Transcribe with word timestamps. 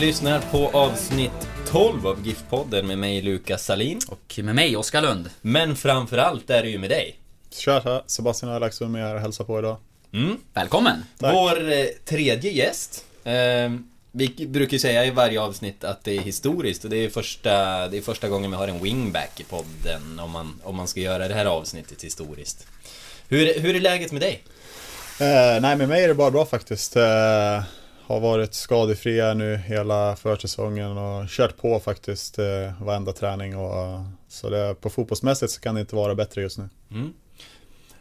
Lyssnar 0.00 0.40
på 0.40 0.68
avsnitt 0.78 1.48
12 1.66 2.06
av 2.06 2.26
GIF-podden 2.26 2.82
med 2.82 2.98
mig 2.98 3.22
Lukas 3.22 3.64
Salin. 3.64 3.98
Och 4.08 4.38
med 4.42 4.54
mig, 4.54 4.76
Oskar 4.76 5.02
Lund. 5.02 5.30
Men 5.40 5.76
framförallt 5.76 6.50
är 6.50 6.62
det 6.62 6.68
ju 6.68 6.78
med 6.78 6.90
dig. 6.90 7.18
Tja, 7.50 7.80
tja. 7.80 8.02
Sebastian 8.06 8.52
Ölaxum 8.52 8.94
är 8.94 8.98
här 8.98 9.14
och 9.14 9.20
hälsar 9.20 9.44
på 9.44 9.58
idag. 9.58 9.76
Mm. 10.12 10.36
Välkommen! 10.54 11.04
Tack. 11.18 11.34
Vår 11.34 11.72
eh, 11.72 11.84
tredje 12.04 12.50
gäst. 12.50 13.04
Eh, 13.24 13.32
vi 14.12 14.46
brukar 14.46 14.72
ju 14.72 14.78
säga 14.78 15.04
i 15.04 15.10
varje 15.10 15.40
avsnitt 15.40 15.84
att 15.84 16.04
det 16.04 16.16
är 16.16 16.20
historiskt 16.20 16.84
och 16.84 16.90
det 16.90 16.96
är 16.96 17.10
första, 17.10 17.88
det 17.88 17.98
är 17.98 18.02
första 18.02 18.28
gången 18.28 18.50
vi 18.50 18.56
har 18.56 18.68
en 18.68 18.82
wingback 18.82 19.40
i 19.40 19.44
podden 19.44 20.20
om 20.20 20.30
man, 20.30 20.60
om 20.64 20.76
man 20.76 20.88
ska 20.88 21.00
göra 21.00 21.28
det 21.28 21.34
här 21.34 21.46
avsnittet 21.46 22.04
historiskt. 22.04 22.66
Hur, 23.28 23.60
hur 23.60 23.76
är 23.76 23.80
läget 23.80 24.12
med 24.12 24.22
dig? 24.22 24.42
Eh, 25.20 25.60
nej, 25.60 25.76
med 25.76 25.88
mig 25.88 26.04
är 26.04 26.08
det 26.08 26.14
bara 26.14 26.30
bra 26.30 26.46
faktiskt. 26.46 26.96
Eh, 26.96 27.62
har 28.08 28.20
varit 28.20 28.54
skadefria 28.54 29.34
nu 29.34 29.56
hela 29.56 30.16
försäsongen 30.16 30.98
och 30.98 31.28
kört 31.28 31.56
på 31.56 31.80
faktiskt 31.80 32.38
eh, 32.38 32.82
varenda 32.82 33.12
träning. 33.12 33.56
Och, 33.56 34.00
så 34.28 34.50
det, 34.50 34.74
på 34.80 34.90
fotbollsmässigt 34.90 35.52
så 35.52 35.60
kan 35.60 35.74
det 35.74 35.80
inte 35.80 35.96
vara 35.96 36.14
bättre 36.14 36.42
just 36.42 36.58
nu. 36.58 36.68
Mm. 36.90 37.12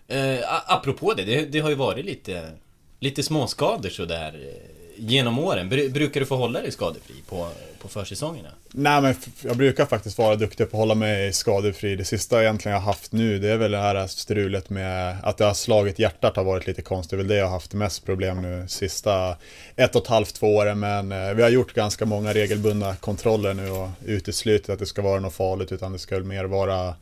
Eh, 0.08 0.46
apropå 0.68 1.14
det, 1.14 1.24
det, 1.24 1.46
det 1.46 1.60
har 1.60 1.70
ju 1.70 1.76
varit 1.76 2.06
lite, 2.06 2.52
lite 3.00 3.24
småskador 3.24 3.90
sådär 3.90 4.40
eh, 4.42 4.77
genom 4.98 5.40
åren. 5.40 5.70
Brukar 5.70 6.20
du 6.20 6.26
få 6.26 6.36
hålla 6.36 6.62
dig 6.62 6.72
skadefri 6.72 7.16
på, 7.30 7.48
på 7.82 7.88
försäsongerna? 7.88 8.50
Nej, 8.72 9.02
men 9.02 9.16
jag 9.42 9.58
brukar 9.58 9.86
faktiskt 9.86 10.18
vara 10.18 10.36
duktig 10.36 10.72
på 10.72 10.78
att 10.78 10.82
hålla 10.82 10.96
mig 10.96 11.34
skadefri. 11.34 11.96
Det 11.96 12.06
sista 12.06 12.42
egentligen 12.42 12.74
jag 12.74 12.82
har 12.82 12.86
haft 12.86 13.12
nu, 13.12 13.40
det 13.40 13.50
är 13.50 13.58
väl 13.58 13.72
det 13.72 13.78
här 13.78 14.08
strulet 14.08 14.70
med 14.70 15.18
att 15.24 15.38
det 15.38 15.46
har 15.46 15.54
slagit 15.54 16.00
hjärtat 16.00 16.36
har 16.36 16.44
varit 16.44 16.68
lite 16.68 16.82
konstigt. 16.82 17.10
Det 17.10 17.16
är 17.16 17.18
väl 17.18 17.28
det 17.28 17.36
jag 17.36 17.46
har 17.46 17.52
haft 17.52 17.74
mest 17.74 18.06
problem 18.06 18.42
nu 18.42 18.66
sista 18.68 19.36
ett 19.76 19.96
och 19.96 20.02
ett 20.02 20.08
halvt, 20.08 20.36
två 20.36 20.56
åren. 20.56 20.80
Men 20.80 21.12
eh, 21.12 21.34
vi 21.34 21.44
har 21.44 21.50
gjort 21.50 21.74
ganska 21.74 22.06
många 22.06 22.34
regelbundna 22.34 22.96
kontroller 22.96 23.54
nu 23.54 23.70
och 23.70 23.90
uteslutit 24.06 24.70
att 24.70 24.80
det 24.80 24.86
ska 24.86 25.02
vara 25.02 25.20
något 25.20 25.34
farligt 25.34 25.72
utan 25.72 25.92
det 25.92 26.00
ska 26.00 26.16
väl 26.16 26.24
mer 26.24 26.46
vara 26.46 26.96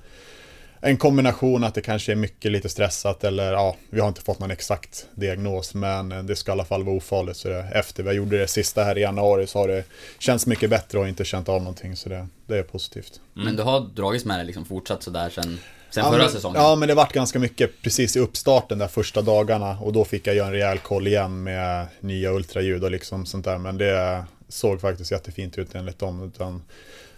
en 0.81 0.98
kombination 0.98 1.64
att 1.64 1.73
det 1.73 1.81
kanske 1.81 2.12
är 2.12 2.16
mycket 2.16 2.52
lite 2.52 2.70
stressat 2.70 3.23
eller 3.23 3.52
ja, 3.52 3.76
vi 3.90 4.00
har 4.00 4.08
inte 4.08 4.22
fått 4.22 4.40
någon 4.40 4.52
exakt 4.52 5.08
diagnos 5.16 5.73
men 5.73 6.28
det 6.28 6.36
ska 6.36 6.52
i 6.52 6.54
alla 6.54 6.66
fall 6.66 6.84
vara 6.84 6.95
ofarligt. 6.95 7.38
Så 7.38 7.48
det, 7.48 7.60
efter 7.73 8.04
vi 8.04 8.11
gjorde 8.11 8.38
det 8.38 8.48
sista 8.48 8.83
här 8.83 8.98
i 8.98 9.02
januari 9.02 9.48
så 9.48 9.60
har 9.60 9.67
det 9.67 9.83
känts 10.20 10.48
mycket 10.48 10.70
bättre 10.70 10.99
och 10.99 11.08
inte 11.08 11.26
känt 11.26 11.49
av 11.49 11.61
någonting 11.61 11.95
så 11.95 12.10
det, 12.10 12.27
det 12.48 12.58
är 12.58 12.64
positivt. 12.64 13.20
Men 13.33 13.55
du 13.55 13.64
har 13.64 13.80
dragits 13.80 14.26
med 14.26 14.39
det 14.39 14.44
liksom 14.44 14.66
fortsatt 14.66 15.04
sådär 15.04 15.30
sen, 15.30 15.60
sen 15.89 16.04
Ja, 16.04 16.11
förra 16.11 16.22
men, 16.22 16.32
säsongen? 16.32 16.61
Ja, 16.61 16.76
men 16.76 16.88
det 16.88 16.94
vart 16.94 17.14
ganska 17.14 17.39
mycket 17.39 17.82
precis 17.82 18.16
i 18.16 18.20
uppstarten 18.20 18.78
där 18.78 18.88
första 18.88 19.22
dagarna 19.22 19.78
och 19.80 19.94
då 19.94 20.05
fick 20.05 20.28
jag 20.28 20.36
göra 20.36 20.48
en 20.48 20.54
rejäl 20.54 20.78
koll 20.78 21.08
igen 21.08 21.44
med 21.44 21.88
nya 21.99 22.32
ultraljud 22.32 22.83
och 22.83 22.92
liksom 22.92 23.26
sånt 23.26 23.45
där. 23.45 23.58
Men 23.58 23.78
det 23.78 24.26
såg 24.49 24.82
faktiskt 24.82 25.11
jättefint 25.11 25.58
ut 25.58 25.76
enligt 25.76 25.99
dem. 25.99 26.23
Utan 26.23 26.61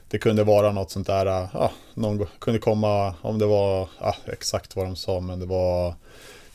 det 0.09 0.17
kunde 0.17 0.43
vara 0.43 0.71
något 0.71 0.91
sånt 0.91 1.07
där, 1.07 1.25
äh, 1.25 1.49
ja, 1.53 1.71
någon 1.93 2.27
kunde 2.39 2.59
komma, 2.59 3.15
om 3.21 3.39
det 3.39 3.45
var, 3.45 3.89
ja, 3.99 4.15
exakt 4.25 4.75
vad 4.75 4.85
de 4.85 4.95
sa, 4.95 5.19
men 5.19 5.39
det 5.39 5.45
var 5.45 5.95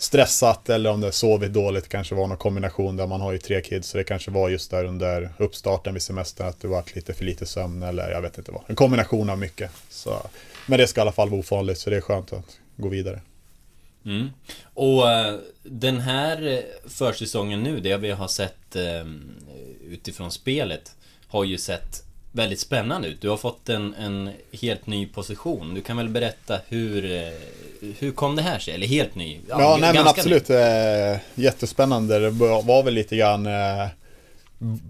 stressat 0.02 0.68
eller 0.68 0.90
om 0.90 1.00
det 1.00 1.12
sovit 1.12 1.52
dåligt 1.52 1.88
kanske 1.88 2.14
var 2.14 2.26
någon 2.26 2.36
kombination 2.36 2.96
där 2.96 3.06
man 3.06 3.20
har 3.20 3.32
ju 3.32 3.38
tre 3.38 3.60
kids 3.60 3.88
så 3.88 3.98
det 3.98 4.04
kanske 4.04 4.30
var 4.30 4.48
just 4.48 4.70
där 4.70 4.84
under 4.84 5.30
uppstarten 5.38 5.94
vid 5.94 6.02
semestern 6.02 6.48
att 6.48 6.60
det 6.60 6.68
var 6.68 6.84
lite 6.94 7.14
för 7.14 7.24
lite 7.24 7.46
sömn 7.46 7.82
eller 7.82 8.10
jag 8.10 8.22
vet 8.22 8.38
inte 8.38 8.52
vad. 8.52 8.62
En 8.66 8.76
kombination 8.76 9.30
av 9.30 9.38
mycket. 9.38 9.70
Så, 9.90 10.26
men 10.66 10.78
det 10.78 10.86
ska 10.86 11.00
i 11.00 11.02
alla 11.02 11.12
fall 11.12 11.30
vara 11.30 11.40
ofarligt 11.40 11.78
så 11.78 11.90
det 11.90 11.96
är 11.96 12.00
skönt 12.00 12.32
att 12.32 12.44
gå 12.76 12.88
vidare. 12.88 13.20
Mm. 14.04 14.30
Och 14.74 15.10
äh, 15.10 15.38
den 15.62 16.00
här 16.00 16.62
försäsongen 16.88 17.62
nu, 17.62 17.80
det 17.80 17.96
vi 17.96 18.10
har 18.10 18.28
sett 18.28 18.76
ehm, 18.76 19.34
utifrån 19.88 20.30
spelet, 20.30 20.96
har 21.26 21.44
ju 21.44 21.58
sett 21.58 22.04
väldigt 22.32 22.60
spännande 22.60 23.08
ut. 23.08 23.20
Du 23.20 23.28
har 23.28 23.36
fått 23.36 23.68
en, 23.68 23.94
en 23.94 24.30
helt 24.52 24.86
ny 24.86 25.06
position. 25.06 25.74
Du 25.74 25.80
kan 25.80 25.96
väl 25.96 26.08
berätta 26.08 26.58
hur, 26.68 27.12
eh, 27.12 27.28
hur 27.98 28.12
kom 28.12 28.36
det 28.36 28.42
här 28.42 28.58
sig? 28.58 28.74
Eller 28.74 28.86
helt 28.86 29.14
ny? 29.14 29.38
Ja, 29.48 29.74
g- 29.74 29.80
nej 29.80 29.94
men 29.94 30.08
absolut. 30.08 30.50
Eh, 30.50 31.16
jättespännande. 31.34 32.18
Det 32.18 32.30
var 32.30 32.62
var 32.62 32.82
väl 32.82 32.94
lite 32.94 33.16
grann 33.16 33.46
eh, 33.46 33.86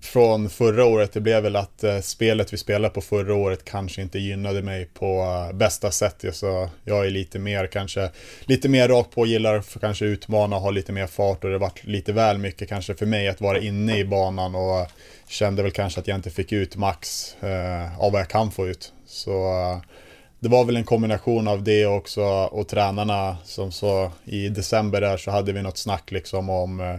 från 0.00 0.50
förra 0.50 0.84
året. 0.84 1.12
Det 1.12 1.20
blev 1.20 1.42
väl 1.42 1.56
att 1.56 1.84
eh, 1.84 2.00
spelet 2.00 2.52
vi 2.52 2.56
spelade 2.56 2.94
på 2.94 3.00
förra 3.00 3.34
året 3.34 3.64
kanske 3.64 4.02
inte 4.02 4.18
gynnade 4.18 4.62
mig 4.62 4.84
på 4.94 5.22
eh, 5.50 5.56
bästa 5.56 5.90
sätt. 5.90 6.16
Jag, 6.20 6.34
så 6.34 6.68
jag 6.84 7.06
är 7.06 7.10
lite 7.10 7.38
mer 7.38 7.66
kanske, 7.66 8.10
lite 8.40 8.68
mer 8.68 8.88
rakt 8.88 9.14
på, 9.14 9.26
gillar 9.26 9.54
att 9.54 9.76
kanske 9.80 10.04
utmana 10.04 10.56
och 10.56 10.62
ha 10.62 10.70
lite 10.70 10.92
mer 10.92 11.06
fart 11.06 11.44
och 11.44 11.50
det 11.50 11.58
varit 11.58 11.84
lite 11.84 12.12
väl 12.12 12.38
mycket 12.38 12.68
kanske 12.68 12.94
för 12.94 13.06
mig 13.06 13.28
att 13.28 13.40
vara 13.40 13.58
inne 13.58 13.98
i 13.98 14.04
banan 14.04 14.54
och 14.54 14.86
kände 15.28 15.62
väl 15.62 15.72
kanske 15.72 16.00
att 16.00 16.08
jag 16.08 16.14
inte 16.18 16.30
fick 16.30 16.52
ut 16.52 16.76
max 16.76 17.34
eh, 17.42 18.00
av 18.00 18.12
vad 18.12 18.20
jag 18.20 18.28
kan 18.28 18.50
få 18.50 18.68
ut. 18.68 18.92
Så 19.06 19.32
eh, 19.32 19.80
det 20.40 20.48
var 20.48 20.64
väl 20.64 20.76
en 20.76 20.84
kombination 20.84 21.48
av 21.48 21.62
det 21.62 21.86
också 21.86 22.22
och 22.50 22.68
tränarna 22.68 23.36
som 23.44 23.72
så 23.72 24.12
i 24.24 24.48
december 24.48 25.00
där 25.00 25.16
så 25.16 25.30
hade 25.30 25.52
vi 25.52 25.62
något 25.62 25.78
snack 25.78 26.10
liksom 26.10 26.50
om 26.50 26.80
eh, 26.80 26.96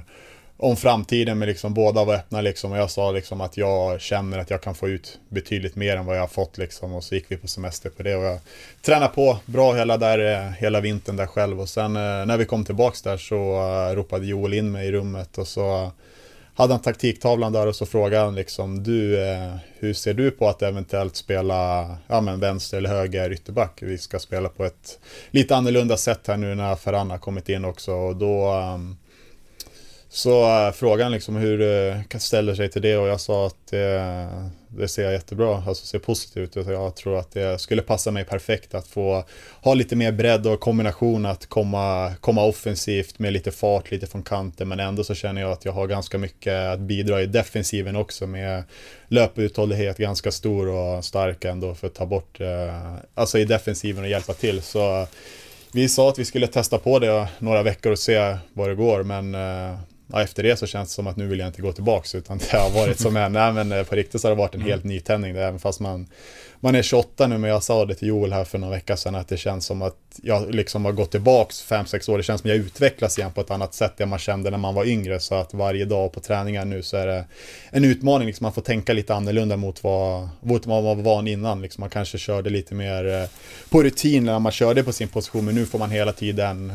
om 0.58 0.75
framtiden 0.75 1.40
men 1.40 1.47
liksom 1.47 1.74
båda 1.74 2.03
var 2.03 2.16
öppna 2.16 2.41
liksom 2.41 2.72
och 2.72 2.78
jag 2.78 2.91
sa 2.91 3.12
liksom 3.12 3.41
att 3.41 3.58
jag 3.58 4.02
känner 4.02 4.38
att 4.38 4.50
jag 4.50 4.62
kan 4.62 4.75
få 4.75 4.90
ut 4.90 5.19
betydligt 5.30 5.75
mer 5.75 5.97
än 5.97 6.06
vad 6.06 6.16
jag 6.16 6.22
har 6.22 6.28
fått 6.28 6.58
liksom 6.58 6.94
och 6.94 7.03
så 7.03 7.16
gick 7.16 7.25
vi 7.28 7.38
på 7.38 7.47
semester 7.47 7.90
på 7.90 8.03
det 8.03 8.16
och 8.16 8.24
jag 8.24 8.40
tränade 8.81 9.12
på 9.16 9.38
bra 9.46 9.74
hela 9.74 9.97
där 9.97 10.46
eh, 10.46 10.52
hela 10.52 10.81
vintern 10.81 11.16
där 11.16 11.25
själv 11.25 11.62
och 11.62 11.69
sen 11.69 11.96
eh, 11.96 12.25
när 12.25 12.38
vi 12.38 12.46
kom 12.46 12.66
tillbaks 12.66 13.02
där 13.02 13.18
så 13.18 13.36
eh, 13.36 13.96
ropade 13.96 14.25
Joel 14.25 14.53
in 14.53 14.72
mig 14.72 14.88
i 14.88 14.92
rummet 14.92 15.38
och 15.38 15.47
så 15.47 15.92
hade 16.56 16.74
han 16.74 16.81
taktiktavlan 16.81 17.53
där 17.53 17.68
och 17.68 17.75
så 17.75 17.86
frågade 17.86 18.24
han 18.24 18.36
liksom 18.36 18.84
du, 18.84 19.19
hur 19.80 19.94
ser 19.94 20.13
du 20.13 20.31
på 20.31 20.50
att 20.50 20.62
eventuellt 20.62 21.16
spela 21.16 21.88
ja, 22.08 22.22
men 22.22 22.40
vänster 22.40 22.78
eller 22.78 22.90
höger 22.90 23.34
ytterback? 23.34 23.78
Vi 23.81 23.97
ska 23.97 24.19
spela 24.19 24.50
på 24.50 24.66
ett 24.66 25.00
lite 25.31 25.56
annorlunda 25.56 25.97
sätt 25.97 26.28
här 26.28 26.38
nu 26.38 26.56
när 26.56 26.75
Ferran 26.75 27.12
har 27.12 27.18
kommit 27.18 27.50
in 27.50 27.66
också 27.66 27.94
och 27.94 28.16
då 28.16 28.47
ehm, 28.47 28.97
så 30.13 30.66
äh, 30.68 30.72
frågan 30.72 31.12
liksom 31.12 31.35
hur 31.35 31.62
uh, 31.62 32.18
ställer 32.18 32.56
sig 32.56 32.69
till 32.69 32.81
det 32.81 32.97
och 32.97 33.07
jag 33.07 33.22
sa 33.22 33.47
att 33.47 33.68
det, 33.69 34.28
det 34.68 34.88
ser 34.88 35.12
jättebra, 35.12 35.63
alltså 35.68 35.85
ser 35.85 36.00
positivt 36.00 36.57
ut. 36.57 36.68
Jag 36.68 36.96
tror 36.96 37.19
att 37.19 37.31
det 37.31 37.62
skulle 37.62 37.81
passa 37.81 38.12
mig 38.12 38.25
perfekt 38.25 38.74
att 38.74 38.88
få 38.88 39.25
ha 39.62 39.74
lite 39.74 39.95
mer 39.95 40.12
bredd 40.12 40.48
och 40.48 40.60
kombination 40.60 41.25
att 41.25 41.45
komma, 41.45 42.13
komma 42.21 42.44
offensivt 42.44 43.19
med 43.19 43.33
lite 43.33 43.51
fart, 43.51 43.92
lite 43.92 44.07
från 44.07 44.24
kanten 44.24 44.68
men 44.68 44.80
ändå 44.80 45.04
så 45.04 45.15
känner 45.15 45.42
jag 45.42 45.51
att 45.51 45.65
jag 45.65 45.71
har 45.71 45.88
ganska 45.88 46.18
mycket 46.18 46.54
att 46.54 46.80
bidra 46.80 47.21
i 47.21 47.25
defensiven 47.25 47.95
också 47.95 48.27
med 48.27 48.63
löputhållighet 49.07 49.98
ganska 49.98 50.31
stor 50.31 50.68
och 50.68 51.06
stark 51.06 51.45
ändå 51.45 51.75
för 51.75 51.88
att 51.88 51.95
ta 51.95 52.06
bort, 52.06 52.42
uh, 52.42 52.95
alltså 53.13 53.39
i 53.39 53.45
defensiven 53.45 54.04
och 54.04 54.09
hjälpa 54.09 54.33
till. 54.33 54.62
Så 54.62 55.07
vi 55.71 55.89
sa 55.89 56.09
att 56.09 56.19
vi 56.19 56.25
skulle 56.25 56.48
testa 56.48 56.77
på 56.77 57.00
det 57.00 57.27
några 57.39 57.63
veckor 57.63 57.92
och 57.92 58.00
se 58.00 58.38
vad 58.54 58.69
det 58.69 58.75
går 58.75 59.04
men 59.04 59.36
eh, 59.36 59.80
ja, 60.13 60.21
efter 60.21 60.44
det 60.44 60.57
så 60.57 60.68
känns 60.68 60.89
det 60.89 60.94
som 60.94 61.07
att 61.07 61.18
nu 61.18 61.27
vill 61.27 61.39
jag 61.39 61.48
inte 61.48 61.62
gå 61.62 61.71
tillbaks 61.71 62.15
utan 62.15 62.38
det 62.38 62.57
har 62.57 62.69
varit 62.69 63.00
som 63.00 63.18
en, 63.18 63.33
nej 63.33 63.54
men 63.54 63.71
eh, 63.71 63.83
på 63.83 63.95
riktigt 63.95 64.21
så 64.21 64.27
har 64.27 64.36
det 64.36 64.39
varit 64.39 64.56
en 64.56 64.62
helt 64.62 64.83
nytändning 64.83 65.31
även 65.31 65.60
fast 65.60 65.80
man, 65.80 66.07
man 66.60 66.75
är 66.75 66.81
28 66.81 67.27
nu 67.27 67.38
men 67.38 67.50
jag 67.50 67.63
sa 67.63 67.86
det 67.86 67.95
till 67.95 68.07
Joel 68.07 68.33
här 68.33 68.44
för 68.44 68.57
några 68.57 68.74
veckor 68.74 68.95
sedan 68.95 69.15
att 69.15 69.27
det 69.27 69.38
känns 69.38 69.65
som 69.65 69.81
att 69.81 69.95
jag 70.21 70.56
liksom 70.56 70.86
har 70.86 70.92
gått 70.92 71.12
tillbaks 71.12 71.65
5-6 71.69 72.12
år, 72.12 72.18
det 72.18 72.24
känns 72.24 72.42
som 72.42 72.50
att 72.51 72.57
jag 72.57 72.65
utvecklas 72.65 73.18
igen 73.18 73.31
på 73.31 73.42
ett 73.42 73.51
annat 73.51 73.74
sätt 73.74 74.01
än 74.01 74.10
man 74.10 74.19
kände 74.19 74.50
när 74.50 74.57
man 74.57 74.75
var 74.75 74.86
yngre. 74.86 75.19
Så 75.19 75.36
att 75.36 75.54
varje 75.54 75.86
dag 75.86 76.12
på 76.12 76.19
träningar 76.19 76.66
nu 76.66 76.83
så 76.83 76.98
är 76.98 77.07
det 77.07 77.25
en 77.69 77.86
utmaning, 77.86 78.27
liksom 78.27 78.45
man 78.45 78.54
får 78.54 78.62
tänka 78.62 78.94
lite 78.94 79.16
annorlunda 79.16 79.57
mot 79.57 79.83
vad, 79.83 80.30
mot 80.42 80.66
vad 80.66 80.83
man 80.83 80.98
var 80.98 81.04
van 81.04 81.27
innan, 81.27 81.62
liksom 81.62 81.81
man 81.81 81.89
kanske 81.89 82.18
körde 82.18 82.50
lite 82.50 82.75
mer 82.75 83.21
eh, 83.21 83.30
på 83.69 83.83
rutin 83.83 84.25
när 84.25 84.39
man 84.39 84.51
körde 84.51 84.83
på 84.83 84.94
sin 84.94 85.07
position 85.07 85.45
men 85.45 85.56
nu 85.56 85.66
får 85.66 85.80
man 85.80 85.92
hela 85.92 86.13
tiden 86.13 86.74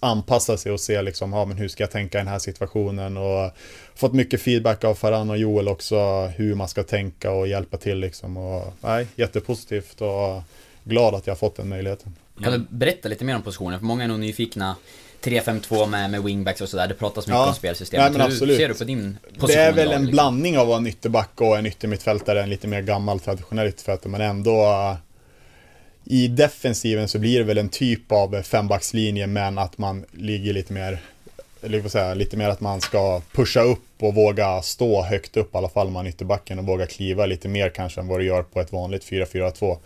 anpassa 0.00 0.56
sig 0.56 0.72
och 0.72 0.80
se 0.80 1.02
liksom, 1.02 1.32
ja, 1.32 1.44
men 1.44 1.56
hur 1.56 1.68
ska 1.68 1.82
jag 1.82 1.90
tänka 1.90 2.18
i 2.18 2.20
den 2.20 2.28
här 2.28 2.38
situationen 2.38 3.16
och 3.16 3.50
fått 3.94 4.12
mycket 4.12 4.40
feedback 4.42 4.84
av 4.84 4.94
Faran 4.94 5.30
och 5.30 5.38
Joel 5.38 5.68
också 5.68 6.26
hur 6.36 6.54
man 6.54 6.68
ska 6.68 6.82
tänka 6.82 7.30
och 7.30 7.48
hjälpa 7.48 7.76
till 7.76 7.98
liksom 7.98 8.36
och 8.36 8.72
nej, 8.80 9.06
jättepositivt 9.16 10.00
och 10.00 10.42
glad 10.84 11.14
att 11.14 11.26
jag 11.26 11.34
har 11.34 11.38
fått 11.38 11.56
den 11.56 11.68
möjligheten. 11.68 12.14
Kan 12.42 12.52
du 12.52 12.66
berätta 12.70 13.08
lite 13.08 13.24
mer 13.24 13.36
om 13.36 13.42
positionen? 13.42 13.78
För 13.78 13.86
många 13.86 14.04
är 14.04 14.08
nog 14.08 14.18
nyfikna. 14.18 14.76
3-5-2 15.22 15.86
med, 15.86 16.10
med 16.10 16.22
wingbacks 16.22 16.60
och 16.60 16.68
sådär. 16.68 16.86
Det 16.88 16.94
pratas 16.94 17.26
mycket 17.26 17.38
Ja. 17.38 17.48
om 17.48 17.54
spelsystemet. 17.54 18.12
Nej, 18.16 18.26
Hur 18.30 18.56
ser 18.56 18.68
du 18.68 18.74
på 18.74 18.84
din 18.84 19.18
position 19.24 19.46
Det 19.48 19.54
är 19.54 19.72
väl 19.72 19.80
idag, 19.86 19.94
en 19.94 20.00
liksom? 20.00 20.12
blandning 20.12 20.58
av 20.58 20.70
en 20.72 20.86
ytterback 20.86 21.40
och 21.40 21.58
en 21.58 21.66
yttermittfältare, 21.66 22.42
en 22.42 22.50
lite 22.50 22.68
mer 22.68 22.82
gammal 22.82 23.20
traditionell 23.20 23.68
ytterfältare, 23.68 24.10
men 24.10 24.20
ändå 24.20 24.96
i 26.04 26.28
defensiven 26.28 27.08
så 27.08 27.18
blir 27.18 27.38
det 27.38 27.44
väl 27.44 27.58
en 27.58 27.68
typ 27.68 28.12
av 28.12 28.42
fembackslinje, 28.42 29.26
men 29.26 29.58
att 29.58 29.78
man 29.78 30.04
ligger 30.12 30.52
lite 30.52 30.72
mer, 30.72 30.98
eller 31.62 31.80
vad 31.80 31.92
säga, 31.92 32.14
lite 32.14 32.36
mer 32.36 32.48
att 32.48 32.60
man 32.60 32.80
ska 32.80 33.20
pusha 33.32 33.60
upp 33.60 33.80
och 34.00 34.14
våga 34.14 34.62
stå 34.62 35.02
högt 35.02 35.36
upp 35.36 35.54
i 35.54 35.58
alla 35.58 35.68
fall, 35.68 35.90
man 35.90 36.06
är 36.06 36.10
ytterbacken 36.10 36.58
och 36.58 36.66
våga 36.66 36.86
kliva 36.86 37.26
lite 37.26 37.48
mer 37.48 37.68
kanske 37.68 38.00
än 38.00 38.08
vad 38.08 38.20
du 38.20 38.26
gör 38.26 38.42
på 38.42 38.60
ett 38.60 38.72
vanligt 38.72 39.04
4-4-2. 39.04 39.76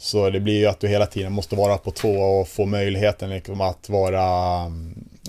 Så 0.00 0.30
det 0.30 0.40
blir 0.40 0.58
ju 0.58 0.66
att 0.66 0.80
du 0.80 0.88
hela 0.88 1.06
tiden 1.06 1.32
måste 1.32 1.56
vara 1.56 1.78
på 1.78 1.90
tå 1.90 2.20
och 2.20 2.48
få 2.48 2.66
möjligheten 2.66 3.30
liksom 3.30 3.60
att 3.60 3.88
vara, 3.88 4.26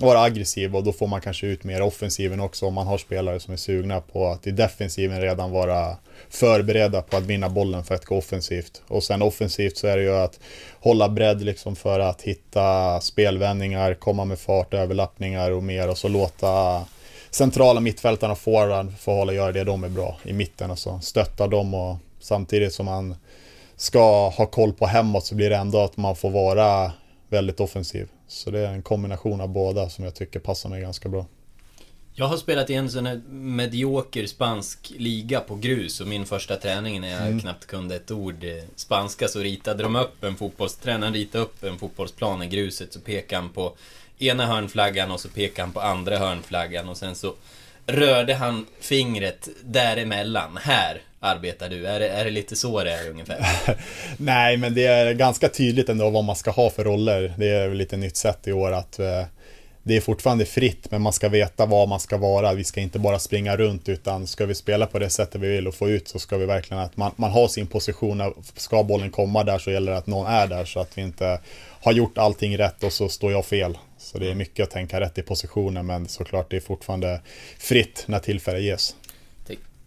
vara 0.00 0.22
aggressiv 0.22 0.76
och 0.76 0.84
då 0.84 0.92
får 0.92 1.06
man 1.06 1.20
kanske 1.20 1.46
ut 1.46 1.64
mer 1.64 1.82
offensiven 1.82 2.40
också 2.40 2.66
om 2.66 2.74
man 2.74 2.86
har 2.86 2.98
spelare 2.98 3.40
som 3.40 3.52
är 3.52 3.56
sugna 3.56 4.00
på 4.00 4.26
att 4.26 4.46
i 4.46 4.50
defensiven 4.50 5.20
redan 5.20 5.50
vara 5.50 5.96
förberedda 6.28 7.02
på 7.02 7.16
att 7.16 7.22
vinna 7.22 7.48
bollen 7.48 7.84
för 7.84 7.94
att 7.94 8.04
gå 8.04 8.16
offensivt. 8.16 8.82
Och 8.86 9.04
sen 9.04 9.22
offensivt 9.22 9.76
så 9.76 9.86
är 9.86 9.96
det 9.96 10.02
ju 10.02 10.16
att 10.16 10.40
hålla 10.80 11.08
bredd 11.08 11.42
liksom 11.42 11.76
för 11.76 12.00
att 12.00 12.22
hitta 12.22 13.00
spelvändningar, 13.00 13.94
komma 13.94 14.24
med 14.24 14.38
fart, 14.38 14.74
överlappningar 14.74 15.50
och 15.50 15.62
mer 15.62 15.88
och 15.88 15.98
så 15.98 16.08
låta 16.08 16.84
centrala 17.30 17.80
mittfältarna 17.80 18.32
och 18.32 18.38
forward 18.38 18.98
få 18.98 19.14
hålla 19.14 19.32
och 19.32 19.36
göra 19.36 19.52
det 19.52 19.64
de 19.64 19.84
är 19.84 19.88
bra 19.88 20.18
i 20.24 20.32
mitten 20.32 20.70
och 20.70 20.78
så 20.78 21.00
stötta 21.02 21.46
dem 21.46 21.74
och 21.74 21.96
samtidigt 22.20 22.74
som 22.74 22.86
man 22.86 23.16
ska 23.76 24.28
ha 24.28 24.46
koll 24.46 24.72
på 24.72 24.86
hemåt 24.86 25.26
så 25.26 25.34
blir 25.34 25.50
det 25.50 25.56
ändå 25.56 25.80
att 25.80 25.96
man 25.96 26.16
får 26.16 26.30
vara 26.30 26.92
väldigt 27.28 27.60
offensiv. 27.60 28.08
Så 28.28 28.50
det 28.50 28.60
är 28.60 28.72
en 28.72 28.82
kombination 28.82 29.40
av 29.40 29.48
båda 29.48 29.88
som 29.88 30.04
jag 30.04 30.14
tycker 30.14 30.40
passar 30.40 30.68
mig 30.68 30.80
ganska 30.80 31.08
bra. 31.08 31.26
Jag 32.14 32.26
har 32.26 32.36
spelat 32.36 32.70
i 32.70 32.74
en 32.74 32.90
sån 32.90 33.06
här 33.06 33.20
medioker 33.30 34.26
spansk 34.26 34.92
liga 34.98 35.40
på 35.40 35.54
grus 35.56 36.00
och 36.00 36.06
min 36.06 36.26
första 36.26 36.56
träning 36.56 37.00
när 37.00 37.10
jag 37.10 37.20
Mm. 37.26 37.40
knappt 37.40 37.66
kunde 37.66 37.96
ett 37.96 38.10
ord 38.10 38.44
eh, 38.44 38.64
spanska 38.76 39.28
så 39.28 39.38
ritade 39.40 39.82
de 39.82 39.96
upp 39.96 40.24
en 40.24 40.36
fotbollstränaren 40.36 41.14
ritade 41.14 41.44
upp 41.44 41.64
en 41.64 41.78
fotbollsplan 41.78 42.42
i 42.42 42.46
gruset 42.46 42.92
så 42.92 43.00
pekade 43.00 43.42
han 43.42 43.50
på 43.50 43.72
ena 44.18 44.46
hörnflaggan 44.46 45.10
och 45.10 45.20
så 45.20 45.28
pekade 45.28 45.62
han 45.62 45.72
på 45.72 45.80
andra 45.80 46.18
hörnflaggan 46.18 46.88
och 46.88 46.96
sen 46.96 47.14
så 47.14 47.34
rörde 47.86 48.34
han 48.34 48.66
fingret 48.80 49.48
däremellan. 49.64 50.58
Här 50.62 51.00
arbetar 51.20 51.68
du. 51.68 51.86
Är 51.86 52.00
det, 52.00 52.08
är 52.08 52.24
det 52.24 52.30
lite 52.30 52.56
så 52.56 52.84
det 52.84 52.92
är 52.92 53.10
ungefär? 53.10 53.46
Nej, 54.16 54.56
men 54.56 54.74
det 54.74 54.84
är 54.86 55.12
ganska 55.14 55.48
tydligt 55.48 55.88
ändå 55.88 56.10
vad 56.10 56.24
man 56.24 56.36
ska 56.36 56.50
ha 56.50 56.70
för 56.70 56.84
roller. 56.84 57.34
Det 57.38 57.48
är 57.48 57.74
lite 57.74 57.96
nytt 57.96 58.16
sätt 58.16 58.48
i 58.48 58.52
år 58.52 58.72
att 58.72 58.98
eh, 58.98 59.24
det 59.82 59.96
är 59.96 60.00
fortfarande 60.00 60.44
fritt, 60.44 60.90
men 60.90 61.02
man 61.02 61.12
ska 61.12 61.28
veta 61.28 61.66
vad 61.66 61.88
man 61.88 62.00
ska 62.00 62.16
vara. 62.16 62.54
Vi 62.54 62.64
ska 62.64 62.80
inte 62.80 62.98
bara 62.98 63.18
springa 63.18 63.56
runt, 63.56 63.88
utan 63.88 64.26
ska 64.26 64.46
vi 64.46 64.54
spela 64.54 64.86
på 64.86 64.98
det 64.98 65.10
sättet 65.10 65.40
vi 65.40 65.48
vill 65.48 65.68
och 65.68 65.74
få 65.74 65.88
ut 65.88 66.08
så 66.08 66.18
ska 66.18 66.36
vi 66.36 66.46
verkligen 66.46 66.82
att 66.82 66.96
man, 66.96 67.12
man 67.16 67.30
har 67.30 67.48
sin 67.48 67.66
position. 67.66 68.34
Ska 68.56 68.82
bollen 68.82 69.10
komma 69.10 69.44
där 69.44 69.58
så 69.58 69.70
gäller 69.70 69.92
det 69.92 69.98
att 69.98 70.06
någon 70.06 70.26
är 70.26 70.46
där 70.46 70.64
så 70.64 70.80
att 70.80 70.98
vi 70.98 71.02
inte 71.02 71.40
har 71.82 71.92
gjort 71.92 72.18
allting 72.18 72.58
rätt 72.58 72.84
och 72.84 72.92
så 72.92 73.08
står 73.08 73.32
jag 73.32 73.46
fel. 73.46 73.78
Så 73.98 74.18
det 74.18 74.30
är 74.30 74.34
mycket 74.34 74.62
att 74.62 74.70
tänka 74.70 75.00
rätt 75.00 75.18
i 75.18 75.22
positionen, 75.22 75.86
men 75.86 76.08
såklart 76.08 76.50
det 76.50 76.56
är 76.56 76.60
fortfarande 76.60 77.20
fritt 77.58 78.04
när 78.06 78.18
tillfälle 78.18 78.60
ges. 78.60 78.94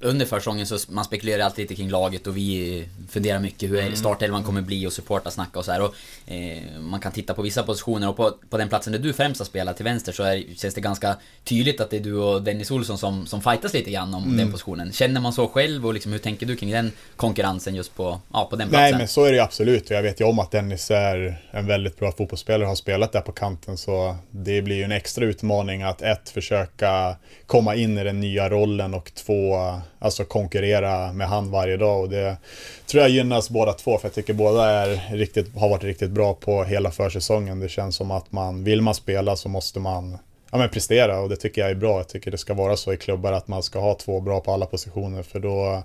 Under 0.04 0.26
försäsongen 0.26 0.68
så 0.68 0.78
man 0.92 1.06
spekulerar 1.06 1.44
alltid 1.44 1.64
lite 1.64 1.76
kring 1.76 1.90
laget 1.90 2.28
och 2.28 2.38
vi 2.38 2.86
funderar 3.10 3.40
mycket 3.40 3.70
hur 3.70 3.80
Mm. 3.80 3.96
startelvan 3.96 4.44
kommer 4.44 4.62
bli 4.62 4.88
och 4.88 4.94
supporta 4.94 5.32
snacka 5.32 5.60
och 5.60 5.66
så 5.66 5.72
här. 5.72 5.82
Och, 5.82 5.96
eh, 6.34 6.80
man 6.80 7.00
kan 7.00 7.12
titta 7.12 7.34
på 7.34 7.42
vissa 7.42 7.64
positioner 7.64 8.10
och 8.10 8.18
på, 8.18 8.32
på 8.50 8.58
den 8.58 8.70
platsen 8.70 8.94
där 8.94 9.00
du 9.00 9.14
främst 9.14 9.40
har 9.40 9.46
spelat 9.46 9.76
till 9.76 9.84
vänster 9.86 10.12
så 10.12 10.24
är, 10.24 10.44
känns 10.56 10.76
det 10.76 10.82
ganska 10.82 11.18
tydligt 11.44 11.82
att 11.82 11.90
det 11.90 11.98
är 11.98 12.02
du 12.02 12.16
och 12.16 12.42
Dennis 12.42 12.72
Olsson 12.72 12.98
som, 12.98 13.26
som 13.28 13.42
fightas 13.42 13.74
lite 13.74 13.92
grann 13.92 14.14
om 14.14 14.24
Mm. 14.24 14.38
den 14.38 14.52
positionen. 14.52 14.92
Känner 14.92 15.22
man 15.22 15.34
så 15.34 15.48
själv 15.48 15.86
och 15.86 15.94
liksom, 15.94 16.12
hur 16.12 16.20
tänker 16.20 16.46
du 16.46 16.56
kring 16.56 16.72
den 16.72 16.92
konkurrensen 17.16 17.76
just 17.76 17.96
på, 17.96 18.20
ja, 18.34 18.48
på 18.50 18.56
den 18.56 18.70
platsen? 18.70 18.84
Nej, 18.92 18.94
men 18.98 19.08
så 19.08 19.24
är 19.26 19.32
det 19.32 19.38
ju 19.38 19.44
absolut. 19.44 19.90
Och 19.90 19.96
jag 19.96 20.04
vet 20.04 20.22
ju 20.22 20.26
om 20.26 20.40
att 20.40 20.52
Dennis 20.52 20.92
är 20.92 21.42
en 21.52 21.68
väldigt 21.68 22.00
bra 22.00 22.12
fotbollsspelare 22.12 22.62
och 22.64 22.68
har 22.70 22.76
spelat 22.76 23.12
där 23.12 23.22
på 23.22 23.32
kanten. 23.32 23.78
Så 23.78 24.16
det 24.32 24.62
blir 24.62 24.76
ju 24.76 24.84
en 24.84 24.92
extra 24.92 25.26
utmaning 25.26 25.84
att 25.84 26.02
ett, 26.02 26.30
försöka 26.30 27.16
komma 27.48 27.76
in 27.76 27.98
i 27.98 28.04
den 28.04 28.20
nya 28.20 28.50
rollen 28.50 28.94
och 28.94 29.12
två, 29.16 29.56
alltså 30.04 30.26
konkurrera 30.26 31.14
med 31.14 31.28
han 31.28 31.52
varje 31.52 31.78
dag. 31.78 32.02
Och 32.02 32.10
det 32.10 32.38
tror 32.86 33.02
jag 33.02 33.10
gynnas 33.10 33.50
båda 33.50 33.74
två, 33.74 33.98
för 33.98 34.08
jag 34.08 34.14
tycker 34.14 34.34
båda 34.34 34.70
är 34.70 35.16
riktigt, 35.16 35.56
har 35.58 35.70
varit 35.70 35.84
riktigt 35.84 36.12
bra 36.12 36.34
på 36.34 36.64
hela 36.64 36.92
försäsongen. 36.92 37.60
Det 37.60 37.70
känns 37.70 37.96
som 37.96 38.12
att 38.12 38.32
man, 38.32 38.64
vill 38.64 38.82
man 38.82 38.96
spela 38.96 39.36
så 39.36 39.50
måste 39.50 39.80
man 39.80 40.18
ja, 40.52 40.58
men 40.58 40.70
prestera 40.70 41.20
och 41.20 41.30
det 41.30 41.36
tycker 41.36 41.62
jag 41.62 41.72
är 41.72 41.76
bra. 41.76 41.98
Jag 41.98 42.08
tycker 42.08 42.32
det 42.32 42.38
ska 42.38 42.54
vara 42.54 42.76
så 42.76 42.94
i 42.94 42.98
klubbar 42.98 43.32
att 43.32 43.48
man 43.48 43.64
ska 43.64 43.80
ha 43.80 43.96
två 43.96 44.20
bra 44.20 44.40
på 44.40 44.52
alla 44.52 44.66
positioner 44.66 45.24
för 45.24 45.40
då, 45.40 45.84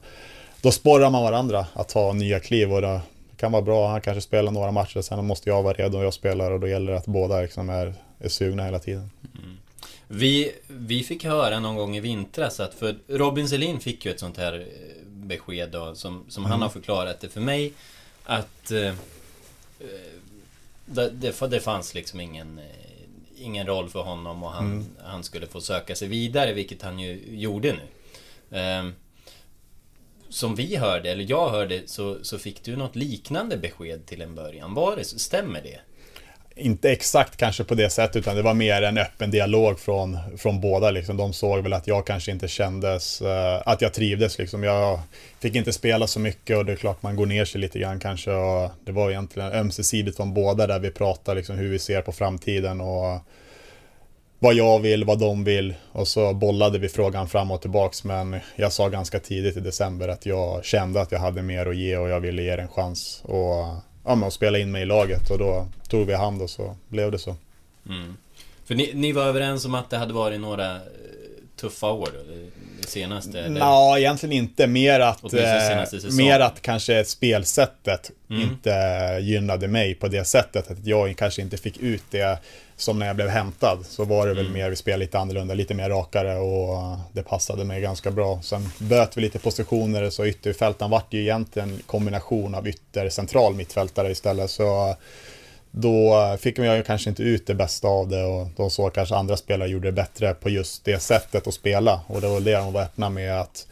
då 0.61 0.71
sporrar 0.71 1.11
man 1.11 1.23
varandra 1.23 1.67
att 1.73 1.89
ta 1.89 2.13
nya 2.13 2.41
kliv 2.41 2.73
och 2.73 2.83
det 2.83 3.01
kan 3.37 3.53
vara 3.53 3.63
bra. 3.63 3.89
Han 3.89 4.01
kanske 4.01 4.21
spelar 4.21 4.53
några 4.53 4.71
matcher, 4.71 5.01
sen 5.01 5.25
måste 5.25 5.51
jag 5.51 5.63
vara 5.63 5.75
redo 5.75 5.99
och 5.99 6.05
jag 6.05 6.15
spelar 6.15 6.51
och 6.51 6.61
då 6.61 6.69
gäller 6.69 6.93
det 6.93 6.99
att 6.99 7.07
båda 7.07 7.41
liksom 7.41 7.71
är, 7.71 7.95
är 8.21 8.29
sugna 8.29 8.65
hela 8.65 8.79
tiden. 8.79 9.11
Mm. 9.39 9.57
Vi, 10.09 10.53
vi 10.67 11.03
fick 11.03 11.25
höra 11.25 11.61
någon 11.61 11.77
gång 11.77 11.97
i 11.97 12.01
vintras 12.01 12.61
att 12.61 12.75
för 12.75 12.97
Robin 13.09 13.49
Selin 13.49 13.81
fick 13.81 14.05
ju 14.05 14.11
ett 14.11 14.21
sånt 14.21 14.37
här 14.37 14.53
eh, 14.53 15.07
besked 15.07 15.71
då, 15.71 15.95
som, 15.95 16.25
som 16.29 16.45
han 16.45 16.63
har 16.63 16.69
förklarat 16.69 17.21
det 17.21 17.29
för 17.29 17.41
mig 17.41 17.73
att 18.25 18.71
eh, 18.71 18.87
eh, 18.87 18.95
det, 20.87 21.11
det, 21.11 21.49
det 21.51 21.61
fanns 21.61 21.95
liksom 21.95 22.21
ingen, 22.21 22.59
eh, 22.59 22.65
ingen 23.37 23.67
roll 23.67 23.89
för 23.89 24.01
honom 24.01 24.43
och 24.43 24.51
han, 24.51 24.87
han 25.05 25.25
skulle 25.25 25.47
få 25.47 25.61
söka 25.61 25.97
sig 25.97 26.09
vidare, 26.09 26.53
vilket 26.53 26.83
han 26.83 26.99
ju 26.99 27.21
gjorde 27.37 27.73
nu. 27.73 28.59
Eh, 28.59 28.89
som 30.29 30.55
vi 30.55 30.77
hörde, 30.77 31.11
eller 31.11 31.31
jag 31.31 31.51
hörde, 31.51 31.83
så, 31.87 32.25
så 32.25 32.39
fick 32.39 32.63
du 32.63 32.77
något 32.77 32.97
liknande 32.97 33.57
besked 33.57 34.07
till 34.07 34.23
en 34.23 34.35
början. 34.35 34.75
Var 34.75 34.97
det? 34.97 35.05
Stämmer 35.05 35.63
det? 35.63 35.81
Inte 36.59 36.91
exakt 36.91 37.37
kanske 37.37 37.65
på 37.65 37.75
det 37.75 37.91
sättet 37.91 38.17
utan 38.17 38.37
det 38.37 38.43
var 38.43 38.55
mer 38.55 38.83
en 38.83 38.99
öppen 38.99 39.31
dialog 39.31 39.81
från, 39.81 40.19
från 40.37 40.61
båda. 40.61 40.91
Liksom. 40.91 41.17
De 41.17 41.33
såg 41.33 41.63
väl 41.63 41.73
att 41.73 41.87
jag 41.87 42.07
kanske 42.07 42.33
inte 42.33 42.49
kändes, 42.49 43.21
eh, 43.21 43.63
att 43.67 43.83
jag 43.83 43.95
trivdes. 43.95 44.39
Liksom. 44.39 44.63
Jag 44.63 45.01
fick 45.41 45.55
inte 45.55 45.73
spela 45.73 46.07
så 46.07 46.21
mycket 46.21 46.57
och 46.57 46.65
det 46.65 46.73
är 46.73 46.77
klart 46.77 47.03
man 47.03 47.17
går 47.17 47.27
ner 47.27 47.45
sig 47.45 47.61
lite 47.61 47.79
grann 47.79 48.01
kanske. 48.01 48.31
Och 48.31 48.71
det 48.85 48.93
var 48.93 49.11
egentligen 49.11 49.53
ömsesidigt 49.53 50.17
från 50.17 50.35
båda 50.35 50.67
där 50.67 50.79
vi 50.79 50.91
pratade 50.91 51.37
liksom, 51.37 51.57
hur 51.57 51.71
vi 51.71 51.79
ser 51.79 52.03
på 52.03 52.13
framtiden 52.13 52.81
och 52.81 53.21
vad 54.39 54.55
jag 54.55 54.79
vill, 54.79 55.05
vad 55.05 55.19
de 55.19 55.45
vill. 55.45 55.75
Och 55.93 56.09
så 56.09 56.35
bollade 56.35 56.79
vi 56.79 56.89
frågan 56.89 57.29
fram 57.29 57.51
och 57.51 57.61
tillbaks 57.61 58.05
men 58.05 58.37
jag 58.57 58.73
sa 58.73 58.89
ganska 58.89 59.19
tidigt 59.19 59.57
i 59.57 59.61
december 59.61 60.09
att 60.09 60.27
jag 60.27 60.65
kände 60.65 61.01
att 61.01 61.13
jag 61.13 61.19
hade 61.19 61.43
mer 61.43 61.67
att 61.67 61.77
ge 61.77 61.97
och 61.97 62.09
jag 62.09 62.21
ville 62.21 62.43
ge 62.43 62.57
det 62.57 62.63
en 62.63 62.69
chans. 62.69 63.23
Och 63.25 63.88
ja, 64.05 64.15
men 64.15 64.27
att 64.27 64.33
spela 64.33 64.59
in 64.59 64.71
mig 64.71 64.83
i 64.83 64.87
laget 64.87 65.31
och 65.31 65.39
då 65.39 65.69
tog 65.89 66.07
vi 66.07 66.15
hand 66.15 66.43
och 66.43 66.51
så 66.51 66.77
blev 66.89 67.11
det 67.11 67.19
så. 67.19 67.37
Mm. 67.89 68.17
För 68.65 68.75
ni, 68.75 68.91
ni 68.95 69.13
var 69.13 69.23
överens 69.23 69.65
om 69.65 69.75
att 69.75 69.91
det 69.91 69.97
hade 69.97 70.13
varit 70.13 70.41
några 70.41 70.77
eh, 70.77 70.81
tuffa 71.61 71.87
år 71.87 72.09
det, 72.81 72.89
senaste? 72.89 73.41
eller? 73.41 73.61
Ja, 73.61 73.99
egentligen 73.99 74.33
inte. 74.33 74.67
Mer 74.67 75.01
att, 75.01 75.33
eh, 75.35 76.13
mer 76.13 76.41
att 76.41 76.63
kanske 76.63 77.05
spelsättet 77.05 78.11
Mm. 78.31 78.43
inte 78.43 78.71
gynnade 79.23 79.69
mig 79.69 79.95
på 79.95 80.09
det 80.09 80.25
sättet. 80.25 80.71
Att 80.71 80.87
jag 80.87 81.17
kanske 81.17 81.43
inte 81.43 81.57
fick 81.57 81.77
ut 81.79 82.03
det 82.11 82.39
som 82.77 82.99
när 82.99 83.07
jag 83.07 83.17
blev 83.17 83.29
hämtad. 83.29 83.79
Så 83.89 84.05
var 84.05 84.27
det 84.27 84.35
väl 84.35 84.47
Mm. 84.47 84.53
mer, 84.59 84.71
vi 84.71 84.77
spelade 84.77 85.05
lite 85.05 85.19
annorlunda, 85.19 85.55
lite 85.55 85.75
mer 85.75 85.89
rakare 85.91 86.37
och 86.37 86.97
det 87.13 87.23
passade 87.23 87.65
mig 87.65 87.81
ganska 87.81 88.11
bra. 88.11 88.41
Sen 88.43 88.69
böt 88.79 89.17
vi 89.17 89.21
lite 89.21 89.39
positioner 89.39 90.11
så 90.11 90.27
ytterfältaren 90.27 90.91
vart 90.91 91.13
ju 91.15 91.21
egentligen 91.21 91.69
en 91.71 91.83
kombination 91.87 92.55
av 92.55 92.69
ytter 92.69 93.09
central 93.09 93.55
mittfältare 93.55 94.11
istället. 94.11 94.51
Så 94.51 94.97
då 95.81 96.37
fick 96.41 96.59
jag 96.59 96.87
kanske 96.87 97.11
inte 97.11 97.23
ut 97.23 97.47
det 97.47 97.55
bästa 97.55 97.89
av 97.89 98.09
det 98.09 98.25
och 98.25 98.49
de 98.57 98.71
såg 98.71 98.95
kanske 98.95 99.15
andra 99.15 99.37
spelare 99.37 99.69
gjorde 99.69 99.89
det 99.89 99.93
bättre 99.93 100.35
på 100.35 100.49
just 100.49 100.85
det 100.85 100.99
sättet 100.99 101.47
att 101.47 101.55
spela. 101.55 102.01
Och 102.07 102.21
det 102.21 102.29
var 102.29 102.41
det 102.41 102.57
de 102.57 102.73
var 102.73 102.83
öppna 102.83 103.11
med 103.11 103.41
att, 103.41 103.67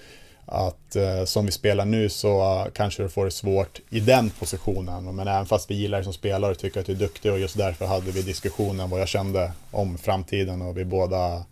att 0.46 0.96
eh, 0.96 1.24
som 1.24 1.46
vi 1.46 1.52
spelar 1.52 1.84
nu 1.84 2.08
så 2.08 2.40
eh, 2.40 2.72
kanske 2.72 3.02
du 3.02 3.08
får 3.08 3.24
det 3.24 3.30
svårt 3.30 3.80
i 3.90 4.00
den 4.00 4.30
positionen. 4.30 5.16
Men 5.16 5.28
även 5.28 5.46
fast 5.46 5.70
vi 5.70 5.74
gillar 5.74 5.98
dig 5.98 6.04
som 6.04 6.12
spelare 6.12 6.50
och 6.50 6.58
tycker 6.58 6.80
att 6.80 6.86
du 6.86 6.92
är 6.92 6.96
duktig 6.96 7.32
och 7.32 7.38
just 7.38 7.58
därför 7.58 7.86
hade 7.86 8.10
vi 8.10 8.22
diskussionen 8.22 8.90
vad 8.90 9.00
jag 9.00 9.08
kände 9.08 9.52
om 9.70 9.98
framtiden 9.98 10.62
och 10.62 10.78
vi 10.78 10.84
båda 10.84 11.44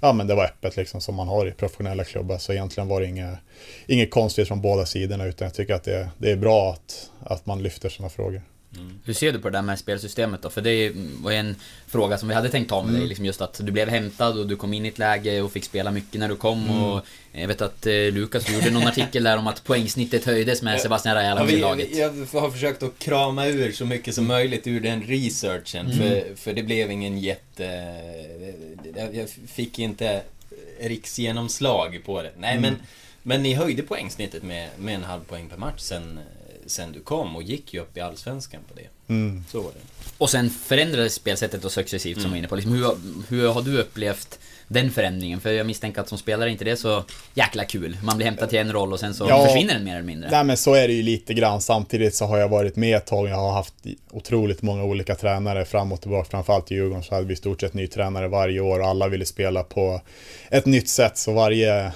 Ja 0.00 0.12
men 0.12 0.26
det 0.26 0.34
var 0.34 0.44
öppet 0.44 0.76
liksom 0.76 1.00
som 1.00 1.14
man 1.14 1.28
har 1.28 1.46
i 1.46 1.52
professionella 1.52 2.04
klubbar 2.04 2.38
så 2.38 2.52
egentligen 2.52 2.88
var 2.88 3.00
det 3.00 3.06
inget, 3.06 3.38
inget 3.86 4.10
konstigt 4.10 4.48
från 4.48 4.60
båda 4.60 4.86
sidorna 4.86 5.26
utan 5.26 5.44
jag 5.44 5.54
tycker 5.54 5.74
att 5.74 5.84
det, 5.84 6.08
det 6.18 6.30
är 6.30 6.36
bra 6.36 6.72
att, 6.72 7.10
att 7.20 7.46
man 7.46 7.62
lyfter 7.62 7.88
sådana 7.88 8.10
frågor. 8.10 8.42
Hur 9.04 9.14
ser 9.14 9.32
du 9.32 9.38
på 9.38 9.50
det 9.50 9.58
där 9.58 9.62
med 9.62 9.78
spelsystemet 9.78 10.42
då? 10.42 10.50
För 10.50 10.60
det 10.60 10.92
var 11.22 11.30
ju 11.30 11.36
en 11.36 11.56
fråga 11.86 12.18
som 12.18 12.28
vi 12.28 12.34
hade 12.34 12.48
tänkt 12.48 12.68
ta 12.68 12.82
med 12.82 12.94
dig, 12.94 13.06
liksom 13.08 13.24
just 13.24 13.40
att 13.40 13.60
du 13.64 13.72
blev 13.72 13.88
hämtad 13.88 14.38
och 14.38 14.46
du 14.46 14.56
kom 14.56 14.74
in 14.74 14.84
i 14.84 14.88
ett 14.88 14.98
läge 14.98 15.42
och 15.42 15.52
fick 15.52 15.64
spela 15.64 15.90
mycket 15.90 16.20
när 16.20 16.28
du 16.28 16.36
kom 16.36 16.70
och 16.70 17.06
jag 17.32 17.48
vet 17.48 17.62
att 17.62 17.86
eh, 17.86 17.92
Lukas, 17.92 18.44
du 18.44 18.54
gjorde 18.54 18.70
någon 18.70 18.86
artikel 18.86 19.24
där 19.24 19.36
om 19.36 19.46
att 19.46 19.64
poängsnittet 19.64 20.24
höjdes 20.24 20.62
med 20.62 20.80
Sebastian 20.80 21.14
Rajala 21.14 21.40
Ja, 21.40 21.50
i 21.50 21.60
laget. 21.60 21.96
jag 21.96 22.10
har 22.40 22.50
försökt 22.50 22.82
att 22.82 22.98
krama 22.98 23.46
ur 23.46 23.72
så 23.72 23.84
mycket 23.84 24.14
som 24.14 24.26
möjligt 24.26 24.66
ur 24.66 24.80
den 24.80 25.02
researchen. 25.02 25.92
För, 25.92 26.36
för 26.36 26.52
det 26.52 26.62
blev 26.62 26.90
ingen 26.90 27.18
jätte... 27.18 27.64
Jag 28.96 29.14
jag 29.14 29.28
fick 29.46 29.78
inte 29.78 30.22
riksgenomslag 30.80 32.00
på 32.06 32.22
det. 32.22 32.32
Nej, 32.38 32.58
men, 32.60 32.76
men 33.22 33.42
ni 33.42 33.54
höjde 33.54 33.82
poängsnittet 33.82 34.42
med, 34.42 34.68
med 34.78 34.94
en 34.94 35.04
halv 35.04 35.20
poäng 35.20 35.48
per 35.48 35.56
match 35.56 35.80
sen, 35.80 36.20
sen 36.66 36.92
du 36.92 37.00
kom 37.00 37.36
och 37.36 37.42
gick 37.42 37.74
ju 37.74 37.80
upp 37.80 37.96
i 37.96 38.00
Allsvenskan 38.00 38.60
på 38.68 38.74
det. 38.74 39.12
Mm. 39.14 39.44
Så 39.50 39.60
var 39.60 39.70
det. 39.70 39.78
Och 40.18 40.30
sen 40.30 40.50
förändrades 40.50 41.14
spelsättet 41.14 41.62
då 41.62 41.68
successivt 41.68 42.16
som 42.20 42.24
vi 42.24 42.30
var 42.30 42.36
inne 42.38 42.48
på. 42.48 42.54
Liksom, 42.56 42.72
hur, 42.72 42.96
hur 43.28 43.48
har 43.48 43.62
du 43.62 43.78
upplevt 43.78 44.38
den 44.68 44.90
förändringen? 44.90 45.40
För 45.40 45.52
jag 45.52 45.66
misstänker 45.66 46.00
att 46.00 46.08
som 46.08 46.18
spelare 46.18 46.50
inte 46.50 46.64
det 46.64 46.70
är 46.70 46.76
så 46.76 47.04
jäkla 47.34 47.64
kul. 47.64 47.96
Man 48.02 48.16
blir 48.16 48.26
hämtad 48.26 48.48
till 48.50 48.58
en 48.58 48.72
roll 48.72 48.92
och 48.92 49.00
sen 49.00 49.14
så 49.14 49.26
Ja. 49.28 49.46
försvinner 49.46 49.74
den 49.74 49.84
mer 49.84 49.94
eller 49.94 50.02
mindre. 50.06 50.30
Nej 50.30 50.44
men 50.44 50.56
så 50.56 50.74
är 50.74 50.88
det 50.88 50.94
ju 50.94 51.02
lite 51.02 51.34
grann. 51.34 51.60
Samtidigt 51.60 52.14
så 52.14 52.24
har 52.24 52.38
jag 52.38 52.48
varit 52.48 52.76
med 52.76 52.96
ett 52.96 53.06
tag. 53.06 53.28
Jag 53.28 53.36
har 53.36 53.52
haft 53.52 53.74
otroligt 54.10 54.62
många 54.62 54.84
olika 54.84 55.14
tränare 55.14 55.64
fram 55.64 55.92
och 55.92 56.00
tillbaka. 56.00 56.30
Framförallt 56.30 56.72
i 56.72 56.74
Djurgården 56.74 57.02
så 57.04 57.14
hade 57.14 57.26
vi 57.26 57.32
i 57.32 57.36
stort 57.36 57.60
sett 57.60 57.74
ny 57.74 57.86
tränare 57.86 58.28
varje 58.28 58.60
år 58.60 58.80
och 58.80 58.86
alla 58.86 59.08
ville 59.08 59.24
spela 59.24 59.62
på 59.62 60.00
ett 60.50 60.66
nytt 60.66 60.88
sätt. 60.88 61.18
Så 61.18 61.32
varje, 61.32 61.92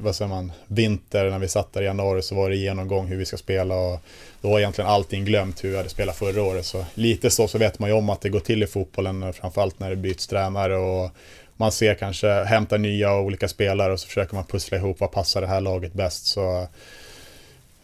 vad 0.00 0.16
säger 0.16 0.28
man, 0.28 0.52
vinter 0.66 1.30
när 1.30 1.38
vi 1.38 1.48
satt 1.48 1.72
där 1.72 1.82
i 1.82 1.84
januari 1.84 2.22
så 2.22 2.34
var 2.34 2.50
det 2.50 2.56
genomgång 2.56 3.06
hur 3.06 3.16
vi 3.16 3.24
ska 3.24 3.36
spela 3.36 3.74
och 3.74 4.00
då 4.40 4.50
var 4.50 4.58
egentligen 4.58 4.90
allting 4.90 5.24
glömt 5.24 5.64
hur 5.64 5.70
vi 5.70 5.76
hade 5.76 5.88
spelat 5.88 6.16
förra 6.16 6.42
året. 6.42 6.66
Så 6.66 6.84
lite 6.94 7.30
så, 7.30 7.48
så 7.48 7.58
vet 7.58 7.78
man 7.78 7.90
ju 7.90 7.96
om 7.96 8.10
att 8.10 8.20
det 8.20 8.28
går 8.28 8.40
till 8.40 8.62
i 8.62 8.66
fotbollen, 8.66 9.32
framförallt 9.32 9.80
när 9.80 9.90
det 9.90 9.96
byts 9.96 10.26
tränare 10.26 10.76
och 10.76 11.10
man 11.56 11.72
ser 11.72 11.94
kanske, 11.94 12.44
hämtar 12.44 12.78
nya 12.78 13.12
och 13.12 13.24
olika 13.24 13.48
spelare 13.48 13.92
och 13.92 14.00
så 14.00 14.06
försöker 14.06 14.34
man 14.34 14.44
pussla 14.44 14.76
ihop 14.76 15.00
vad 15.00 15.12
passar 15.12 15.40
det 15.40 15.46
här 15.46 15.60
laget 15.60 15.92
bäst. 15.92 16.26
Så 16.26 16.68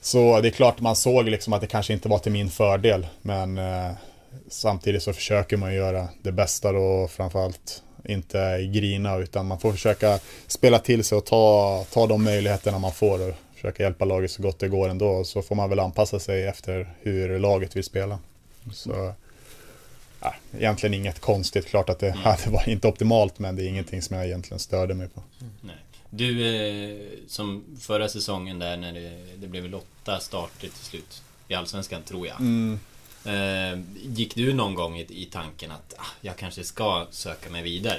så 0.04 0.40
det 0.40 0.48
är 0.48 0.50
klart 0.50 0.80
man 0.80 0.96
såg 0.96 1.28
liksom 1.28 1.52
att 1.52 1.60
det 1.60 1.66
kanske 1.66 1.92
inte 1.92 2.08
var 2.08 2.18
till 2.18 2.32
min 2.32 2.50
fördel. 2.50 3.06
Men 3.22 3.58
eh, 3.58 3.90
samtidigt 4.48 5.02
så 5.02 5.12
försöker 5.12 5.56
man 5.56 5.74
göra 5.74 6.08
det 6.22 6.32
bästa 6.32 6.72
då 6.72 6.82
och 6.82 7.10
framförallt 7.10 7.82
inte 8.04 8.66
grina 8.66 9.16
utan 9.16 9.46
man 9.46 9.60
får 9.60 9.72
försöka 9.72 10.18
spela 10.46 10.78
till 10.78 11.04
sig 11.04 11.18
och 11.18 11.24
ta, 11.24 11.84
ta 11.92 12.06
de 12.06 12.24
möjligheterna 12.24 12.78
man 12.78 12.92
får 12.92 13.28
och 13.28 13.34
försöka 13.54 13.82
hjälpa 13.82 14.04
laget 14.04 14.30
så 14.30 14.42
gott 14.42 14.58
det 14.58 14.68
går 14.68 14.88
ändå. 14.88 15.08
Och 15.08 15.26
så 15.26 15.42
får 15.42 15.54
man 15.54 15.70
väl 15.70 15.80
anpassa 15.80 16.18
sig 16.18 16.46
efter 16.46 16.94
hur 17.00 17.38
laget 17.38 17.76
vill 17.76 17.84
spela. 17.84 18.18
Så 18.72 19.12
ja, 20.20 20.34
egentligen 20.58 20.94
inget 20.94 21.20
konstigt. 21.20 21.66
Klart 21.66 21.88
att 21.88 21.98
det, 21.98 22.16
det 22.44 22.50
var 22.50 22.68
inte 22.68 22.88
optimalt 22.88 23.38
men 23.38 23.56
det 23.56 23.62
är 23.62 23.68
ingenting 23.68 24.02
som 24.02 24.16
jag 24.16 24.26
egentligen 24.26 24.58
störde 24.58 24.94
mig 24.94 25.08
på. 25.08 25.22
Nej. 25.60 25.76
Du, 26.10 26.56
eh, 26.56 26.98
som 27.28 27.64
förra 27.80 28.08
säsongen 28.08 28.58
där 28.58 28.76
när 28.76 28.92
det, 28.92 29.12
det 29.36 29.46
blev 29.46 29.62
väl 29.62 29.74
åtta 29.74 30.20
starter 30.20 30.60
till 30.60 30.84
slut 30.84 31.22
i 31.48 31.54
Allsvenskan, 31.54 32.02
tror 32.02 32.26
jag. 32.26 32.40
Eh, 32.40 32.78
Eh, 33.26 33.78
gick 34.02 34.34
du 34.34 34.54
någon 34.54 34.74
gång 34.74 34.98
i, 34.98 35.06
i 35.08 35.28
tanken 35.32 35.70
att 35.70 35.94
ah, 35.98 36.06
jag 36.20 36.36
kanske 36.36 36.64
ska 36.64 37.06
söka 37.10 37.50
mig 37.50 37.62
vidare? 37.62 37.98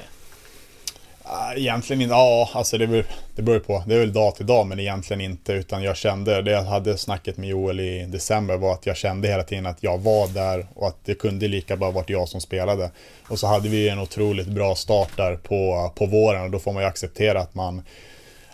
Ah, 1.28 1.54
egentligen 1.54 2.02
inte, 2.02 2.14
ja 2.14 2.50
alltså 2.54 2.78
det 2.78 2.88
beror, 2.88 3.06
det 3.36 3.42
beror 3.42 3.60
på. 3.60 3.84
Det 3.88 3.96
är 3.96 4.00
väl 4.00 4.14
dag 4.14 4.36
till 4.36 4.46
dag 4.46 4.68
men 4.68 4.80
egentligen 4.80 5.22
inte 5.22 5.54
utan 5.54 5.84
jag 5.84 5.98
kände, 5.98 6.42
det 6.42 6.52
jag 6.52 6.64
hade 6.64 6.98
snacket 6.98 7.38
med 7.38 7.50
Joel 7.50 7.80
i 7.80 8.06
december 8.06 8.58
var 8.58 8.74
att 8.74 8.86
jag 8.86 8.98
kände 8.98 9.28
hela 9.28 9.44
tiden 9.44 9.66
att 9.66 9.84
jag 9.84 9.98
var 9.98 10.28
där 10.28 10.68
och 10.74 10.88
att 10.88 10.98
det 11.06 11.16
kunde 11.16 11.48
lika 11.48 11.76
bra 11.78 11.92
varit 11.92 12.10
jag 12.10 12.30
som 12.30 12.42
spelade. 12.42 12.92
Och 13.28 13.40
så 13.40 13.48
hade 13.48 13.70
vi 13.70 13.90
en 13.90 14.00
otroligt 14.00 14.48
bra 14.48 14.76
start 14.76 15.18
där 15.18 15.36
på, 15.36 15.92
på 15.96 16.06
våren 16.06 16.44
och 16.44 16.52
då 16.52 16.60
får 16.60 16.74
man 16.74 16.84
ju 16.84 16.88
acceptera 16.88 17.42
att 17.42 17.56
man 17.56 17.82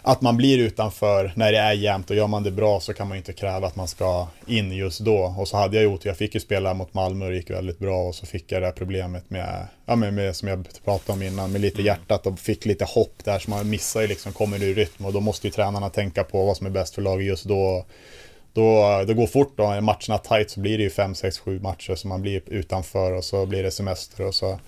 att 0.02 0.22
man 0.22 0.38
blir 0.38 0.58
utanför 0.58 1.32
när 1.36 1.52
det 1.52 1.58
är 1.58 1.74
jämnt 1.74 2.10
och 2.10 2.16
gör 2.16 2.28
man 2.28 2.44
det 2.44 2.52
bra 2.52 2.80
så 2.80 2.94
kan 2.94 3.08
man 3.08 3.18
inte 3.18 3.34
kräva 3.34 3.68
att 3.68 3.76
man 3.76 3.88
ska 3.88 4.28
in 4.48 4.72
just 4.72 5.00
då. 5.00 5.36
Och 5.38 5.48
så 5.48 5.58
hade 5.58 5.76
jag 5.76 5.84
gjort, 5.84 6.06
jag 6.06 6.18
fick 6.18 6.34
ju 6.34 6.40
spela 6.40 6.74
mot 6.74 6.94
Malmö 6.94 7.26
och 7.26 7.32
det 7.32 7.38
gick 7.38 7.50
väldigt 7.50 7.80
bra 7.80 8.08
och 8.08 8.16
så 8.16 8.26
fick 8.26 8.52
jag 8.52 8.62
det 8.62 8.66
här 8.66 8.74
problemet 8.74 9.30
med, 9.30 9.68
ja 9.86 9.96
men 9.96 10.16
med, 10.16 10.36
som 10.36 10.48
jag 10.48 10.68
pratade 10.86 11.14
om 11.14 11.24
innan, 11.24 11.52
med 11.52 11.62
lite 11.62 11.82
hjärtat 11.82 12.28
och 12.28 12.40
fick 12.40 12.66
lite 12.66 12.86
hopp 12.86 13.16
där 13.24 13.40
så 13.40 13.50
man 13.50 13.70
missar 13.70 14.02
ju 14.02 14.08
liksom, 14.08 14.34
kommer 14.34 14.64
ur 14.64 14.76
rytm 14.76 15.06
och 15.06 15.14
då 15.14 15.20
måste 15.20 15.48
ju 15.48 15.52
tränarna 15.52 15.90
tänka 15.90 16.24
på 16.24 16.46
vad 16.46 16.58
som 16.58 16.68
är 16.68 16.72
bäst 16.72 16.96
för 16.96 17.02
laget 17.02 17.28
just 17.28 17.46
då. 17.46 17.86
Då, 18.54 19.04
det 19.08 19.14
går 19.14 19.28
fort 19.28 19.54
då, 19.58 19.64
är 19.64 19.82
matcherna 19.82 20.18
tight 20.18 20.50
så 20.50 20.60
blir 20.60 20.78
det 20.78 20.84
ju 20.84 20.90
5, 20.90 21.16
6, 21.16 21.40
7 21.40 21.60
matcher 21.60 21.96
så 21.96 22.08
man 22.08 22.22
blir 22.22 22.42
utanför 22.46 23.12
och 23.12 23.24
så 23.24 23.46
blir 23.46 23.64
det 23.64 23.72
semester 23.72 24.26
och 24.26 24.36
så 24.36 24.60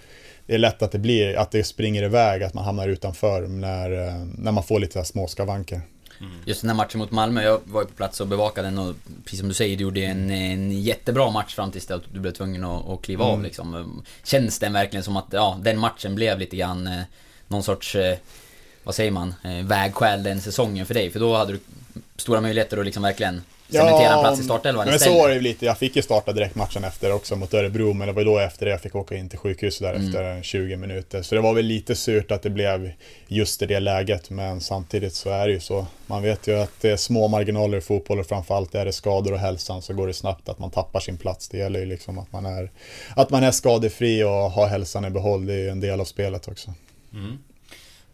det 0.46 0.54
är 0.54 0.58
lätt 0.58 0.82
att 0.82 0.92
det 0.92 1.00
blir, 1.00 1.38
att 1.38 1.52
det 1.52 1.64
springer 1.64 2.04
iväg, 2.04 2.44
att 2.44 2.54
man 2.54 2.64
hamnar 2.64 2.88
utanför 2.88 3.48
när, 3.48 4.08
eh, 4.08 4.26
när 4.38 4.52
man 4.52 4.64
får 4.64 4.80
lite 4.80 4.94
så 4.94 5.00
här 5.00 5.06
små 5.06 5.28
skavanker. 5.28 5.82
Just 6.46 6.62
den 6.62 6.70
här 6.70 6.78
matchen 6.78 7.00
mot 7.00 7.12
Malmö, 7.12 7.44
jag 7.44 7.60
var 7.66 7.82
ju 7.82 7.88
på 7.88 7.94
plats 7.94 8.22
och 8.22 8.28
bevakade 8.28 8.68
den 8.68 8.78
och 8.78 8.96
precis 9.24 9.40
som 9.40 9.48
du 9.48 9.54
säger, 9.54 9.78
du 9.78 9.84
gjorde 9.84 10.02
en, 10.02 10.32
en 10.32 10.82
jättebra 10.82 11.32
match 11.32 11.56
fram 11.56 11.72
tills 11.72 11.92
att 11.92 12.04
du 12.14 12.20
blev 12.20 12.32
tvungen 12.32 12.64
att, 12.64 12.90
att 12.90 13.02
kliva 13.02 13.26
av 13.26 13.44
liksom. 13.44 14.04
Känns 14.24 14.60
den 14.60 14.74
verkligen 14.74 15.04
som 15.04 15.18
att, 15.18 15.26
ja, 15.32 15.60
den 15.62 15.80
matchen 15.80 16.16
blev 16.16 16.40
lite 16.40 16.56
grann 16.58 16.88
eh, 16.88 17.02
någon 17.48 17.64
sorts, 17.64 17.96
eh, 17.96 18.18
vad 18.84 18.96
säger 18.96 19.12
man, 19.12 19.34
vägskäl 19.64 20.24
den 20.24 20.42
säsongen 20.42 20.86
för 20.86 20.94
dig? 20.94 21.10
För 21.10 21.20
då 21.20 21.36
hade 21.36 21.54
du 21.54 21.60
stora 22.16 22.42
möjligheter 22.42 22.78
att 22.78 22.86
liksom 22.86 23.04
verkligen 23.04 23.42
cementera 23.70 24.14
en 24.14 24.20
plats 24.20 24.40
i 24.42 24.44
startelvan 24.44 24.86
men 24.86 24.94
så 24.94 24.96
istället. 24.96 25.18
var 25.20 25.30
det 25.30 25.36
ju 25.36 25.42
lite. 25.42 25.66
Jag 25.66 25.78
fick 25.78 25.96
ju 25.96 26.02
starta 26.02 26.32
direkt 26.34 26.56
matchen 26.56 26.84
efter 26.84 27.12
också 27.14 27.36
mot 27.36 27.54
Örebro, 27.54 27.94
men 27.94 28.08
det 28.08 28.14
var 28.14 28.22
ju 28.22 28.26
då 28.26 28.40
efter 28.40 28.66
det 28.66 28.72
jag 28.72 28.82
fick 28.82 28.96
åka 28.96 29.16
in 29.16 29.30
till 29.30 29.40
sjukhuset 29.40 29.82
där 29.82 29.94
Mm. 29.94 30.08
efter 30.08 30.42
20 30.44 30.78
minuter. 30.78 31.22
Så 31.22 31.36
det 31.36 31.42
var 31.42 31.54
väl 31.54 31.66
lite 31.66 31.96
surt 31.96 32.32
att 32.32 32.42
det 32.42 32.50
blev 32.50 32.92
just 33.28 33.62
i 33.62 33.66
det 33.66 33.80
läget, 33.80 34.30
men 34.30 34.62
samtidigt 34.62 35.14
så 35.14 35.30
är 35.30 35.48
det 35.48 35.54
ju 35.54 35.60
så. 35.60 35.86
Man 36.08 36.22
vet 36.24 36.48
ju 36.48 36.60
att 36.60 36.72
det 36.82 36.90
är 36.90 36.98
små 36.98 37.28
marginaler 37.28 37.78
i 37.78 37.82
fotboll 37.82 38.20
och 38.20 38.28
framförallt 38.28 38.76
är 38.76 38.86
det 38.86 38.94
skador 38.94 39.34
och 39.34 39.40
hälsan 39.40 39.82
så 39.82 39.94
går 39.94 40.08
det 40.08 40.14
snabbt 40.14 40.50
att 40.50 40.60
man 40.60 40.72
tappar 40.72 41.00
sin 41.00 41.18
plats. 41.18 41.50
Det 41.50 41.58
gäller 41.58 41.80
ju 41.80 41.86
liksom 41.86 42.18
att 42.20 42.32
man 42.32 42.46
är, 42.46 42.72
att 43.16 43.30
man 43.30 43.44
är 43.44 43.52
skadefri 43.52 44.24
och 44.24 44.30
har 44.30 44.68
hälsan 44.68 45.06
i 45.06 45.10
behåll. 45.10 45.46
Det 45.46 45.54
är 45.54 45.58
ju 45.58 45.70
en 45.70 45.80
del 45.80 46.02
av 46.02 46.06
spelet 46.06 46.48
också. 46.48 46.74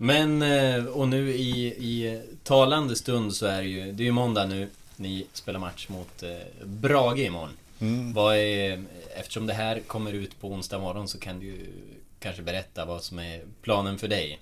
Men, 0.02 0.42
eh, 0.42 0.86
och 0.86 1.08
nu 1.08 1.32
i, 1.32 1.68
i 1.68 2.22
talande 2.44 2.96
stund 2.96 3.34
så 3.34 3.46
är 3.46 3.62
det 3.62 3.68
ju, 3.68 3.92
det 3.92 4.04
är 4.04 4.06
ju 4.06 4.12
måndag 4.12 4.46
nu. 4.46 4.68
Ni 4.96 5.26
spelar 5.34 5.60
match 5.60 5.88
mot 5.90 6.24
eh, 6.24 6.66
Brage 6.66 7.20
imorgon. 7.20 7.50
Vad 8.14 8.38
är, 8.38 8.84
eftersom 9.16 9.48
det 9.48 9.54
här 9.54 9.80
kommer 9.88 10.14
ut 10.14 10.42
på 10.42 10.48
onsdag 10.48 10.80
morgon 10.80 11.08
så 11.08 11.20
kan 11.20 11.40
du 11.40 11.46
ju 11.46 11.66
kanske 12.20 12.42
berätta 12.42 12.86
vad 12.86 13.04
som 13.04 13.20
är 13.20 13.42
planen 13.62 13.98
för 13.98 14.08
dig. 14.08 14.40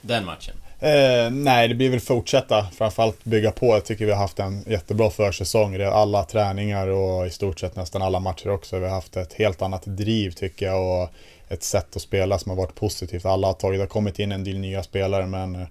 Den 0.00 0.24
matchen. 0.24 0.54
Eh, 0.80 1.30
nej, 1.30 1.68
det 1.68 1.74
blir 1.74 1.90
väl 1.90 2.00
fortsätta. 2.00 2.66
Framförallt 2.76 3.24
bygga 3.24 3.50
på. 3.50 3.66
Jag 3.66 3.84
tycker 3.84 4.06
vi 4.06 4.12
har 4.12 4.18
haft 4.18 4.38
en 4.38 4.64
jättebra 4.66 5.10
försäsong. 5.10 5.78
Det 5.78 5.84
är 5.84 5.90
alla 5.90 6.24
träningar 6.24 6.86
och 6.86 7.26
i 7.26 7.30
stort 7.30 7.60
sett 7.60 7.76
nästan 7.76 8.02
alla 8.02 8.20
matcher 8.20 8.50
också. 8.50 8.78
Vi 8.78 8.84
har 8.84 8.94
haft 8.94 9.16
ett 9.16 9.32
helt 9.32 9.62
annat 9.62 9.82
driv 9.84 10.30
tycker 10.30 10.66
jag 10.66 11.02
och 11.02 11.10
ett 11.50 11.62
sätt 11.62 11.96
att 11.96 12.02
spela 12.02 12.38
som 12.38 12.50
har 12.50 12.56
varit 12.56 12.74
positivt. 12.74 13.24
Alla 13.24 13.46
har 13.46 13.54
tagit, 13.54 13.78
det 13.78 13.82
har 13.82 13.88
kommit 13.88 14.18
in 14.18 14.32
en 14.32 14.44
del 14.44 14.58
nya 14.58 14.82
spelare 14.82 15.26
men 15.26 15.54
eh, 15.54 15.66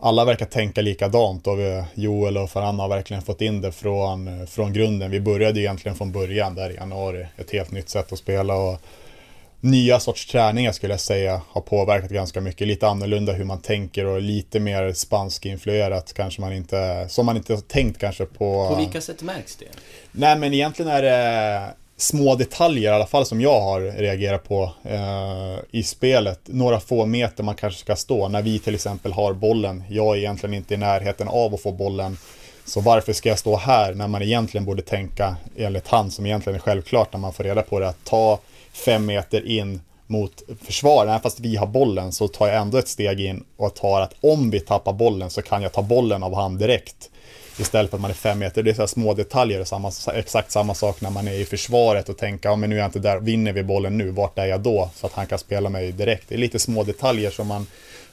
alla 0.00 0.24
verkar 0.24 0.46
tänka 0.46 0.80
likadant 0.80 1.46
och 1.46 1.58
vi, 1.58 1.84
Joel 1.94 2.38
och 2.38 2.50
Ferran 2.50 2.78
har 2.78 2.88
verkligen 2.88 3.22
fått 3.22 3.40
in 3.40 3.60
det 3.60 3.72
från, 3.72 4.40
eh, 4.40 4.46
från 4.46 4.72
grunden. 4.72 5.10
Vi 5.10 5.20
började 5.20 5.60
egentligen 5.60 5.96
från 5.96 6.12
början 6.12 6.54
där 6.54 6.70
i 6.70 6.74
januari. 6.74 7.26
Ett 7.36 7.50
helt 7.50 7.70
nytt 7.70 7.88
sätt 7.88 8.12
att 8.12 8.18
spela 8.18 8.54
och 8.54 8.80
nya 9.60 10.00
sorts 10.00 10.26
träningar 10.26 10.72
skulle 10.72 10.92
jag 10.92 11.00
säga 11.00 11.40
har 11.48 11.60
påverkat 11.60 12.10
ganska 12.10 12.40
mycket. 12.40 12.68
Lite 12.68 12.88
annorlunda 12.88 13.32
hur 13.32 13.44
man 13.44 13.60
tänker 13.60 14.06
och 14.06 14.20
lite 14.20 14.60
mer 14.60 14.92
spansk-influerat 14.92 16.12
kanske 16.12 16.40
man 16.40 16.52
inte, 16.52 17.06
som 17.08 17.26
man 17.26 17.36
inte 17.36 17.54
har 17.54 17.60
tänkt 17.60 18.00
kanske 18.00 18.26
på. 18.26 18.68
På 18.68 18.74
vilka 18.76 19.00
sätt 19.00 19.22
märks 19.22 19.56
det? 19.56 19.68
Nej 20.12 20.38
men 20.38 20.54
egentligen 20.54 20.90
är 20.90 21.02
det 21.02 21.74
små 21.96 22.34
detaljer 22.34 22.92
i 22.92 22.94
alla 22.94 23.06
fall 23.06 23.26
som 23.26 23.40
jag 23.40 23.60
har 23.60 23.80
reagerat 23.80 24.48
på 24.48 24.72
eh, 24.84 25.58
i 25.70 25.82
spelet. 25.82 26.40
Några 26.44 26.80
få 26.80 27.06
meter 27.06 27.42
man 27.42 27.54
kanske 27.54 27.80
ska 27.80 27.96
stå. 27.96 28.28
När 28.28 28.42
vi 28.42 28.58
till 28.58 28.74
exempel 28.74 29.12
har 29.12 29.32
bollen. 29.32 29.84
Jag 29.88 30.14
är 30.14 30.18
egentligen 30.18 30.54
inte 30.54 30.74
i 30.74 30.76
närheten 30.76 31.28
av 31.28 31.54
att 31.54 31.62
få 31.62 31.72
bollen. 31.72 32.16
Så 32.66 32.80
varför 32.80 33.12
ska 33.12 33.28
jag 33.28 33.38
stå 33.38 33.56
här 33.56 33.94
när 33.94 34.08
man 34.08 34.22
egentligen 34.22 34.64
borde 34.64 34.82
tänka, 34.82 35.36
enligt 35.56 35.88
han 35.88 36.10
som 36.10 36.26
egentligen 36.26 36.54
är 36.56 36.60
självklart 36.60 37.12
när 37.12 37.20
man 37.20 37.32
får 37.32 37.44
reda 37.44 37.62
på 37.62 37.80
det, 37.80 37.88
att 37.88 38.04
ta 38.04 38.38
fem 38.72 39.06
meter 39.06 39.46
in 39.46 39.80
mot 40.06 40.42
försvar, 40.62 41.06
även 41.06 41.20
fast 41.20 41.40
vi 41.40 41.56
har 41.56 41.66
bollen 41.66 42.12
så 42.12 42.28
tar 42.28 42.48
jag 42.48 42.56
ändå 42.56 42.78
ett 42.78 42.88
steg 42.88 43.20
in 43.20 43.44
och 43.56 43.74
tar 43.74 44.00
att 44.00 44.14
om 44.20 44.50
vi 44.50 44.60
tappar 44.60 44.92
bollen 44.92 45.30
så 45.30 45.42
kan 45.42 45.62
jag 45.62 45.72
ta 45.72 45.82
bollen 45.82 46.22
av 46.22 46.34
han 46.34 46.58
direkt. 46.58 47.10
Istället 47.58 47.90
för 47.90 47.96
att 47.96 48.00
man 48.00 48.10
är 48.10 48.14
fem 48.14 48.38
meter. 48.38 48.62
Det 48.62 48.70
är 48.70 48.74
så 48.74 48.82
här 48.82 48.86
små 48.86 49.14
detaljer 49.14 49.64
samma, 49.64 49.92
exakt 50.14 50.50
samma 50.50 50.74
sak 50.74 51.00
när 51.00 51.10
man 51.10 51.28
är 51.28 51.32
i 51.32 51.44
försvaret 51.44 52.08
och 52.08 52.18
tänka, 52.18 52.48
ja 52.48 52.56
men 52.56 52.70
nu 52.70 52.76
är 52.76 52.80
jag 52.80 52.88
inte 52.88 52.98
där, 52.98 53.20
vinner 53.20 53.52
vi 53.52 53.62
bollen 53.62 53.98
nu, 53.98 54.10
vart 54.10 54.38
är 54.38 54.46
jag 54.46 54.60
då? 54.60 54.90
Så 54.94 55.06
att 55.06 55.12
han 55.12 55.26
kan 55.26 55.38
spela 55.38 55.68
mig 55.68 55.92
direkt. 55.92 56.28
Det 56.28 56.34
är 56.34 56.38
lite 56.38 56.58
små 56.58 56.84
detaljer 56.84 57.30
som 57.30 57.46
man 57.46 57.66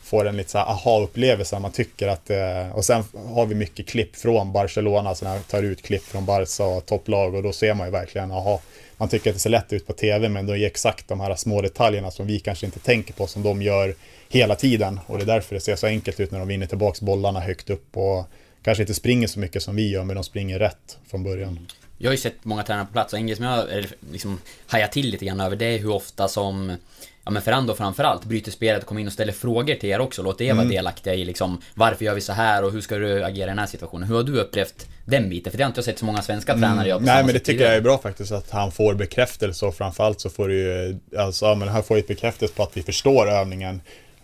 får 0.04 0.28
en 0.28 0.38
lite 0.38 0.50
så 0.52 0.58
här 0.58 0.66
aha-upplevelse 0.66 1.56
när 1.56 1.62
man 1.62 1.72
tycker 1.72 2.08
att 2.08 2.30
eh, 2.30 2.76
Och 2.76 2.86
sen 2.86 3.04
har 3.34 3.46
vi 3.46 3.56
mycket 3.56 3.88
klipp 3.88 4.16
från 4.16 4.52
Barcelona, 4.52 5.16
så 5.16 5.26
när 5.26 5.34
jag 5.34 5.48
tar 5.48 5.64
ut 5.64 5.82
klipp 5.82 6.04
från 6.04 6.26
Barca 6.26 6.66
och 6.66 6.86
topplag 6.86 7.36
och 7.36 7.44
då 7.44 7.54
ser 7.54 7.74
man 7.74 7.88
ju 7.88 7.92
verkligen, 7.92 8.32
aha, 8.32 8.62
man 8.98 9.10
tycker 9.10 9.30
att 9.30 9.36
det 9.36 9.40
ser 9.40 9.50
lätt 9.50 9.74
ut 9.74 9.88
på 9.88 9.94
TV 9.94 10.30
men 10.30 10.46
det 10.46 10.60
är 10.60 10.66
exakt 10.66 11.08
de 11.08 11.20
här 11.20 11.36
små 11.36 11.62
detaljerna 11.62 12.12
som 12.12 12.28
vi 12.28 12.40
kanske 12.40 12.66
inte 12.66 12.80
tänker 12.80 13.14
på 13.14 13.28
som 13.28 13.44
de 13.44 13.62
gör 13.62 13.96
hela 14.30 14.56
tiden 14.56 15.00
och 15.08 15.18
det 15.18 15.24
är 15.24 15.26
därför 15.26 15.56
det 15.56 15.62
ser 15.62 15.76
så 15.76 15.88
enkelt 15.88 16.20
ut 16.20 16.32
när 16.32 16.40
de 16.40 16.48
vinner 16.48 16.68
tillbaks 16.68 17.02
bollarna 17.02 17.40
högt 17.40 17.70
upp 17.70 17.98
och 17.98 18.26
kanske 18.64 18.84
inte 18.84 18.94
springer 18.94 19.28
så 19.28 19.40
mycket 19.40 19.64
som 19.64 19.76
vi 19.76 19.92
gör 19.92 20.04
men 20.04 20.16
de 20.16 20.24
springer 20.24 20.60
rätt 20.60 20.98
från 21.08 21.24
början. 21.24 21.68
Jag 21.98 22.10
har 22.10 22.14
ju 22.14 22.18
sett 22.18 22.46
många 22.46 22.64
tränare 22.64 22.86
på 22.86 22.92
plats 22.92 23.14
och 23.14 23.20
en 23.20 23.28
grej 23.28 23.36
som 23.36 23.46
jag 23.46 23.66
liksom 24.12 24.42
hajar 24.68 24.88
till 24.88 25.10
lite 25.10 25.26
grann 25.26 25.40
över 25.40 25.56
det 25.56 25.66
är 25.66 25.80
hur 25.80 25.92
ofta 25.92 26.28
som 26.28 26.78
Ja 27.24 27.32
men 27.32 27.42
Ferrando 27.42 27.74
framförallt 27.74 28.26
bryter 28.26 28.52
spelet 28.52 28.82
och 28.82 28.88
kommer 28.88 29.02
in 29.02 29.08
och 29.08 29.14
ställer 29.14 29.34
frågor 29.34 29.76
till 29.76 29.90
er 29.90 30.00
också. 30.00 30.24
Låter 30.24 30.46
er 30.46 30.54
vara 30.54 30.66
delaktiga 30.66 31.14
i 31.14 31.26
liksom 31.26 31.62
Varför 31.74 32.06
gör 32.06 32.14
vi 32.16 32.22
så 32.22 32.34
här 32.34 32.64
och 32.64 32.72
hur 32.72 32.82
ska 32.82 32.98
du 32.98 33.24
agera 33.24 33.46
i 33.46 33.50
den 33.50 33.60
här 33.60 33.66
situationen? 33.66 34.08
Hur 34.08 34.16
har 34.16 34.24
du 34.24 34.40
upplevt 34.40 34.88
den 35.06 35.30
biten? 35.30 35.52
För 35.52 35.58
det 35.58 35.64
har 35.64 35.70
inte 35.70 35.78
jag 35.78 35.86
sett 35.86 36.00
så 36.00 36.06
många 36.06 36.22
svenska 36.22 36.54
tränare 36.54 36.88
göra 36.88 37.00
på 37.00 37.06
Nej 37.06 37.24
men 37.24 37.34
det 37.34 37.40
tycker 37.40 37.64
jag 37.64 37.76
är 37.76 37.82
bra 37.82 37.98
faktiskt 37.98 38.32
att 38.32 38.50
han 38.50 38.72
får 38.72 38.94
bekräftelse 38.94 39.66
och 39.66 39.76
framförallt 39.76 40.22
så 40.22 40.30
får 40.30 40.48
du 40.48 40.56
ju, 40.56 41.00
alltså 41.18 41.46
ja, 41.46 41.56
men 41.56 41.68
han 41.68 41.84
får 41.84 41.98
ju 41.98 42.02
ett 42.02 42.08
bekräftelse 42.08 42.54
på 42.54 42.64
att 42.64 42.78
vi 42.78 42.84
förstår 42.84 43.30
övningen. 43.30 43.82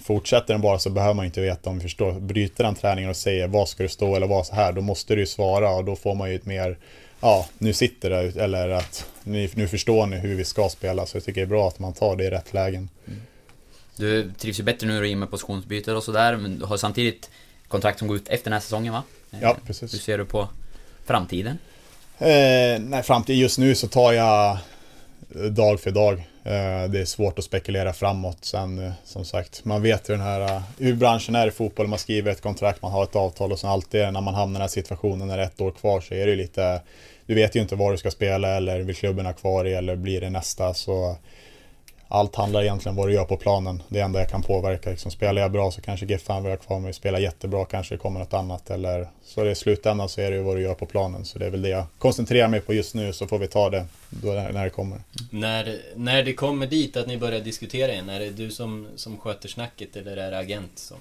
Fortsätter 0.07 0.53
den 0.53 0.61
bara 0.61 0.79
så 0.79 0.89
behöver 0.89 1.13
man 1.13 1.25
inte 1.25 1.41
veta 1.41 1.69
om 1.69 1.75
vi 1.75 1.81
förstår. 1.81 2.11
Bryter 2.13 2.63
han 2.63 2.75
träningen 2.75 3.09
och 3.09 3.15
säger 3.15 3.47
vad 3.47 3.69
ska 3.69 3.83
du 3.83 3.89
stå 3.89 4.15
eller 4.15 4.27
vad 4.27 4.45
så 4.45 4.55
här, 4.55 4.71
då 4.71 4.81
måste 4.81 5.15
du 5.15 5.21
ju 5.21 5.27
svara 5.27 5.69
och 5.69 5.85
då 5.85 5.95
får 5.95 6.15
man 6.15 6.29
ju 6.29 6.35
ett 6.35 6.45
mer 6.45 6.77
Ja, 7.19 7.47
nu 7.57 7.73
sitter 7.73 8.09
det 8.09 8.41
eller 8.41 8.69
att 8.69 9.05
nu 9.23 9.67
förstår 9.67 10.05
ni 10.05 10.17
hur 10.17 10.35
vi 10.35 10.43
ska 10.43 10.69
spela 10.69 11.05
så 11.05 11.17
jag 11.17 11.23
tycker 11.23 11.41
det 11.41 11.45
är 11.45 11.49
bra 11.49 11.67
att 11.67 11.79
man 11.79 11.93
tar 11.93 12.15
det 12.15 12.23
i 12.23 12.29
rätt 12.29 12.53
lägen. 12.53 12.89
Du 13.95 14.31
trivs 14.37 14.59
ju 14.59 14.63
bättre 14.63 14.87
nu 14.87 15.01
du 15.01 15.11
är 15.11 15.15
med 15.15 15.31
positionsbyten 15.31 15.95
och 15.95 16.03
sådär, 16.03 16.37
men 16.37 16.59
du 16.59 16.65
har 16.65 16.77
samtidigt 16.77 17.29
kontrakt 17.67 17.99
som 17.99 18.07
går 18.07 18.17
ut 18.17 18.29
efter 18.29 18.43
den 18.43 18.53
här 18.53 18.59
säsongen 18.59 18.93
va? 18.93 19.03
Ja, 19.29 19.49
Eh, 19.49 19.55
precis. 19.65 19.93
Hur 19.93 19.99
ser 19.99 20.17
du 20.17 20.25
på 20.25 20.49
framtiden? 21.05 21.57
Eh, 22.17 22.79
nej, 22.79 23.03
framtid 23.03 23.37
just 23.37 23.57
nu 23.57 23.75
så 23.75 23.87
tar 23.87 24.11
jag 24.13 24.57
dag 25.51 25.79
för 25.79 25.91
dag. 25.91 26.27
Eh, 26.47 26.89
det 26.89 26.99
är 26.99 27.05
svårt 27.05 27.39
att 27.39 27.45
spekulera 27.45 27.93
framåt 27.93 28.45
sen 28.45 28.79
eh, 28.79 28.91
som 29.03 29.25
sagt. 29.25 29.65
Man 29.65 29.81
vet 29.81 30.09
hur 30.09 30.13
den 30.13 30.23
här, 30.23 30.41
eh, 30.41 30.61
hur 30.79 30.93
branschen 30.93 31.35
är 31.35 31.47
i 31.47 31.51
fotboll. 31.51 31.87
Man 31.87 31.99
skriver 31.99 32.31
ett 32.31 32.41
kontrakt, 32.41 32.81
man 32.81 32.91
har 32.91 33.03
ett 33.03 33.15
avtal 33.15 33.51
och 33.51 33.59
sen 33.59 33.69
alltid 33.69 34.13
när 34.13 34.21
man 34.21 34.33
hamnar 34.33 34.51
i 34.51 34.53
den 34.53 34.61
här 34.61 34.67
situationen 34.67 35.27
när 35.27 35.37
det 35.37 35.43
är 35.43 35.47
ett 35.47 35.61
år 35.61 35.71
kvar 35.71 36.01
så 36.01 36.13
är 36.13 36.25
det 36.25 36.31
ju 36.31 36.37
lite 36.37 36.81
Du 37.25 37.35
vet 37.35 37.55
ju 37.55 37.59
inte 37.59 37.75
var 37.75 37.91
du 37.91 37.97
ska 37.97 38.11
spela 38.11 38.47
eller 38.47 38.79
vill 38.79 38.95
klubben 38.95 39.25
ha 39.25 39.33
kvar 39.33 39.65
i 39.65 39.73
eller 39.73 39.95
blir 39.95 40.21
det 40.21 40.29
nästa 40.29 40.73
så 40.73 41.17
allt 42.07 42.35
handlar 42.35 42.63
egentligen 42.63 42.91
om 42.91 42.95
vad 42.95 43.07
du 43.07 43.13
gör 43.13 43.25
på 43.25 43.37
planen. 43.37 43.83
Det 43.87 43.99
enda 43.99 44.19
jag 44.19 44.29
kan 44.29 44.41
påverka. 44.43 44.89
Liksom, 44.89 45.11
spelar 45.11 45.41
jag 45.41 45.51
bra 45.51 45.71
så 45.71 45.81
kanske 45.81 46.05
Giffan 46.05 46.43
vill 46.43 46.51
ha 46.51 46.57
kvar 46.57 46.79
mig. 46.79 46.93
Spelar 46.93 47.19
jättebra 47.19 47.65
kanske 47.65 47.95
det 47.95 47.99
kommer 47.99 48.19
något 48.19 48.33
annat. 48.33 48.69
Eller, 48.69 49.07
så 49.25 49.45
i 49.45 49.55
slutändan 49.55 50.09
så 50.09 50.21
är 50.21 50.31
det 50.31 50.37
ju 50.37 50.43
vad 50.43 50.55
du 50.55 50.61
gör 50.61 50.73
på 50.73 50.85
planen. 50.85 51.25
Så 51.25 51.39
det 51.39 51.45
är 51.45 51.49
väl 51.49 51.61
det 51.61 51.69
jag 51.69 51.85
koncentrerar 51.97 52.47
mig 52.47 52.59
på 52.59 52.73
just 52.73 52.95
nu 52.95 53.13
så 53.13 53.27
får 53.27 53.39
vi 53.39 53.47
ta 53.47 53.69
det 53.69 53.85
då, 54.09 54.27
när 54.27 54.63
det 54.63 54.69
kommer. 54.69 54.97
När, 55.29 55.77
när 55.95 56.23
det 56.23 56.33
kommer 56.33 56.67
dit 56.67 56.97
att 56.97 57.07
ni 57.07 57.17
börjar 57.17 57.39
diskutera 57.39 57.91
igen, 57.91 58.09
är 58.09 58.19
det 58.19 58.29
du 58.29 58.51
som, 58.51 58.87
som 58.95 59.17
sköter 59.17 59.49
snacket 59.49 59.95
eller 59.95 60.17
är 60.17 60.31
det 60.31 60.37
agent 60.37 60.71
som, 60.75 60.97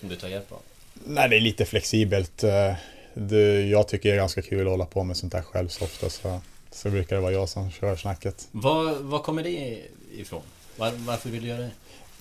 som 0.00 0.08
du 0.08 0.16
tar 0.16 0.28
hjälp 0.28 0.52
av? 0.52 0.58
Nej, 1.04 1.28
det 1.28 1.36
är 1.36 1.40
lite 1.40 1.64
flexibelt. 1.64 2.44
Eh, 2.44 2.72
Det, 3.14 3.66
jag 3.66 3.88
tycker 3.88 4.08
det 4.08 4.14
är 4.14 4.18
ganska 4.18 4.42
kul 4.42 4.66
att 4.66 4.70
hålla 4.70 4.86
på 4.86 5.04
med 5.04 5.16
sånt 5.16 5.34
här 5.34 5.42
själv 5.42 5.68
så 5.68 5.84
ofta. 5.84 6.10
Så, 6.10 6.40
så 6.70 6.90
brukar 6.90 7.16
det 7.16 7.22
vara 7.22 7.32
jag 7.32 7.48
som 7.48 7.70
kör 7.70 7.96
snacket. 7.96 8.48
Var, 8.50 8.94
var 9.00 9.18
kommer 9.18 9.42
det 9.42 9.82
ifrån? 10.16 10.42
Var, 10.76 10.92
varför 10.96 11.28
vill 11.30 11.42
du 11.42 11.48
göra 11.48 11.60
det? 11.60 11.70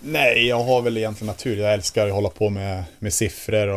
Nej, 0.01 0.47
jag 0.47 0.63
har 0.63 0.81
väl 0.81 0.97
egentligen 0.97 1.27
naturligt. 1.27 1.59
Jag 1.63 1.73
älskar 1.73 2.07
att 2.07 2.13
hålla 2.13 2.29
på 2.29 2.49
med, 2.49 2.83
med 2.99 3.13
siffror 3.13 3.67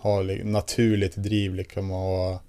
och 0.00 0.24
li- 0.24 0.44
naturligt 0.44 1.16
driv 1.16 1.54
liksom 1.54 1.90
och 1.90 2.42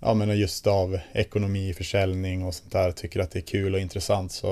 ja, 0.00 0.14
men 0.14 0.38
just 0.38 0.66
av 0.66 0.98
ekonomi, 1.12 1.74
försäljning 1.74 2.44
och 2.44 2.54
sånt 2.54 2.72
där. 2.72 2.92
Tycker 2.92 3.20
att 3.20 3.30
det 3.30 3.38
är 3.38 3.40
kul 3.40 3.74
och 3.74 3.80
intressant 3.80 4.32
så 4.32 4.46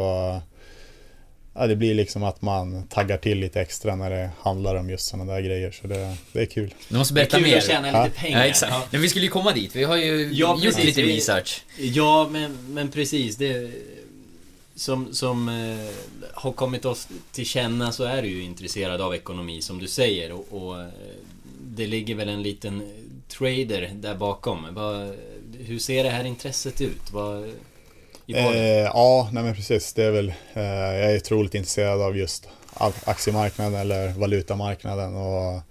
ja, 1.54 1.66
det 1.66 1.76
blir 1.76 1.94
liksom 1.94 2.22
att 2.22 2.42
man 2.42 2.86
taggar 2.86 3.16
till 3.16 3.38
lite 3.38 3.60
extra 3.60 3.96
när 3.96 4.10
det 4.10 4.30
handlar 4.40 4.74
om 4.74 4.90
just 4.90 5.06
sådana 5.08 5.32
där 5.32 5.40
grejer. 5.40 5.70
Så 5.70 5.86
det, 5.86 6.16
det 6.32 6.40
är 6.40 6.46
kul. 6.46 6.74
Du 6.88 6.96
måste 6.98 7.14
Det 7.14 7.20
är 7.20 7.24
berätta 7.24 7.36
kul 7.38 7.46
mer. 7.46 7.56
att 7.58 7.64
tjäna 7.66 7.88
Ja. 7.88 8.04
lite 8.04 8.16
pengar. 8.16 8.38
Ja, 8.38 8.44
exakt. 8.46 8.72
Ja. 8.90 8.98
vi 8.98 9.08
skulle 9.08 9.24
ju 9.24 9.30
komma 9.30 9.52
dit. 9.52 9.76
Vi 9.76 9.84
har 9.84 9.96
ju 9.96 10.32
Ja, 10.32 10.54
gjort 10.54 10.62
precis. 10.62 10.84
lite 10.84 11.02
research. 11.02 11.62
Ja, 11.78 12.28
men, 12.32 12.56
men 12.74 12.90
precis. 12.90 13.36
Det, 13.36 13.70
som 14.80 15.14
som 15.14 15.48
eh, 15.48 15.94
har 16.34 16.52
kommit 16.52 16.84
oss 16.84 17.08
till 17.32 17.46
känna 17.46 17.92
så 17.92 18.04
är 18.04 18.22
du 18.22 18.28
ju 18.28 18.42
intresserad 18.42 19.00
av 19.00 19.14
ekonomi 19.14 19.62
som 19.62 19.78
du 19.78 19.88
säger 19.88 20.32
och, 20.32 20.46
och 20.50 20.80
eh, 20.80 20.88
det 21.60 21.86
ligger 21.86 22.14
väl 22.14 22.28
en 22.28 22.42
liten 22.42 22.82
trader 23.28 23.90
där 23.94 24.14
bakom. 24.14 24.66
Vad, 24.74 25.16
hur 25.58 25.78
ser 25.78 26.04
det 26.04 26.10
här 26.10 26.24
intresset 26.24 26.80
ut? 26.80 27.12
Vad, 27.12 27.44
i 28.26 28.32
Eh, 28.34 28.54
ja, 28.84 29.28
nej 29.32 29.42
men 29.42 29.54
precis. 29.54 29.92
Det 29.92 30.04
är 30.04 30.10
väl, 30.10 30.28
eh, 30.54 30.62
jag 30.62 31.12
är 31.12 31.16
otroligt 31.16 31.54
intresserad 31.54 32.02
av 32.02 32.16
just 32.16 32.48
aktiemarknaden 33.04 33.80
eller 33.80 34.08
valutamarknaden 34.08 35.16
och 35.16 35.62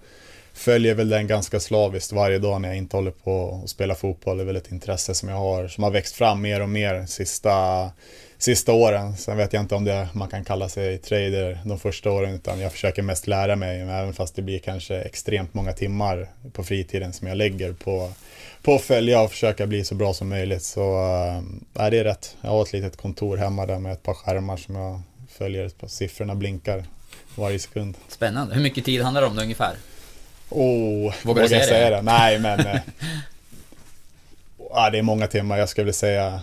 följer 0.52 0.94
väl 0.94 1.08
den 1.08 1.26
ganska 1.26 1.60
slaviskt 1.60 2.12
varje 2.12 2.38
dag 2.38 2.60
när 2.60 2.68
jag 2.68 2.76
inte 2.76 2.96
håller 2.96 3.10
på 3.10 3.60
att 3.64 3.70
spela 3.70 3.94
fotboll. 3.94 4.36
Det 4.36 4.42
är 4.42 4.46
väl 4.46 4.56
ett 4.56 4.72
intresse 4.72 5.14
som 5.14 5.28
jag 5.28 5.36
har, 5.36 5.68
som 5.68 5.84
har 5.84 5.90
växt 5.90 6.14
fram 6.14 6.42
mer 6.42 6.60
och 6.60 6.68
mer 6.68 7.06
sista, 7.06 7.90
sista 8.42 8.72
åren. 8.72 9.16
Sen 9.16 9.36
vet 9.36 9.52
jag 9.52 9.62
inte 9.62 9.74
om 9.74 9.84
det 9.84 10.08
man 10.12 10.28
kan 10.28 10.44
kalla 10.44 10.68
sig 10.68 10.98
trader 10.98 11.58
de 11.64 11.78
första 11.78 12.10
åren, 12.10 12.34
utan 12.34 12.60
jag 12.60 12.72
försöker 12.72 13.02
mest 13.02 13.26
lära 13.26 13.56
mig, 13.56 13.80
även 13.80 14.14
fast 14.14 14.36
det 14.36 14.42
blir 14.42 14.58
kanske 14.58 15.00
extremt 15.00 15.54
många 15.54 15.72
timmar 15.72 16.28
på 16.52 16.64
fritiden 16.64 17.12
som 17.12 17.28
jag 17.28 17.36
lägger 17.36 17.72
på 17.72 18.12
på 18.62 18.74
att 18.74 18.82
följa 18.82 19.20
och 19.20 19.30
försöka 19.30 19.66
bli 19.66 19.84
så 19.84 19.94
bra 19.94 20.14
som 20.14 20.28
möjligt. 20.28 20.62
Så 20.62 20.80
äh, 21.78 21.90
det 21.90 21.98
är 21.98 22.04
rätt. 22.04 22.36
Jag 22.40 22.50
har 22.50 22.62
ett 22.62 22.72
litet 22.72 22.96
kontor 22.96 23.36
hemma 23.36 23.66
där 23.66 23.78
med 23.78 23.92
ett 23.92 24.02
par 24.02 24.14
skärmar 24.14 24.56
som 24.56 24.74
jag 24.74 25.02
följer. 25.30 25.70
Siffrorna 25.86 26.34
blinkar 26.34 26.84
varje 27.34 27.58
sekund. 27.58 27.96
Spännande. 28.08 28.54
Hur 28.54 28.62
mycket 28.62 28.84
tid 28.84 29.02
handlar 29.02 29.20
det 29.20 29.26
om 29.26 29.36
det 29.36 29.42
ungefär? 29.42 29.74
Oh, 30.48 31.14
Vågar 31.24 31.48
du 31.48 31.54
jag 31.54 31.64
säga 31.64 31.90
det? 31.90 32.02
Nej, 32.02 32.38
men... 32.38 32.60
eh, 32.60 32.80
ja, 34.70 34.90
det 34.90 34.98
är 34.98 35.02
många 35.02 35.26
timmar. 35.26 35.58
Jag 35.58 35.68
skulle 35.68 35.84
vilja 35.84 35.92
säga... 35.92 36.40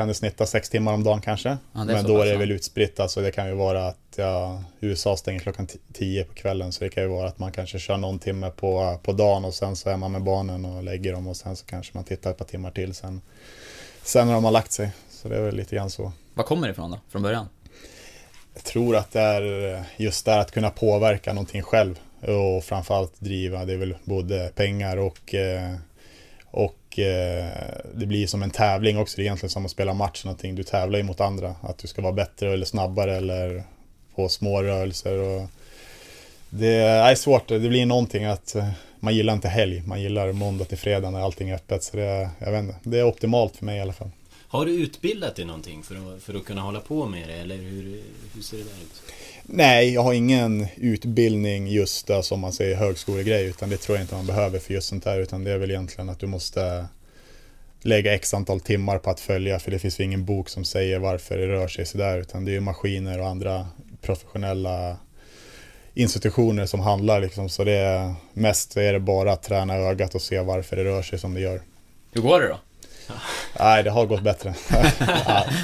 Kan 0.00 0.08
det 0.08 0.14
snitta 0.14 0.46
sex 0.46 0.70
timmar 0.70 0.92
om 0.92 1.04
dagen 1.04 1.20
kanske? 1.20 1.48
Ja, 1.72 1.84
men 1.84 2.04
då 2.04 2.20
är 2.20 2.26
det 2.26 2.36
väl 2.36 2.50
utspritt. 2.50 3.00
Alltså 3.00 3.20
det 3.20 3.30
kan 3.30 3.48
ju 3.48 3.54
vara 3.54 3.88
att 3.88 4.14
ja, 4.16 4.62
USA 4.80 5.16
stänger 5.16 5.40
klockan 5.40 5.68
tio 5.92 6.24
på 6.24 6.34
kvällen. 6.34 6.72
Så 6.72 6.84
det 6.84 6.90
kan 6.90 7.02
ju 7.02 7.08
vara 7.08 7.28
att 7.28 7.38
man 7.38 7.52
kanske 7.52 7.78
kör 7.78 7.96
någon 7.96 8.18
timme 8.18 8.50
på, 8.50 8.98
på 9.02 9.12
dagen 9.12 9.44
och 9.44 9.54
sen 9.54 9.76
så 9.76 9.90
är 9.90 9.96
man 9.96 10.12
med 10.12 10.22
barnen 10.22 10.64
och 10.64 10.82
lägger 10.82 11.12
dem 11.12 11.26
och 11.26 11.36
sen 11.36 11.56
så 11.56 11.66
kanske 11.66 11.90
man 11.94 12.04
tittar 12.04 12.30
ett 12.30 12.38
par 12.38 12.44
timmar 12.44 12.70
till 12.70 12.94
sen. 12.94 13.20
Sen 14.02 14.26
när 14.26 14.34
de 14.34 14.44
har 14.44 14.50
lagt 14.50 14.72
sig. 14.72 14.90
Så 15.10 15.28
det 15.28 15.36
är 15.36 15.42
väl 15.42 15.56
lite 15.56 15.76
grann 15.76 15.90
så. 15.90 16.12
Var 16.34 16.44
kommer 16.44 16.66
det 16.66 16.72
ifrån 16.72 16.90
då? 16.90 16.98
Från 17.08 17.22
början? 17.22 17.48
Jag 18.54 18.64
tror 18.64 18.96
att 18.96 19.12
det 19.12 19.20
är 19.20 19.84
just 19.96 20.24
där 20.24 20.38
att 20.38 20.50
kunna 20.50 20.70
påverka 20.70 21.32
någonting 21.32 21.62
själv 21.62 21.98
och 22.20 22.64
framförallt 22.64 23.20
driva. 23.20 23.64
Det 23.64 23.72
är 23.72 23.78
väl 23.78 23.94
både 24.04 24.52
pengar 24.54 24.96
och, 24.96 25.34
eh, 25.34 25.74
och 26.90 26.98
eh, 26.98 27.46
det 27.94 28.06
blir 28.06 28.26
som 28.26 28.42
en 28.42 28.50
tävling 28.50 28.98
också. 28.98 29.16
Det 29.16 29.22
är 29.22 29.24
egentligen 29.24 29.50
som 29.50 29.64
att 29.64 29.70
spela 29.70 29.94
match 29.94 30.24
någonting. 30.24 30.54
Du 30.54 30.62
tävlar 30.62 30.98
ju 30.98 31.02
mot 31.02 31.20
andra. 31.20 31.54
Att 31.62 31.78
du 31.78 31.88
ska 31.88 32.02
vara 32.02 32.12
bättre 32.12 32.52
eller 32.52 32.66
snabbare 32.66 33.16
eller 33.16 33.62
på 34.14 34.28
små 34.28 34.62
rörelser. 34.62 35.18
Och 35.18 35.48
det 36.50 36.76
är 36.76 37.14
svårt. 37.14 37.48
Det 37.48 37.58
blir 37.58 37.86
någonting 37.86 38.24
att 38.24 38.54
eh, 38.54 38.68
man 39.00 39.14
gillar 39.14 39.32
inte 39.32 39.48
helg. 39.48 39.82
Man 39.86 40.02
gillar 40.02 40.32
måndag 40.32 40.64
till 40.64 40.78
fredag 40.78 41.10
när 41.10 41.20
allting 41.20 41.50
är 41.50 41.54
öppet. 41.54 41.82
Så 41.82 41.96
det, 41.96 42.30
jag 42.38 42.52
vet 42.52 42.60
inte, 42.60 42.76
det 42.82 42.98
är 42.98 43.04
optimalt 43.04 43.56
för 43.56 43.64
mig 43.64 43.78
i 43.78 43.80
alla 43.80 43.92
fall. 43.92 44.10
Har 44.48 44.66
du 44.66 44.72
utbildat 44.72 45.36
dig 45.36 45.44
någonting 45.44 45.82
för 45.82 45.94
att, 45.94 46.22
för 46.22 46.34
att 46.34 46.44
kunna 46.44 46.60
hålla 46.60 46.80
på 46.80 47.06
med 47.06 47.28
det? 47.28 47.34
Eller 47.34 47.56
hur, 47.56 48.00
hur 48.34 48.42
ser 48.42 48.56
det 48.56 48.62
där 48.62 48.82
ut? 48.82 49.02
Nej, 49.52 49.94
jag 49.94 50.02
har 50.02 50.12
ingen 50.12 50.66
utbildning 50.76 51.68
just 51.68 52.06
där 52.06 52.22
som 52.22 52.40
man 52.40 52.52
säger 52.52 52.76
högskolegrej 52.76 53.46
utan 53.46 53.70
det 53.70 53.76
tror 53.76 53.98
jag 53.98 54.04
inte 54.04 54.14
man 54.14 54.26
behöver 54.26 54.58
för 54.58 54.74
just 54.74 54.88
sånt 54.88 55.04
där 55.04 55.18
utan 55.20 55.44
det 55.44 55.50
är 55.50 55.58
väl 55.58 55.70
egentligen 55.70 56.08
att 56.08 56.20
du 56.20 56.26
måste 56.26 56.86
lägga 57.82 58.14
x 58.14 58.34
antal 58.34 58.60
timmar 58.60 58.98
på 58.98 59.10
att 59.10 59.20
följa 59.20 59.58
för 59.58 59.70
det 59.70 59.78
finns 59.78 60.00
ju 60.00 60.04
ingen 60.04 60.24
bok 60.24 60.48
som 60.48 60.64
säger 60.64 60.98
varför 60.98 61.38
det 61.38 61.46
rör 61.46 61.68
sig 61.68 61.86
sådär 61.86 62.18
utan 62.18 62.44
det 62.44 62.50
är 62.50 62.52
ju 62.52 62.60
maskiner 62.60 63.20
och 63.20 63.28
andra 63.28 63.66
professionella 64.02 64.96
institutioner 65.94 66.66
som 66.66 66.80
handlar 66.80 67.20
liksom. 67.20 67.48
Så 67.48 67.64
det 67.64 67.76
är 67.76 68.14
mest 68.32 68.76
är 68.76 68.92
det 68.92 69.00
bara 69.00 69.32
att 69.32 69.42
träna 69.42 69.74
ögat 69.74 70.14
och 70.14 70.22
se 70.22 70.40
varför 70.40 70.76
det 70.76 70.84
rör 70.84 71.02
sig 71.02 71.18
som 71.18 71.34
det 71.34 71.40
gör. 71.40 71.62
Hur 72.12 72.22
går 72.22 72.40
det 72.40 72.48
då? 72.48 72.58
Nej, 73.58 73.82
det 73.82 73.90
har 73.90 74.06
gått 74.06 74.22
bättre. 74.22 74.54
ja. 75.26 75.44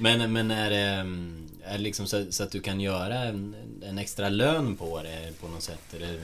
Men, 0.00 0.32
men 0.32 0.50
är 0.50 0.70
det, 0.70 0.76
mm, 0.76 1.37
är 1.37 1.37
det 1.37 1.37
liksom 1.78 2.06
så, 2.06 2.24
så 2.32 2.42
att 2.42 2.50
du 2.50 2.60
kan 2.60 2.80
göra 2.80 3.14
en, 3.18 3.54
en 3.86 3.98
extra 3.98 4.28
lön 4.28 4.76
på 4.76 5.02
det 5.02 5.40
på 5.40 5.48
något 5.48 5.62
sätt? 5.62 5.94
Eller? 5.96 6.20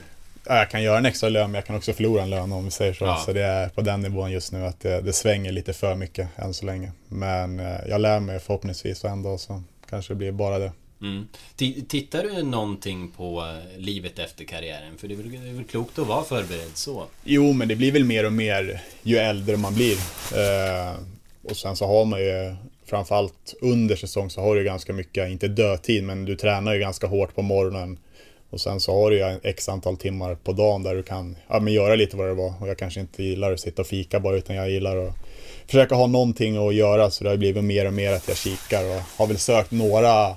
Ja, 0.47 0.55
Jag 0.57 0.69
kan 0.69 0.83
göra 0.83 0.97
en 0.97 1.05
extra 1.05 1.29
lön 1.29 1.51
men 1.51 1.55
jag 1.59 1.65
kan 1.65 1.75
också 1.75 1.93
förlora 1.93 2.21
en 2.23 2.29
lön 2.29 2.51
om 2.51 2.65
vi 2.65 2.71
säger 2.71 2.93
så. 2.93 3.05
Ja. 3.05 3.23
Så 3.25 3.33
det 3.33 3.43
är 3.43 3.69
på 3.69 3.81
den 3.81 4.01
nivån 4.01 4.31
just 4.31 4.51
nu 4.51 4.65
att 4.65 4.79
det, 4.79 5.01
det 5.01 5.13
svänger 5.13 5.51
lite 5.51 5.73
för 5.73 5.95
mycket 5.95 6.27
än 6.35 6.53
så 6.53 6.65
länge. 6.65 6.91
Men 7.07 7.59
eh, 7.59 7.75
jag 7.89 8.01
lär 8.01 8.19
mig 8.19 8.39
förhoppningsvis 8.39 9.03
och 9.03 9.09
en 9.09 9.23
dag 9.23 9.39
så 9.39 9.63
kanske 9.89 10.13
det 10.13 10.17
blir 10.17 10.31
bara 10.31 10.59
det. 10.59 10.71
Mm. 11.01 11.27
Ti- 11.57 11.85
Tittar 11.87 12.23
du 12.23 12.43
någonting 12.43 13.11
på 13.11 13.41
eh, 13.41 13.79
livet 13.79 14.19
efter 14.19 14.45
karriären? 14.45 14.97
För 14.97 15.07
det 15.07 15.13
är 15.13 15.15
väl, 15.17 15.31
det 15.31 15.49
är 15.49 15.53
väl 15.53 15.63
klokt 15.63 15.99
att 15.99 16.07
vara 16.07 16.23
förberedd 16.23 16.71
så? 16.73 17.05
Jo, 17.23 17.53
men 17.53 17.67
det 17.67 17.75
blir 17.75 17.91
väl 17.91 18.03
mer 18.03 18.25
och 18.25 18.33
mer 18.33 18.81
ju 19.03 19.17
äldre 19.17 19.57
man 19.57 19.75
blir. 19.75 19.97
Eh, 20.33 20.93
och 21.43 21.57
sen 21.57 21.75
så 21.75 21.87
har 21.87 22.05
man 22.05 22.19
ju 22.19 22.55
framförallt 22.85 23.55
under 23.61 23.95
säsong 23.95 24.29
så 24.29 24.41
har 24.41 24.55
du 24.55 24.63
ganska 24.63 24.93
mycket, 24.93 25.29
inte 25.29 25.47
dödtid, 25.47 26.03
men 26.03 26.25
du 26.25 26.35
tränar 26.35 26.73
ju 26.73 26.79
ganska 26.79 27.07
hårt 27.07 27.35
på 27.35 27.41
morgonen. 27.41 27.99
Och 28.49 28.61
sen 28.61 28.79
så 28.79 28.93
har 28.93 29.11
du 29.11 29.17
ju 29.17 29.39
x 29.43 29.69
antal 29.69 29.97
timmar 29.97 30.35
på 30.35 30.51
dagen 30.51 30.83
där 30.83 30.95
du 30.95 31.03
kan 31.03 31.35
ja, 31.47 31.59
men 31.59 31.73
göra 31.73 31.95
lite 31.95 32.17
vad 32.17 32.27
det 32.27 32.33
var. 32.33 32.53
Och 32.61 32.67
jag 32.67 32.77
kanske 32.77 32.99
inte 32.99 33.23
gillar 33.23 33.51
att 33.51 33.59
sitta 33.59 33.81
och 33.81 33.87
fika 33.87 34.19
bara, 34.19 34.35
utan 34.35 34.55
jag 34.55 34.69
gillar 34.69 34.97
att 34.97 35.15
försöka 35.65 35.95
ha 35.95 36.07
någonting 36.07 36.67
att 36.67 36.75
göra. 36.75 37.11
Så 37.11 37.23
det 37.23 37.29
har 37.29 37.37
blivit 37.37 37.63
mer 37.63 37.87
och 37.87 37.93
mer 37.93 38.13
att 38.13 38.27
jag 38.27 38.37
kikar 38.37 38.85
och 38.85 39.01
har 39.17 39.27
väl 39.27 39.37
sökt 39.37 39.71
några 39.71 40.35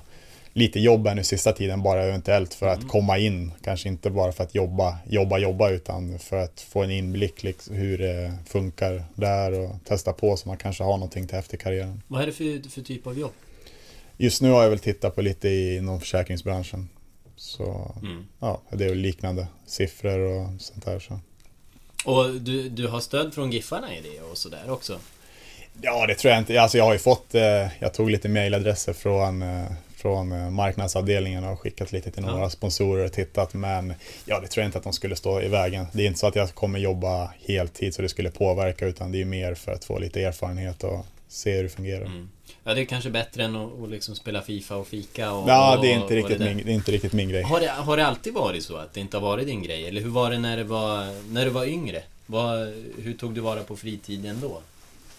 lite 0.59 0.79
jobb 0.79 1.07
här 1.07 1.15
nu 1.15 1.23
sista 1.23 1.51
tiden 1.51 1.83
bara 1.83 2.03
eventuellt 2.03 2.53
för 2.53 2.67
att 2.67 2.87
komma 2.87 3.17
in. 3.17 3.51
Kanske 3.63 3.89
inte 3.89 4.09
bara 4.09 4.31
för 4.31 4.43
att 4.43 4.55
jobba, 4.55 4.97
jobba, 5.09 5.37
jobba 5.37 5.69
utan 5.69 6.19
för 6.19 6.37
att 6.37 6.61
få 6.61 6.83
en 6.83 6.91
inblick 6.91 7.43
liksom, 7.43 7.75
hur 7.75 7.97
det 7.97 8.33
funkar 8.45 9.03
där 9.15 9.59
och 9.59 9.75
testa 9.85 10.13
på 10.13 10.37
så 10.37 10.47
man 10.47 10.57
kanske 10.57 10.83
har 10.83 10.91
någonting 10.97 11.27
till 11.27 11.37
efter 11.37 11.57
karriären. 11.57 12.01
Vad 12.07 12.21
är 12.21 12.25
det 12.25 12.31
för, 12.31 12.69
för 12.69 12.81
typ 12.81 13.07
av 13.07 13.19
jobb? 13.19 13.31
Just 14.17 14.41
nu 14.41 14.49
har 14.51 14.63
jag 14.63 14.69
väl 14.69 14.79
tittat 14.79 15.15
på 15.15 15.21
lite 15.21 15.49
inom 15.49 15.99
försäkringsbranschen. 15.99 16.89
Så 17.35 17.95
Mm. 18.01 18.25
ja, 18.39 18.61
det 18.71 18.85
är 18.85 18.89
väl 18.89 18.97
liknande 18.97 19.47
siffror 19.65 20.19
och 20.19 20.61
sånt 20.61 20.85
där. 20.85 20.99
Så. 20.99 21.19
Och 22.05 22.41
du, 22.41 22.69
du 22.69 22.87
har 22.87 22.99
stöd 22.99 23.33
från 23.33 23.51
Giffarna 23.51 23.95
i 23.95 24.01
det 24.01 24.21
och 24.31 24.37
sådär 24.37 24.63
också? 24.71 24.99
Ja, 25.81 26.07
det 26.07 26.15
tror 26.15 26.31
jag 26.31 26.41
inte. 26.41 26.61
Alltså 26.61 26.77
jag 26.77 26.85
har 26.85 26.93
ju 26.93 26.99
fått, 26.99 27.35
eh, 27.35 27.67
jag 27.79 27.93
tog 27.93 28.09
lite 28.09 28.29
mailadresser 28.29 28.93
från, 28.93 29.41
eh, 29.41 29.65
från 29.99 30.31
eh, 30.31 30.49
marknadsavdelningen 30.49 31.43
och 31.43 31.59
skickat 31.59 31.91
lite 31.91 32.11
till 32.11 32.23
några 32.23 32.39
Ja. 32.41 32.49
sponsorer 32.49 33.05
och 33.05 33.11
tittat. 33.13 33.53
Men 33.53 33.93
ja, 34.25 34.39
det 34.39 34.47
tror 34.47 34.61
jag 34.61 34.67
inte 34.67 34.77
att 34.77 34.83
de 34.83 34.93
skulle 34.93 35.15
stå 35.15 35.41
i 35.41 35.47
vägen. 35.47 35.85
Det 35.93 36.03
är 36.03 36.07
inte 36.07 36.19
så 36.19 36.27
att 36.27 36.35
jag 36.35 36.55
kommer 36.55 36.79
jobba 36.79 37.33
heltid 37.47 37.93
så 37.95 38.01
det 38.01 38.09
skulle 38.09 38.31
påverka 38.31 38.85
utan 38.87 39.11
det 39.11 39.21
är 39.21 39.25
mer 39.25 39.53
för 39.55 39.71
att 39.71 39.85
få 39.85 39.99
lite 39.99 40.21
erfarenhet 40.23 40.83
och 40.83 41.05
se 41.27 41.51
hur 41.55 41.63
det 41.63 41.69
fungerar. 41.69 42.05
Mm. 42.05 42.29
Ja, 42.63 42.73
det 42.73 42.81
är 42.81 42.85
kanske 42.85 43.09
bättre 43.09 43.43
än 43.43 43.55
att, 43.55 43.81
att 43.83 43.89
liksom 43.89 44.15
spela 44.15 44.41
Fifa 44.41 44.75
och 44.75 44.87
fika 44.87 45.31
och... 45.33 45.49
Ja, 45.49 45.79
det 45.81 45.91
är 45.93 45.95
inte 45.95 46.15
riktigt, 46.15 46.39
det 46.39 46.45
min, 46.55 46.65
det 46.65 46.71
är 46.71 46.75
inte 46.75 46.91
riktigt 46.91 47.13
min 47.13 47.29
grej. 47.29 47.43
Har 47.43 47.59
det, 47.59 47.67
har 47.67 47.97
det 47.97 48.05
alltid 48.05 48.33
varit 48.33 48.63
så 48.63 48.75
att 48.75 48.93
det 48.93 48.99
inte 48.99 49.17
har 49.17 49.21
varit 49.21 49.45
din 49.47 49.63
grej? 49.63 49.87
Eller 49.87 50.01
hur 50.01 50.09
var 50.09 50.31
det 50.31 50.39
när, 50.39 50.57
det 50.57 50.63
var, 50.63 51.07
när 51.33 51.45
du 51.45 51.51
var 51.51 51.65
yngre? 51.65 52.01
Vad, 52.25 52.73
hur 52.97 53.13
tog 53.13 53.33
du 53.33 53.41
vara 53.41 53.63
på 53.63 53.75
fritiden 53.77 54.39
då? 54.41 54.61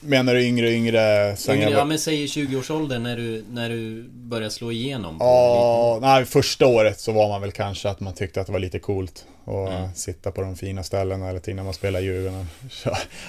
Menar 0.00 0.34
du 0.34 0.44
yngre, 0.44 0.70
yngre? 0.72 1.36
Yngre, 1.48 1.62
jag 1.62 1.72
ja 1.72 1.84
men 1.84 1.98
säg 1.98 2.22
i 2.22 2.26
20-årsåldern 2.26 3.02
när 3.02 3.16
du, 3.16 3.44
när 3.50 3.68
du 3.68 4.02
började 4.12 4.50
slå 4.50 4.72
igenom 4.72 5.16
Ja, 5.20 5.98
nej, 6.02 6.24
första 6.24 6.66
året 6.66 7.00
så 7.00 7.12
var 7.12 7.28
man 7.28 7.40
väl 7.40 7.52
kanske 7.52 7.88
att 7.88 8.00
man 8.00 8.14
tyckte 8.14 8.40
att 8.40 8.46
det 8.46 8.52
var 8.52 8.60
lite 8.60 8.78
coolt 8.78 9.24
att 9.44 9.70
Mm. 9.70 9.94
sitta 9.94 10.30
på 10.30 10.40
de 10.42 10.56
fina 10.56 10.82
ställena 10.82 11.28
eller 11.28 11.40
till 11.40 11.54
när 11.54 11.62
man 11.62 11.74
spelar 11.74 12.00
Djurgården. 12.00 12.46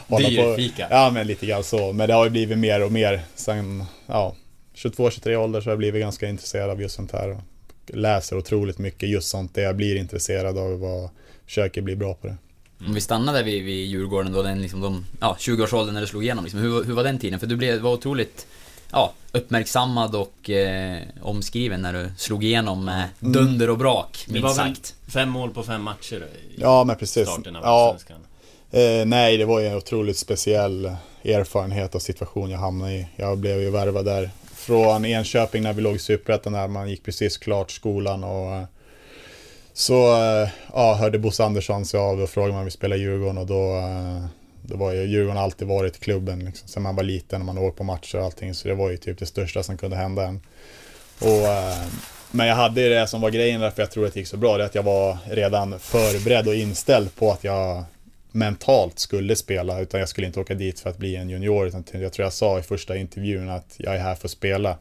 Dyrfika. 0.18 0.88
Ja, 0.90 1.12
men 1.14 1.28
lite 1.28 1.46
grann 1.46 1.64
så. 1.64 1.94
Men 1.94 2.08
det 2.08 2.14
har 2.14 2.24
ju 2.24 2.30
blivit 2.30 2.58
mer 2.58 2.84
och 2.84 2.92
mer. 2.92 3.22
Sen, 3.36 3.84
ja, 4.08 4.36
22-23 4.76 5.36
ålder 5.36 5.62
så 5.62 5.66
har 5.66 5.72
jag 5.72 5.78
blivit 5.80 6.02
ganska 6.02 6.28
intresserad 6.30 6.70
av 6.70 6.82
just 6.82 6.96
sånt 6.96 7.12
här. 7.12 7.30
Och 7.32 7.42
läser 7.88 8.38
otroligt 8.38 8.78
mycket 8.78 9.10
just 9.10 9.28
sånt 9.30 9.56
det 9.56 9.62
jag 9.62 9.76
blir 9.76 9.96
intresserad 9.96 10.58
av 10.58 10.84
och 10.84 11.12
försöker 11.46 11.82
bli 11.82 11.96
bra 11.96 12.14
på 12.14 12.28
det. 12.28 12.36
Om 12.88 12.94
vi 12.94 13.02
stannar 13.02 13.34
där 13.34 13.44
vid, 13.44 13.64
vid 13.64 13.86
Djurgården 13.86 14.34
då, 14.34 14.42
den 14.42 14.62
liksom 14.62 14.82
de, 14.82 15.06
ja, 15.20 15.36
20-årsåldern 15.40 15.94
när 15.94 16.02
du 16.02 16.08
slog 16.08 16.24
igenom 16.24 16.44
liksom. 16.44 16.60
Hur, 16.60 16.84
hur 16.84 16.94
var 16.94 17.04
den 17.04 17.20
tiden? 17.20 17.40
För 17.40 17.48
du 17.48 17.56
blev, 17.56 17.80
var 17.82 17.94
otroligt, 17.94 18.48
ja, 18.92 19.14
uppmärksammad 19.32 20.16
och 20.16 20.50
eh, 20.50 21.02
omskriven 21.22 21.82
när 21.82 21.94
du 21.94 22.12
slog 22.18 22.44
igenom 22.44 22.86
med 22.86 23.08
dunder 23.20 23.70
och 23.70 23.78
brak, 23.78 24.26
Det 24.28 24.34
minst 24.34 24.56
sagt. 24.56 24.96
fem 25.08 25.30
mål 25.30 25.50
på 25.52 25.64
fem 25.64 25.82
matcher 25.84 26.16
i 26.34 26.62
Ja, 26.62 26.84
men 26.84 26.96
precis. 26.98 27.28
starten 27.28 27.56
av 27.56 27.64
Ja, 27.64 27.70
Allsvenskan. 27.90 28.18
Eh, 28.72 29.06
nej, 29.06 29.38
det 29.38 29.46
var 29.46 29.60
ju 29.60 29.68
en 29.68 29.76
otroligt 29.78 30.18
speciell 30.18 30.92
erfarenhet 31.24 31.96
och 31.96 32.02
situation 32.02 32.50
jag 32.50 32.60
hamnade 32.60 32.94
i. 32.94 33.08
Jag 33.16 33.38
blev 33.38 33.62
ju 33.62 33.70
värvad 33.70 34.06
där 34.06 34.30
från 34.56 35.06
Enköping 35.06 35.64
när 35.64 35.74
vi 35.74 35.82
låg 35.82 35.96
i 35.96 36.00
Superettan 36.00 36.54
där 36.54 36.68
man 36.68 36.90
gick 36.90 37.04
precis 37.04 37.38
klart 37.38 37.72
skolan 37.72 38.24
och 38.24 38.54
eh, 38.54 38.64
så 39.74 40.16
eh, 40.16 40.50
ja, 40.74 40.94
hörde 40.94 41.20
Bosse 41.20 41.44
Andersson 41.44 41.86
sig 41.86 42.00
av 42.00 42.22
och 42.22 42.30
frågade 42.30 42.52
om 42.52 42.58
jag 42.58 42.64
ville 42.64 42.72
spela 42.72 42.96
i 42.96 43.00
Djurgården 43.00 43.38
och 43.38 43.48
då 43.48 43.78
eh, 43.78 44.78
var 44.78 44.92
ju, 44.92 45.04
Djurgården 45.04 45.38
har 45.38 45.44
alltid 45.44 45.68
varit 45.68 46.00
klubben 46.00 46.40
liksom, 46.40 46.68
sen 46.68 46.84
man 46.84 46.96
var 46.96 47.04
liten 47.04 47.42
och 47.42 47.46
man 47.46 47.58
åkte 47.58 47.78
på 47.78 47.84
matcher 47.84 48.18
och 48.18 48.26
allting 48.26 48.54
så 48.54 48.68
det 48.68 48.76
var 48.76 48.90
ju 48.90 48.98
typ 48.98 49.20
det 49.20 49.26
största 49.26 49.64
som 49.64 49.78
kunde 49.78 49.96
hända 49.96 50.24
en. 50.24 50.42
Och, 51.20 51.48
eh, 51.48 51.86
men 52.32 52.48
jag 52.48 52.56
hade 52.56 52.82
ju 52.82 52.90
det 52.90 53.08
som 53.08 53.22
var 53.22 53.30
grejen 53.30 53.62
därför 53.62 53.82
jag 53.82 53.92
tror 53.92 54.06
att 54.06 54.14
det 54.14 54.20
gick 54.20 54.28
så 54.28 54.38
bra, 54.38 54.58
det 54.58 54.64
är 54.64 54.66
att 54.66 54.76
jag 54.76 54.84
var 54.84 55.18
redan 55.30 55.80
förberedd 55.80 56.48
och 56.48 56.56
inställd 56.56 57.16
på 57.16 57.32
att 57.32 57.44
jag 57.44 57.84
mentalt 58.32 59.00
skulle 59.00 59.36
spela, 59.36 59.80
utan 59.80 60.00
jag 60.00 60.10
skulle 60.10 60.28
inte 60.28 60.40
åka 60.40 60.54
dit 60.54 60.80
för 60.80 60.90
att 60.90 60.98
bli 60.98 61.16
en 61.16 61.30
junior, 61.30 61.68
utan 61.68 61.84
jag 61.92 62.14
tror 62.14 62.26
jag 62.26 62.34
sa 62.34 62.60
i 62.60 62.62
första 62.62 62.98
intervjun 62.98 63.50
att 63.50 63.76
jag 63.78 63.96
är 63.96 64.00
här 64.00 64.16
för 64.16 64.28
att 64.28 64.32
spela. 64.32 64.78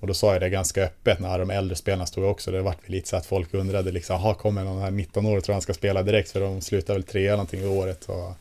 Och 0.00 0.06
då 0.06 0.14
sa 0.14 0.32
jag 0.32 0.40
det 0.42 0.48
ganska 0.50 0.84
öppet 0.84 1.18
när 1.18 1.38
de 1.38 1.50
äldre 1.50 1.76
spelarna 1.76 2.06
stod 2.06 2.24
också. 2.24 2.50
Det 2.50 2.62
vart 2.62 2.88
lite 2.88 3.08
så 3.08 3.16
att 3.16 3.26
folk 3.26 3.54
undrade 3.54 3.92
liksom, 3.92 4.16
jaha 4.22 4.34
kommer 4.34 4.64
någon 4.64 4.82
här 4.82 4.90
19 4.90 5.26
år 5.26 5.36
och 5.36 5.44
tror 5.44 5.52
han 5.52 5.62
ska 5.62 5.74
spela 5.74 6.02
direkt 6.02 6.30
för 6.30 6.40
de 6.40 6.60
slutar 6.60 6.94
väl 6.94 7.02
trea 7.02 7.32
någonting 7.32 7.60
i 7.60 7.66
året. 7.66 8.04
Och... 8.08 8.32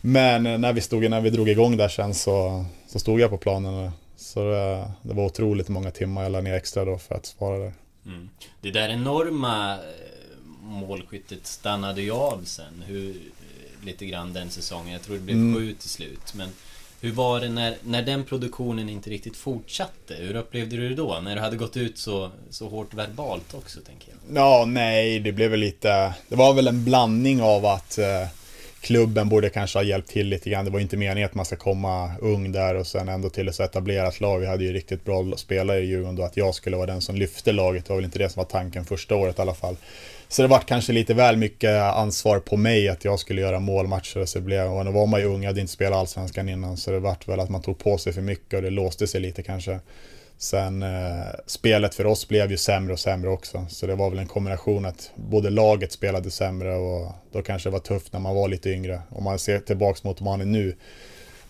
Men 0.00 0.46
eh, 0.46 0.58
när 0.58 0.72
vi, 0.72 0.80
stod, 0.80 1.10
när 1.10 1.20
vi 1.20 1.30
drog 1.30 1.48
igång 1.48 1.76
där 1.76 1.88
sen 1.88 2.14
så, 2.14 2.64
så 2.88 2.98
stod 2.98 3.20
jag 3.20 3.30
på 3.30 3.36
planen. 3.38 3.90
Så 4.16 4.50
det, 4.50 4.90
det 5.02 5.14
var 5.14 5.24
otroligt 5.24 5.68
många 5.68 5.90
timmar 5.90 6.22
jag 6.22 6.32
la 6.32 6.40
ner 6.40 6.54
extra 6.54 6.84
då 6.84 6.98
för 6.98 7.14
att 7.14 7.26
svara 7.26 7.58
där. 7.58 7.72
Mm. 8.06 8.28
Det 8.60 8.70
där 8.70 8.88
enorma 8.88 9.72
eh, 9.72 9.80
målskyttet 10.62 11.46
stannade 11.46 12.02
ju 12.02 12.10
av 12.10 12.42
sen. 12.44 12.82
Hur, 12.86 13.10
eh, 13.10 13.86
lite 13.86 14.06
grann 14.06 14.32
den 14.32 14.50
säsongen. 14.50 14.92
Jag 14.92 15.02
tror 15.02 15.16
det 15.16 15.22
blev 15.22 15.36
Mm. 15.36 15.54
sju 15.54 15.74
till 15.74 15.90
slut. 15.90 16.34
Men 16.34 16.48
hur 17.04 17.12
var 17.12 17.40
det 17.40 17.48
när, 17.48 17.76
när 17.82 18.02
den 18.02 18.24
produktionen 18.24 18.88
inte 18.88 19.10
riktigt 19.10 19.36
fortsatte? 19.36 20.14
Hur 20.18 20.36
upplevde 20.36 20.76
du 20.76 20.88
det 20.88 20.94
då? 20.94 21.20
När 21.22 21.34
du 21.34 21.40
hade 21.40 21.56
gått 21.56 21.76
ut 21.76 21.98
så, 21.98 22.30
så 22.50 22.68
hårt 22.68 22.94
verbalt 22.94 23.54
också, 23.54 23.80
tänker 23.80 24.08
jag. 24.08 24.36
Ja, 24.36 24.64
nej, 24.66 25.18
det 25.18 25.32
blev 25.32 25.50
väl 25.50 25.60
lite... 25.60 26.14
Det 26.28 26.36
var 26.36 26.54
väl 26.54 26.68
en 26.68 26.84
blandning 26.84 27.42
av 27.42 27.66
att 27.66 27.98
eh, 27.98 28.26
klubben 28.80 29.28
borde 29.28 29.50
kanske 29.50 29.78
ha 29.78 29.84
hjälpt 29.84 30.08
till 30.08 30.26
lite 30.26 30.50
grann. 30.50 30.64
Det 30.64 30.70
var 30.70 30.80
inte 30.80 30.96
meningen 30.96 31.28
att 31.28 31.34
man 31.34 31.44
ska 31.44 31.56
komma 31.56 32.16
ung 32.20 32.52
där 32.52 32.74
och 32.74 32.86
sen 32.86 33.08
ändå 33.08 33.30
till 33.30 33.48
ett 33.48 33.54
så 33.54 33.62
etablerat 33.62 34.20
lag. 34.20 34.38
Vi 34.38 34.46
hade 34.46 34.64
ju 34.64 34.72
riktigt 34.72 35.04
bra 35.04 35.36
spelare 35.36 35.80
i 35.80 35.86
Djurgården 35.86 36.16
då. 36.16 36.22
Att 36.22 36.36
jag 36.36 36.54
skulle 36.54 36.76
vara 36.76 36.86
den 36.86 37.00
som 37.00 37.16
lyfte 37.16 37.52
laget 37.52 37.88
var 37.88 37.96
väl 37.96 38.04
inte 38.04 38.18
det 38.18 38.28
som 38.28 38.40
var 38.40 38.50
tanken 38.50 38.84
första 38.84 39.16
året 39.16 39.38
i 39.38 39.42
alla 39.42 39.54
fall. 39.54 39.76
Så 40.34 40.42
det 40.42 40.48
var 40.48 40.58
kanske 40.58 40.92
lite 40.92 41.14
väl 41.14 41.36
mycket 41.36 41.82
ansvar 41.82 42.38
på 42.38 42.56
mig 42.56 42.88
att 42.88 43.04
jag 43.04 43.18
skulle 43.18 43.40
göra 43.40 43.60
målmatcher. 43.60 44.24
Så 44.24 44.38
det 44.38 44.44
blev, 44.44 44.72
och 44.72 44.84
då 44.84 44.90
var 44.90 45.06
man 45.06 45.20
ju 45.20 45.26
ung, 45.26 45.42
jag 45.42 45.50
hade 45.50 45.60
inte 45.60 45.72
spelat 45.72 45.98
Allsvenskan 45.98 46.48
innan. 46.48 46.76
Så 46.76 46.90
det 46.90 46.98
vart 46.98 47.28
väl 47.28 47.40
att 47.40 47.50
man 47.50 47.62
tog 47.62 47.78
på 47.78 47.98
sig 47.98 48.12
för 48.12 48.20
mycket 48.20 48.54
och 48.54 48.62
det 48.62 48.70
låste 48.70 49.06
sig 49.06 49.20
lite 49.20 49.42
kanske. 49.42 49.80
Sen 50.38 50.82
eh, 50.82 51.24
spelet 51.46 51.94
för 51.94 52.06
oss 52.06 52.28
blev 52.28 52.50
ju 52.50 52.56
sämre 52.56 52.92
och 52.92 52.98
sämre 52.98 53.30
också. 53.30 53.66
Så 53.68 53.86
det 53.86 53.94
var 53.94 54.10
väl 54.10 54.18
en 54.18 54.26
kombination 54.26 54.84
att 54.84 55.10
både 55.14 55.50
laget 55.50 55.92
spelade 55.92 56.30
sämre 56.30 56.74
och 56.74 57.12
då 57.32 57.42
kanske 57.42 57.68
det 57.68 57.72
var 57.72 57.80
tufft 57.80 58.12
när 58.12 58.20
man 58.20 58.34
var 58.34 58.48
lite 58.48 58.70
yngre. 58.70 59.02
Om 59.10 59.24
man 59.24 59.38
ser 59.38 59.58
tillbaks 59.58 60.04
mot 60.04 60.20
man 60.20 60.40
är 60.40 60.44
nu. 60.44 60.76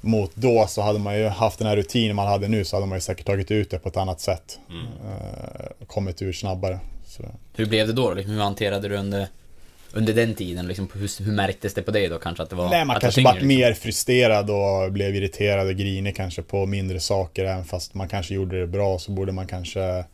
Mot 0.01 0.31
då 0.35 0.67
så 0.69 0.83
hade 0.83 0.99
man 0.99 1.19
ju 1.19 1.27
haft 1.27 1.59
den 1.59 1.69
här 1.69 1.77
rutinen 1.77 2.17
man 2.17 2.27
hade 2.27 2.49
nu 2.49 2.65
så 2.65 2.77
hade 2.77 2.87
man 2.87 2.97
ju 2.97 3.01
säkert 3.01 3.27
tagit 3.27 3.51
ut 3.51 3.71
det 3.71 3.79
på 3.79 3.89
ett 3.89 3.97
annat 3.97 4.21
sätt. 4.21 4.59
Eh, 5.05 5.87
kommit 5.87 6.23
ur 6.23 6.33
snabbare. 6.33 6.79
Så, 7.17 7.23
Hur 7.57 7.67
blev 7.67 7.87
det 7.87 7.93
då? 7.93 8.15
Liksom, 8.15 8.35
hur 8.35 8.41
hanterade 8.41 8.89
du 8.89 8.97
under, 8.97 9.29
under 9.93 10.15
den 10.15 10.35
tiden? 10.35 10.67
Liksom, 10.67 10.89
hur, 10.95 11.25
hur 11.25 11.33
märktes 11.33 11.75
det 11.75 11.83
på 11.83 11.91
dig 11.91 12.09
då 12.09 12.19
kanske 12.19 12.43
att 12.43 12.51
det 12.51 12.57
var... 12.57 12.71
Nej, 12.71 12.85
man 12.85 12.95
var 12.95 13.01
kanske 13.01 13.23
varit 13.23 13.35
liksom? 13.35 13.49
mer 13.49 13.73
frustrerad 13.73 14.51
och 14.51 14.93
blev 14.93 15.17
irriterad 15.17 15.67
och 15.67 15.77
grinig 15.77 16.17
kanske 16.17 16.43
på 16.43 16.67
mindre 16.67 17.01
saker. 17.01 17.45
Även 17.45 17.65
fast 17.65 17.95
man 17.95 18.09
kanske 18.09 18.35
gjorde 18.35 18.61
det 18.61 18.67
bra 18.67 18.99
så 18.99 19.13
borde 19.13 19.33
man 19.33 19.47
kanske 19.47 20.05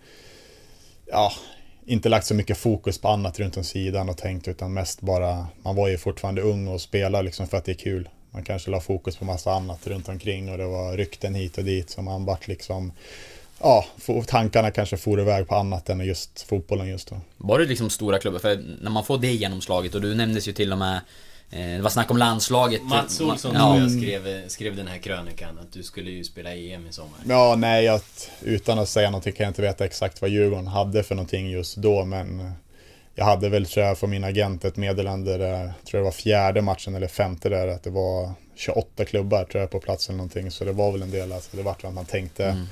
ja, 1.07 1.33
inte 1.87 2.09
lagt 2.09 2.27
så 2.27 2.35
mycket 2.35 2.57
fokus 2.57 2.99
på 2.99 3.09
annat 3.09 3.39
runt 3.39 3.57
om 3.57 3.65
sidan 3.65 4.09
och 4.09 4.17
tänkt 4.17 4.49
utan 4.49 4.73
mest 4.73 5.01
bara, 5.01 5.47
man 5.63 5.77
var 5.77 5.89
ju 5.89 5.99
fortfarande 5.99 6.43
ung 6.43 6.69
och 6.69 6.81
spelade 6.81 7.25
liksom 7.25 7.49
för 7.49 7.57
att 7.57 7.65
det 7.65 7.73
är 7.73 7.75
kul. 7.75 8.09
Man 8.31 8.45
kanske 8.45 8.71
la 8.71 8.81
fokus 8.81 9.17
på 9.17 9.25
massa 9.25 9.53
annat 9.53 9.87
runt 9.87 10.09
omkring 10.09 10.51
och 10.51 10.59
det 10.59 10.67
var 10.67 10.97
rykten 10.97 11.35
hit 11.35 11.59
och 11.59 11.65
dit 11.65 11.91
så 11.91 12.03
man 12.03 12.25
vart 12.25 12.49
liksom 12.49 12.93
ja, 13.61 13.85
få- 13.99 14.23
tankarna 14.23 14.71
kanske 14.71 14.97
for 14.97 15.21
iväg 15.21 15.49
på 15.49 15.55
annat 15.55 15.89
än 15.89 16.01
just 16.01 16.43
fotbollen 16.43 16.89
just 16.89 17.09
då. 17.09 17.21
Var 17.37 17.59
det 17.59 17.65
liksom 17.65 17.91
stora 17.91 18.19
klubbar? 18.19 18.39
För 18.39 18.65
när 18.83 18.91
man 18.91 19.05
får 19.05 19.19
det 19.19 19.33
genomslaget 19.33 19.95
och 19.95 20.01
du 20.01 20.15
nämndes 20.15 20.49
ju 20.49 20.53
till 20.53 20.73
och 20.73 20.79
med 20.79 21.01
eh, 21.51 21.77
Det 21.77 21.83
var 21.83 21.91
snack 21.91 22.11
om 22.11 22.17
landslaget 22.17 22.83
Mats 22.83 23.21
Olsson 23.21 23.55
ja. 23.55 23.79
jag 23.79 23.91
skrev, 23.91 24.49
skrev 24.49 24.77
den 24.77 24.87
här 24.87 24.99
krönikan 24.99 25.59
att 25.59 25.73
du 25.73 25.83
skulle 25.83 26.11
ju 26.11 26.25
spela 26.25 26.55
EM 26.55 26.87
i 26.87 26.93
sommar. 26.93 27.19
Ja, 27.25 27.55
nej, 27.59 27.85
jag, 27.85 28.01
utan 28.41 28.79
att 28.79 28.89
säga 28.89 29.11
någonting 29.11 29.33
kan 29.33 29.45
jag 29.45 29.51
inte 29.51 29.63
veta 29.63 29.85
exakt 29.85 30.21
vad 30.21 30.31
Djurgården 30.31 30.67
hade 30.67 31.03
för 31.03 31.15
någonting 31.15 31.51
just 31.51 31.77
då, 31.77 32.05
men 32.05 32.41
eh, 32.41 32.51
jag 33.15 33.25
hade 33.25 33.49
väl, 33.49 33.67
tror 33.67 33.87
jag, 33.87 33.99
från 33.99 34.11
min 34.11 34.25
agent 34.25 34.65
ett 34.65 34.77
meddelande 34.77 35.39
där, 35.39 35.65
jag 35.65 35.73
tror 35.85 35.99
det 35.99 36.05
var 36.05 36.11
fjärde 36.11 36.63
matchen 36.63 36.95
eller 36.95 37.09
femte 37.09 37.49
där, 37.49 37.69
att 37.69 37.83
det 37.83 37.91
var 37.91 38.33
28 38.55 39.05
klubbar 39.05 39.45
tror 39.45 39.61
jag 39.61 39.71
på 39.71 39.81
plats 39.81 40.09
eller 40.09 40.17
någonting, 40.17 40.51
så 40.51 40.65
det 40.65 40.73
var 40.73 40.93
väl 40.93 41.03
en 41.03 41.11
del, 41.11 41.33
alltså 41.33 41.57
det 41.57 41.63
vart 41.63 41.85
att 41.85 41.95
man 41.95 42.05
tänkte, 42.05 42.67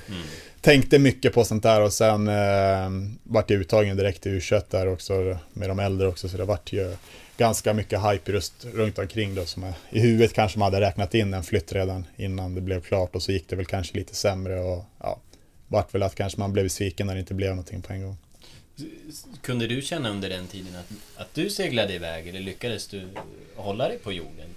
tänkte 0.61 0.99
mycket 0.99 1.33
på 1.33 1.43
sånt 1.43 1.63
där 1.63 1.81
och 1.81 1.93
sen 1.93 2.27
eh, 2.27 2.89
vart 3.23 3.49
jag 3.49 3.59
uttagen 3.59 3.97
direkt 3.97 4.25
i 4.25 4.29
U21 4.29 4.63
där 4.69 4.87
också 4.87 5.37
med 5.53 5.69
de 5.69 5.79
äldre 5.79 6.07
också, 6.07 6.29
så 6.29 6.37
det 6.37 6.45
vart 6.45 6.73
ju 6.73 6.95
ganska 7.37 7.73
mycket 7.73 8.01
hype 8.01 8.31
just 8.31 8.65
runt 8.73 8.99
omkring 8.99 9.35
då 9.35 9.45
som 9.45 9.63
är, 9.63 9.73
i 9.89 9.99
huvudet 9.99 10.33
kanske 10.33 10.59
man 10.59 10.73
hade 10.73 10.85
räknat 10.85 11.15
in 11.15 11.33
en 11.33 11.43
flytt 11.43 11.73
redan 11.73 12.05
innan 12.17 12.55
det 12.55 12.61
blev 12.61 12.81
klart 12.81 13.15
och 13.15 13.23
så 13.23 13.31
gick 13.31 13.49
det 13.49 13.55
väl 13.55 13.65
kanske 13.65 13.97
lite 13.97 14.15
sämre 14.15 14.59
och 14.59 14.85
ja, 14.99 15.19
vart 15.67 15.95
väl 15.95 16.03
att 16.03 16.15
kanske 16.15 16.39
man 16.39 16.53
blev 16.53 16.65
besviken 16.65 17.07
när 17.07 17.13
det 17.13 17.19
inte 17.19 17.33
blev 17.33 17.49
någonting 17.49 17.81
på 17.81 17.93
en 17.93 18.03
gång. 18.03 18.17
Kunde 19.41 19.67
du 19.67 19.81
känna 19.81 20.09
under 20.09 20.29
den 20.29 20.47
tiden 20.47 20.75
att, 20.75 21.21
att 21.21 21.33
du 21.33 21.49
seglade 21.49 21.93
iväg 21.93 22.27
eller 22.27 22.39
lyckades 22.39 22.87
du 22.87 23.09
hålla 23.55 23.87
dig 23.87 23.97
på 23.97 24.13
jorden? 24.13 24.49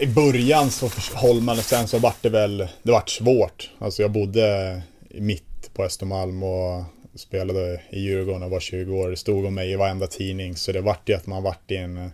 I 0.00 0.06
början 0.06 0.70
så 0.70 0.90
höll 1.14 1.40
man 1.40 1.58
och 1.58 1.64
sen 1.64 1.88
så 1.88 1.98
vart 1.98 2.22
det 2.22 2.28
väl, 2.28 2.68
det 2.82 2.92
vart 2.92 3.08
svårt. 3.08 3.70
Alltså 3.78 4.02
jag 4.02 4.10
bodde 4.10 4.82
mitt 5.10 5.70
på 5.74 5.84
Östermalm 5.84 6.42
och 6.42 6.84
spelade 7.14 7.80
i 7.90 8.00
Djurgården 8.00 8.42
och 8.42 8.50
var 8.50 8.60
20 8.60 8.96
år. 8.96 9.08
Det 9.08 9.16
stod 9.16 9.46
om 9.46 9.54
mig 9.54 9.70
i 9.72 9.76
varenda 9.76 10.06
tidning 10.06 10.56
så 10.56 10.72
det 10.72 10.80
vart 10.80 11.08
ju 11.08 11.14
att 11.14 11.26
man 11.26 11.42
vart 11.42 11.70
i 11.70 11.76
en 11.76 12.10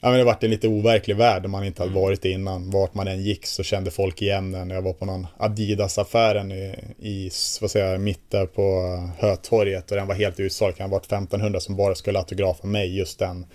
Ja 0.00 0.10
men 0.10 0.18
det 0.18 0.24
vart 0.24 0.44
en 0.44 0.50
lite 0.50 0.68
overklig 0.68 1.16
värld 1.16 1.42
där 1.42 1.48
man 1.48 1.64
inte 1.64 1.82
hade 1.82 1.94
varit 1.94 2.24
i 2.24 2.30
innan. 2.30 2.70
Vart 2.70 2.94
man 2.94 3.08
än 3.08 3.22
gick 3.22 3.46
så 3.46 3.62
kände 3.62 3.90
folk 3.90 4.22
igen 4.22 4.54
en. 4.54 4.70
Jag 4.70 4.82
var 4.82 4.92
på 4.92 5.04
någon 5.04 5.26
Adidas-affären 5.38 6.52
i, 6.52 6.74
i 6.98 7.30
vad 7.60 7.70
säger 7.70 7.92
jag, 7.92 8.00
mitt 8.00 8.30
där 8.30 8.46
på 8.46 8.98
Hötorget 9.18 9.90
och 9.90 9.96
den 9.96 10.06
var 10.06 10.14
helt 10.14 10.40
utsåld. 10.40 10.74
Det 10.74 10.78
kan 10.78 10.90
ha 10.90 10.96
varit 10.96 11.06
1500 11.06 11.60
som 11.60 11.76
bara 11.76 11.94
skulle 11.94 12.18
autografa 12.18 12.66
mig, 12.66 12.96
just 12.96 13.18
den. 13.18 13.46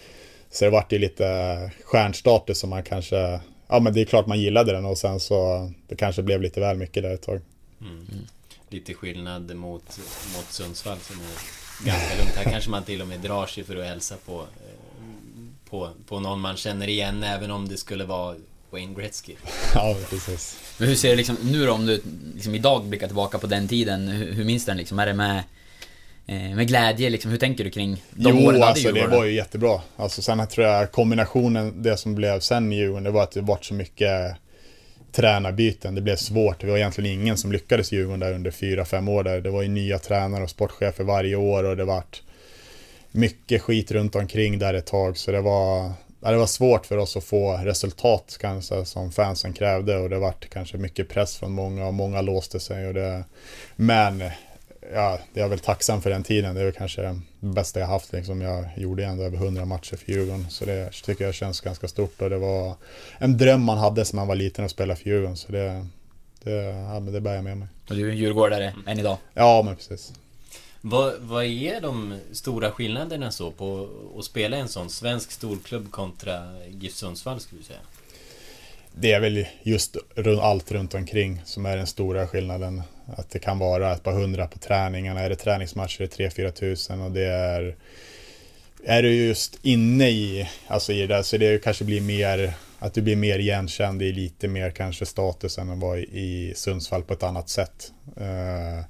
Så 0.52 0.66
det 0.66 0.72
vart 0.72 0.92
ju 0.92 0.98
lite 0.98 1.72
stjärnstatus 1.84 2.60
som 2.60 2.70
man 2.70 2.84
kanske, 2.84 3.40
ja 3.68 3.80
men 3.80 3.94
det 3.94 4.02
är 4.02 4.06
klart 4.06 4.28
man 4.28 4.40
gillade 4.40 4.72
den 4.72 4.86
och 4.86 4.98
sen 4.98 5.20
så 5.20 5.72
det 5.88 5.96
kanske 5.96 6.22
blev 6.22 6.42
lite 6.42 6.60
väl 6.60 6.78
mycket 6.78 7.04
där 7.04 7.14
ett 7.14 7.22
tag. 7.22 7.42
Lite 8.70 8.94
skillnad 8.94 9.56
mot, 9.56 10.00
mot 10.36 10.46
Sundsvall 10.50 10.98
som 10.98 11.16
är 11.16 11.86
ganska 11.86 12.18
lugnt. 12.18 12.36
Här 12.36 12.52
kanske 12.52 12.70
man 12.70 12.84
till 12.84 13.02
och 13.02 13.08
med 13.08 13.20
drar 13.20 13.46
sig 13.46 13.64
för 13.64 13.76
att 13.76 13.86
hälsa 13.86 14.16
på, 14.26 14.40
eh, 14.40 15.70
på, 15.70 15.90
på 16.08 16.20
någon 16.20 16.40
man 16.40 16.58
känner 16.58 16.88
igen 16.88 17.24
även 17.24 17.52
om 17.52 17.68
det 17.70 17.78
skulle 17.78 18.04
vara 18.04 18.36
Wayne 18.70 18.94
Gretzky. 18.94 19.36
Ja, 19.76 19.96
precis. 20.10 20.58
Men 20.78 20.88
hur 20.88 20.96
ser 20.96 21.10
det 21.10 21.16
liksom 21.16 21.38
nu 21.44 21.66
då 21.66 21.74
om 21.74 21.86
du 21.86 22.02
liksom 22.36 22.56
idag 22.56 22.86
blickar 22.86 23.08
tillbaka 23.08 23.38
på 23.40 23.48
den 23.48 23.68
tiden? 23.68 24.08
Hur, 24.08 24.34
hur 24.34 24.46
minns 24.46 24.66
den 24.66 24.78
liksom? 24.78 25.00
Är 25.00 25.06
det 25.06 25.14
med, 25.14 25.44
med 26.30 26.68
glädje 26.68 27.10
liksom? 27.10 27.32
Hur 27.32 27.38
tänker 27.38 27.64
du 27.64 27.70
kring 27.70 28.04
de 28.12 28.30
jo, 28.30 28.48
åren 28.48 28.62
hade 28.62 28.66
alltså 28.66 28.92
det 28.92 29.08
var 29.08 29.26
ju 29.26 29.36
jättebra. 29.36 29.82
Alltså 29.96 30.22
sen 30.22 30.48
tror 30.48 30.68
jag 30.68 30.92
kombinationen, 30.92 31.84
det 31.84 31.98
som 31.98 32.16
blev 32.16 32.40
sen 32.40 32.74
i 32.74 32.76
Djurgården, 32.76 33.04
det 33.04 33.12
var 33.12 33.24
att 33.24 33.32
det 33.32 33.42
vart 33.42 33.66
så 33.66 33.74
mycket 33.74 34.36
tränarbyten. 35.12 35.96
Det 35.96 36.02
blev 36.02 36.16
svårt. 36.16 36.62
Det 36.62 36.68
var 36.68 36.78
egentligen 36.78 37.22
ingen 37.22 37.38
som 37.38 37.52
lyckades 37.52 37.94
i 37.94 37.96
Djurgården 37.96 38.20
där 38.20 38.34
under 38.34 38.52
fyra 38.52 38.86
fem 38.86 39.10
år 39.10 39.24
där. 39.24 39.42
Det 39.42 39.50
var 39.50 39.62
ju 39.62 39.68
nya 39.68 40.00
tränare 40.00 40.44
och 40.44 40.50
sportchefer 40.50 41.04
varje 41.04 41.36
år 41.36 41.64
och 41.64 41.78
det 41.78 41.86
vart 41.86 42.22
mycket 43.12 43.62
skit 43.62 43.92
runt 43.92 44.16
omkring 44.16 44.60
där 44.60 44.74
ett 44.74 44.86
tag. 44.86 45.18
Så 45.18 45.32
det 45.32 45.42
var, 45.42 45.92
det 46.20 46.38
var 46.38 46.48
svårt 46.48 46.86
för 46.86 46.98
oss 46.98 47.18
att 47.18 47.24
få 47.24 47.58
resultat 47.58 48.38
kanske 48.42 48.86
som 48.86 49.12
fansen 49.12 49.54
krävde 49.54 49.98
och 49.98 50.10
det 50.10 50.20
vart 50.20 50.50
kanske 50.50 50.78
mycket 50.78 51.10
press 51.10 51.38
från 51.38 51.52
många 51.52 51.88
och 51.88 51.94
många 51.94 52.22
låste 52.22 52.60
sig. 52.60 52.88
Och 52.88 52.94
det, 52.94 53.24
men 53.76 54.24
ja, 54.94 55.20
jag 55.34 55.46
är 55.46 55.50
väl 55.50 55.60
tacksam 55.60 56.02
för 56.02 56.10
den 56.10 56.24
tiden. 56.24 56.56
Det 56.56 56.62
är 56.62 56.66
väl 56.66 56.74
kanske 56.74 57.02
det 57.02 57.20
bästa 57.40 57.80
jag 57.80 57.88
haft. 57.88 58.14
Liksom. 58.14 58.42
Jag 58.42 58.70
gjorde 58.78 59.06
ändå 59.06 59.24
över 59.24 59.38
100 59.38 59.66
matcher 59.66 59.96
för 59.96 60.12
Djurgården. 60.12 60.50
Så 60.50 60.66
det 60.66 60.92
tycker 60.92 61.26
jag 61.26 61.34
känns 61.34 61.62
ganska 61.62 61.88
stort. 61.88 62.22
Och 62.22 62.30
det 62.30 62.38
var 62.38 62.76
en 63.18 63.38
dröm 63.38 63.64
man 63.64 63.78
hade 63.78 64.06
som 64.06 64.18
man 64.18 64.28
var 64.28 64.36
liten 64.36 64.66
att 64.66 64.72
spela 64.72 64.96
för 64.96 65.10
Djurgården. 65.10 65.38
Så 65.38 65.52
det, 65.52 65.86
det, 66.44 66.52
ja, 66.64 67.00
men 67.00 67.14
det 67.14 67.22
bär 67.22 67.36
jag 67.36 67.44
med 67.44 67.58
mig. 67.58 67.68
Och 67.90 67.96
du 67.96 68.10
är 68.10 68.14
djurgårdare 68.14 68.74
än 68.88 69.00
idag? 69.00 69.18
Ja, 69.34 69.62
men 69.66 69.76
precis. 69.76 70.14
Vad, 70.82 71.14
vad 71.20 71.46
är 71.46 71.82
de 71.82 72.20
stora 72.32 72.72
skillnaderna 72.72 73.32
så 73.32 73.52
på 73.52 73.90
att 74.18 74.26
spela 74.26 74.58
en 74.58 74.68
sån 74.68 74.90
svensk 74.90 75.32
storklubb 75.32 75.92
kontra 75.92 76.68
GIF 76.68 76.94
Sundsvall 76.94 77.40
skulle 77.40 77.62
du 77.62 77.66
säga? 77.66 77.80
Det 78.94 79.12
är 79.12 79.20
väl 79.20 79.46
just 79.64 79.98
allt 80.42 80.72
runt 80.72 80.94
omkring 80.94 81.42
som 81.46 81.66
är 81.66 81.78
den 81.78 81.88
stora 81.88 82.28
skillnaden. 82.28 82.82
Att 83.18 83.30
det 83.30 83.40
kan 83.40 83.60
vara 83.60 83.94
ett 83.94 84.04
par 84.04 84.14
hundra 84.14 84.48
på 84.48 84.60
träningarna. 84.60 85.22
Är 85.22 85.30
det 85.30 85.36
träningsmatcher 85.36 86.02
är 86.02 86.08
det 86.18 86.30
3-4 86.30 86.52
tusen 86.52 87.02
och 87.02 87.12
det 87.12 87.26
är... 87.26 87.76
Är 88.86 89.04
du 89.04 89.14
just 89.14 89.60
inne 89.62 90.10
i, 90.10 90.50
alltså 90.68 90.94
i 90.94 91.02
det 91.02 91.08
där 91.08 91.22
så 91.22 91.38
det 91.38 91.64
kanske 91.64 91.84
blir 91.84 92.02
mer, 92.02 92.54
att 92.80 92.94
du 92.94 93.02
blir 93.02 93.16
mer 93.16 93.40
igenkänd 93.40 94.02
i 94.02 94.12
lite 94.12 94.48
mer 94.48 94.72
kanske 94.72 95.06
status 95.06 95.58
än 95.58 95.70
att 95.70 95.78
vara 95.78 96.00
i, 96.00 96.54
Sundsvall 96.56 97.04
på 97.04 97.14
ett 97.14 97.24
annat 97.24 97.50
sätt. 97.50 97.92
Uh, 98.22 98.84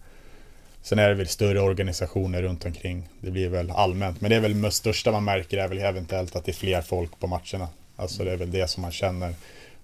sen 0.81 0.99
är 0.99 1.09
det 1.09 1.15
väl 1.15 1.27
större 1.27 1.61
organisationer 1.61 2.41
runt 2.41 2.65
omkring. 2.65 3.09
Det 3.21 3.31
blir 3.31 3.49
väl 3.49 3.71
allmänt, 3.71 4.21
men 4.21 4.29
det 4.29 4.35
är 4.35 4.41
väl 4.41 4.61
det 4.61 4.71
största 4.71 5.11
man 5.11 5.23
märker 5.23 5.57
är 5.57 5.67
väl 5.67 5.79
eventuellt 5.79 6.35
att 6.35 6.45
det 6.45 6.51
är 6.51 6.53
fler 6.53 6.81
folk 6.81 7.19
på 7.19 7.27
matcherna. 7.27 7.67
Alltså 7.95 8.23
det 8.23 8.31
är 8.31 8.37
väl 8.37 8.51
det 8.51 8.67
som 8.67 8.81
man 8.81 8.91
känner 8.91 9.33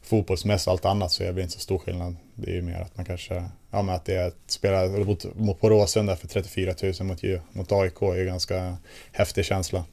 fotbollsmässigt 0.06 0.68
och 0.68 0.72
allt 0.72 0.86
annat 0.86 1.12
så 1.12 1.24
är 1.24 1.34
det 1.34 1.42
inte 1.42 1.54
så 1.54 1.60
stor 1.60 1.78
skillnad. 1.78 2.16
Det 2.36 2.52
är 2.52 2.56
ju 2.56 2.62
mer 2.62 2.82
att 2.82 2.98
man 2.98 3.06
kanske, 3.06 3.34
ja 3.72 3.82
men 3.82 3.96
att 3.96 4.06
det 4.06 4.16
är 4.16 4.28
att 4.28 4.38
spela 4.48 4.88
mot, 4.88 5.36
mot 5.36 5.62
på 5.62 5.70
Råsunda 5.70 6.16
för 6.16 6.28
34 6.28 6.74
000 6.84 6.94
mot, 7.00 7.22
mot 7.52 7.72
AIK 7.72 8.02
är 8.02 8.16
ju 8.16 8.26
ganska 8.26 8.78
häftig 9.12 9.46
känsla. 9.46 9.86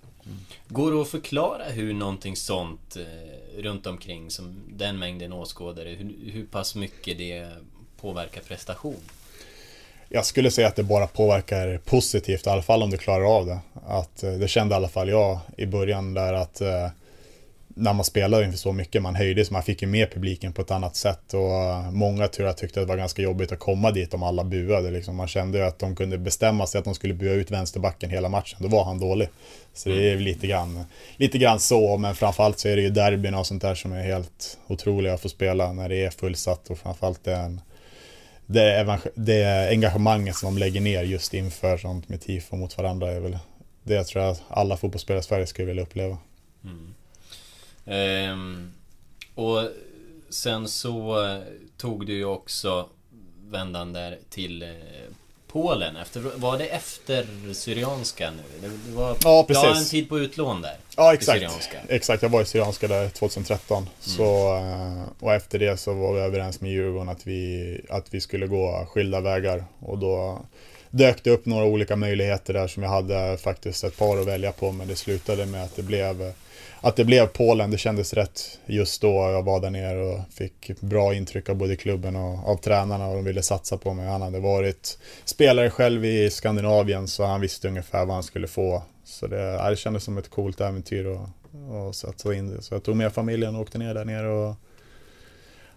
Går 0.69 0.93
det 0.93 1.03
att 1.03 1.09
förklara 1.09 1.65
hur 1.65 1.95
någonting 1.95 2.37
sånt 2.37 2.97
eh, 2.97 3.63
runt 3.63 3.87
omkring 3.87 4.31
som 4.31 4.63
den 4.69 4.99
mängden 4.99 5.33
åskådare, 5.33 5.89
hur, 5.89 6.33
hur 6.33 6.47
pass 6.47 6.75
mycket 6.75 7.19
det 7.19 7.49
påverkar 8.01 8.41
prestation? 8.41 9.01
Jag 10.09 10.27
skulle 10.27 10.51
säga 10.51 10.69
att 10.69 10.77
det 10.77 10.83
bara 10.83 11.07
påverkar 11.07 11.79
positivt, 11.79 12.47
i 12.47 12.51
alla 12.51 12.63
fall 12.63 12.83
om 12.83 12.91
du 12.91 12.99
klarar 12.99 13.37
av 13.37 13.47
det. 13.47 13.59
Att, 13.87 14.23
eh, 14.23 14.33
det 14.33 14.49
kände 14.49 14.75
i 14.75 14.77
alla 14.77 14.89
fall 14.89 15.09
jag 15.09 15.39
i 15.57 15.67
början 15.67 16.15
där 16.15 16.33
att 16.33 16.61
eh, 16.61 16.89
när 17.75 17.93
man 17.93 18.05
spelade 18.05 18.45
inför 18.45 18.59
så 18.59 18.73
mycket, 18.73 19.03
man 19.03 19.15
höjdes, 19.15 19.51
man 19.51 19.63
fick 19.63 19.83
ju 19.83 19.89
med 19.89 20.13
publiken 20.13 20.53
på 20.53 20.63
ett 20.63 20.71
annat 20.71 20.97
sätt 20.97 21.35
och 21.35 21.93
många 21.93 22.29
tror 22.29 22.47
jag 22.47 22.57
tyckte 22.57 22.81
att 22.81 22.87
det 22.87 22.93
var 22.93 22.97
ganska 22.97 23.23
jobbigt 23.23 23.53
att 23.53 23.59
komma 23.59 23.91
dit 23.91 24.15
om 24.15 24.23
alla 24.23 24.45
buade. 24.45 24.91
Liksom. 24.91 25.17
Man 25.17 25.29
kände 25.29 25.59
ju 25.59 25.65
att 25.65 25.79
de 25.79 25.97
kunde 25.97 26.19
bestämma 26.19 26.67
sig 26.67 26.79
att 26.79 26.85
de 26.85 26.95
skulle 26.95 27.15
bua 27.15 27.33
ut 27.33 27.51
vänsterbacken 27.51 28.11
hela 28.11 28.29
matchen, 28.29 28.59
då 28.63 28.69
var 28.69 28.85
han 28.85 28.99
dålig. 28.99 29.29
Så 29.75 29.89
det 29.89 30.11
är 30.11 30.17
lite 30.17 30.47
grann, 30.47 30.85
lite 31.17 31.39
grann 31.39 31.61
så, 31.61 31.97
men 31.97 32.15
framförallt 32.15 32.59
så 32.59 32.69
är 32.69 32.77
det 32.77 32.83
ju 32.83 32.91
derbyn 32.91 33.35
och 33.35 33.47
sånt 33.47 33.63
där 33.63 33.75
som 33.75 33.93
är 33.93 34.03
helt 34.03 34.59
otroliga 34.67 35.15
att 35.15 35.21
få 35.21 35.29
spela 35.29 35.73
när 35.73 35.89
det 35.89 36.05
är 36.05 36.11
fullsatt 36.11 36.71
och 36.71 36.79
framförallt 36.79 37.25
det 37.25 37.33
är 37.33 37.45
en 37.45 37.61
det, 38.47 38.99
det 39.15 39.69
engagemanget 39.71 40.37
som 40.37 40.55
de 40.55 40.61
lägger 40.61 40.81
ner 40.81 41.03
just 41.03 41.35
inför 41.35 41.77
sånt 41.77 42.09
med 42.09 42.21
tifo 42.21 42.57
mot 42.57 42.79
varandra 42.79 43.13
är 43.13 43.21
väl 43.21 43.39
det 43.83 43.95
jag 43.95 44.07
tror 44.07 44.23
att 44.23 44.43
alla 44.49 44.77
fotbollsspelare 44.77 45.21
i 45.21 45.23
Sverige 45.23 45.47
skulle 45.47 45.67
vilja 45.67 45.83
uppleva. 45.83 46.19
Ehm, 46.65 46.95
och 49.35 49.69
sen 50.31 50.69
så 50.69 51.25
eh, 51.27 51.41
tog 51.77 52.07
du 52.07 52.13
ju 52.13 52.25
också 52.25 52.89
vändan 53.51 53.93
där 53.93 54.19
till 54.31 54.63
eh, 54.63 54.69
Polen. 55.53 55.97
Efter, 55.97 56.21
var 56.21 56.59
det 56.59 56.67
efter 56.67 57.27
Syrianska 57.53 58.31
nu? 58.31 58.69
Det, 58.69 58.93
var 58.95 59.17
Ja, 59.25 59.45
precis. 59.49 59.65
Ja, 59.65 59.77
en 59.77 59.85
tid 59.85 60.09
på 60.09 60.19
utlån 60.19 60.63
där. 60.63 60.77
Ja 60.97 61.15
exakt, 61.15 61.39
Syrianska. 61.39 61.79
exakt. 61.89 62.23
Jag 62.23 62.31
var 62.31 62.43
i 62.43 62.45
Syrianska 62.45 62.89
där 62.89 63.09
2013. 63.09 63.89
Så, 64.01 64.57
eh, 64.57 65.03
och 65.19 65.33
efter 65.33 65.59
det 65.59 65.77
så 65.77 65.95
var 65.95 66.15
vi 66.15 66.21
överens 66.21 66.61
med 66.61 66.71
Djurgården 66.71 67.09
att 67.09 67.27
vi, 67.27 67.81
att 67.89 68.15
vi 68.15 68.21
skulle 68.21 68.47
gå 68.47 68.87
skilda 68.91 69.21
vägar. 69.21 69.65
Och 69.81 69.99
då 69.99 70.41
dök 70.91 71.25
det 71.25 71.31
upp 71.31 71.47
några 71.47 71.65
olika 71.65 71.97
möjligheter 71.97 72.53
där 72.55 72.69
som 72.69 72.83
jag 72.83 72.91
hade 72.91 73.37
faktiskt 73.37 73.85
ett 73.85 73.97
par 73.97 74.19
att 74.19 74.27
välja 74.27 74.53
på. 74.53 74.73
Men 74.73 74.89
det 74.89 74.97
slutade 74.97 75.47
med 75.47 75.65
att 75.65 75.77
det 75.77 75.83
blev 75.83 76.33
att 76.83 76.97
det 76.97 77.05
blev 77.05 77.27
Polen, 77.27 77.71
det 77.71 77.79
kändes 77.79 78.15
rätt 78.15 78.59
just 78.67 79.03
då 79.03 79.09
jag 79.09 79.43
var 79.43 79.61
där 79.61 79.71
nere 79.71 80.03
och 80.03 80.21
fick 80.31 80.81
bra 80.81 81.15
intryck 81.15 81.49
av 81.49 81.57
både 81.57 81.77
klubben 81.77 82.17
och 82.17 82.49
av 82.49 82.57
tränarna 82.57 83.09
och 83.09 83.15
de 83.15 83.25
ville 83.25 83.43
satsa 83.43 83.77
på 83.77 83.95
mig. 83.95 84.07
Han 84.07 84.23
hade 84.23 84.41
varit 84.41 84.99
spelare 85.25 85.71
själv 85.71 86.05
i 86.05 86.31
Skandinavien 86.31 87.09
så 87.09 87.25
han 87.25 87.41
visste 87.41 87.69
ungefär 87.69 88.05
vad 88.07 88.15
han 88.15 88.23
skulle 88.23 88.47
få. 88.47 88.83
Så 89.05 89.27
det, 89.27 89.69
det 89.71 89.77
kändes 89.77 90.05
som 90.05 90.19
ett 90.19 90.31
coolt 90.31 90.61
äventyr 90.61 91.05
och, 91.05 91.29
och 91.71 91.95
satsa 91.95 92.35
in 92.35 92.49
det. 92.49 92.63
Så 92.63 92.75
jag 92.75 92.83
tog 92.83 92.97
med 92.97 93.13
familjen 93.13 93.55
och 93.55 93.63
åkte 93.63 93.79
ner 93.79 93.95
där 93.95 94.05
nere 94.05 94.29
och 94.29 94.55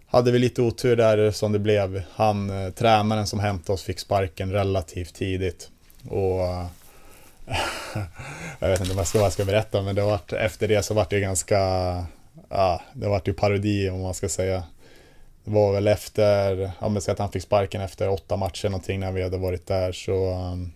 hade 0.07 0.31
vi 0.31 0.39
lite 0.39 0.61
otur 0.61 0.95
där 0.95 1.31
som 1.31 1.51
det 1.51 1.59
blev. 1.59 2.03
Han, 2.11 2.49
eh, 2.49 2.71
tränaren 2.71 3.27
som 3.27 3.39
hämtade 3.39 3.73
oss 3.73 3.83
fick 3.83 3.99
sparken 3.99 4.51
relativt 4.51 5.13
tidigt. 5.13 5.69
Och 6.09 6.41
jag 8.59 8.69
vet 8.69 8.79
inte 8.79 8.93
vad 8.93 8.99
jag 8.99 9.07
ska, 9.07 9.17
vad 9.17 9.25
jag 9.25 9.33
ska 9.33 9.45
berätta, 9.45 9.81
men 9.81 9.95
det 9.95 10.01
vart, 10.01 10.33
efter 10.33 10.67
det 10.67 10.83
så 10.83 10.93
vart 10.93 11.09
det 11.09 11.19
ganska, 11.19 11.59
ja, 12.49 12.81
det 12.93 13.07
vart 13.07 13.27
ju 13.27 13.33
parodi 13.33 13.89
om 13.89 14.01
man 14.01 14.13
ska 14.13 14.29
säga. 14.29 14.63
Det 15.43 15.51
var 15.51 15.73
väl 15.73 15.87
efter, 15.87 16.71
ja 16.81 16.89
men 16.89 16.97
att 17.07 17.19
han 17.19 17.31
fick 17.31 17.43
sparken 17.43 17.81
efter 17.81 18.09
åtta 18.09 18.35
matcher 18.35 18.69
någonting 18.69 18.99
när 18.99 19.11
vi 19.11 19.23
hade 19.23 19.37
varit 19.37 19.67
där 19.67 19.91
så 19.91 20.31
um, 20.33 20.71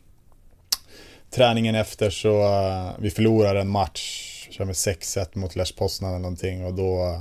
Träningen 1.32 1.75
efter 1.75 2.10
så, 2.10 2.43
uh, 2.43 2.91
vi 2.99 3.12
förlorade 3.12 3.60
en 3.60 3.69
match, 3.69 4.47
kör 4.51 4.65
med 4.65 4.73
6-1 4.73 5.38
mot 5.38 5.55
Lech 5.55 5.75
Poznan 5.75 6.10
eller 6.10 6.19
någonting 6.19 6.65
och 6.65 6.73
då 6.73 7.05
uh, 7.05 7.19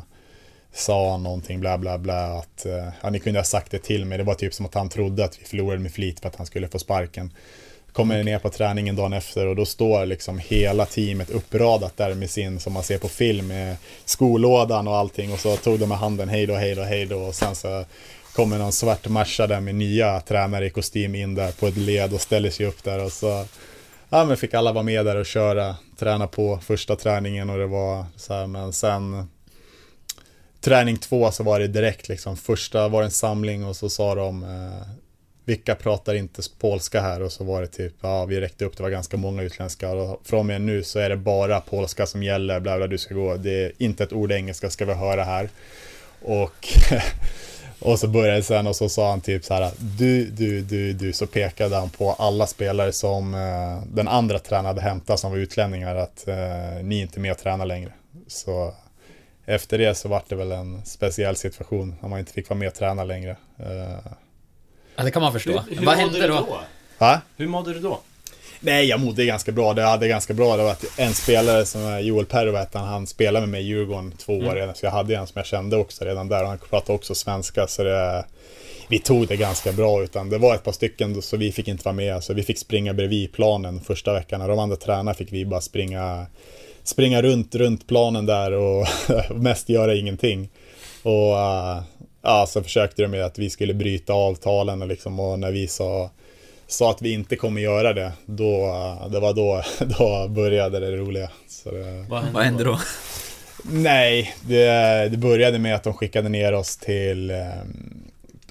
sa 0.72 1.10
han 1.10 1.22
någonting 1.22 1.60
bla 1.60 1.78
bla 1.78 1.98
bla 1.98 2.38
att, 2.38 2.66
uh, 2.66 2.88
ja 3.02 3.10
ni 3.10 3.20
kunde 3.20 3.38
ha 3.38 3.44
sagt 3.44 3.70
det 3.70 3.78
till 3.78 4.04
mig, 4.04 4.18
det 4.18 4.24
var 4.24 4.34
typ 4.34 4.54
som 4.54 4.66
att 4.66 4.74
han 4.74 4.88
trodde 4.88 5.24
att 5.24 5.40
vi 5.40 5.44
förlorade 5.44 5.82
med 5.82 5.92
flit 5.92 6.20
för 6.20 6.28
att 6.28 6.36
han 6.36 6.46
skulle 6.46 6.68
få 6.68 6.78
sparken. 6.78 7.32
Kommer 7.98 8.24
ner 8.24 8.38
på 8.38 8.50
träningen 8.50 8.96
dagen 8.96 9.12
efter 9.12 9.46
och 9.46 9.56
då 9.56 9.64
står 9.64 10.06
liksom 10.06 10.38
hela 10.38 10.86
teamet 10.86 11.30
uppradat 11.30 11.96
där 11.96 12.14
med 12.14 12.30
sin, 12.30 12.60
som 12.60 12.72
man 12.72 12.82
ser 12.82 12.98
på 12.98 13.08
film, 13.08 13.46
med 13.46 13.76
skolådan 14.04 14.88
och 14.88 14.96
allting. 14.96 15.32
Och 15.32 15.38
så 15.38 15.56
tog 15.56 15.78
de 15.78 15.88
med 15.88 15.98
handen 15.98 16.28
hej 16.28 16.46
då, 16.46 16.54
hej 16.54 16.74
då, 16.74 16.82
hej 16.82 17.06
då. 17.06 17.18
Och 17.18 17.34
sen 17.34 17.54
så 17.54 17.84
kommer 18.32 18.58
någon 18.58 18.72
svart 18.72 19.08
Merca 19.08 19.46
där 19.46 19.60
med 19.60 19.74
nya 19.74 20.20
tränare 20.20 20.66
i 20.66 20.70
kostym 20.70 21.14
in 21.14 21.34
där 21.34 21.52
på 21.52 21.66
ett 21.66 21.76
led 21.76 22.14
och 22.14 22.20
ställer 22.20 22.50
sig 22.50 22.66
upp 22.66 22.84
där. 22.84 23.04
Och 23.04 23.12
så 23.12 23.44
Ja 24.08 24.24
men 24.24 24.36
fick 24.36 24.54
alla 24.54 24.72
vara 24.72 24.84
med 24.84 25.06
där 25.06 25.16
och 25.16 25.26
köra, 25.26 25.76
träna 25.98 26.26
på 26.26 26.58
första 26.62 26.96
träningen 26.96 27.50
och 27.50 27.58
det 27.58 27.66
var 27.66 28.06
så 28.16 28.34
här 28.34 28.46
men 28.46 28.72
sen 28.72 29.28
Träning 30.60 30.96
två 30.96 31.30
så 31.30 31.42
var 31.42 31.60
det 31.60 31.68
direkt 31.68 32.08
liksom, 32.08 32.36
första 32.36 32.88
var 32.88 33.02
en 33.02 33.10
samling 33.10 33.64
och 33.64 33.76
så 33.76 33.88
sa 33.88 34.14
de 34.14 34.42
eh, 34.42 34.88
vilka 35.48 35.74
pratar 35.74 36.14
inte 36.14 36.42
polska 36.58 37.00
här? 37.00 37.22
Och 37.22 37.32
så 37.32 37.44
var 37.44 37.60
det 37.60 37.66
typ, 37.66 37.94
ja 38.00 38.24
vi 38.24 38.40
räckte 38.40 38.64
upp, 38.64 38.76
det 38.76 38.82
var 38.82 38.90
ganska 38.90 39.16
många 39.16 39.42
utländska. 39.42 39.90
Och 39.90 40.20
från 40.24 40.38
och 40.38 40.46
med 40.46 40.60
nu 40.60 40.82
så 40.82 40.98
är 40.98 41.08
det 41.08 41.16
bara 41.16 41.60
polska 41.60 42.06
som 42.06 42.22
gäller, 42.22 42.60
bla 42.60 42.76
bla, 42.76 42.86
du 42.86 42.98
ska 42.98 43.14
gå. 43.14 43.36
Det 43.36 43.64
är 43.64 43.72
inte 43.78 44.04
ett 44.04 44.12
ord 44.12 44.32
engelska 44.32 44.70
ska 44.70 44.84
vi 44.84 44.92
höra 44.92 45.24
här. 45.24 45.48
Och, 46.22 46.68
och 47.80 47.98
så 47.98 48.08
började 48.08 48.36
det 48.36 48.42
sen 48.42 48.66
och 48.66 48.76
så 48.76 48.88
sa 48.88 49.10
han 49.10 49.20
typ 49.20 49.44
så 49.44 49.54
här, 49.54 49.70
du, 49.98 50.24
du, 50.24 50.60
du, 50.60 50.92
du, 50.92 51.12
så 51.12 51.26
pekade 51.26 51.76
han 51.76 51.90
på 51.90 52.12
alla 52.12 52.46
spelare 52.46 52.92
som 52.92 53.34
eh, 53.34 53.82
den 53.94 54.08
andra 54.08 54.38
tränaren 54.38 54.66
hade 54.66 54.80
hämtat 54.80 55.20
som 55.20 55.30
var 55.30 55.38
utlänningar, 55.38 55.94
att 55.94 56.28
eh, 56.28 56.36
ni 56.82 56.98
är 56.98 57.02
inte 57.02 57.20
med 57.20 57.32
och 57.32 57.38
tränar 57.38 57.66
längre. 57.66 57.92
Så 58.26 58.74
efter 59.46 59.78
det 59.78 59.94
så 59.94 60.08
var 60.08 60.22
det 60.28 60.34
väl 60.34 60.52
en 60.52 60.84
speciell 60.84 61.36
situation, 61.36 61.94
när 62.00 62.08
man 62.08 62.18
inte 62.18 62.32
fick 62.32 62.48
vara 62.48 62.58
med 62.58 62.68
och 62.68 62.74
träna 62.74 63.04
längre. 63.04 63.36
Eh, 63.58 64.12
Ja, 64.98 65.04
det 65.04 65.10
kan 65.10 65.22
man 65.22 65.32
förstå. 65.32 65.50
Hur, 65.50 65.76
hur 65.76 65.76
Vad 65.76 65.84
mådde 65.84 65.96
hände 65.96 66.20
du 66.20 66.28
då? 66.28 66.34
då? 66.34 66.60
Va? 66.98 67.20
Hur 67.36 67.46
mådde 67.46 67.74
du 67.74 67.80
då? 67.80 68.00
Nej, 68.60 68.86
jag 68.86 69.00
mådde 69.00 69.24
ganska 69.24 69.52
bra. 69.52 69.74
Det 69.74 69.82
hade 69.82 70.08
ganska 70.08 70.34
bra. 70.34 70.56
Det 70.56 70.62
var 70.62 70.70
att 70.70 70.84
en 70.98 71.14
spelare 71.14 71.64
som 71.64 71.80
är 71.80 72.00
Joel 72.00 72.26
Perro, 72.26 72.56
han, 72.72 72.84
han 72.84 73.06
spelade 73.06 73.40
med 73.40 73.48
mig 73.48 73.60
i 73.60 73.64
Djurgården 73.64 74.12
två 74.12 74.32
år 74.32 74.54
redan. 74.54 74.74
Så 74.74 74.86
jag 74.86 74.90
hade 74.90 75.16
en 75.16 75.26
som 75.26 75.32
jag 75.38 75.46
kände 75.46 75.76
också 75.76 76.04
redan 76.04 76.28
där. 76.28 76.42
Och 76.42 76.48
han 76.48 76.58
pratade 76.58 76.92
också 76.92 77.14
svenska. 77.14 77.66
Så 77.66 77.82
det, 77.84 78.24
vi 78.88 78.98
tog 78.98 79.28
det 79.28 79.36
ganska 79.36 79.72
bra. 79.72 80.02
Utan 80.02 80.30
det 80.30 80.38
var 80.38 80.54
ett 80.54 80.64
par 80.64 80.72
stycken 80.72 81.22
så 81.22 81.36
vi 81.36 81.52
fick 81.52 81.68
inte 81.68 81.84
vara 81.84 81.94
med. 81.94 82.24
Så 82.24 82.34
vi 82.34 82.42
fick 82.42 82.58
springa 82.58 82.94
bredvid 82.94 83.32
planen 83.32 83.80
första 83.80 84.12
veckan. 84.12 84.40
När 84.40 84.48
de 84.48 84.58
andra 84.58 84.76
tränarna 84.76 85.14
fick 85.14 85.32
vi 85.32 85.44
bara 85.44 85.60
springa, 85.60 86.26
springa 86.84 87.22
runt, 87.22 87.54
runt 87.54 87.86
planen 87.86 88.26
där 88.26 88.52
och 88.52 88.86
mest 89.30 89.68
göra 89.68 89.94
ingenting. 89.94 90.48
Och 91.02 91.32
uh, 91.32 91.82
ja, 92.22 92.46
så 92.48 92.62
försökte 92.62 93.02
de 93.02 93.08
med 93.08 93.24
att 93.24 93.38
vi 93.38 93.50
skulle 93.50 93.74
bryta 93.74 94.12
avtalen 94.12 94.82
och, 94.82 94.88
liksom, 94.88 95.20
och 95.20 95.38
när 95.38 95.50
vi 95.50 95.68
sa, 95.68 96.10
sa 96.66 96.90
att 96.90 97.02
vi 97.02 97.12
inte 97.12 97.36
kommer 97.36 97.60
göra 97.60 97.92
det, 97.92 98.12
då, 98.26 98.66
det 99.10 99.20
var 99.20 99.34
då, 99.34 99.62
då 99.98 100.28
började 100.28 100.80
det 100.80 100.96
roliga. 100.96 101.30
Så 101.48 101.70
det, 101.70 102.06
Vad 102.08 102.20
hände, 102.20 102.34
Vad 102.34 102.44
hände 102.44 102.64
då? 102.64 102.78
nej, 103.62 104.34
det, 104.40 104.68
det 105.08 105.16
började 105.16 105.58
med 105.58 105.74
att 105.74 105.84
de 105.84 105.94
skickade 105.94 106.28
ner 106.28 106.52
oss 106.52 106.76
till 106.76 107.30
um, 107.30 108.02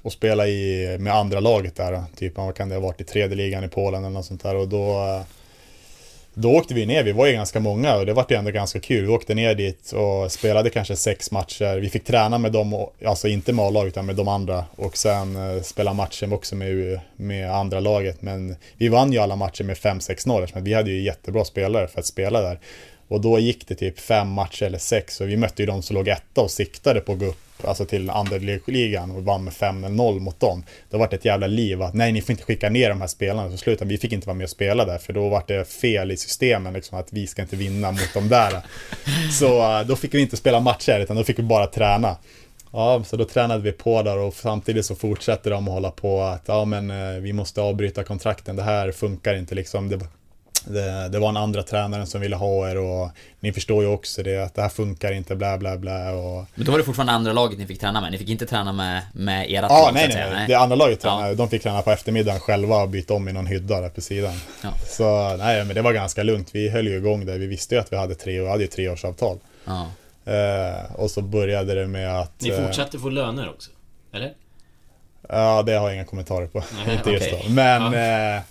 och 0.01 0.11
spela 0.13 0.47
i, 0.47 0.97
med 0.99 1.13
andra 1.13 1.39
laget 1.39 1.75
där. 1.75 2.03
Typ, 2.15 2.37
vad 2.37 2.55
kan 2.55 2.69
det 2.69 2.75
ha 2.75 2.81
varit 2.81 3.01
i 3.01 3.03
tredje 3.03 3.35
ligan 3.35 3.63
i 3.63 3.67
Polen 3.67 4.03
eller 4.03 4.13
något 4.13 4.25
sånt 4.25 4.43
där. 4.43 4.55
Och 4.55 4.67
då, 4.67 5.21
då 6.39 6.55
åkte 6.55 6.73
vi 6.73 6.85
ner, 6.85 7.03
vi 7.03 7.11
var 7.11 7.25
ju 7.25 7.33
ganska 7.33 7.59
många 7.59 7.95
och 7.95 8.05
det 8.05 8.13
var 8.13 8.25
ju 8.29 8.35
ändå 8.35 8.51
ganska 8.51 8.79
kul. 8.79 9.05
Vi 9.05 9.11
åkte 9.11 9.33
ner 9.35 9.55
dit 9.55 9.91
och 9.91 10.31
spelade 10.31 10.69
kanske 10.69 10.95
sex 10.95 11.31
matcher. 11.31 11.79
Vi 11.79 11.89
fick 11.89 12.03
träna 12.03 12.37
med 12.37 12.51
dem, 12.51 12.87
alltså 13.05 13.27
inte 13.27 13.53
med 13.53 13.65
A-laget 13.65 13.93
utan 13.93 14.05
med 14.05 14.15
de 14.15 14.27
andra. 14.27 14.65
Och 14.75 14.97
sen 14.97 15.35
eh, 15.35 15.61
spela 15.61 15.93
matchen 15.93 16.33
också 16.33 16.55
med, 16.55 16.99
med 17.15 17.51
andra 17.51 17.79
laget. 17.79 18.21
Men 18.21 18.55
vi 18.77 18.89
vann 18.89 19.13
ju 19.13 19.19
alla 19.19 19.35
matcher 19.35 19.63
med 19.63 19.77
5-6-0 19.77 20.51
men 20.53 20.63
vi 20.63 20.73
hade 20.73 20.91
ju 20.91 21.03
jättebra 21.03 21.45
spelare 21.45 21.87
för 21.87 21.99
att 21.99 22.05
spela 22.05 22.41
där. 22.41 22.59
Och 23.07 23.21
då 23.21 23.39
gick 23.39 23.67
det 23.67 23.75
typ 23.75 23.99
fem 23.99 24.29
matcher 24.29 24.63
eller 24.63 24.77
sex 24.77 25.21
och 25.21 25.29
vi 25.29 25.37
mötte 25.37 25.61
ju 25.61 25.65
de 25.65 25.81
som 25.81 25.95
låg 25.95 26.07
etta 26.07 26.41
och 26.41 26.51
siktade 26.51 26.99
på 26.99 27.11
att 27.11 27.19
gå 27.19 27.25
upp 27.25 27.47
alltså 27.63 27.85
till 27.85 28.09
andra 28.09 28.37
ligan 28.65 29.11
och 29.11 29.23
vann 29.23 29.43
med 29.43 29.53
5-0 29.53 30.19
mot 30.19 30.39
dem. 30.39 30.63
Det 30.89 30.97
var 30.97 31.13
ett 31.13 31.25
jävla 31.25 31.47
liv 31.47 31.81
att 31.81 31.93
nej, 31.93 32.11
ni 32.11 32.21
får 32.21 32.31
inte 32.31 32.43
skicka 32.43 32.69
ner 32.69 32.89
de 32.89 33.01
här 33.01 33.07
spelarna. 33.07 33.51
Så 33.51 33.57
slutade 33.57 33.89
vi 33.89 33.97
fick 33.97 34.11
inte 34.11 34.27
vara 34.27 34.37
med 34.37 34.43
och 34.43 34.49
spela 34.49 34.85
där 34.85 34.97
för 34.97 35.13
då 35.13 35.29
var 35.29 35.43
det 35.47 35.69
fel 35.69 36.11
i 36.11 36.17
systemen 36.17 36.73
liksom 36.73 36.99
att 36.99 37.13
vi 37.13 37.27
ska 37.27 37.41
inte 37.41 37.55
vinna 37.55 37.91
mot 37.91 38.13
de 38.13 38.29
där. 38.29 38.61
Så 39.31 39.79
eh, 39.79 39.87
då 39.87 39.95
fick 39.95 40.13
vi 40.13 40.21
inte 40.21 40.37
spela 40.37 40.59
matcher 40.59 40.99
utan 40.99 41.15
då 41.15 41.23
fick 41.23 41.39
vi 41.39 41.43
bara 41.43 41.67
träna. 41.67 42.17
Ja, 42.71 43.03
så 43.03 43.17
då 43.17 43.25
tränade 43.25 43.63
vi 43.63 43.71
på 43.71 44.03
där 44.03 44.17
och 44.17 44.33
samtidigt 44.33 44.85
så 44.85 44.95
fortsätter 44.95 45.51
de 45.51 45.67
att 45.67 45.73
hålla 45.73 45.91
på 45.91 46.21
att 46.21 46.43
ja, 46.45 46.65
men 46.65 46.91
eh, 46.91 47.21
vi 47.21 47.33
måste 47.33 47.61
avbryta 47.61 48.03
kontrakten. 48.03 48.55
Det 48.55 48.63
här 48.63 48.91
funkar 48.91 49.35
inte 49.35 49.55
liksom. 49.55 49.89
Det, 49.89 49.99
det, 50.67 51.09
det, 51.09 51.19
var 51.19 51.29
en 51.29 51.37
andra 51.37 51.63
tränaren 51.63 52.07
som 52.07 52.21
ville 52.21 52.35
ha 52.35 52.69
er 52.69 52.77
och 52.77 53.09
ni 53.39 53.53
förstår 53.53 53.83
ju 53.83 53.89
också 53.89 54.23
det 54.23 54.37
att 54.37 54.55
det 54.55 54.61
här 54.61 54.69
funkar 54.69 55.11
inte 55.11 55.35
bla 55.35 55.57
bla 55.57 55.77
bla 55.77 56.11
och... 56.11 56.45
Men 56.55 56.65
då 56.65 56.71
var 56.71 56.79
det 56.79 56.85
fortfarande 56.85 57.13
andra 57.13 57.33
laget 57.33 57.59
ni 57.59 57.65
fick 57.65 57.79
träna 57.79 58.01
med? 58.01 58.11
Ni 58.11 58.17
fick 58.17 58.29
inte 58.29 58.45
träna 58.45 58.73
med, 58.73 59.01
med 59.13 59.41
ert 59.41 59.49
Ja, 59.49 59.61
lag, 59.61 59.93
nej, 59.93 60.09
nej, 60.13 60.29
nej. 60.33 60.47
Det 60.47 60.55
andra 60.55 60.75
laget 60.75 60.99
tränade, 60.99 61.27
Ja. 61.27 61.35
de 61.35 61.49
fick 61.49 61.63
träna 61.63 61.81
på 61.81 61.91
eftermiddagen 61.91 62.39
själva 62.39 62.77
och 62.77 62.89
byta 62.89 63.13
om 63.13 63.29
i 63.29 63.33
någon 63.33 63.47
hydda 63.47 63.81
där 63.81 63.89
på 63.89 64.01
sidan. 64.01 64.33
Ja. 64.63 64.69
Så 64.87 65.37
nej, 65.37 65.65
men 65.65 65.75
det 65.75 65.81
var 65.81 65.93
ganska 65.93 66.23
lugnt. 66.23 66.49
Vi 66.51 66.69
höll 66.69 66.87
ju 66.87 66.97
igång 66.97 67.25
där. 67.25 67.37
Vi 67.37 67.47
visste 67.47 67.75
ju 67.75 67.81
att 67.81 67.93
vi 67.93 67.97
hade 67.97 68.15
tre, 68.15 68.41
vi 68.41 68.49
hade 68.49 68.61
ju 68.61 68.67
treårsavtal. 68.67 69.37
Ja. 69.65 69.87
Eh, 70.33 70.95
och 70.95 71.11
så 71.11 71.21
började 71.21 71.75
det 71.75 71.87
med 71.87 72.19
att... 72.19 72.41
Ni 72.41 72.49
eh, 72.49 72.65
fortsatte 72.65 72.99
få 72.99 73.09
löner 73.09 73.49
också? 73.49 73.71
Eller? 74.13 74.33
Ja, 75.29 75.63
det 75.63 75.73
har 75.73 75.87
jag 75.87 75.95
inga 75.95 76.05
kommentarer 76.05 76.47
på. 76.47 76.63
Nej, 76.85 76.95
inte 76.97 77.09
just 77.09 77.27
okej. 77.27 77.43
då. 77.47 77.53
Men 77.53 77.83
eh, 78.35 78.41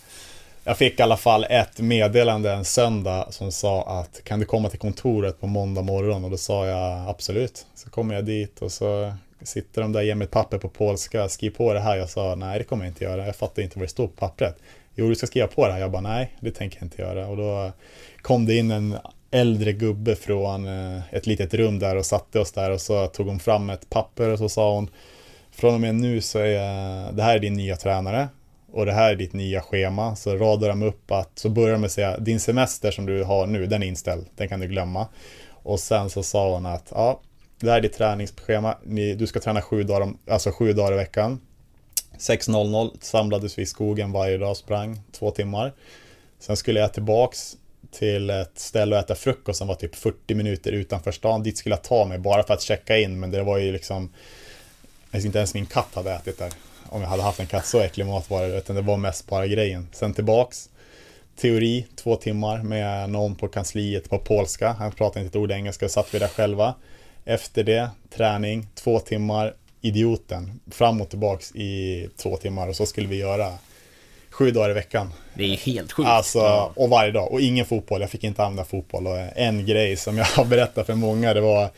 jag 0.66 0.78
fick 0.78 1.00
i 1.00 1.02
alla 1.02 1.16
fall 1.16 1.46
ett 1.50 1.80
meddelande 1.80 2.52
en 2.52 2.64
söndag 2.64 3.26
som 3.30 3.52
sa 3.52 4.00
att 4.00 4.24
kan 4.24 4.40
du 4.40 4.46
komma 4.46 4.68
till 4.68 4.78
kontoret 4.78 5.40
på 5.40 5.46
måndag 5.46 5.82
morgon? 5.82 6.24
Och 6.24 6.30
då 6.30 6.36
sa 6.36 6.66
jag 6.66 7.08
absolut. 7.08 7.66
Så 7.74 7.90
kommer 7.90 8.14
jag 8.14 8.24
dit 8.24 8.62
och 8.62 8.72
så 8.72 9.14
sitter 9.42 9.82
de 9.82 9.92
där 9.92 10.00
och 10.00 10.06
ger 10.06 10.14
mig 10.14 10.24
ett 10.24 10.30
papper 10.30 10.58
på 10.58 10.68
polska. 10.68 11.28
Skriv 11.28 11.50
på 11.50 11.72
det 11.72 11.80
här. 11.80 11.96
Jag 11.96 12.10
sa 12.10 12.34
nej, 12.34 12.58
det 12.58 12.64
kommer 12.64 12.84
jag 12.84 12.90
inte 12.90 13.04
göra. 13.04 13.26
Jag 13.26 13.36
fattar 13.36 13.62
inte 13.62 13.78
vad 13.78 13.88
det 13.88 13.90
står 13.90 14.06
på 14.06 14.12
pappret. 14.12 14.56
Jo, 14.94 15.08
du 15.08 15.14
ska 15.14 15.26
skriva 15.26 15.46
på 15.46 15.66
det 15.66 15.72
här. 15.72 15.80
Jag 15.80 15.90
bara 15.90 16.02
nej, 16.02 16.36
det 16.40 16.50
tänker 16.50 16.78
jag 16.78 16.86
inte 16.86 17.02
göra. 17.02 17.26
Och 17.26 17.36
då 17.36 17.72
kom 18.22 18.46
det 18.46 18.54
in 18.54 18.70
en 18.70 18.96
äldre 19.30 19.72
gubbe 19.72 20.16
från 20.16 20.66
eh, 20.66 21.00
ett 21.10 21.26
litet 21.26 21.54
rum 21.54 21.78
där 21.78 21.96
och 21.96 22.06
satte 22.06 22.40
oss 22.40 22.52
där 22.52 22.70
och 22.70 22.80
så 22.80 23.06
tog 23.06 23.26
hon 23.26 23.38
fram 23.38 23.70
ett 23.70 23.90
papper 23.90 24.28
och 24.28 24.38
så 24.38 24.48
sa 24.48 24.74
hon 24.74 24.90
från 25.50 25.74
och 25.74 25.80
med 25.80 25.94
nu 25.94 26.20
så 26.20 26.38
är 26.38 27.12
det 27.12 27.22
här 27.22 27.34
är 27.34 27.38
din 27.38 27.54
nya 27.54 27.76
tränare 27.76 28.28
och 28.76 28.86
det 28.86 28.92
här 28.92 29.10
är 29.10 29.16
ditt 29.16 29.32
nya 29.32 29.60
schema. 29.60 30.16
Så 30.16 30.36
radar 30.36 30.68
de 30.68 30.82
upp 30.82 31.10
att, 31.10 31.30
så 31.38 31.48
börjar 31.48 31.72
de 31.72 31.80
med 31.80 31.86
att 31.86 31.92
säga 31.92 32.18
din 32.18 32.40
semester 32.40 32.90
som 32.90 33.06
du 33.06 33.24
har 33.24 33.46
nu, 33.46 33.66
den 33.66 33.82
är 33.82 33.86
inställd, 33.86 34.26
den 34.36 34.48
kan 34.48 34.60
du 34.60 34.66
glömma. 34.66 35.08
Och 35.50 35.80
sen 35.80 36.10
så 36.10 36.22
sa 36.22 36.54
hon 36.54 36.66
att 36.66 36.86
ja, 36.90 37.20
det 37.60 37.70
här 37.70 37.76
är 37.76 37.80
ditt 37.80 37.92
träningsschema, 37.92 38.76
Ni, 38.84 39.14
du 39.14 39.26
ska 39.26 39.40
träna 39.40 39.62
sju 39.62 39.82
dagar, 39.82 40.00
om- 40.00 40.18
alltså 40.30 40.50
sju 40.52 40.72
dagar 40.72 40.92
i 40.92 40.96
veckan. 40.96 41.40
6.00 42.18 42.90
samlades 43.00 43.58
vi 43.58 43.62
i 43.62 43.66
skogen 43.66 44.12
varje 44.12 44.38
dag 44.38 44.50
och 44.50 44.56
sprang 44.56 45.00
två 45.12 45.30
timmar. 45.30 45.72
Sen 46.38 46.56
skulle 46.56 46.80
jag 46.80 46.92
tillbaks 46.94 47.56
till 47.90 48.30
ett 48.30 48.58
ställe 48.58 48.96
och 48.96 49.02
äta 49.02 49.14
frukost 49.14 49.58
som 49.58 49.68
var 49.68 49.74
typ 49.74 49.94
40 49.94 50.34
minuter 50.34 50.72
utanför 50.72 51.12
stan. 51.12 51.42
Dit 51.42 51.58
skulle 51.58 51.74
jag 51.74 51.82
ta 51.84 52.04
mig 52.04 52.18
bara 52.18 52.42
för 52.42 52.54
att 52.54 52.62
checka 52.62 52.98
in 52.98 53.20
men 53.20 53.30
det 53.30 53.42
var 53.42 53.58
ju 53.58 53.72
liksom 53.72 54.12
inte 55.14 55.38
ens 55.38 55.54
min 55.54 55.66
katt 55.66 55.88
hade 55.94 56.12
ätit 56.12 56.38
där. 56.38 56.52
Om 56.90 57.02
jag 57.02 57.08
hade 57.08 57.22
haft 57.22 57.40
en 57.40 57.46
katt, 57.46 57.66
så 57.66 57.80
äcklig 57.80 58.06
mat 58.06 58.30
var 58.30 58.42
det. 58.42 58.58
Utan 58.58 58.76
det 58.76 58.82
var 58.82 58.96
mest 58.96 59.26
bara 59.26 59.46
grejen. 59.46 59.88
Sen 59.92 60.14
tillbaks. 60.14 60.68
Teori, 61.40 61.86
två 61.96 62.16
timmar 62.16 62.62
med 62.62 63.10
någon 63.10 63.34
på 63.34 63.48
kansliet 63.48 64.10
på 64.10 64.18
polska. 64.18 64.72
Han 64.72 64.92
pratade 64.92 65.24
inte 65.24 65.38
ett 65.38 65.42
ord 65.42 65.50
engelska, 65.50 65.88
satt 65.88 66.14
vi 66.14 66.18
där 66.18 66.28
själva. 66.28 66.74
Efter 67.24 67.64
det, 67.64 67.90
träning, 68.16 68.66
två 68.74 69.00
timmar, 69.00 69.54
idioten. 69.80 70.60
Fram 70.70 71.00
och 71.00 71.08
tillbaks 71.08 71.52
i 71.54 72.08
två 72.16 72.36
timmar 72.36 72.68
och 72.68 72.76
så 72.76 72.86
skulle 72.86 73.08
vi 73.08 73.16
göra 73.16 73.52
sju 74.30 74.50
dagar 74.50 74.70
i 74.70 74.74
veckan. 74.74 75.12
Det 75.34 75.44
är 75.44 75.56
helt 75.56 75.92
sjukt. 75.92 76.08
Alltså, 76.08 76.72
och 76.76 76.90
varje 76.90 77.12
dag. 77.12 77.32
Och 77.32 77.40
ingen 77.40 77.66
fotboll. 77.66 78.00
Jag 78.00 78.10
fick 78.10 78.24
inte 78.24 78.44
använda 78.44 78.64
fotboll. 78.64 79.06
Och 79.06 79.18
en 79.36 79.66
grej 79.66 79.96
som 79.96 80.18
jag 80.18 80.24
har 80.36 80.44
berättat 80.44 80.86
för 80.86 80.94
många, 80.94 81.34
det 81.34 81.40
var 81.40 81.70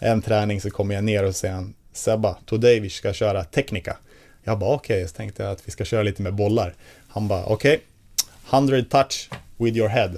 en 0.00 0.22
träning 0.22 0.60
så 0.60 0.70
kommer 0.70 0.94
jag 0.94 1.04
ner 1.04 1.24
och 1.24 1.36
säger 1.36 1.66
Sebba, 1.92 2.36
today 2.46 2.80
vi 2.80 2.90
ska 2.90 3.12
köra 3.12 3.44
teknika. 3.44 3.96
Jag 4.44 4.58
bara 4.58 4.74
okej, 4.74 5.08
så 5.08 5.16
tänkte 5.16 5.42
jag 5.42 5.52
att 5.52 5.68
vi 5.68 5.70
ska 5.70 5.84
köra 5.84 6.02
lite 6.02 6.22
med 6.22 6.34
bollar. 6.34 6.74
Han 7.08 7.28
bara 7.28 7.44
okej, 7.44 7.80
100 8.50 8.82
touch 8.90 9.30
with 9.56 9.76
your 9.76 9.88
head. 9.88 10.10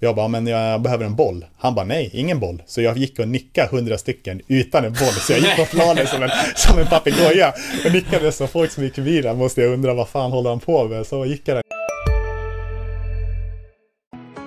Jag 0.00 0.16
bara, 0.16 0.28
men 0.28 0.46
jag 0.46 0.80
behöver 0.80 1.04
en 1.04 1.16
boll. 1.16 1.44
Han 1.58 1.74
bara, 1.74 1.84
nej, 1.84 2.10
ingen 2.12 2.40
boll. 2.40 2.62
Så 2.66 2.82
jag 2.82 2.96
gick 2.96 3.18
och 3.18 3.28
nickade 3.28 3.68
hundra 3.70 3.98
stycken 3.98 4.40
utan 4.48 4.84
en 4.84 4.92
boll. 4.92 5.12
Så 5.12 5.32
jag 5.32 5.40
gick 5.40 5.56
på 5.56 5.64
planen 5.64 6.06
som 6.06 6.22
en, 6.22 6.30
som 6.56 6.78
en 6.78 6.86
papegoja 6.86 7.54
och 7.84 7.92
nickade 7.92 8.32
så 8.32 8.46
folk 8.46 8.70
som 8.70 8.84
gick 8.84 8.94
förbi 8.94 9.22
där 9.22 9.34
måste 9.34 9.60
jag 9.60 9.72
undra 9.72 9.94
vad 9.94 10.08
fan 10.08 10.32
håller 10.32 10.50
han 10.50 10.60
på 10.60 10.88
med. 10.88 11.06
Så 11.06 11.26
gick 11.26 11.48
jag 11.48 11.56
där. 11.56 11.62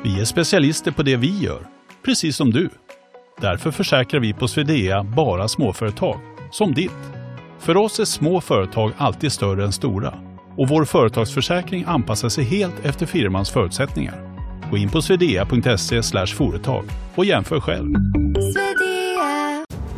Vi 0.04 0.22
är 0.22 0.26
specialister 0.26 0.91
på 0.91 1.04
det 1.04 1.16
vi 1.16 1.39
gör, 1.39 1.68
precis 2.06 2.36
som 2.36 2.52
du. 2.52 2.70
Därför 3.41 3.72
försäkrar 3.72 4.20
vi 4.20 4.34
på 4.34 4.48
Swedea 4.48 5.04
bara 5.04 5.48
småföretag, 5.48 6.20
som 6.52 6.74
ditt. 6.74 7.16
För 7.60 7.78
oss 7.78 7.99
är 7.99 8.05
små 8.05 8.41
företag 8.41 8.91
alltid 8.97 9.32
större 9.32 9.66
än 9.66 9.72
stora 9.72 10.14
och 10.58 10.68
vår 10.68 10.86
företagsförsäkring 10.86 11.84
anpassar 11.88 12.30
sig 12.30 12.43
helt 12.43 12.86
efter 12.86 13.05
firmans 13.05 13.49
förutsättningar. 13.49 14.38
Gå 14.72 14.78
in 14.78 14.89
på 14.89 15.01
swedea.se 15.01 16.26
företag 16.28 16.86
och 17.16 17.26
jämför 17.26 17.60
själv. 17.60 17.93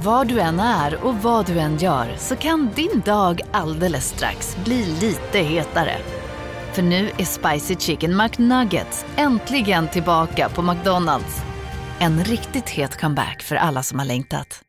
Var 0.04 0.26
du 0.26 0.40
än 0.40 0.60
är 0.60 1.06
och 1.06 1.16
vad 1.16 1.46
du 1.46 1.60
än 1.60 1.78
gör 1.78 2.08
så 2.18 2.36
kan 2.36 2.70
din 2.76 3.02
dag 3.06 3.42
alldeles 3.52 4.06
strax 4.06 4.58
bli 4.66 4.86
lite 5.02 5.40
hetare. 5.40 5.96
För 6.74 6.82
nu 6.82 7.10
är 7.18 7.26
Spicy 7.26 7.76
Chicken 7.76 8.18
McNuggets 8.18 9.06
äntligen 9.16 9.88
tillbaka 9.88 10.50
på 10.50 10.62
McDonalds. 10.62 11.42
En 12.00 12.24
riktigt 12.24 12.70
het 12.70 13.02
comeback 13.02 13.44
för 13.44 13.56
alla 13.56 13.84
som 13.84 14.00
har 14.00 14.06
längtat. 14.06 14.62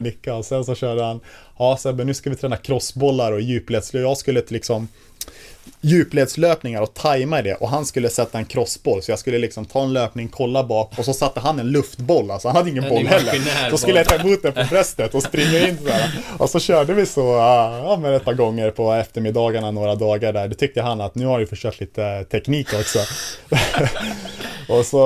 Nicka 0.00 0.34
och 0.34 0.44
sen 0.44 0.64
så 0.64 0.74
körde 0.74 1.04
han, 1.04 1.20
ja 1.58 1.76
Sebbe 1.76 2.04
nu 2.04 2.14
ska 2.14 2.30
vi 2.30 2.36
träna 2.36 2.56
crossbollar 2.56 3.32
och 3.32 3.40
djupledslöp. 3.40 4.02
Jag 4.02 4.16
skulle 4.16 4.42
liksom 4.48 4.88
djupledslöpningar 5.80 6.82
och 6.82 6.94
tajma 6.94 7.38
i 7.38 7.42
det 7.42 7.54
och 7.54 7.68
han 7.68 7.86
skulle 7.86 8.08
sätta 8.08 8.38
en 8.38 8.44
crossboll 8.44 9.02
så 9.02 9.10
jag 9.10 9.18
skulle 9.18 9.38
liksom 9.38 9.64
ta 9.64 9.82
en 9.82 9.92
löpning, 9.92 10.28
kolla 10.28 10.64
bak 10.64 10.98
och 10.98 11.04
så 11.04 11.12
satte 11.12 11.40
han 11.40 11.58
en 11.58 11.70
luftboll, 11.70 12.30
alltså 12.30 12.48
han 12.48 12.56
hade 12.56 12.70
ingen 12.70 12.84
En 12.84 12.90
boll 12.90 13.06
heller. 13.06 13.70
Så 13.70 13.78
skulle 13.78 13.98
jag 13.98 14.08
ta 14.08 14.14
emot 14.14 14.42
den 14.42 14.52
på 14.52 14.64
bröstet 14.70 15.14
och 15.14 15.22
springa 15.22 15.68
in 15.68 15.78
så 15.78 15.88
här. 15.88 16.10
Och 16.38 16.50
så 16.50 16.60
körde 16.60 16.94
vi 16.94 17.06
så, 17.06 17.20
ja 17.20 17.98
men 18.02 18.14
ett 18.14 18.24
par 18.24 18.34
gånger 18.34 18.70
på 18.70 18.92
eftermiddagarna 18.92 19.70
några 19.70 19.94
dagar 19.94 20.32
där. 20.32 20.48
Det 20.48 20.54
tyckte 20.54 20.82
han 20.82 21.00
att 21.00 21.14
nu 21.14 21.26
har 21.26 21.40
jag 21.40 21.48
försökt 21.48 21.80
lite 21.80 22.24
teknik 22.24 22.68
också. 22.74 22.98
och 24.68 24.86
så, 24.86 24.98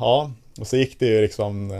ja, 0.00 0.30
och 0.60 0.66
så 0.66 0.76
gick 0.76 0.98
det 0.98 1.06
ju 1.06 1.20
liksom 1.20 1.72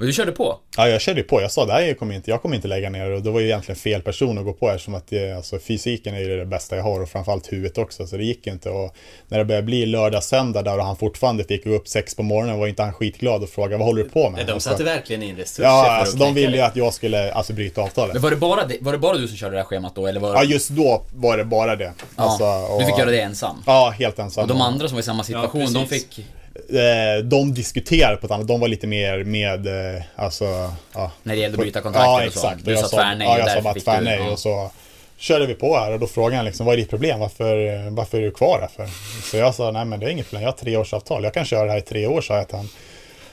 Men 0.00 0.06
du 0.06 0.12
körde 0.12 0.32
på? 0.32 0.58
Ja, 0.76 0.88
jag 0.88 1.00
körde 1.00 1.22
på. 1.22 1.40
Jag 1.42 1.50
sa 1.52 1.66
det 1.66 1.72
här 1.72 1.94
kommer 1.94 2.14
inte, 2.14 2.30
jag 2.30 2.42
kommer 2.42 2.56
inte 2.56 2.68
lägga 2.68 2.90
ner 2.90 3.10
och 3.10 3.22
det 3.22 3.30
var 3.30 3.40
ju 3.40 3.46
egentligen 3.46 3.76
fel 3.76 4.02
person 4.02 4.38
att 4.38 4.44
gå 4.44 4.52
på 4.52 4.68
eftersom 4.70 4.94
att 4.94 5.06
det, 5.08 5.32
alltså, 5.36 5.58
fysiken 5.58 6.14
är 6.14 6.18
ju 6.20 6.36
det 6.38 6.46
bästa 6.46 6.76
jag 6.76 6.82
har 6.82 7.00
och 7.02 7.08
framförallt 7.08 7.52
huvudet 7.52 7.78
också. 7.78 8.06
Så 8.06 8.16
det 8.16 8.24
gick 8.24 8.46
inte. 8.46 8.70
Och 8.70 8.94
när 9.28 9.38
det 9.38 9.44
började 9.44 9.66
bli 9.66 9.86
lördag, 9.86 10.24
söndag 10.24 10.62
där 10.62 10.78
och 10.78 10.84
han 10.84 10.96
fortfarande 10.96 11.44
fick 11.44 11.64
gå 11.64 11.70
upp 11.70 11.88
sex 11.88 12.14
på 12.14 12.22
morgonen 12.22 12.58
var 12.58 12.66
inte 12.66 12.82
han 12.82 12.92
skitglad 12.92 13.42
och 13.42 13.48
frågade 13.48 13.76
vad 13.76 13.86
håller 13.86 14.02
du 14.04 14.08
på 14.10 14.30
med? 14.30 14.46
De 14.46 14.52
Alltså, 14.52 14.70
satte 14.70 14.84
verkligen 14.84 15.22
in 15.22 15.36
resurser 15.36 15.62
Ja, 15.62 15.84
för 15.84 15.90
alltså 15.90 16.14
att 16.16 16.20
de 16.20 16.34
ville 16.34 16.56
ju 16.56 16.62
att 16.62 16.76
jag 16.76 16.94
skulle 16.94 17.32
alltså, 17.32 17.52
bryta 17.52 17.82
avtalet. 17.82 18.12
Men 18.12 18.22
var 18.22 18.30
det, 18.30 18.36
bara, 18.36 18.66
det- 18.66 18.78
var 18.80 18.92
det 18.92 18.98
bara 18.98 19.16
du 19.18 19.28
som 19.28 19.36
körde 19.36 19.52
det 19.52 19.58
här 19.58 19.64
schemat 19.66 19.94
då? 19.94 20.06
Eller 20.06 20.20
var 20.20 20.34
Ja, 20.34 20.44
just 20.44 20.68
då 20.70 21.02
var 21.14 21.36
det 21.36 21.44
bara 21.44 21.76
det. 21.76 21.92
Ja, 22.16 22.22
Alltså, 22.22 22.44
och, 22.44 22.80
du 22.80 22.86
fick 22.86 22.98
göra 22.98 23.10
det 23.10 23.20
ensam? 23.20 23.62
Ja, 23.66 23.94
helt 23.98 24.18
ensam. 24.18 24.42
Och 24.42 24.48
de 24.48 24.60
andra 24.60 24.88
som 24.88 24.94
var 24.96 25.00
i 25.00 25.04
samma 25.04 25.24
situation, 25.24 25.72
de 25.72 25.86
precis. 25.86 26.06
fick... 26.16 26.26
Eh, 26.54 27.24
de 27.24 27.54
diskuterade 27.54 28.16
på 28.16 28.26
ett 28.26 28.32
annat, 28.32 28.48
de 28.48 28.60
var 28.60 28.68
lite 28.68 28.86
mer 28.86 29.24
med, 29.24 29.66
eh, 29.66 30.02
alltså, 30.16 30.72
ja. 30.94 31.10
När 31.22 31.34
det 31.34 31.40
gällde 31.40 31.56
att 31.56 31.60
bryta 31.60 31.80
kontraktet 31.80 32.06
Ja, 32.06 32.26
och 32.26 32.32
så. 32.32 32.38
exakt. 32.38 32.64
Du 32.64 32.76
sa 32.76 32.88
tvärnej 32.88 33.26
Ja, 33.26 33.34
och 33.34 33.40
jag 33.40 33.50
sa 33.50 33.60
bara 33.60 33.74
tvärnej 33.74 34.18
ja. 34.18 34.30
och 34.30 34.38
så 34.38 34.70
körde 35.16 35.46
vi 35.46 35.54
på 35.54 35.76
här 35.76 35.92
och 35.92 36.00
då 36.00 36.06
frågade 36.06 36.36
han 36.36 36.44
liksom, 36.44 36.66
vad 36.66 36.72
är 36.72 36.76
ditt 36.76 36.90
problem? 36.90 37.20
Varför, 37.20 37.90
varför 37.90 38.18
är 38.18 38.22
du 38.22 38.30
kvar 38.30 38.58
här 38.60 38.68
för? 38.68 38.88
Så 39.30 39.36
jag 39.36 39.54
sa, 39.54 39.70
nej 39.70 39.84
men 39.84 40.00
det 40.00 40.06
är 40.06 40.10
inget 40.10 40.26
problem, 40.26 40.42
jag 40.42 40.52
har 40.52 40.58
tre 40.58 40.76
års 40.76 40.94
avtal, 40.94 41.24
jag 41.24 41.34
kan 41.34 41.44
köra 41.44 41.64
det 41.64 41.70
här 41.70 41.78
i 41.78 41.82
tre 41.82 42.06
år, 42.06 42.20
sa 42.20 42.36
jag 42.36 42.48
till 42.48 42.56
honom. 42.56 42.70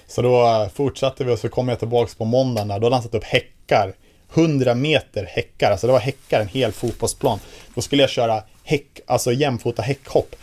Så 0.08 0.22
då 0.22 0.46
eh, 0.46 0.70
fortsatte 0.70 1.24
vi 1.24 1.32
och 1.32 1.40
så 1.40 1.50
kom 1.50 1.70
jag 1.70 1.80
tillbaks 1.80 2.16
på 2.16 2.26
måndagen 2.26 2.68
där, 2.68 2.80
då 2.80 2.86
hade 2.86 2.96
han 2.96 3.04
satt 3.04 3.16
upp 3.16 3.24
häckar. 3.24 3.94
100 4.34 4.76
meter 4.76 5.26
häckar, 5.26 5.72
alltså 5.72 5.88
det 5.88 5.94
var 5.94 6.00
häckar, 6.00 6.42
en 6.42 6.48
hel 6.48 6.72
fotbollsplan. 6.72 7.40
Då 7.76 7.82
skulle 7.82 8.04
jag 8.04 8.10
köra 8.10 8.44
häck, 8.64 9.00
alltså 9.06 9.32
jämfota 9.32 9.82
häckhopp. 9.82 10.36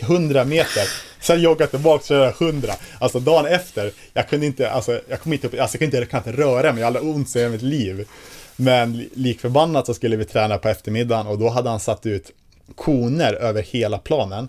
100 0.00 0.44
meter. 0.44 0.88
Sen 1.22 1.42
jogga 1.42 1.66
tillbaka 1.66 2.02
och 2.02 2.06
köra 2.06 2.28
100. 2.28 2.72
Alltså 2.98 3.20
dagen 3.20 3.46
efter, 3.46 3.92
jag 4.12 4.28
kunde 4.28 4.46
inte, 4.46 4.70
alltså 4.70 5.00
jag 5.08 5.20
kom 5.20 5.32
inte 5.32 5.46
upp, 5.46 5.60
alltså 5.60 5.74
jag 5.74 5.78
kunde 5.78 5.84
inte, 5.84 5.96
jag 5.96 6.24
kunde 6.24 6.30
inte 6.30 6.42
röra 6.42 6.72
mig, 6.72 6.80
jag 6.80 6.86
hade 6.86 7.00
ont 7.00 7.36
i 7.36 7.38
hela 7.38 7.50
mitt 7.50 7.62
liv. 7.62 8.08
Men 8.56 8.92
likförbannat 8.92 9.16
lik 9.16 9.40
förbannat 9.40 9.86
så 9.86 9.94
skulle 9.94 10.16
vi 10.16 10.24
träna 10.24 10.58
på 10.58 10.68
eftermiddagen 10.68 11.26
och 11.26 11.38
då 11.38 11.48
hade 11.48 11.70
han 11.70 11.80
satt 11.80 12.06
ut 12.06 12.30
koner 12.74 13.34
över 13.34 13.62
hela 13.62 13.98
planen. 13.98 14.48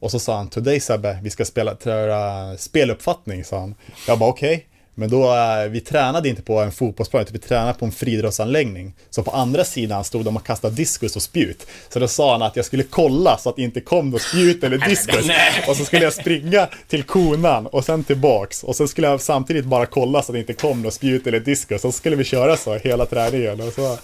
Och 0.00 0.10
så 0.10 0.18
sa 0.18 0.36
han, 0.36 0.48
today 0.48 0.80
Sebbe, 0.80 1.18
vi 1.22 1.30
ska 1.30 1.44
spela, 1.44 1.74
träna 1.74 2.56
speluppfattning, 2.56 3.44
sa 3.44 3.60
han. 3.60 3.74
Jag 4.06 4.18
bara 4.18 4.30
okej. 4.30 4.66
Men 4.94 5.10
då, 5.10 5.34
eh, 5.34 5.68
vi 5.70 5.80
tränade 5.80 6.28
inte 6.28 6.42
på 6.42 6.58
en 6.60 6.72
fotbollsplan, 6.72 7.22
utan 7.22 7.32
vi 7.32 7.38
tränade 7.38 7.74
på 7.74 7.84
en 7.84 7.92
friidrottsanläggning. 7.92 8.94
Så 9.10 9.22
på 9.22 9.30
andra 9.30 9.64
sidan 9.64 10.04
stod 10.04 10.24
de 10.24 10.36
och 10.36 10.46
kastade 10.46 10.74
diskus 10.74 11.16
och 11.16 11.22
spjut. 11.22 11.66
Så 11.88 11.98
då 11.98 12.08
sa 12.08 12.32
han 12.32 12.42
att 12.42 12.56
jag 12.56 12.64
skulle 12.64 12.82
kolla 12.82 13.38
så 13.38 13.48
att 13.50 13.56
det 13.56 13.62
inte 13.62 13.80
kom 13.80 14.10
något 14.10 14.22
spjut 14.22 14.64
eller 14.64 14.78
diskus. 14.78 15.26
Och 15.68 15.76
så 15.76 15.84
skulle 15.84 16.04
jag 16.04 16.12
springa 16.12 16.68
till 16.88 17.02
konan 17.02 17.66
och 17.66 17.84
sen 17.84 18.04
tillbaks. 18.04 18.62
Och 18.64 18.76
sen 18.76 18.88
skulle 18.88 19.06
jag 19.06 19.20
samtidigt 19.20 19.64
bara 19.64 19.86
kolla 19.86 20.22
så 20.22 20.32
att 20.32 20.34
det 20.34 20.40
inte 20.40 20.52
kom 20.54 20.82
något 20.82 20.94
spjut 20.94 21.26
eller 21.26 21.40
diskus. 21.40 21.84
Och 21.84 21.94
så 21.94 21.98
skulle 21.98 22.16
vi 22.16 22.24
köra 22.24 22.56
så 22.56 22.74
hela 22.74 23.06
träningen. 23.06 23.60
Och 23.60 23.72
så 23.72 23.98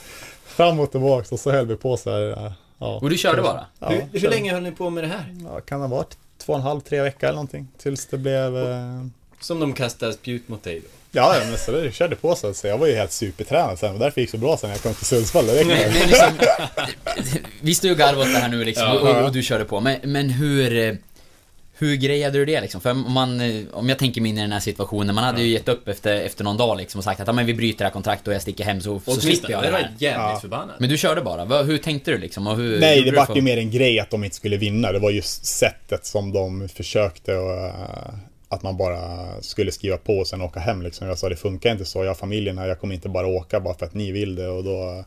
fram 0.47 0.80
och 0.80 0.91
tillbaks 0.91 1.32
och 1.32 1.41
så 1.41 1.51
höll 1.51 1.66
vi 1.66 1.76
på 1.76 1.97
så 1.97 2.11
här. 2.11 2.47
eh, 2.47 2.53
Ja. 2.82 2.99
Och 3.03 3.11
du 3.11 3.18
körde 3.18 3.43
bara? 3.43 3.66
Ja, 3.78 3.88
Hur, 3.88 4.20
hur 4.20 4.28
länge 4.28 4.53
höll 4.53 4.62
ni 4.62 4.72
på 4.72 4.91
med 4.91 5.05
det 5.05 5.09
här? 5.09 5.36
Ja, 5.45 5.61
kan 5.61 5.80
det 5.80 5.86
ha 5.86 5.97
varit 5.97 6.16
två 6.38 6.53
och 6.53 6.59
en 6.59 6.64
halv, 6.64 6.80
tre 6.80 7.01
veckor 7.03 7.24
eller 7.24 7.34
någonting. 7.34 7.68
Tills 7.82 8.07
det 8.07 8.18
blev... 8.18 8.57
Eh... 8.57 9.05
Som 9.41 9.61
de 9.61 9.72
kastade 9.72 10.12
spjut 10.12 10.49
mot 10.49 10.62
dig 10.62 10.80
då? 10.80 10.86
Ja, 11.12 11.36
ja, 11.38 11.45
men 11.51 11.59
så 11.59 11.70
det 11.72 11.93
körde 11.95 12.16
på 12.16 12.34
så, 12.34 12.55
så 12.55 12.66
jag 12.66 12.78
var 12.78 12.86
ju 12.86 12.95
helt 12.95 13.12
supertränad 13.12 13.78
sen. 13.78 13.93
Och 13.93 13.99
därför 13.99 14.20
gick 14.20 14.30
det 14.32 14.36
så 14.38 14.41
bra 14.41 14.57
sen 14.57 14.68
när 14.70 14.74
jag 14.76 14.82
kom 14.82 14.95
till 14.95 15.07
Sundsvall. 15.07 15.45
Men 15.47 15.66
liksom, 15.93 16.32
vi 17.61 17.74
står 17.74 17.88
ju 17.88 17.93
och 17.93 17.99
garvar 17.99 18.20
åt 18.22 18.32
det 18.34 18.38
här 18.38 18.49
nu 18.49 18.64
liksom, 18.64 18.91
och, 18.91 19.24
och 19.24 19.32
du 19.32 19.43
körde 19.43 19.64
på. 19.64 19.80
Men, 19.80 19.97
men 20.05 20.30
hur... 20.30 20.78
eh, 20.78 20.95
Hur 21.82 21.97
grejade 21.97 22.38
du 22.38 22.45
det 22.45 22.61
liksom? 22.61 22.80
För 22.80 22.91
om 22.91 23.12
man, 23.12 23.41
eh, 23.41 23.64
om 23.72 23.88
jag 23.88 23.99
tänker 23.99 24.20
mig 24.20 24.28
in 24.30 24.38
i 24.38 24.41
den 24.41 24.53
här 24.53 24.61
situationen, 24.61 25.14
man 25.14 25.24
hade 25.24 25.43
ju 25.43 25.49
gett 25.49 25.68
upp 25.68 25.88
efter, 25.88 26.16
efter 26.16 26.45
någon 26.45 26.57
dag 26.57 26.76
liksom 26.76 26.99
och 26.99 27.05
sagt 27.05 27.20
att 27.20 27.26
ja, 27.26 27.32
men 27.32 27.47
vi 27.47 27.55
bryter 27.55 27.78
det 27.78 27.84
här 27.84 27.91
kontraktet 27.93 28.28
och 28.28 28.34
jag 28.34 28.43
sticker 28.43 28.64
hem 28.64 28.80
så, 28.80 29.01
så 29.05 29.20
slipper 29.20 29.51
jag 29.51 29.62
det 29.62 29.66
det 29.66 29.72
var 29.72 29.78
här. 29.78 29.95
jävligt 29.99 30.41
förbannad. 30.41 30.74
Men 30.78 30.88
du 30.91 30.99
körde 30.99 31.20
bara, 31.20 31.62
hur 31.62 31.78
tänkte 31.78 32.11
du 32.11 32.18
liksom? 32.18 32.47
Och 32.47 32.57
hur, 32.57 32.80
Nej, 32.80 33.03
det 33.03 33.11
var 33.11 33.36
ju 33.36 33.43
mer 33.43 33.57
en 33.57 33.70
grej 33.70 34.01
att 34.01 34.11
de 34.11 34.24
inte 34.24 34.36
skulle 34.36 34.57
vinna. 34.57 34.93
Det 34.93 34.99
var 34.99 35.11
just 35.11 35.47
sättet 35.47 36.07
som 36.07 36.32
de 36.32 36.68
försökte 36.68 37.34
och, 37.36 37.53
eh, 37.66 38.14
att 38.51 38.62
man 38.62 38.76
bara 38.76 39.28
skulle 39.42 39.72
skriva 39.72 39.96
på 39.96 40.18
och 40.18 40.26
sen 40.26 40.42
åka 40.42 40.61
hem 40.61 40.82
liksom. 40.82 41.09
Jag 41.09 41.18
sa 41.18 41.28
det 41.28 41.36
funkar 41.36 41.72
inte 41.72 41.84
så, 41.84 41.98
jag 41.98 42.11
har 42.11 42.14
familjen 42.14 42.59
här, 42.59 42.68
jag 42.68 42.80
kommer 42.80 42.94
inte 42.94 43.09
bara 43.09 43.26
åka 43.26 43.61
bara 43.61 43.74
för 43.74 43.86
att 43.86 43.94
ni 43.94 44.12
vill 44.12 44.34
det 44.34 44.48
och 44.48 44.64
då 44.64 45.05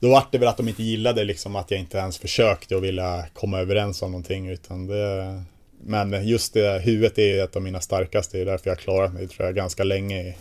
då 0.00 0.10
var 0.10 0.24
det 0.30 0.38
väl 0.38 0.48
att 0.48 0.56
de 0.56 0.68
inte 0.68 0.82
gillade 0.82 1.24
liksom 1.24 1.56
att 1.56 1.70
jag 1.70 1.80
inte 1.80 1.98
ens 1.98 2.18
försökte 2.18 2.76
och 2.76 2.84
ville 2.84 3.26
komma 3.32 3.58
överens 3.60 4.02
om 4.02 4.10
någonting 4.10 4.48
utan 4.48 4.86
det 4.86 5.42
Men 5.84 6.28
just 6.28 6.54
det, 6.54 6.82
huvudet 6.84 7.18
är 7.18 7.44
ett 7.44 7.56
av 7.56 7.62
mina 7.62 7.80
starkaste, 7.80 8.36
det 8.36 8.42
är 8.42 8.46
därför 8.46 8.70
jag 8.70 8.76
har 8.76 8.80
klarat 8.80 9.12
mig 9.12 9.28
tror 9.28 9.46
jag 9.46 9.54
ganska 9.54 9.84
länge 9.84 10.22
i, 10.22 10.34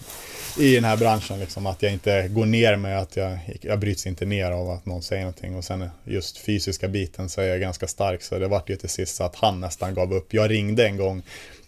i 0.59 0.75
den 0.75 0.83
här 0.83 0.97
branschen 0.97 1.39
liksom 1.39 1.65
att 1.65 1.81
jag 1.81 1.93
inte 1.93 2.27
går 2.27 2.45
ner 2.45 2.75
med 2.75 2.99
att 2.99 3.15
jag, 3.15 3.37
jag 3.61 3.79
bryts 3.79 4.07
inte 4.07 4.25
ner 4.25 4.51
av 4.51 4.69
att 4.69 4.85
någon 4.85 5.01
säger 5.01 5.21
någonting 5.21 5.55
och 5.55 5.63
sen 5.63 5.89
just 6.03 6.37
fysiska 6.37 6.87
biten 6.87 7.29
så 7.29 7.41
är 7.41 7.47
jag 7.47 7.59
ganska 7.59 7.87
stark 7.87 8.21
så 8.21 8.39
det 8.39 8.47
vart 8.47 8.69
ju 8.69 8.75
till 8.75 8.89
sist 8.89 9.15
så 9.15 9.23
att 9.23 9.35
han 9.35 9.59
nästan 9.59 9.93
gav 9.93 10.13
upp. 10.13 10.33
Jag 10.33 10.51
ringde 10.51 10.87
en 10.87 10.97
gång 10.97 11.23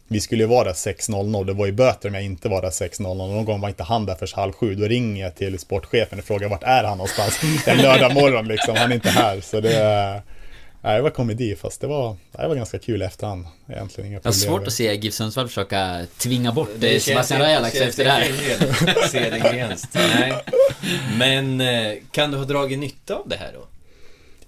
vi 0.08 0.20
skulle 0.22 0.44
ju 0.44 0.48
vara 0.48 0.64
där 0.64 0.74
6.00, 0.74 1.46
det 1.46 1.54
var 1.54 1.66
ju 1.66 1.72
böter 1.72 2.10
om 2.10 2.16
jag 2.16 2.24
inte 2.24 2.50
var 2.50 2.62
där 2.62 2.70
6.00. 2.70 3.04
Någon 3.18 3.46
gång 3.46 3.62
var 3.62 3.70
inte 3.70 3.84
han 3.84 4.06
där 4.06 4.16
förrän 4.16 4.30
halv 4.36 4.54
sju. 4.54 4.76
Då 4.76 4.86
ringer 4.88 5.24
jag 5.24 5.36
till 5.36 5.60
sportchefen 5.60 6.20
och 6.20 6.26
frågar 6.26 6.50
vart 6.50 6.64
är 6.64 6.84
han 6.84 6.98
någonstans? 6.98 7.40
En 7.68 7.78
lördag 7.78 8.14
morgon 8.14 8.48
liksom, 8.48 8.76
han 8.76 8.92
är 8.92 8.96
inte 8.96 9.10
här. 9.10 9.42
Så 9.42 9.62
det, 9.62 10.22
nej, 10.82 10.96
det 10.96 11.02
var 11.02 11.10
komedi, 11.10 11.56
fast 11.56 11.82
det 11.82 11.88
var, 11.88 12.16
det 12.32 12.48
var 12.48 12.56
ganska 12.56 12.80
kul 12.80 13.02
i 13.02 13.06
efterhand. 13.06 13.46
Egentligen 13.70 14.08
inga 14.10 14.16
Jag 14.24 14.24
har 14.24 14.32
problem. 14.32 14.50
svårt 14.60 14.68
att 14.68 14.74
se 14.74 14.96
GIF 14.96 15.14
Sundsvall 15.14 15.48
försöka 15.48 16.06
tvinga 16.18 16.52
bort 16.52 16.70
Det 16.80 17.00
Sebastian 17.00 17.42
känns 17.42 17.76
efter 17.76 18.04
det 18.04 18.12
här. 18.12 18.22
helt 18.22 19.12
Sedengenskt. 19.12 19.94
Nej. 20.16 20.34
Men 21.18 21.62
eh, 21.62 21.94
kan 22.12 22.32
du 22.32 22.38
ha 22.38 22.46
dragit 22.46 22.80
nytta 22.80 23.16
av 23.16 23.30
det 23.30 23.36
här 23.38 23.52
då? 23.54 23.68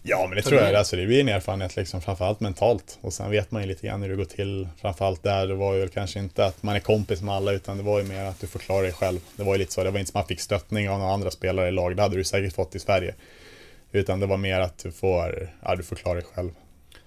Ja, 0.10 0.28
men 0.28 0.36
det 0.36 0.42
tror 0.42 0.62
jag. 0.62 0.76
Alltså, 0.76 0.96
det 0.96 1.06
blir 1.06 1.20
en 1.20 1.30
erfarenhet, 1.30 1.76
liksom, 1.76 2.02
framförallt 2.02 2.40
mentalt. 2.40 2.98
Och 3.02 3.14
sen 3.14 3.32
vet 3.32 3.52
man 3.52 3.62
ju 3.62 3.68
lite 3.68 3.88
grann 3.88 4.02
hur 4.02 4.10
det 4.10 4.16
går 4.16 4.26
till. 4.26 4.68
Framförallt 4.82 5.24
där, 5.24 5.48
det 5.48 5.56
var 5.56 5.74
ju 5.74 5.88
kanske 5.88 6.20
inte 6.20 6.46
att 6.46 6.64
man 6.64 6.76
är 6.76 6.80
kompis 6.80 7.22
med 7.22 7.36
alla, 7.36 7.52
utan 7.52 7.78
det 7.78 7.84
var 7.84 8.00
ju 8.00 8.06
mer 8.06 8.24
att 8.26 8.40
du 8.42 8.48
får 8.48 8.60
klara 8.60 8.82
dig 8.82 8.94
själv. 8.94 9.20
Det 9.36 9.44
var 9.44 9.54
ju 9.54 9.60
lite 9.60 9.74
så, 9.74 9.84
det 9.84 9.92
var 9.92 10.00
inte 10.00 10.12
som 10.12 10.20
att 10.20 10.24
man 10.26 10.28
fick 10.28 10.40
stöttning 10.40 10.90
av 10.90 11.00
några 11.00 11.14
andra 11.14 11.32
spelare 11.32 11.68
i 11.68 11.72
lag. 11.72 11.96
Det 11.96 12.02
hade 12.02 12.16
du 12.16 12.24
säkert 12.24 12.54
fått 12.56 12.76
i 12.76 12.80
Sverige. 12.80 13.16
Utan 13.92 14.20
det 14.20 14.26
var 14.26 14.38
mer 14.38 14.60
att 14.60 14.78
du 14.84 14.92
får, 14.92 15.50
ja, 15.64 15.76
du 15.76 15.84
får 15.84 15.96
klara 15.96 16.16
dig 16.16 16.24
själv. 16.34 16.52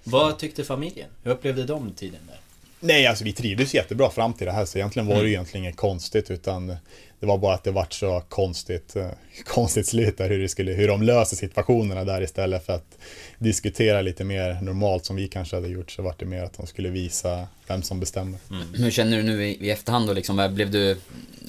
Vad 0.05 0.39
tyckte 0.39 0.65
familjen? 0.65 1.09
Hur 1.23 1.31
upplevde 1.31 1.65
de 1.65 1.93
tiden 1.93 2.21
där? 2.29 2.37
Nej, 2.81 3.07
alltså 3.07 3.25
vi 3.25 3.33
trivdes 3.33 3.75
jättebra 3.75 4.11
fram 4.11 4.33
till 4.35 4.47
det 4.47 4.53
här, 4.53 4.65
så 4.65 4.79
egentligen 4.79 5.07
var 5.07 5.15
det 5.15 5.21
Mm. 5.21 5.27
ju 5.29 5.33
egentligen 5.35 5.65
inget 5.65 5.77
konstigt, 5.77 6.31
utan 6.31 6.77
Det 7.23 7.27
var 7.29 7.39
bara 7.39 7.55
att 7.55 7.65
det 7.65 7.71
vart 7.71 7.93
så 7.93 8.23
konstigt, 8.29 8.97
eh, 8.97 9.07
konstigt 9.45 9.87
slut 9.87 10.19
där 10.19 10.29
hur, 10.29 10.39
det 10.39 10.49
skulle, 10.49 10.73
hur 10.73 10.89
de 10.89 11.03
löser 11.03 11.37
situationerna 11.37 12.05
där 12.05 12.23
istället 12.23 12.67
för 12.67 12.73
att 12.73 12.99
diskutera 13.39 14.03
lite 14.03 14.25
mer 14.25 14.59
normalt 14.63 15.05
som 15.05 15.17
vi 15.17 15.29
kanske 15.29 15.57
hade 15.57 15.69
gjort 15.69 15.91
så 15.91 16.03
vart 16.03 16.19
det 16.21 16.27
mer 16.27 16.43
att 16.43 16.57
de 16.57 16.67
skulle 16.67 16.89
visa 16.89 17.47
vem 17.69 17.83
som 17.83 18.01
bestämmer. 18.01 18.39
Hur 18.75 18.91
känner 18.91 19.17
du 19.17 19.23
nu 19.23 19.47
i, 19.47 19.67
i 19.67 19.71
efterhand 19.71 20.07
då 20.07 20.13
liksom? 20.13 20.49
Blev 20.55 20.71
du... 20.71 20.97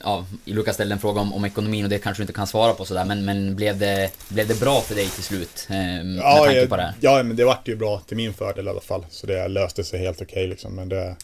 Ja, 0.04 0.26
Lukas 0.46 0.76
ställde 0.76 0.94
en 0.96 1.00
fråga 1.00 1.22
om, 1.22 1.34
om 1.34 1.46
ekonomin 1.46 1.84
och 1.84 1.90
det 1.90 2.00
kanske 2.00 2.22
du 2.22 2.24
inte 2.24 2.34
kan 2.34 2.48
svara 2.48 2.74
på 2.74 2.86
sådär 2.86 3.06
men, 3.06 3.26
men 3.26 3.56
blev, 3.56 3.78
det, 3.78 4.12
blev 4.30 4.48
det 4.48 4.60
bra 4.60 4.82
för 4.82 4.96
dig 4.96 5.08
till 5.08 5.24
slut? 5.24 5.68
Eh, 5.70 5.76
med 5.76 6.16
Ja, 6.18 6.44
tanke 6.46 6.68
på 6.68 6.76
det 6.76 6.82
här? 6.84 6.94
ja, 7.00 7.24
men 7.24 7.36
det 7.36 7.46
vart 7.46 7.68
ju 7.68 7.76
bra 7.76 8.00
till 8.08 8.18
min 8.18 8.34
fördel 8.34 8.68
i 8.68 8.70
alla 8.70 8.82
fall. 8.82 9.06
Så 9.10 9.28
det 9.28 9.48
löste 9.48 9.84
sig 9.84 10.00
helt 10.00 10.22
okej 10.22 10.48
liksom. 10.48 10.76
Men 10.76 10.90
det, 10.90 11.16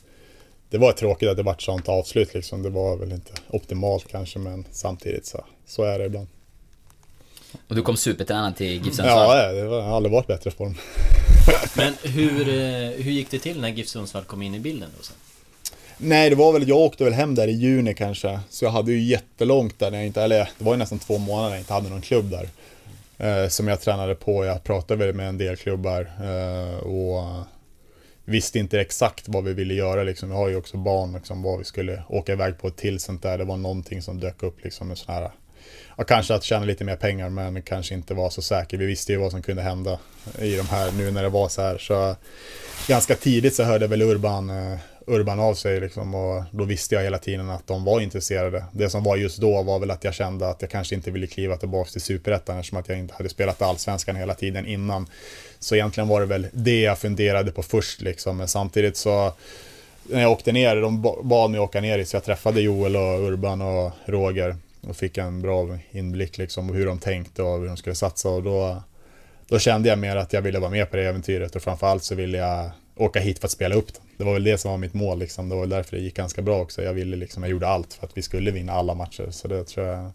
det 0.69 0.77
var 0.77 0.91
tråkigt 0.91 1.29
att 1.29 1.37
det 1.37 1.43
vart 1.43 1.61
sånt 1.61 1.89
avslut 1.89 2.33
liksom. 2.33 2.63
Det 2.63 2.69
var 2.69 2.97
väl 2.97 3.11
inte 3.11 3.31
optimalt 3.49 4.07
kanske, 4.11 4.39
men 4.39 4.65
samtidigt 4.71 5.25
så, 5.25 5.45
så 5.65 5.83
är 5.83 5.99
det 5.99 6.05
ibland. 6.05 6.27
Och 7.67 7.75
du 7.75 7.81
kom 7.81 7.97
supertränad 7.97 8.55
till 8.55 8.67
GIF 8.67 8.95
Sundsvall? 8.95 9.37
Ja, 9.37 9.51
det 9.51 9.61
har 9.61 9.95
aldrig 9.95 10.13
varit 10.13 10.27
bättre 10.27 10.51
form. 10.51 10.75
Men 11.77 11.93
hur, 12.03 12.49
eh, 12.49 12.89
hur 12.89 13.11
gick 13.11 13.31
det 13.31 13.39
till 13.39 13.61
när 13.61 13.69
GIF 13.69 13.87
Sundsvall 13.87 14.23
kom 14.23 14.41
in 14.41 14.55
i 14.55 14.59
bilden 14.59 14.89
då 14.97 15.03
sen? 15.03 15.15
Nej, 15.97 16.29
det 16.29 16.35
var 16.35 16.53
väl, 16.53 16.67
jag 16.67 16.77
åkte 16.77 17.03
väl 17.03 17.13
hem 17.13 17.35
där 17.35 17.47
i 17.47 17.51
juni 17.51 17.93
kanske. 17.93 18.39
Så 18.49 18.65
jag 18.65 18.71
hade 18.71 18.91
ju 18.91 19.01
jättelångt 19.01 19.79
där 19.79 19.91
när 19.91 19.97
jag 19.97 20.07
inte, 20.07 20.21
eller 20.21 20.49
det 20.57 20.63
var 20.63 20.73
ju 20.73 20.77
nästan 20.77 20.99
två 20.99 21.17
månader 21.17 21.49
när 21.49 21.55
jag 21.55 21.61
inte 21.61 21.73
hade 21.73 21.89
någon 21.89 22.01
klubb 22.01 22.29
där. 22.29 22.49
Eh, 23.17 23.47
som 23.47 23.67
jag 23.67 23.81
tränade 23.81 24.15
på. 24.15 24.45
Jag 24.45 24.63
pratade 24.63 25.05
väl 25.05 25.15
med 25.15 25.29
en 25.29 25.37
del 25.37 25.55
klubbar. 25.55 26.11
Eh, 26.23 26.77
och 26.77 27.43
visste 28.29 28.59
inte 28.59 28.79
exakt 28.79 29.27
vad 29.27 29.43
vi 29.43 29.53
ville 29.53 29.73
göra 29.73 30.03
liksom. 30.03 30.29
Vi 30.29 30.35
har 30.35 30.49
ju 30.49 30.55
också 30.55 30.77
barn 30.77 31.13
liksom, 31.13 31.41
vad 31.41 31.57
vi 31.59 31.65
skulle 31.65 32.03
åka 32.09 32.31
iväg 32.31 32.57
på 32.57 32.69
till 32.69 32.99
sånt 32.99 33.23
där. 33.23 33.37
Det 33.37 33.43
var 33.43 33.57
någonting 33.57 34.01
som 34.01 34.19
dök 34.19 34.43
upp 34.43 34.63
liksom 34.63 34.87
med 34.87 34.97
sån 34.97 35.13
här 35.13 35.31
Ja, 35.97 36.03
kanske 36.03 36.35
att 36.35 36.43
tjäna 36.43 36.65
lite 36.65 36.83
mer 36.83 36.95
pengar 36.95 37.29
men 37.29 37.61
kanske 37.61 37.93
inte 37.93 38.13
var 38.13 38.29
så 38.29 38.41
säker. 38.41 38.77
Vi 38.77 38.85
visste 38.85 39.11
ju 39.11 39.17
vad 39.17 39.31
som 39.31 39.41
kunde 39.41 39.61
hända 39.61 39.99
i 40.39 40.55
de 40.55 40.67
här 40.67 40.91
nu 40.91 41.11
när 41.11 41.23
det 41.23 41.29
var 41.29 41.49
så 41.49 41.61
här. 41.61 41.77
Så 41.77 42.15
ganska 42.87 43.15
tidigt 43.15 43.55
så 43.55 43.63
hörde 43.63 43.87
väl 43.87 44.01
Urban, 44.01 44.49
eh, 44.49 44.79
Urban 45.09 45.39
av 45.39 45.53
sig 45.53 45.79
liksom 45.79 46.15
och 46.15 46.43
då 46.51 46.63
visste 46.63 46.95
jag 46.95 47.03
hela 47.03 47.17
tiden 47.17 47.49
att 47.49 47.67
de 47.67 47.83
var 47.83 48.01
intresserade. 48.01 48.65
Det 48.71 48.89
som 48.89 49.03
var 49.03 49.17
just 49.17 49.37
då 49.37 49.63
var 49.63 49.79
väl 49.79 49.91
att 49.91 50.03
jag 50.03 50.13
kände 50.13 50.49
att 50.49 50.61
jag 50.61 50.71
kanske 50.71 50.95
inte 50.95 51.11
ville 51.11 51.27
kliva 51.27 51.57
tillbaka 51.57 51.89
till 51.91 52.01
Superettan 52.01 52.57
eftersom 52.57 52.77
att 52.77 52.89
jag 52.89 52.99
inte 52.99 53.13
hade 53.13 53.29
spelat 53.29 53.61
Allsvenskan 53.61 54.15
hela 54.15 54.33
tiden 54.33 54.65
innan. 54.65 55.07
Så 55.59 55.75
egentligen 55.75 56.07
var 56.07 56.19
det 56.19 56.25
väl 56.25 56.47
det 56.51 56.81
jag 56.81 56.97
funderade 56.97 57.51
på 57.51 57.63
först 57.63 58.01
liksom. 58.01 58.37
Men 58.37 58.47
samtidigt 58.47 58.97
så 58.97 59.33
när 60.03 60.21
jag 60.21 60.31
åkte 60.31 60.51
ner, 60.51 60.75
de 60.75 61.01
bad 61.23 61.51
mig 61.51 61.59
åka 61.59 61.81
ner 61.81 62.03
så 62.03 62.15
jag 62.15 62.23
träffade 62.23 62.61
Joel 62.61 62.95
och 62.95 63.19
Urban 63.19 63.61
och 63.61 63.91
Roger 64.05 64.55
och 64.81 64.95
fick 64.97 65.17
en 65.17 65.41
bra 65.41 65.77
inblick 65.91 66.37
liksom 66.37 66.69
hur 66.69 66.85
de 66.85 66.99
tänkte 66.99 67.43
och 67.43 67.59
hur 67.59 67.67
de 67.67 67.77
skulle 67.77 67.95
satsa 67.95 68.29
och 68.29 68.43
då, 68.43 68.83
då 69.47 69.59
kände 69.59 69.89
jag 69.89 69.99
mer 69.99 70.15
att 70.15 70.33
jag 70.33 70.41
ville 70.41 70.59
vara 70.59 70.71
med 70.71 70.89
på 70.91 70.97
det 70.97 71.03
äventyret 71.03 71.55
och 71.55 71.61
framförallt 71.61 72.03
så 72.03 72.15
ville 72.15 72.37
jag 72.37 72.71
åka 72.95 73.19
hit 73.19 73.39
för 73.39 73.47
att 73.47 73.51
spela 73.51 73.75
upp 73.75 73.93
det. 73.93 73.99
Det 74.19 74.25
var 74.25 74.33
väl 74.33 74.43
det 74.43 74.57
som 74.57 74.71
var 74.71 74.77
mitt 74.77 74.93
mål 74.93 75.19
liksom. 75.19 75.49
Det 75.49 75.55
var 75.55 75.61
väl 75.61 75.69
därför 75.69 75.97
det 75.97 76.03
gick 76.03 76.15
ganska 76.15 76.41
bra 76.41 76.61
också. 76.61 76.83
Jag 76.83 76.93
ville 76.93 77.15
liksom, 77.15 77.43
jag 77.43 77.49
gjorde 77.49 77.67
allt 77.67 77.93
för 77.93 78.05
att 78.05 78.17
vi 78.17 78.21
skulle 78.21 78.51
vinna 78.51 78.73
alla 78.73 78.93
matcher 78.93 79.27
så 79.31 79.47
det 79.47 79.63
tror 79.63 79.87
jag 79.87 80.11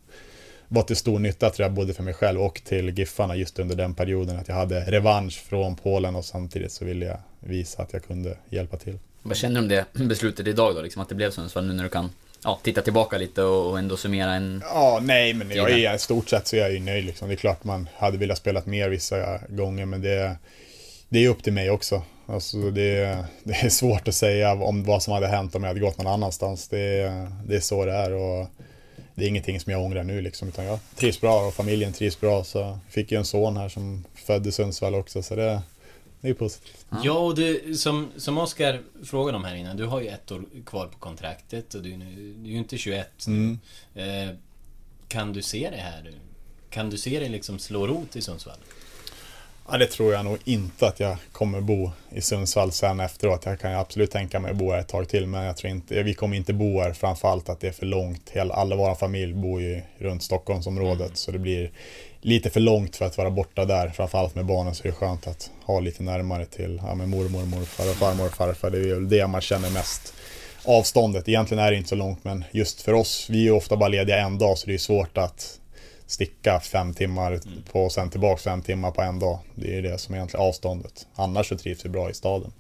var 0.69 0.83
till 0.83 0.97
stor 0.97 1.19
nytta 1.19 1.51
tror 1.51 1.65
jag 1.65 1.73
både 1.73 1.95
för 1.95 2.03
mig 2.03 2.15
själv 2.15 2.41
och 2.41 2.63
till 2.65 2.99
Giffarna 2.99 3.37
just 3.37 3.59
under 3.59 3.77
den 3.77 3.95
perioden 3.95 4.39
att 4.39 4.49
jag 4.49 4.55
hade 4.55 4.81
revansch 4.81 5.45
från 5.49 5.77
Polen 5.77 6.17
och 6.17 6.25
samtidigt 6.25 6.73
så 6.73 6.85
ville 6.85 7.07
jag 7.07 7.19
visa 7.41 7.83
att 7.83 7.93
jag 7.93 8.05
kunde 8.05 8.37
hjälpa 8.49 8.77
till. 8.77 8.99
Vad 9.23 9.37
känner 9.37 9.55
du 9.55 9.61
om 9.61 9.69
det 9.69 10.05
beslutet 10.05 10.47
idag 10.47 10.75
då? 10.75 10.83
Liksom 10.83 11.03
att 11.03 11.09
det 11.09 11.15
blev 11.15 11.31
Sundsvall 11.31 11.67
nu 11.67 11.73
när 11.73 11.85
du 11.85 11.91
kan 11.91 12.11
ja, 12.45 12.61
titta 12.63 12.83
tillbaka 12.83 13.19
lite 13.19 13.43
och, 13.43 13.79
ändå 13.79 13.97
summera 13.97 14.35
en... 14.35 14.63
Ja, 14.65 15.01
nej, 15.03 15.35
men 15.35 15.51
jag 15.51 15.71
är 15.71 15.95
i 15.95 15.99
stort 15.99 16.29
sett 16.29 16.47
så 16.47 16.57
är 16.57 16.61
jag 16.61 16.73
ju 16.73 16.81
nöjd 16.81 17.05
liksom. 17.05 17.29
Det 17.29 17.35
är 17.35 17.37
klart 17.37 17.65
man 17.65 17.89
hade 17.97 18.19
velat 18.19 18.39
spela 18.39 18.63
mer 18.65 18.89
vissa 18.89 19.39
gånger, 19.49 19.87
men 19.87 20.03
det, 20.03 20.37
det 21.09 21.25
är 21.25 21.29
upp 21.29 21.43
till 21.43 21.53
mig 21.53 21.71
också. 21.71 22.03
Alltså 22.27 22.71
det, 22.71 23.25
det 23.45 23.55
är 23.55 23.69
svårt 23.69 24.09
att 24.09 24.15
säga 24.15 24.53
om 24.53 24.85
vad 24.85 25.03
som 25.03 25.13
hade 25.13 25.27
hänt 25.27 25.55
om 25.55 25.63
jag 25.63 25.71
hade 25.71 25.81
gått 25.81 25.99
någon 25.99 26.13
annanstans. 26.13 26.69
Det, 26.69 27.29
det 27.47 27.57
är 27.57 27.61
så 27.61 27.85
det 27.85 27.93
är 27.93 28.13
och 28.13 28.47
det 29.15 29.25
är 29.25 29.29
ingenting 29.29 29.61
som 29.61 29.73
jag 29.73 29.83
ångrar 29.83 30.05
nu 30.05 30.21
liksom, 30.21 30.49
utan 30.49 30.65
jag 30.65 30.79
trivs 30.97 31.21
bra 31.21 31.47
och 31.47 31.55
familjen 31.55 31.93
trivs 31.93 32.21
bra. 32.21 32.45
Så 32.45 32.59
jag 32.59 32.79
fick 32.89 33.13
ju 33.13 33.19
en 33.19 33.25
son 33.25 33.57
här 33.57 33.69
som 33.69 34.05
föddes 34.15 34.49
i 34.49 34.53
Sundsvall 34.53 34.95
också, 34.95 35.23
så 35.23 35.35
det, 35.35 35.63
det 36.21 36.29
är 36.29 36.35
positivt. 36.35 36.87
Ja, 37.05 37.19
och 37.19 37.35
du, 37.35 37.75
som, 37.77 38.11
som 38.17 38.39
Oskar 38.39 38.83
frågade 39.05 39.37
om 39.37 39.45
här 39.45 39.55
innan, 39.55 39.77
du 39.77 39.85
har 39.85 40.01
ju 40.01 40.09
ett 40.09 40.33
år 40.33 40.45
kvar 40.67 40.87
på 40.87 40.99
kontraktet 40.99 41.75
och 41.75 41.83
du, 41.83 41.97
du 41.97 42.49
är 42.49 42.53
ju 42.53 42.59
inte 42.59 42.79
21 42.79 43.09
nu. 43.27 43.59
Mm. 43.95 44.29
Eh, 44.29 44.35
kan 45.09 45.33
du 45.33 45.43
se 45.43 45.71
det 45.71 45.77
här? 45.77 46.15
Kan 46.71 46.91
du 46.91 46.99
se 46.99 47.21
det 47.21 47.29
liksom 47.29 47.59
slå 47.59 47.87
rot 47.87 48.17
i 48.17 48.21
Sundsvall? 48.21 48.59
Ja, 49.69 49.79
det 49.79 49.87
tror 49.87 50.13
jag 50.13 50.25
nog 50.25 50.39
inte 50.45 50.87
att 50.87 51.01
jag 51.01 51.17
kommer 51.33 51.61
bo 51.61 51.91
i 52.11 52.21
Sundsvall 52.21 52.73
sen 52.73 53.01
efteråt. 53.01 53.47
Jag 53.47 53.61
kan 53.61 53.75
absolut 53.75 54.11
tänka 54.11 54.41
mig 54.41 54.51
att 54.51 54.57
bo 54.57 54.73
här 54.73 54.79
ett 54.79 54.89
tag 54.89 55.09
till, 55.09 55.27
men 55.27 55.45
jag 55.45 55.57
tror 55.57 55.71
inte, 55.71 56.03
vi 56.03 56.15
kommer 56.15 56.37
inte 56.37 56.53
bo 56.53 56.81
här 56.81 56.93
framförallt 56.93 57.49
att 57.49 57.61
det 57.61 57.69
är 57.69 57.73
för 57.73 57.87
långt. 57.87 58.31
Hela, 58.33 58.55
alla 58.55 58.77
våra 58.77 58.95
familj 58.95 59.35
bor 59.35 59.61
ju 59.63 59.83
runt 59.99 60.23
Stockholmsområdet, 60.23 61.17
så 61.17 61.31
det 61.31 61.39
blir 61.39 61.71
lite 62.21 62.51
för 62.51 62.61
långt 62.61 62.97
för 62.97 63.05
att 63.05 63.19
vara 63.19 63.31
borta 63.31 63.65
där. 63.65 63.89
Framförallt 63.89 64.35
med 64.35 64.47
barnen 64.47 64.75
så 64.75 64.83
är 64.83 64.89
det 64.89 64.97
skönt 64.97 65.27
att 65.27 65.51
ha 65.65 65.81
lite 65.81 66.03
närmare 66.03 66.47
till 66.47 66.81
ja, 66.87 66.95
med 66.95 67.09
mormor, 67.09 67.45
morfar 67.45 67.91
och 67.91 67.97
farmor 67.97 68.27
och 68.27 68.35
farfar. 68.35 68.71
Det 68.71 68.79
är 68.79 68.83
ju 68.83 69.07
det 69.07 69.27
man 69.27 69.41
känner 69.41 69.71
mest 69.71 70.15
avståndet. 70.65 71.29
Egentligen 71.29 71.65
är 71.65 71.71
det 71.71 71.77
inte 71.77 71.89
så 71.89 71.97
långt, 71.97 72.25
men 72.25 72.45
just 72.51 72.83
för 72.83 72.93
oss, 72.93 73.27
vi 73.31 73.39
är 73.39 73.43
ju 73.43 73.51
ofta 73.51 73.77
bara 73.77 73.89
lediga 73.89 74.19
en 74.19 74.39
dag, 74.39 74.59
så 74.59 74.67
det 74.67 74.75
är 74.75 74.79
svårt 74.79 75.19
att 75.19 75.61
sticka 76.07 76.61
fem 76.61 76.95
timmar 76.95 77.41
på 77.73 77.85
och 77.85 77.93
sen 77.93 78.11
tillbaka 78.11 78.43
fem 78.43 78.63
timmar 78.63 78.91
på 78.91 79.03
en 79.03 79.19
dag. 79.19 79.39
Det 79.55 79.79
är 79.79 79.83
det 79.83 79.99
som 79.99 80.15
är 80.15 80.19
egentligen 80.19 80.47
avståndet. 80.47 81.07
Annars 81.15 81.49
så 81.49 81.57
trivs 81.57 81.85
vi 81.85 81.89
bra 81.89 82.11
i 82.11 82.15
staden. 82.15 82.53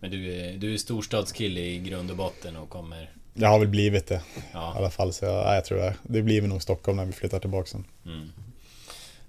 Men 0.00 0.10
du 0.10 0.34
är, 0.34 0.52
du 0.52 0.74
är 0.74 0.78
storstadskille 0.78 1.60
i 1.60 1.78
grund 1.78 2.10
och 2.10 2.16
botten 2.16 2.56
och 2.56 2.68
kommer... 2.68 3.10
Det 3.34 3.46
har 3.46 3.58
väl 3.58 3.68
blivit 3.68 4.06
det 4.06 4.20
Ja. 4.52 4.74
i 4.74 4.78
alla 4.78 4.90
fall. 4.90 5.12
Så 5.12 5.24
jag, 5.24 5.34
ja, 5.34 5.54
jag 5.54 5.64
tror 5.64 5.78
det. 5.78 5.94
Det 6.02 6.22
blir 6.22 6.42
nog 6.42 6.62
Stockholm 6.62 6.96
när 6.96 7.04
vi 7.04 7.12
flyttar 7.12 7.38
tillbaka 7.38 7.66
sen. 7.66 7.84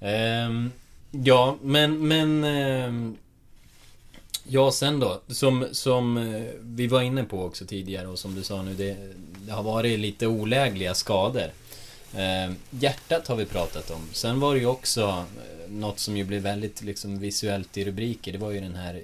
Ehm, 0.01 0.71
ja, 1.11 1.57
men, 1.61 2.07
men... 2.07 2.43
ehm, 2.43 3.17
ja, 4.47 4.71
sen 4.71 4.99
då. 4.99 5.21
Som, 5.27 5.65
som 5.71 6.17
eh, 6.17 6.43
vi 6.61 6.87
var 6.87 7.01
inne 7.01 7.23
på 7.23 7.43
också 7.45 7.65
tidigare 7.65 8.07
och 8.07 8.19
som 8.19 8.35
du 8.35 8.43
sa 8.43 8.61
nu, 8.61 8.73
det, 8.73 8.97
det 9.45 9.51
har 9.51 9.63
varit 9.63 9.99
lite 9.99 10.27
olägliga 10.27 10.93
skador. 10.93 11.51
Ehm, 12.17 12.55
hjärtat 12.69 13.27
har 13.27 13.35
vi 13.35 13.45
pratat 13.45 13.91
om. 13.91 14.01
Sen 14.11 14.39
var 14.39 14.53
det 14.53 14.59
ju 14.59 14.65
också 14.67 15.01
eh, 15.01 15.71
något 15.71 15.99
som 15.99 16.17
ju 16.17 16.23
blev 16.23 16.41
väldigt 16.41 16.81
liksom, 16.81 17.19
visuellt 17.19 17.77
i 17.77 17.85
rubriker. 17.85 18.31
Det 18.31 18.37
var 18.37 18.51
ju 18.51 18.59
den 18.59 18.75
här 18.75 18.93
eh, 18.95 19.01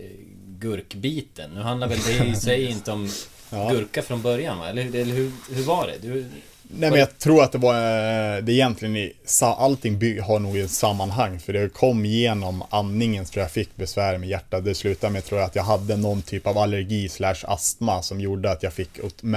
gurkbiten. 0.60 1.52
Nu 1.54 1.62
handlar 1.62 1.88
väl 1.88 2.00
det 2.06 2.26
i 2.26 2.36
sig 2.36 2.66
inte 2.72 2.92
om 2.92 3.10
Ja. 3.52 3.70
gurka 3.70 4.02
från 4.02 4.22
början 4.22 4.60
va? 4.60 4.70
Eller, 4.70 4.82
hur- 4.84 4.96
eller 4.96 5.14
hur, 5.16 5.32
hur 5.52 5.64
var 5.64 5.88
det? 5.88 6.08
Du, 6.08 6.26
Nej 6.72 6.90
men 6.90 7.00
jag 7.00 7.20
tror 7.20 7.44
att 7.44 7.52
det 7.52 7.58
var, 7.58 7.74
eh, 7.76 8.44
det 8.44 8.54
egentligen 8.54 8.96
i, 8.96 9.14
allting 9.42 10.00
by, 10.00 10.20
har 10.20 10.40
nog 10.40 10.58
ett 10.58 10.72
sammanhang. 10.72 11.40
För 11.40 11.54
det 11.54 11.70
kom 11.70 12.06
genom 12.06 12.64
andningen 12.70 13.26
tror 13.26 13.42
jag 13.42 13.52
fick 13.52 13.76
besvär 13.76 14.18
med 14.18 14.30
hjärtat. 14.30 14.66
Det 14.66 14.76
slutade 14.76 15.14
med 15.14 15.26
tror 15.26 15.40
jag 15.40 15.48
att 15.48 15.56
jag 15.56 15.64
hade 15.64 15.98
någon 15.98 16.22
typ 16.22 16.48
av 16.48 16.58
allergi 16.58 17.10
slash 17.10 17.36
astma 17.44 18.02
som 18.02 18.22
gjorde 18.22 18.52
att 18.52 18.64
jag 18.64 18.74
fick 18.74 18.90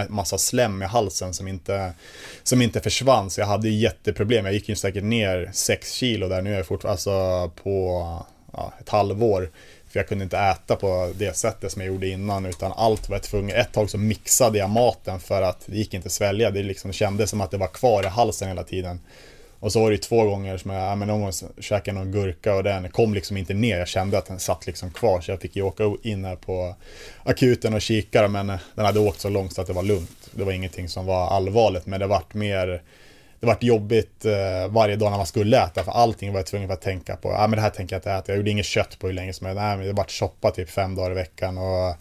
massa 0.09 0.39
slem 0.39 0.83
i 0.83 0.87
halsen 0.87 1.35
som 1.35 1.49
inte, 1.49 1.93
som 2.43 2.62
inte 2.62 2.80
försvann. 2.80 3.30
Så 3.30 3.41
jag 3.41 3.47
hade 3.47 3.68
jätteproblem. 3.68 4.45
Jag 4.45 4.55
gick 4.55 4.68
ju 4.68 4.76
säkert 4.76 5.05
ner 5.05 5.51
6 5.53 5.93
kilo 5.93 6.28
där. 6.28 6.43
Nu 6.43 6.53
är 6.53 6.57
jag 6.57 6.66
fortfarande, 6.66 6.93
alltså 6.93 7.51
på 7.62 8.03
ja, 8.53 8.72
ett 8.80 8.89
halvår. 8.89 9.51
För 9.93 10.01
jag 10.01 10.09
kunde 10.09 10.24
inte 10.24 10.38
äta 10.38 10.76
på 10.76 11.12
det 11.18 11.36
sättet 11.36 11.72
som 11.72 11.82
jag 11.82 11.88
gjorde 11.93 12.09
innan 12.09 12.47
utan 12.47 12.72
allt 12.72 13.09
var 13.09 13.16
jag 13.16 13.22
tvungen. 13.22 13.57
Ett 13.57 13.72
tag 13.72 13.90
så 13.90 13.99
mixade 13.99 14.59
jag 14.59 14.70
maten 14.70 15.20
för 15.20 15.43
att 15.43 15.62
det 15.66 15.76
gick 15.76 15.95
inte 15.95 16.07
att 16.07 16.12
svälja. 16.12 16.51
Det 16.51 16.62
liksom 16.62 16.93
kändes 16.93 17.30
som 17.30 17.40
att 17.40 17.51
det 17.51 17.57
var 17.57 17.66
kvar 17.66 18.03
i 18.03 18.07
halsen 18.07 18.49
hela 18.49 18.62
tiden. 18.64 19.01
Och 19.61 19.72
så 19.72 19.80
var 19.80 19.90
det 19.90 19.99
två 19.99 20.24
gånger 20.24 20.57
som 20.57 20.70
jag, 20.70 20.82
ja, 20.82 20.95
men 20.95 21.09
någon 21.09 21.20
gång 21.20 21.32
käkade 21.61 21.99
någon 21.99 22.12
gurka 22.12 22.55
och 22.55 22.62
den 22.62 22.90
kom 22.90 23.14
liksom 23.14 23.36
inte 23.36 23.55
ner. 23.55 23.78
Jag 23.78 23.88
kände 23.88 24.18
att 24.18 24.26
den 24.26 24.38
satt 24.38 24.66
liksom 24.66 24.90
kvar 24.90 25.20
så 25.20 25.30
jag 25.30 25.40
fick 25.40 25.57
ju 25.57 25.62
åka 25.62 25.97
in 26.03 26.24
här 26.24 26.36
på 26.36 26.74
akuten 27.22 27.74
och 27.74 27.82
kika 27.82 28.28
men 28.28 28.47
den 28.47 28.84
hade 28.84 29.01
åkt 29.01 29.20
så 29.20 29.28
långt 29.28 29.53
så 29.53 29.61
att 29.61 29.66
det 29.66 29.72
var 29.72 29.82
lugnt. 29.82 30.30
Det 30.30 30.45
var 30.45 30.53
ingenting 30.53 30.88
som 30.88 31.07
var 31.07 31.26
allvarligt 31.26 31.86
men 31.86 32.01
det 32.01 32.07
vart 32.07 32.34
mer 32.34 32.82
det 33.43 33.47
vart 33.47 33.62
jobbigt 33.62 34.24
eh, 34.24 34.68
varje 34.68 34.97
dag 34.97 35.11
när 35.11 35.16
man 35.16 35.26
skulle 35.26 35.62
äta 35.62 35.84
för 35.84 35.93
allting 35.93 36.32
var 36.32 36.38
jag 36.38 36.47
tvungen 36.47 36.70
att 36.70 36.80
tänka 36.80 37.16
på. 37.16 37.28
Ja 37.28 37.47
men 37.47 37.57
det 37.57 37.61
här 37.61 37.70
tänker 37.70 37.95
jag 37.95 37.99
inte 37.99 38.11
äta. 38.11 38.32
Jag 38.32 38.36
gjorde 38.36 38.51
inget 38.51 38.66
kött 38.66 38.99
på 38.99 39.07
hur 39.07 39.14
länge 39.14 39.32
som 39.32 39.47
helst. 39.47 39.61
Nej 39.61 39.76
men 39.76 39.86
det 39.86 39.93
vart 39.93 40.11
soppa 40.11 40.51
typ 40.51 40.70
fem 40.70 40.95
dagar 40.95 41.11
i 41.11 41.14
veckan 41.14 41.59
och 41.59 41.95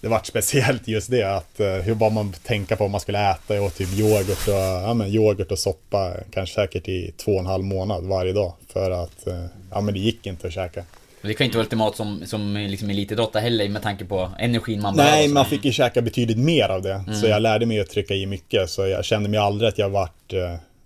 det 0.00 0.08
vart 0.08 0.26
speciellt 0.26 0.88
just 0.88 1.10
det 1.10 1.22
att 1.22 1.60
eh, 1.60 1.66
hur 1.66 1.94
var 1.94 2.10
man 2.10 2.32
tänka 2.32 2.76
på 2.76 2.84
vad 2.84 2.90
man 2.90 3.00
skulle 3.00 3.30
äta. 3.30 3.54
Jag 3.54 3.64
åt 3.64 3.76
typ 3.76 3.98
yoghurt 3.98 4.48
och, 4.48 4.54
ja, 4.54 4.94
men 4.94 5.08
yoghurt 5.08 5.52
och 5.52 5.58
soppa 5.58 6.14
kanske 6.30 6.54
säkert 6.54 6.88
i 6.88 7.12
två 7.16 7.32
och 7.32 7.40
en 7.40 7.46
halv 7.46 7.64
månad 7.64 8.04
varje 8.04 8.32
dag 8.32 8.52
för 8.72 8.90
att 8.90 9.26
eh, 9.26 9.44
ja 9.70 9.80
men 9.80 9.94
det 9.94 10.00
gick 10.00 10.26
inte 10.26 10.46
att 10.46 10.52
käka. 10.52 10.84
Det 11.22 11.34
kan 11.34 11.44
ju 11.44 11.46
inte 11.46 11.58
vara 11.58 11.64
ultimat 11.64 11.96
som, 11.96 12.22
som 12.26 12.54
liksom 12.54 12.90
elitidrottare 12.90 13.42
heller 13.42 13.68
med 13.68 13.82
tanke 13.82 14.04
på 14.04 14.30
energin 14.38 14.82
man 14.82 14.96
behöver. 14.96 15.16
Nej, 15.16 15.28
man 15.28 15.44
fick 15.44 15.64
ju 15.64 15.72
käka 15.72 16.02
betydligt 16.02 16.38
mer 16.38 16.68
av 16.68 16.82
det. 16.82 17.04
Så 17.20 17.26
jag 17.26 17.42
lärde 17.42 17.66
mig 17.66 17.80
att 17.80 17.90
trycka 17.90 18.14
i 18.14 18.26
mycket. 18.26 18.70
Så 18.70 18.86
jag 18.86 19.04
kände 19.04 19.28
mig 19.28 19.38
aldrig 19.38 19.68
att 19.68 19.78
jag 19.78 19.90
vart... 19.90 20.32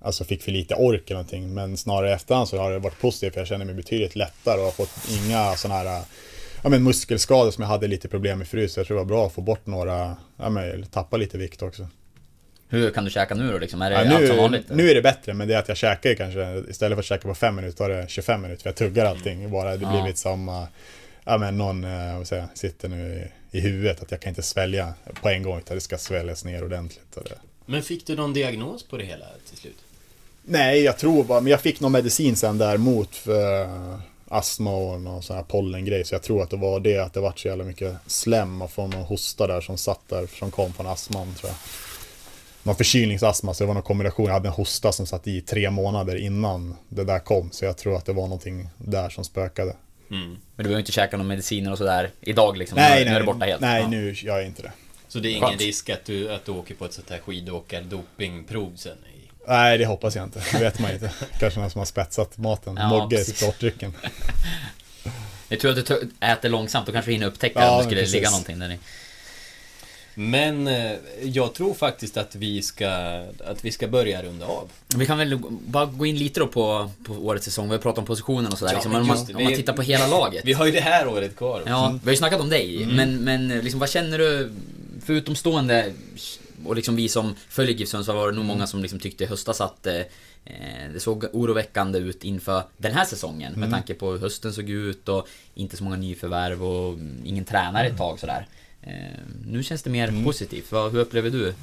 eh, 0.02 0.06
alltså 0.06 0.24
fick 0.24 0.42
för 0.42 0.52
lite 0.52 0.74
ork 0.74 1.02
eller 1.06 1.14
någonting. 1.14 1.54
Men 1.54 1.76
snarare 1.76 2.10
i 2.10 2.12
efterhand 2.12 2.48
så 2.48 2.58
har 2.58 2.70
det 2.72 2.78
varit 2.78 3.00
positivt 3.00 3.32
för 3.34 3.40
jag 3.40 3.48
känner 3.48 3.64
mig 3.64 3.74
betydligt 3.74 4.16
lättare 4.16 4.58
och 4.58 4.64
har 4.64 4.72
fått 4.72 5.08
inga 5.10 5.54
sådana 5.56 5.80
här 5.80 6.02
ja, 6.62 6.68
men 6.68 6.82
muskelskador 6.82 7.50
som 7.50 7.62
jag 7.62 7.68
hade 7.68 7.86
lite 7.86 8.08
problem 8.08 8.38
med 8.38 8.48
förut. 8.48 8.72
Så 8.72 8.80
jag 8.80 8.86
tror 8.86 8.96
det 8.96 9.02
var 9.02 9.08
bra 9.08 9.26
att 9.26 9.32
få 9.32 9.40
bort 9.40 9.66
några, 9.66 10.16
ja, 10.36 10.48
men, 10.50 10.86
tappa 10.86 11.16
lite 11.16 11.38
vikt 11.38 11.62
också. 11.62 11.88
Hur 12.68 12.90
kan 12.90 13.04
du 13.04 13.10
käka 13.10 13.34
nu 13.34 13.52
då 13.52 13.58
liksom? 13.58 13.82
Är 13.82 13.90
det 13.90 13.96
Ja, 13.96 14.16
allt 14.16 14.26
som 14.26 14.36
nu, 14.36 14.42
vanligt? 14.42 14.66
nu 14.70 14.90
är 14.90 14.94
det 14.94 15.02
bättre, 15.02 15.34
men 15.34 15.48
det 15.48 15.54
är 15.54 15.58
att 15.58 15.68
jag 15.68 15.76
käkar 15.76 16.10
ju 16.10 16.16
kanske, 16.16 16.62
istället 16.70 16.96
för 16.96 17.00
att 17.00 17.06
käka 17.06 17.28
på 17.28 17.34
fem 17.34 17.56
minuter, 17.56 17.76
tar 17.76 17.88
det 17.88 18.04
25 18.10 18.42
minuter. 18.42 18.62
För 18.62 18.68
jag 18.68 18.76
tuggar 18.76 19.04
allting 19.06 19.50
bara. 19.50 19.70
Det 19.70 19.78
blir 19.78 19.88
Ja. 19.98 20.06
lite 20.06 20.18
som, 20.18 20.48
uh, 20.48 20.64
ja 21.24 21.38
men 21.38 21.58
någon, 21.58 21.84
uh, 21.84 22.18
vad 22.18 22.26
säger 22.28 22.46
sitter 22.54 22.88
nu 22.88 23.28
i, 23.52 23.58
i 23.58 23.60
huvudet. 23.60 24.02
Att 24.02 24.10
jag 24.10 24.20
kan 24.20 24.28
inte 24.30 24.42
svälja 24.42 24.94
på 25.22 25.28
en 25.28 25.42
gång, 25.42 25.58
utan 25.58 25.76
det 25.76 25.80
ska 25.80 25.98
sväljas 25.98 26.44
ner 26.44 26.64
ordentligt. 26.64 27.16
Och 27.16 27.24
det. 27.24 27.38
Men 27.66 27.82
fick 27.82 28.06
du 28.06 28.16
någon 28.16 28.32
diagnos 28.32 28.82
på 28.88 28.96
det 28.96 29.04
hela 29.04 29.26
till 29.48 29.58
slut? 29.58 29.76
Nej, 30.44 30.82
jag 30.82 30.98
tror 30.98 31.24
bara, 31.24 31.40
men 31.40 31.50
jag 31.50 31.60
fick 31.60 31.80
någon 31.80 31.92
medicin 31.92 32.36
sen 32.36 32.58
där 32.58 32.76
mot 32.76 33.16
för 33.16 33.68
astma 34.28 34.70
och 34.76 35.00
någon 35.00 35.22
sån 35.22 35.36
här 35.36 35.42
pollengrej. 35.42 36.04
Så 36.04 36.14
jag 36.14 36.22
tror 36.22 36.42
att 36.42 36.50
det 36.50 36.56
var 36.56 36.80
det, 36.80 36.98
att 36.98 37.12
det 37.14 37.20
var 37.20 37.32
så 37.36 37.48
jävla 37.48 37.64
mycket 37.64 37.94
slem 38.06 38.62
och 38.62 38.70
från 38.70 38.90
någon 38.90 39.02
hosta 39.02 39.46
där 39.46 39.60
som 39.60 39.78
satt 39.78 40.00
där, 40.08 40.26
som 40.38 40.50
kom 40.50 40.72
från 40.72 40.86
astman 40.86 41.34
tror 41.34 41.50
jag. 41.50 41.56
Någon 42.62 42.76
förkylningsastma, 42.76 43.54
så 43.54 43.64
det 43.64 43.68
var 43.68 43.74
någon 43.74 43.82
kombination. 43.82 44.26
Jag 44.26 44.32
hade 44.32 44.48
en 44.48 44.54
hosta 44.54 44.92
som 44.92 45.06
satt 45.06 45.26
i 45.26 45.40
tre 45.40 45.70
månader 45.70 46.16
innan 46.16 46.76
det 46.88 47.04
där 47.04 47.18
kom. 47.18 47.50
Så 47.50 47.64
jag 47.64 47.76
tror 47.78 47.96
att 47.96 48.04
det 48.04 48.12
var 48.12 48.22
någonting 48.22 48.68
där 48.78 49.08
som 49.10 49.24
spökade. 49.24 49.76
Men 50.08 50.38
du 50.56 50.62
behöver 50.62 50.78
inte 50.78 50.92
käka 50.92 51.16
någon 51.16 51.26
mediciner 51.26 51.72
och 51.72 51.78
sådär 51.78 52.10
idag 52.20 52.56
liksom? 52.56 52.76
Nej, 52.76 52.90
nu, 52.90 53.04
nej, 53.04 53.10
nu 53.10 53.16
är 53.16 53.20
det 53.20 53.26
borta 53.26 53.44
helt? 53.46 53.60
nej 53.60 53.82
Ja. 53.82 53.88
nu 53.88 54.12
gör 54.12 54.36
jag 54.38 54.46
inte 54.46 54.62
det. 54.62 54.72
Så 55.08 55.18
det 55.18 55.28
är 55.28 55.30
ingen 55.30 55.48
Skönt. 55.48 55.60
risk 55.60 55.90
att 55.90 56.04
du, 56.04 56.32
att 56.34 56.44
du 56.44 56.52
åker 56.52 56.74
på 56.74 56.84
ett 56.84 56.92
sånt 56.92 57.10
här 57.10 57.18
skidåkar-dopingprov 57.18 58.76
sen? 58.76 58.96
Nej, 59.48 59.78
det 59.78 59.86
hoppas 59.86 60.16
jag 60.16 60.24
inte. 60.24 60.42
Det 60.52 60.58
vet 60.58 60.78
man 60.78 60.90
inte. 60.92 61.10
Kanske 61.38 61.60
någon 61.60 61.70
som 61.70 61.78
har 61.78 61.86
spetsat 61.86 62.38
maten. 62.38 62.76
Ja, 62.76 62.88
Mogge 62.88 63.20
i 63.20 63.24
sportdrycken. 63.24 63.92
Jag 65.48 65.60
tror 65.60 65.78
att 65.78 65.86
du 65.86 66.10
äter 66.20 66.48
långsamt, 66.48 66.86
då 66.86 66.92
kanske 66.92 67.08
vi 67.08 67.12
hinner 67.12 67.26
upptäcka 67.26 67.60
Ja, 67.60 67.70
om 67.70 67.78
det 67.78 67.84
skulle 67.84 68.00
precis. 68.00 68.14
ligga 68.14 68.30
någonting 68.30 68.58
där 68.58 68.70
i. 68.72 68.78
Men 70.14 70.68
eh, 70.68 70.92
jag 71.22 71.54
tror 71.54 71.74
faktiskt 71.74 72.16
att 72.16 72.34
vi 72.34 72.62
ska, 72.62 72.88
att 73.46 73.64
vi 73.64 73.72
ska 73.72 73.88
börja 73.88 74.22
runda 74.22 74.46
av. 74.46 74.70
Vi 74.96 75.06
kan 75.06 75.18
väl 75.18 75.38
bara 75.50 75.86
gå 75.86 76.06
in 76.06 76.16
lite 76.18 76.40
då 76.40 76.46
på, 76.46 76.90
på 77.06 77.12
årets 77.12 77.44
säsong, 77.44 77.68
vi 77.68 77.74
har 77.74 77.82
pratat 77.82 77.98
om 77.98 78.04
positionen 78.04 78.52
och 78.52 78.58
sådär 78.58 78.72
Ja, 78.72 78.76
liksom. 78.76 78.94
om, 78.94 79.06
man, 79.06 79.24
det, 79.26 79.34
om 79.34 79.44
man 79.44 79.54
tittar 79.54 79.72
på 79.72 79.82
hela 79.82 80.06
laget. 80.06 80.44
Vi 80.44 80.52
har 80.52 80.66
ju 80.66 80.72
det 80.72 80.80
här 80.80 81.08
året 81.08 81.36
kvar. 81.36 81.62
Ja, 81.66 81.98
vi 82.02 82.06
har 82.08 82.12
ju 82.12 82.16
snackat 82.16 82.40
om 82.40 82.48
dig, 82.48 82.86
men, 82.86 83.16
men 83.16 83.48
liksom 83.48 83.80
vad 83.80 83.90
känner 83.90 84.18
du, 84.18 84.52
för 85.04 85.12
utomstående 85.12 85.92
och 86.66 86.76
liksom 86.76 86.96
vi 86.96 87.08
som 87.08 87.34
följer 87.48 87.74
GIF 87.74 87.88
Sundsvall 87.88 88.16
var 88.16 88.30
det 88.30 88.36
nog 88.36 88.44
många 88.44 88.66
som 88.66 88.82
liksom 88.82 89.00
tyckte 89.00 89.24
i 89.24 89.26
höstas 89.26 89.60
att 89.60 89.86
eh, 89.86 90.02
det 90.92 91.00
såg 91.00 91.24
oroväckande 91.32 91.98
ut 91.98 92.24
inför 92.24 92.62
den 92.76 92.92
här 92.92 93.04
säsongen 93.04 93.52
med 93.52 93.70
tanke 93.70 93.94
på 93.94 94.10
hur 94.10 94.18
hösten 94.18 94.52
såg 94.52 94.70
ut 94.70 95.08
och 95.08 95.28
inte 95.54 95.76
så 95.76 95.84
många 95.84 95.96
nyförvärv 95.96 96.64
och 96.64 96.98
ingen 97.24 97.44
tränare 97.44 97.86
ett 97.86 97.96
tag 97.96 98.20
sådär. 98.20 98.46
Eh, 98.82 98.92
nu 99.46 99.62
känns 99.62 99.82
det 99.82 99.90
mer 99.90 100.24
positivt. 100.24 100.72
Vad, 100.72 100.92
hur 100.92 101.00
upplever 101.00 101.30
du 101.30 101.54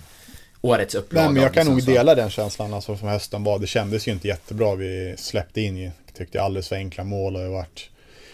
årets 0.62 0.96
upplaga? 0.96 1.26
Nej, 1.26 1.34
men 1.34 1.44
jag 1.44 1.54
kan 1.54 1.68
nog 1.68 1.86
dela 1.86 2.16
den 2.16 2.30
känslan 2.30 2.74
alltså, 2.74 2.98
som 2.98 3.08
hösten 3.08 3.44
var. 3.44 3.60
Det 3.60 3.68
kändes 3.68 4.08
ju 4.08 4.12
inte 4.12 4.28
jättebra. 4.28 4.76
Vi 4.76 5.16
släppte 5.18 5.62
in, 5.62 5.92
tyckte 6.14 6.38
jag, 6.38 6.46
alldeles 6.46 6.68
för 6.68 6.76
enkla 6.76 7.04
mål 7.04 7.36
och 7.36 7.42
det 7.42 7.50
vart 7.50 7.90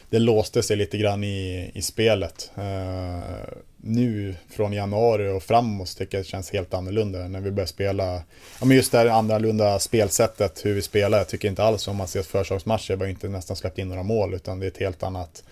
det 0.10 0.20
låste 0.20 0.64
sig 0.64 0.78
lite 0.78 0.98
grann 0.98 1.24
i, 1.24 1.72
i 1.74 1.82
spelet. 1.82 2.52
Eh, 2.56 3.20
nu 3.86 4.36
från 4.50 4.74
januari 4.74 5.30
och 5.30 5.44
framåt 5.44 5.98
tycker 5.98 6.18
jag 6.18 6.26
det 6.26 6.30
känns 6.30 6.54
helt 6.54 6.74
annorlunda 6.74 7.28
när 7.28 7.40
vi 7.40 7.52
börjar 7.52 7.68
spela. 7.68 8.14
Ja, 8.60 8.66
men 8.66 8.78
just 8.78 8.92
det 8.92 8.98
här 8.98 9.06
annorlunda 9.06 9.80
spelsättet, 9.80 10.66
hur 10.66 10.74
vi 10.74 10.82
spelar. 10.82 11.18
Jag 11.18 11.28
tycker 11.28 11.48
inte 11.48 11.64
alls 11.64 11.88
om 11.88 11.96
man 11.96 12.08
ser 12.08 12.24
förslagsmatcher, 12.24 12.96
vi 12.96 13.04
har 13.04 13.10
inte 13.10 13.28
nästan 13.28 13.56
släppt 13.56 13.78
in 13.78 13.90
några 13.90 14.04
mål 14.04 14.34
utan 14.34 14.60
det 14.60 14.66
är 14.66 14.68
ett 14.68 14.78
helt 14.78 15.04
annat 15.04 15.44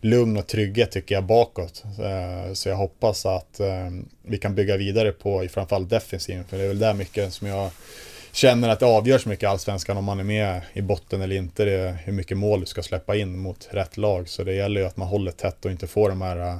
lugn 0.00 0.36
och 0.36 0.46
trygghet 0.46 0.90
tycker 0.90 1.14
jag 1.14 1.24
bakåt. 1.24 1.84
Eh, 1.84 2.52
så 2.52 2.68
jag 2.68 2.76
hoppas 2.76 3.26
att 3.26 3.60
eh, 3.60 3.90
vi 4.22 4.38
kan 4.38 4.54
bygga 4.54 4.76
vidare 4.76 5.12
på 5.12 5.44
i 5.44 5.48
framförallt 5.48 5.90
defensiven. 5.90 6.44
För 6.44 6.56
det 6.56 6.64
är 6.64 6.68
väl 6.68 6.78
där 6.78 6.94
mycket 6.94 7.32
som 7.32 7.48
jag 7.48 7.70
känner 8.32 8.68
att 8.68 8.80
det 8.80 8.86
avgörs 8.86 9.26
mycket 9.26 9.42
i 9.42 9.46
Allsvenskan 9.46 9.96
om 9.96 10.04
man 10.04 10.20
är 10.20 10.24
med 10.24 10.60
i 10.72 10.82
botten 10.82 11.22
eller 11.22 11.36
inte. 11.36 11.64
Det 11.64 11.72
är 11.72 11.98
hur 12.04 12.12
mycket 12.12 12.38
mål 12.38 12.60
du 12.60 12.66
ska 12.66 12.82
släppa 12.82 13.16
in 13.16 13.38
mot 13.38 13.68
rätt 13.70 13.96
lag. 13.96 14.28
Så 14.28 14.44
det 14.44 14.54
gäller 14.54 14.80
ju 14.80 14.86
att 14.86 14.96
man 14.96 15.08
håller 15.08 15.32
tätt 15.32 15.64
och 15.64 15.70
inte 15.70 15.86
får 15.86 16.08
de 16.08 16.22
här 16.22 16.36
eh, 16.36 16.56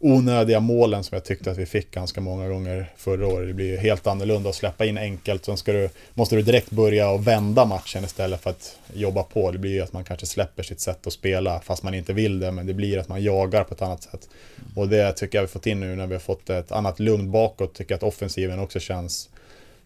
onödiga 0.00 0.60
målen 0.60 1.04
som 1.04 1.16
jag 1.16 1.24
tyckte 1.24 1.50
att 1.50 1.58
vi 1.58 1.66
fick 1.66 1.90
ganska 1.90 2.20
många 2.20 2.48
gånger 2.48 2.92
förra 2.96 3.26
året. 3.26 3.48
Det 3.48 3.54
blir 3.54 3.66
ju 3.66 3.76
helt 3.76 4.06
annorlunda 4.06 4.50
att 4.50 4.56
släppa 4.56 4.84
in 4.84 4.98
enkelt. 4.98 5.44
Sen 5.44 5.56
ska 5.56 5.72
du, 5.72 5.90
måste 6.14 6.36
du 6.36 6.42
direkt 6.42 6.70
börja 6.70 7.10
och 7.10 7.26
vända 7.26 7.64
matchen 7.64 8.04
istället 8.04 8.40
för 8.40 8.50
att 8.50 8.76
jobba 8.94 9.22
på. 9.22 9.50
Det 9.50 9.58
blir 9.58 9.70
ju 9.70 9.80
att 9.80 9.92
man 9.92 10.04
kanske 10.04 10.26
släpper 10.26 10.62
sitt 10.62 10.80
sätt 10.80 11.06
att 11.06 11.12
spela 11.12 11.60
fast 11.60 11.82
man 11.82 11.94
inte 11.94 12.12
vill 12.12 12.40
det. 12.40 12.52
Men 12.52 12.66
det 12.66 12.74
blir 12.74 12.98
att 12.98 13.08
man 13.08 13.22
jagar 13.22 13.64
på 13.64 13.74
ett 13.74 13.82
annat 13.82 14.02
sätt. 14.02 14.28
Och 14.76 14.88
det 14.88 15.12
tycker 15.12 15.38
jag 15.38 15.42
vi 15.42 15.48
fått 15.48 15.66
in 15.66 15.80
nu 15.80 15.96
när 15.96 16.06
vi 16.06 16.14
har 16.14 16.20
fått 16.20 16.50
ett 16.50 16.72
annat 16.72 17.00
lugn 17.00 17.30
bakåt. 17.30 17.74
Tycker 17.74 17.92
jag 17.92 17.96
att 17.96 18.02
offensiven 18.02 18.58
också 18.58 18.80
känns 18.80 19.28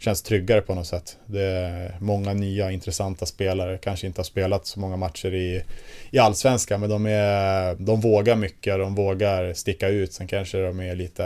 känns 0.04 0.22
tryggare 0.22 0.60
på 0.60 0.74
något 0.74 0.86
sätt. 0.86 1.16
Det 1.26 1.42
är 1.42 1.96
många 2.00 2.32
nya 2.32 2.70
intressanta 2.70 3.26
spelare, 3.26 3.78
kanske 3.78 4.06
inte 4.06 4.18
har 4.18 4.24
spelat 4.24 4.66
så 4.66 4.80
många 4.80 4.96
matcher 4.96 5.34
i, 5.34 5.62
i 6.10 6.18
Allsvenskan, 6.18 6.80
men 6.80 6.90
de, 6.90 7.06
är, 7.06 7.74
de 7.74 8.00
vågar 8.00 8.36
mycket, 8.36 8.78
de 8.78 8.94
vågar 8.94 9.52
sticka 9.54 9.88
ut. 9.88 10.12
Sen 10.12 10.26
kanske 10.26 10.58
de 10.62 10.80
är 10.80 10.94
lite, 10.94 11.24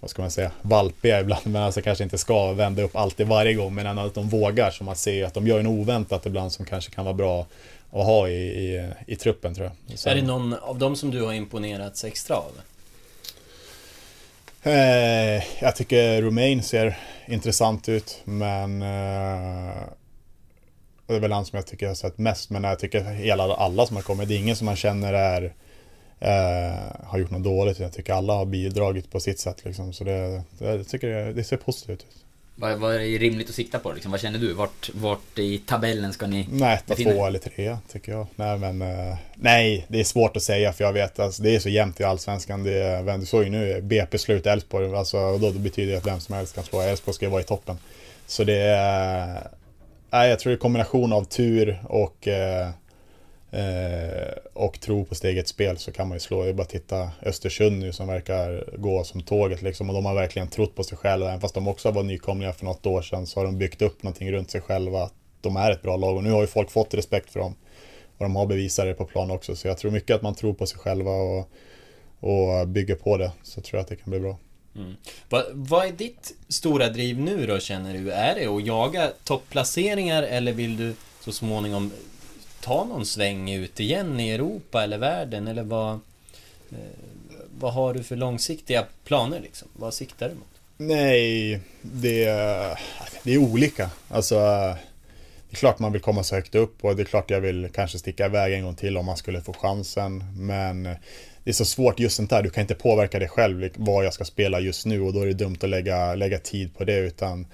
vad 0.00 0.10
ska 0.10 0.22
man 0.22 0.30
säga, 0.30 0.50
valpiga 0.62 1.20
ibland, 1.20 1.46
men 1.46 1.62
alltså 1.62 1.82
kanske 1.82 2.04
inte 2.04 2.18
ska 2.18 2.52
vända 2.52 2.82
upp 2.82 2.96
alltid 2.96 3.26
varje 3.26 3.54
gång, 3.54 3.74
men 3.74 3.86
ändå 3.86 4.02
att 4.02 4.14
de 4.14 4.28
vågar, 4.28 4.70
så 4.70 4.84
man 4.84 4.96
ser 4.96 5.24
att 5.24 5.34
de 5.34 5.46
gör 5.46 5.60
en 5.60 5.66
oväntat 5.66 6.26
ibland 6.26 6.52
som 6.52 6.64
kanske 6.64 6.90
kan 6.92 7.04
vara 7.04 7.14
bra 7.14 7.46
att 7.92 8.04
ha 8.06 8.28
i, 8.28 8.32
i, 8.32 8.88
i 9.06 9.16
truppen 9.16 9.54
tror 9.54 9.70
jag. 9.88 9.98
Sen- 9.98 10.12
Är 10.12 10.16
det 10.16 10.26
någon 10.26 10.54
av 10.54 10.78
dem 10.78 10.96
som 10.96 11.10
du 11.10 11.22
har 11.22 11.32
imponerats 11.32 12.04
extra 12.04 12.36
av? 12.36 12.50
Eh, 14.64 15.42
jag 15.60 15.76
tycker 15.76 16.22
Romain 16.22 16.62
ser 16.62 16.98
intressant 17.26 17.88
ut, 17.88 18.22
men 18.24 18.82
eh, 18.82 19.74
det 21.06 21.14
är 21.14 21.20
väl 21.20 21.32
han 21.32 21.44
som 21.44 21.56
jag 21.56 21.66
tycker 21.66 21.86
jag 21.86 21.90
har 21.90 21.94
sett 21.94 22.18
mest. 22.18 22.50
Men 22.50 22.64
jag 22.64 22.78
tycker 22.78 23.04
hela, 23.04 23.54
alla 23.54 23.86
som 23.86 23.96
har 23.96 24.02
kommit, 24.02 24.28
det 24.28 24.34
är 24.34 24.38
ingen 24.38 24.56
som 24.56 24.64
man 24.64 24.76
känner 24.76 25.12
är 25.12 25.54
eh, 26.20 27.06
har 27.06 27.18
gjort 27.18 27.30
något 27.30 27.44
dåligt. 27.44 27.78
Jag 27.78 27.92
tycker 27.92 28.12
alla 28.12 28.32
har 28.32 28.46
bidragit 28.46 29.10
på 29.10 29.20
sitt 29.20 29.40
sätt 29.40 29.64
liksom. 29.64 29.92
Så 29.92 30.04
det, 30.04 30.42
det, 30.58 30.64
jag 30.64 30.88
tycker 30.88 31.32
det 31.32 31.44
ser 31.44 31.56
positivt 31.56 32.00
ut. 32.00 32.21
Vad, 32.54 32.78
vad 32.78 32.94
är 32.94 33.18
rimligt 33.18 33.48
att 33.48 33.54
sikta 33.54 33.78
på 33.78 33.92
liksom? 33.92 34.10
Vad 34.10 34.20
känner 34.20 34.38
du? 34.38 34.52
Vart, 34.52 34.90
vart 34.94 35.38
i 35.38 35.58
tabellen 35.58 36.12
ska 36.12 36.26
ni 36.26 36.48
Nej, 36.50 36.74
etta, 36.74 36.94
två 36.94 37.26
eller 37.26 37.38
tre 37.38 37.78
tycker 37.92 38.12
jag. 38.12 38.26
Nej, 38.36 38.58
men 38.58 38.82
eh, 38.82 39.16
nej, 39.34 39.86
det 39.88 40.00
är 40.00 40.04
svårt 40.04 40.36
att 40.36 40.42
säga 40.42 40.72
för 40.72 40.84
jag 40.84 40.92
vet 40.92 41.12
att 41.12 41.18
alltså, 41.18 41.42
det 41.42 41.54
är 41.54 41.58
så 41.58 41.68
jämnt 41.68 42.00
i 42.00 42.04
Allsvenskan. 42.04 42.64
Det, 42.64 43.16
du 43.18 43.26
såg 43.26 43.44
ju 43.44 43.50
nu, 43.50 43.80
BP 43.82 44.18
slut 44.18 44.46
Elfsborg, 44.46 44.96
alltså, 44.96 45.38
då, 45.38 45.50
då 45.50 45.58
betyder 45.58 45.92
det 45.92 45.98
att 45.98 46.06
vem 46.06 46.20
som 46.20 46.34
helst 46.34 46.54
kan 46.54 46.64
slå. 46.64 46.80
Elfsborg 46.80 47.14
ska 47.14 47.24
ju 47.24 47.30
vara 47.30 47.42
i 47.42 47.44
toppen. 47.44 47.78
Så 48.26 48.44
det 48.44 48.58
är, 48.58 49.48
nej, 50.10 50.30
jag 50.30 50.38
tror 50.38 50.50
det 50.50 50.56
är 50.56 50.58
kombination 50.58 51.12
av 51.12 51.24
tur 51.24 51.82
och 51.84 52.28
eh, 52.28 52.68
eh, 53.52 54.32
och 54.52 54.80
tro 54.80 55.04
på 55.04 55.14
sitt 55.14 55.24
eget 55.24 55.48
spel 55.48 55.78
så 55.78 55.92
kan 55.92 56.08
man 56.08 56.16
ju 56.16 56.20
slå. 56.20 56.42
Det 56.42 56.48
är 56.48 56.54
bara 56.54 56.62
att 56.62 56.68
titta 56.68 57.10
Östersund 57.22 57.78
nu 57.78 57.92
som 57.92 58.06
verkar 58.06 58.64
gå 58.76 59.04
som 59.04 59.22
tåget 59.22 59.62
liksom. 59.62 59.88
Och 59.88 59.94
de 59.94 60.04
har 60.04 60.14
verkligen 60.14 60.48
trott 60.48 60.74
på 60.74 60.84
sig 60.84 60.98
själva. 60.98 61.28
Även 61.28 61.40
fast 61.40 61.54
de 61.54 61.68
också 61.68 61.90
var 61.90 62.02
nykomlingar 62.02 62.52
för 62.52 62.64
något 62.64 62.86
år 62.86 63.02
sedan 63.02 63.26
så 63.26 63.40
har 63.40 63.44
de 63.44 63.58
byggt 63.58 63.82
upp 63.82 64.02
någonting 64.02 64.32
runt 64.32 64.50
sig 64.50 64.60
själva. 64.60 65.02
Att 65.02 65.14
de 65.40 65.56
är 65.56 65.70
ett 65.70 65.82
bra 65.82 65.96
lag 65.96 66.16
och 66.16 66.24
nu 66.24 66.30
har 66.30 66.40
ju 66.40 66.46
folk 66.46 66.70
fått 66.70 66.94
respekt 66.94 67.30
för 67.30 67.40
dem. 67.40 67.54
Och 68.18 68.24
de 68.24 68.36
har 68.36 68.46
bevisat 68.46 68.86
det 68.86 68.94
på 68.94 69.04
plan 69.04 69.30
också. 69.30 69.56
Så 69.56 69.68
jag 69.68 69.78
tror 69.78 69.90
mycket 69.90 70.16
att 70.16 70.22
man 70.22 70.34
tror 70.34 70.54
på 70.54 70.66
sig 70.66 70.78
själva 70.78 71.10
och, 71.10 71.48
och 72.20 72.68
bygger 72.68 72.94
på 72.94 73.16
det. 73.16 73.32
Så 73.42 73.60
tror 73.60 73.78
jag 73.78 73.82
att 73.82 73.88
det 73.88 73.96
kan 73.96 74.10
bli 74.10 74.20
bra. 74.20 74.38
Mm. 74.76 74.94
Vad, 75.28 75.44
vad 75.52 75.86
är 75.86 75.92
ditt 75.92 76.34
stora 76.48 76.88
driv 76.88 77.20
nu 77.20 77.46
då 77.46 77.58
känner 77.58 77.92
du? 77.94 78.10
Är 78.12 78.34
det 78.34 78.46
att 78.46 78.66
jaga 78.66 79.10
topplaceringar 79.24 80.22
eller 80.22 80.52
vill 80.52 80.76
du 80.76 80.94
så 81.20 81.32
småningom 81.32 81.92
ta 82.62 82.84
någon 82.84 83.06
sväng 83.06 83.50
ut 83.50 83.80
igen 83.80 84.20
i 84.20 84.30
Europa 84.30 84.82
eller 84.82 84.98
världen 84.98 85.48
eller 85.48 85.62
vad... 85.62 85.92
Eh, 86.70 86.78
vad 87.58 87.72
har 87.74 87.94
du 87.94 88.02
för 88.02 88.16
långsiktiga 88.16 88.86
planer 89.04 89.40
liksom? 89.40 89.68
Vad 89.72 89.94
siktar 89.94 90.28
du 90.28 90.34
mot? 90.34 90.46
Nej, 90.76 91.60
det, 91.82 92.24
det 93.22 93.34
är 93.34 93.38
olika. 93.38 93.90
Alltså, 94.08 94.34
det 95.50 95.56
är 95.56 95.56
klart 95.56 95.78
man 95.78 95.92
vill 95.92 96.00
komma 96.00 96.22
så 96.22 96.34
högt 96.34 96.54
upp 96.54 96.84
och 96.84 96.96
det 96.96 97.02
är 97.02 97.04
klart 97.04 97.30
jag 97.30 97.40
vill 97.40 97.68
kanske 97.74 97.98
sticka 97.98 98.26
iväg 98.26 98.54
en 98.54 98.64
gång 98.64 98.74
till 98.74 98.96
om 98.96 99.06
man 99.06 99.16
skulle 99.16 99.40
få 99.40 99.52
chansen. 99.52 100.24
Men 100.36 100.82
det 101.44 101.50
är 101.50 101.52
så 101.52 101.64
svårt 101.64 102.00
just 102.00 102.16
sånt 102.16 102.30
där, 102.30 102.42
du 102.42 102.50
kan 102.50 102.60
inte 102.60 102.74
påverka 102.74 103.18
dig 103.18 103.28
själv 103.28 103.70
vad 103.76 104.04
jag 104.04 104.14
ska 104.14 104.24
spela 104.24 104.60
just 104.60 104.86
nu 104.86 105.00
och 105.00 105.12
då 105.12 105.20
är 105.20 105.26
det 105.26 105.32
dumt 105.32 105.58
att 105.60 105.68
lägga, 105.68 106.14
lägga 106.14 106.38
tid 106.38 106.76
på 106.76 106.84
det 106.84 106.96
utan 106.96 107.46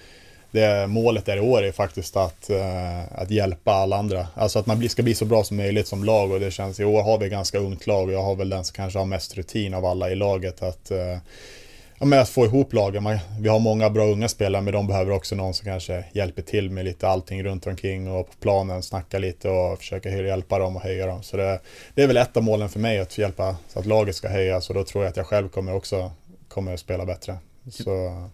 det 0.51 0.87
målet 0.87 1.29
är 1.29 1.37
i 1.37 1.41
år 1.41 1.63
är 1.63 1.73
faktiskt 1.73 2.17
att, 2.17 2.51
eh, 2.51 3.13
att 3.13 3.31
hjälpa 3.31 3.73
alla 3.73 3.97
andra. 3.97 4.27
Alltså 4.35 4.59
att 4.59 4.67
man 4.67 4.89
ska 4.89 5.03
bli 5.03 5.15
så 5.15 5.25
bra 5.25 5.45
som 5.45 5.57
möjligt 5.57 5.89
som 5.89 6.05
lag 6.05 6.31
och 6.31 6.41
det 6.41 6.51
känns, 6.51 6.81
i 6.81 6.85
år 6.85 7.03
har 7.03 7.19
vi 7.19 7.25
ett 7.25 7.33
ganska 7.33 7.59
ungt 7.59 7.87
lag 7.87 8.09
och 8.09 8.15
jag 8.15 8.23
har 8.23 8.37
väl 8.37 8.49
den 8.49 8.65
som 8.65 8.75
kanske 8.75 8.99
har 8.99 9.07
mest 9.07 9.37
rutin 9.37 9.75
av 9.75 9.85
alla 9.85 10.11
i 10.11 10.15
laget 10.15 10.63
att 10.63 10.91
eh, 10.91 11.19
ja, 11.99 12.07
med 12.07 12.21
att 12.21 12.29
få 12.29 12.45
ihop 12.45 12.73
lagen. 12.73 13.03
Man, 13.03 13.19
vi 13.41 13.49
har 13.49 13.59
många 13.59 13.91
bra 13.91 14.05
unga 14.05 14.29
spelare 14.29 14.63
men 14.63 14.73
de 14.73 14.87
behöver 14.87 15.13
också 15.13 15.35
någon 15.35 15.55
som 15.55 15.65
kanske 15.65 16.05
hjälper 16.13 16.43
till 16.43 16.71
med 16.71 16.85
lite 16.85 17.09
allting 17.09 17.45
runt 17.45 17.67
omkring 17.67 18.11
och 18.11 18.27
på 18.27 18.37
planen 18.41 18.83
snacka 18.83 19.19
lite 19.19 19.49
och 19.49 19.79
försöka 19.79 20.11
hjälpa 20.11 20.59
dem 20.59 20.77
och 20.77 20.83
höja 20.83 21.07
dem. 21.07 21.23
Så 21.23 21.37
det, 21.37 21.61
det 21.95 22.03
är 22.03 22.07
väl 22.07 22.17
ett 22.17 22.37
av 22.37 22.43
målen 22.43 22.69
för 22.69 22.81
mig 22.81 22.99
att 22.99 23.19
hjälpa 23.19 23.57
så 23.69 23.79
att 23.79 23.87
laget 23.87 24.17
ska 24.17 24.29
höjas 24.29 24.69
och 24.69 24.75
då 24.75 24.85
tror 24.85 25.05
jag 25.05 25.11
att 25.11 25.17
jag 25.17 25.27
själv 25.27 25.49
kommer 25.49 25.75
också 25.75 26.11
kommer 26.49 26.75
att 26.75 26.81
spela 26.81 27.05
bättre. 27.05 27.37
Så, 27.71 28.29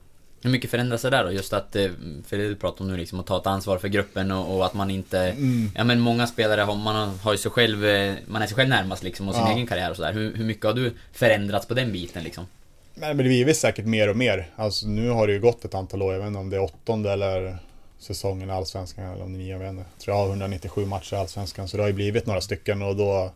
hur 0.45 0.51
mycket 0.51 0.71
förändras 0.71 1.03
det 1.03 1.11
där 1.11 1.25
då? 1.25 1.33
Just 1.33 1.53
att, 1.53 1.77
eh, 1.77 1.91
för 2.27 2.37
det 2.37 2.49
du 2.49 2.55
pratar 2.57 2.85
om 2.85 2.91
nu 2.91 2.97
liksom, 2.97 3.21
att 3.21 3.27
ta 3.27 3.37
ett 3.39 3.47
ansvar 3.47 3.79
för 3.79 3.89
gruppen 3.89 4.31
och, 4.33 4.57
och 4.57 4.67
att 4.67 4.75
man 4.75 4.91
inte... 4.91 5.35
Ja 5.75 5.85
men 5.85 6.01
många 6.01 6.27
spelare 6.27 6.61
har, 6.61 6.75
man 6.77 7.19
har, 7.23 7.33
ju 7.33 7.39
sig 7.39 7.51
själv, 7.51 7.85
eh, 7.87 8.15
man 8.27 8.43
är 8.43 8.47
sig 8.47 8.57
själv 8.57 8.69
närmast 8.69 9.03
liksom 9.03 9.29
och 9.29 9.35
sin 9.35 9.45
Ja. 9.45 9.53
egen 9.55 9.67
karriär 9.67 9.91
och 9.91 9.97
sådär. 9.97 10.13
Hur, 10.13 10.37
hur 10.37 10.45
mycket 10.45 10.65
har 10.65 10.73
du 10.73 10.93
förändrats 11.13 11.67
på 11.67 11.75
den 11.75 11.93
biten 11.93 12.23
liksom? 12.25 12.47
men 12.95 13.17
det 13.17 13.23
blir 13.25 13.45
väl 13.45 13.55
säkert 13.55 13.85
mer 13.87 14.09
och 14.11 14.17
mer. 14.17 14.47
Alltså 14.57 14.87
nu 14.87 15.09
har 15.11 15.27
det 15.27 15.33
ju 15.33 15.41
gått 15.41 15.65
ett 15.65 15.75
antal 15.75 16.03
år, 16.03 16.13
jag 16.13 16.21
vet 16.21 16.27
inte 16.29 16.39
om 16.39 16.51
det 16.51 16.57
är 16.57 16.63
åttonde 16.63 17.13
eller 17.13 17.59
säsongen 17.99 18.51
i 18.51 18.53
Allsvenskan 18.53 19.05
eller 19.05 19.25
om 19.25 19.33
det 19.33 19.39
är 19.39 19.43
nio, 19.43 19.53
jag 19.53 19.59
vet 19.59 19.69
inte. 19.71 19.85
Jag 19.97 20.03
tror 20.05 20.17
jag 20.17 20.23
har 20.23 20.29
197 20.29 20.87
matcher 20.87 21.15
i 21.15 21.19
Allsvenskan 21.19 21.69
så 21.69 21.77
det 21.77 21.83
har 21.83 21.89
ju 21.89 21.95
blivit 21.95 22.27
några 22.27 22.41
stycken 22.41 22.83
och 22.83 22.97
då 22.97 23.33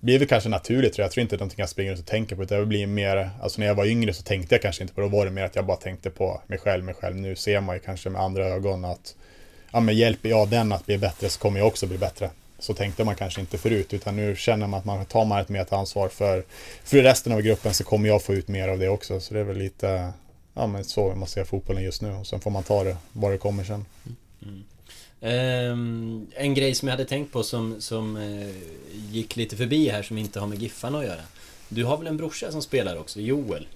blir 0.00 0.18
det 0.18 0.26
kanske 0.26 0.48
naturligt 0.48 0.92
tror 0.92 1.02
jag. 1.02 1.06
Jag 1.06 1.12
tror 1.12 1.22
inte 1.22 1.36
det 1.36 1.38
är 1.38 1.40
någonting 1.40 1.60
jag 1.60 1.68
springer 1.68 1.90
runt 1.90 2.00
och 2.00 2.06
tänker 2.06 2.36
på. 2.36 2.42
utan 2.42 2.60
Det 2.60 2.66
blir 2.66 2.86
mer, 2.86 3.30
alltså 3.42 3.60
när 3.60 3.66
jag 3.66 3.74
var 3.74 3.86
yngre 3.86 4.14
så 4.14 4.22
tänkte 4.22 4.54
jag 4.54 4.62
kanske 4.62 4.82
inte 4.82 4.94
på 4.94 5.00
det. 5.00 5.06
Då 5.06 5.16
var 5.16 5.24
det 5.24 5.30
mer 5.30 5.44
att 5.44 5.56
jag 5.56 5.66
bara 5.66 5.76
tänkte 5.76 6.10
på 6.10 6.40
mig 6.46 6.58
själv, 6.58 6.84
mig 6.84 6.94
själv. 6.94 7.16
Nu 7.16 7.36
ser 7.36 7.60
man 7.60 7.76
ju 7.76 7.80
kanske 7.80 8.10
med 8.10 8.22
andra 8.22 8.46
ögon 8.46 8.84
att 8.84 9.14
ja, 9.72 9.80
men 9.80 9.96
hjälper 9.96 10.28
jag 10.28 10.48
den 10.48 10.72
att 10.72 10.86
bli 10.86 10.98
bättre 10.98 11.28
så 11.28 11.40
kommer 11.40 11.58
jag 11.58 11.66
också 11.66 11.86
bli 11.86 11.98
bättre. 11.98 12.30
Så 12.58 12.74
tänkte 12.74 13.04
man 13.04 13.14
kanske 13.14 13.40
inte 13.40 13.58
förut, 13.58 13.94
utan 13.94 14.16
nu 14.16 14.36
känner 14.36 14.66
man 14.66 14.78
att 14.78 14.84
man 14.84 15.04
tar 15.04 15.24
man 15.24 15.40
ett 15.40 15.48
mer 15.48 15.74
ansvar 15.74 16.08
för, 16.08 16.44
för 16.84 17.02
resten 17.02 17.32
av 17.32 17.40
gruppen 17.40 17.74
så 17.74 17.84
kommer 17.84 18.08
jag 18.08 18.22
få 18.22 18.34
ut 18.34 18.48
mer 18.48 18.68
av 18.68 18.78
det 18.78 18.88
också. 18.88 19.20
Så 19.20 19.34
det 19.34 19.40
är 19.40 19.44
väl 19.44 19.58
lite 19.58 20.12
ja, 20.54 20.66
men 20.66 20.84
så 20.84 21.14
man 21.14 21.28
ser 21.28 21.44
fotbollen 21.44 21.82
just 21.82 22.02
nu 22.02 22.12
och 22.12 22.26
sen 22.26 22.40
får 22.40 22.50
man 22.50 22.62
ta 22.62 22.84
det 22.84 22.96
var 23.12 23.32
det 23.32 23.38
kommer 23.38 23.64
sen. 23.64 23.84
Mm. 24.06 24.16
Mm. 24.42 24.64
Ehm, 25.20 26.26
en 26.34 26.54
grej 26.54 26.74
som 26.74 26.88
jag 26.88 26.92
hade 26.96 27.08
tänkt 27.08 27.32
på 27.32 27.42
som, 27.42 27.76
som 27.80 28.16
eh, 28.16 28.48
gick 29.12 29.36
lite 29.36 29.56
förbi 29.56 29.88
här 29.88 30.02
som 30.02 30.18
inte 30.18 30.40
har 30.40 30.46
med 30.46 30.62
Giffarna 30.62 30.98
att 30.98 31.04
göra. 31.04 31.20
Du 31.68 31.84
har 31.84 31.96
väl 31.96 32.06
en 32.06 32.16
brorsa 32.16 32.52
som 32.52 32.62
spelar 32.62 32.98
också, 33.00 33.20
Joel? 33.20 33.66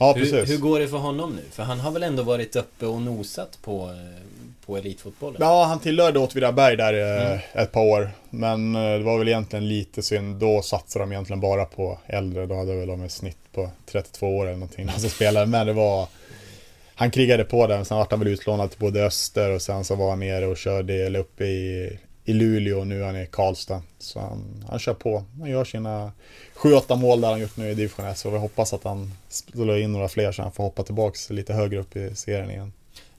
Ja, 0.00 0.12
hur, 0.12 0.22
precis. 0.22 0.50
hur 0.50 0.58
går 0.58 0.80
det 0.80 0.88
för 0.88 0.96
honom 0.96 1.36
nu? 1.36 1.42
För 1.50 1.62
han 1.62 1.80
har 1.80 1.90
väl 1.90 2.02
ändå 2.02 2.22
varit 2.22 2.56
uppe 2.56 2.86
och 2.86 3.02
nosat 3.02 3.58
på, 3.62 3.86
eh, 3.88 4.22
på 4.66 4.76
elitfotbollen? 4.76 5.36
Ja, 5.40 5.64
han 5.64 5.80
tillhörde 5.80 6.18
Åtvidaberg 6.18 6.76
där 6.76 6.94
eh, 6.94 7.26
Mm. 7.26 7.38
ett 7.54 7.72
par 7.72 7.80
år. 7.84 8.10
Men 8.30 8.72
det 8.72 8.98
var 9.02 9.18
väl 9.18 9.28
egentligen 9.28 9.68
lite 9.68 10.02
synd. 10.02 10.36
Då 10.36 10.62
satsade 10.62 11.02
de 11.04 11.12
egentligen 11.12 11.40
bara 11.40 11.64
på 11.64 11.98
äldre. 12.06 12.46
Då 12.46 12.54
hade 12.54 12.74
väl 12.76 12.88
de 12.88 13.02
ett 13.02 13.12
snitt 13.12 13.38
på 13.52 13.70
32 13.90 14.36
år 14.36 14.44
eller 14.46 14.52
någonting 14.56 14.86
när 14.86 14.92
han 14.92 15.00
spelade. 15.00 15.46
Men 15.46 15.66
det 15.66 15.72
var... 15.72 16.06
Han 16.98 17.10
krigade 17.10 17.44
på 17.44 17.66
den, 17.66 17.84
sen 17.84 17.96
vart 17.96 18.10
han 18.10 18.20
väl 18.20 18.28
utlånad 18.28 18.70
till 18.70 18.80
både 18.80 19.06
Öster 19.06 19.50
och 19.50 19.62
sen 19.62 19.84
så 19.84 19.94
var 19.94 20.10
han 20.10 20.20
nere 20.20 20.46
och 20.46 20.56
körde 20.56 20.94
eller 20.94 21.18
uppe 21.18 21.44
i, 21.44 21.98
i 22.24 22.32
Luleå 22.32 22.78
och 22.78 22.86
nu 22.86 23.02
är 23.02 23.06
han 23.06 23.16
i 23.16 23.26
Karlstad. 23.26 23.82
Så 23.98 24.20
han, 24.20 24.64
han 24.68 24.78
kör 24.78 24.94
på. 24.94 25.24
Han 25.40 25.50
gör 25.50 25.64
sina 25.64 26.12
7-8 26.56 26.96
mål 26.96 27.20
där 27.20 27.28
han 27.28 27.40
gjort 27.40 27.56
nu 27.56 27.70
i 27.70 27.74
division 27.74 28.06
1. 28.06 28.18
Så 28.18 28.30
vi 28.30 28.38
hoppas 28.38 28.72
att 28.72 28.84
han 28.84 29.12
slår 29.28 29.78
in 29.78 29.92
några 29.92 30.08
fler 30.08 30.32
så 30.32 30.42
han 30.42 30.52
får 30.52 30.64
hoppa 30.64 30.82
tillbaks 30.82 31.30
lite 31.30 31.52
högre 31.52 31.78
upp 31.78 31.96
i 31.96 32.14
serien 32.14 32.50
igen. 32.50 32.72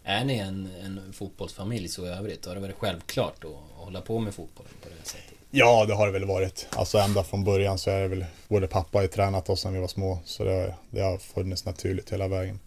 Är 0.04 0.26
ni 0.26 0.38
en, 0.38 0.70
en 0.84 1.14
fotbollsfamilj 1.14 1.88
så 1.88 2.06
i 2.06 2.10
övrigt? 2.10 2.46
Har 2.46 2.56
det 2.56 2.62
varit 2.62 2.76
självklart 2.80 3.44
att, 3.44 3.86
hålla 3.86 4.02
på 4.02 4.20
med 4.20 4.34
fotboll 4.34 4.66
på 4.84 4.90
det 4.90 5.10
sättet? 5.10 5.34
Ja, 5.52 5.86
det 5.86 5.94
har 5.94 6.06
det 6.08 6.14
väl 6.14 6.26
varit. 6.26 6.68
Alltså 6.70 6.98
ända 6.98 7.24
från 7.24 7.44
början 7.44 7.78
så 7.78 7.90
är 7.90 8.02
det 8.02 8.08
väl, 8.08 8.26
både 8.48 8.68
pappa 8.68 8.98
har 8.98 9.04
ju 9.04 9.08
tränat 9.08 9.50
oss 9.50 9.62
sedan 9.62 9.74
vi 9.74 9.80
var 9.80 9.88
små, 9.88 10.20
så 10.26 10.44
det, 10.44 10.76
det 10.90 11.02
har 11.02 11.18
funnits 11.18 11.66
naturligt 11.66 12.14
hela 12.14 12.28
vägen. 12.28 12.60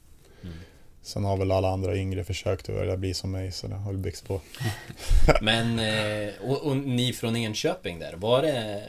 Sen 1.02 1.24
har 1.24 1.36
väl 1.36 1.52
alla 1.52 1.68
andra 1.68 1.96
yngre 1.96 2.24
försökt 2.24 2.68
att 2.68 2.74
börja 2.74 2.96
bli 2.96 3.14
som 3.14 3.30
mig, 3.30 3.52
så 3.52 3.66
det 3.66 3.74
har 3.74 3.92
väl 3.92 4.00
byggts 4.00 4.22
på. 4.22 4.40
Men, 5.40 5.78
eh, 5.78 6.32
och, 6.40 6.66
och 6.66 6.76
ni 6.76 7.12
från 7.12 7.36
Enköping 7.36 7.98
där, 7.98 8.14
var 8.16 8.42
det, 8.42 8.82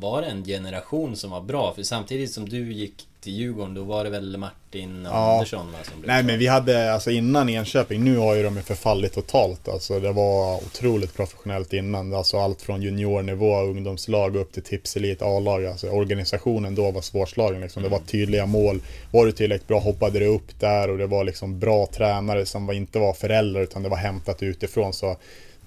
var 0.00 0.22
det 0.22 0.28
en 0.28 0.44
generation 0.44 1.16
som 1.16 1.30
var 1.30 1.40
bra? 1.40 1.74
För 1.74 1.82
samtidigt 1.82 2.32
som 2.32 2.48
du 2.48 2.72
gick 2.72 3.06
till 3.20 3.32
Djurgården, 3.32 3.74
då 3.74 3.82
var 3.82 4.04
det 4.04 4.10
väl 4.10 4.36
Martin 4.36 5.04
Ja. 5.04 5.32
Andersson 5.32 5.72
va, 5.72 5.78
som 5.90 6.00
blev 6.00 6.08
Nej 6.08 6.22
klar? 6.22 6.32
men 6.32 6.38
vi 6.38 6.46
hade, 6.46 6.92
alltså 6.92 7.10
innan 7.10 7.48
Enköping, 7.48 8.04
nu 8.04 8.16
har 8.16 8.34
ju 8.34 8.42
de 8.42 8.62
förfallit 8.62 9.12
totalt. 9.12 9.68
Alltså 9.68 10.00
det 10.00 10.12
var 10.12 10.56
otroligt 10.56 11.14
professionellt 11.16 11.72
innan. 11.72 12.14
Alltså 12.14 12.38
allt 12.38 12.62
från 12.62 12.82
juniornivå, 12.82 13.60
ungdomslag 13.62 14.36
upp 14.36 14.52
till 14.52 14.62
tipselit, 14.62 15.22
A-lag. 15.22 15.66
Alltså 15.66 15.88
organisationen 15.88 16.74
då 16.74 16.90
var 16.90 17.00
svårslagen 17.00 17.60
liksom. 17.60 17.82
Det 17.82 17.88
var 17.88 17.98
tydliga 17.98 18.46
mål. 18.46 18.80
Var 19.10 19.26
du 19.26 19.32
tillräckligt 19.32 19.68
bra 19.68 19.78
hoppade 19.78 20.18
du 20.18 20.26
upp 20.26 20.60
där 20.60 20.90
och 20.90 20.98
det 20.98 21.06
var 21.06 21.24
liksom 21.24 21.58
bra 21.58 21.86
tränare 21.86 22.46
som 22.46 22.66
var, 22.66 22.74
inte 22.74 22.98
var 22.98 23.12
föräldrar 23.12 23.62
utan 23.62 23.82
det 23.82 23.88
var 23.88 23.96
hämtat 23.96 24.42
utifrån. 24.42 24.92
Så 24.92 25.16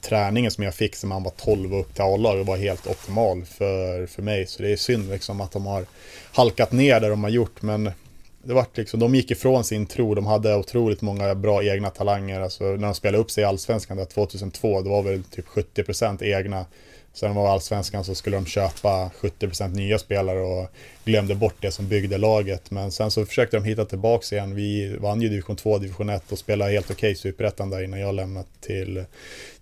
träningen 0.02 0.52
som 0.52 0.64
jag 0.64 0.76
fick 0.76 0.95
som 0.95 1.10
man 1.10 1.24
var 1.24 1.32
12 1.32 1.74
och 1.74 1.80
upp 1.80 1.93
till 1.93 2.04
A-lag 2.04 2.43
var 2.43 2.58
helt 2.58 2.88
optimal 2.88 3.45
för, 3.45 4.06
för 4.06 4.22
mig. 4.22 4.47
Så 4.47 4.64
det 4.64 4.72
är 4.72 4.76
synd 4.76 5.10
liksom 5.10 5.41
att 5.41 5.52
de 5.52 5.66
har 5.66 5.86
halkat 6.32 6.72
ner 6.72 7.00
där 7.00 7.10
de 7.10 7.24
har 7.24 7.30
gjort. 7.30 7.62
Men 7.62 7.91
det 8.43 8.54
var 8.54 8.66
liksom, 8.74 9.00
de 9.00 9.16
gick 9.16 9.32
ifrån 9.32 9.64
sin 9.64 9.86
tro. 9.86 10.16
De 10.16 10.26
hade 10.26 10.56
otroligt 10.56 11.02
många 11.02 11.36
bra 11.36 11.64
egna 11.64 11.89
talanger. 11.89 12.41
Alltså, 12.41 12.64
när 12.64 12.88
de 12.88 12.93
spelade 12.93 13.18
upp 13.18 13.32
sig 13.32 13.41
i 13.41 13.45
Allsvenskan 13.45 13.97
där 13.97 14.06
2002, 14.06 14.82
då 14.82 14.89
var 14.89 15.02
väl 15.02 15.24
typ 15.24 15.47
70% 15.47 16.24
egna. 16.24 16.66
Sen 17.20 17.36
var 17.36 17.49
Allsvenskan 17.49 18.03
så 18.03 18.15
skulle 18.15 18.38
de 18.38 18.45
köpa 18.45 19.11
70% 19.20 19.67
nya 19.76 19.99
spelare 19.99 20.39
och 20.39 20.67
glömde 21.05 21.36
bort 21.36 21.55
det 21.59 21.72
som 21.72 21.88
byggde 21.88 22.17
laget. 22.17 22.72
Men 22.72 22.91
sen 22.91 23.11
så 23.11 23.26
försökte 23.26 23.57
de 23.57 23.63
hitta 23.63 23.86
tillbaks 23.86 24.34
igen. 24.34 24.55
Vi 24.55 24.97
vann 24.99 25.22
ju 25.22 25.30
division 25.30 25.55
2, 25.55 25.78
division 25.78 26.09
1 26.09 26.32
och 26.32 26.39
spelade 26.39 26.72
helt 26.72 26.91
okej 26.91 27.15
superettan 27.15 27.70
där 27.70 27.84
innan 27.84 27.99
jag 27.99 28.15
lämnade 28.15 28.45
till, 28.61 29.05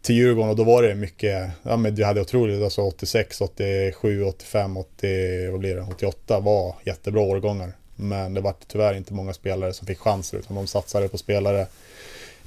till 0.02 0.16
Djurgården. 0.16 0.50
Och 0.50 0.56
då 0.56 0.64
var 0.64 0.84
det 0.84 0.96
mycket, 0.96 1.50
ja 1.64 1.78
men 1.78 1.96
vi 1.96 2.04
hade 2.04 2.22
otroligt, 2.22 2.64
alltså 2.64 2.82
86, 2.82 3.42
87, 3.42 4.24
85, 4.24 4.78
80, 4.78 5.52
vad 5.52 5.60
blir 5.60 5.76
det, 5.76 5.82
88 5.82 6.40
var 6.40 6.76
jättebra 6.86 7.22
årgångar. 7.22 7.72
Men 7.96 8.34
det 8.34 8.42
var 8.42 8.54
tyvärr 8.68 8.94
inte 8.94 9.14
många 9.14 9.34
spelare 9.34 9.74
som 9.74 9.88
fick 9.88 10.00
chanser 10.00 10.38
utan 10.38 10.56
de 10.56 10.68
satsade 10.68 11.08
på 11.08 11.18
spelare 11.18 11.68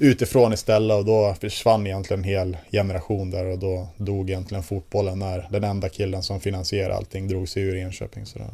utifrån 0.01 0.53
istället 0.53 0.97
och 0.97 1.05
då 1.05 1.35
försvann 1.41 1.87
egentligen 1.87 2.19
en 2.19 2.29
hel 2.29 2.57
generation 2.71 3.31
där 3.31 3.45
och 3.45 3.59
då 3.59 3.87
dog 3.97 4.29
egentligen 4.29 4.63
fotbollen 4.63 5.19
när 5.19 5.47
den 5.49 5.63
enda 5.63 5.89
killen 5.89 6.23
som 6.23 6.39
finansierade 6.39 6.95
allting 6.95 7.27
drog 7.27 7.49
sig 7.49 7.63
ur 7.63 7.75
Enköping. 7.75 8.25
Så 8.25 8.39
då, 8.39 8.45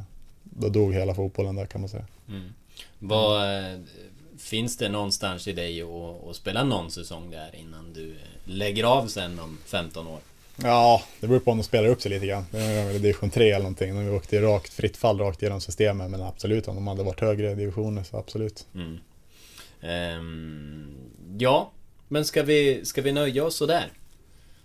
då 0.44 0.70
dog 0.70 0.94
hela 0.94 1.16
fotbollen 1.16 1.56
där 1.56 1.66
kan 1.66 1.82
man 1.82 1.90
säga. 1.90 2.06
Mm. 2.30 2.54
Vad, 3.00 3.58
eh, 3.58 3.80
finns 4.40 4.78
det 4.78 4.90
någonstans 4.90 5.48
i 5.48 5.54
dig 5.54 5.82
att, 5.82 6.30
att 6.30 6.36
spela 6.36 6.64
någon 6.64 6.92
säsong 6.92 7.32
där 7.32 7.56
innan 7.56 7.94
du 7.94 8.12
eh, 8.12 8.18
lägger 8.46 8.84
av 8.84 9.08
sen 9.08 9.40
om 9.40 9.58
15 9.66 10.08
år? 10.08 10.20
Ja, 10.64 11.02
det 11.20 11.28
beror 11.28 11.40
på 11.40 11.52
om 11.52 11.58
de 11.58 11.64
spelar 11.64 11.90
upp 11.90 12.02
sig 12.02 12.12
lite 12.12 12.26
grann. 12.26 12.46
Division 12.92 13.30
3 13.30 13.50
eller 13.50 13.60
någonting. 13.60 13.96
De 13.96 14.16
åkte 14.16 14.42
rakt, 14.42 14.74
fritt 14.74 14.98
fall 14.98 15.20
rakt 15.20 15.42
genom 15.42 15.62
systemet. 15.62 16.12
Men 16.12 16.22
absolut, 16.22 16.68
om 16.68 16.76
de 16.76 16.88
hade 16.88 17.04
varit 17.04 17.20
högre 17.20 17.56
divisioner 17.56 18.04
så 18.04 18.18
absolut. 18.18 18.68
Mm. 18.76 19.00
Ehm, 19.82 20.88
ja, 21.38 21.72
men 22.08 22.26
ska 22.26 22.44
vi, 22.44 22.86
ska 22.86 23.02
vi 23.02 23.12
nöja 23.12 23.44
oss 23.46 23.56
sådär? 23.56 23.92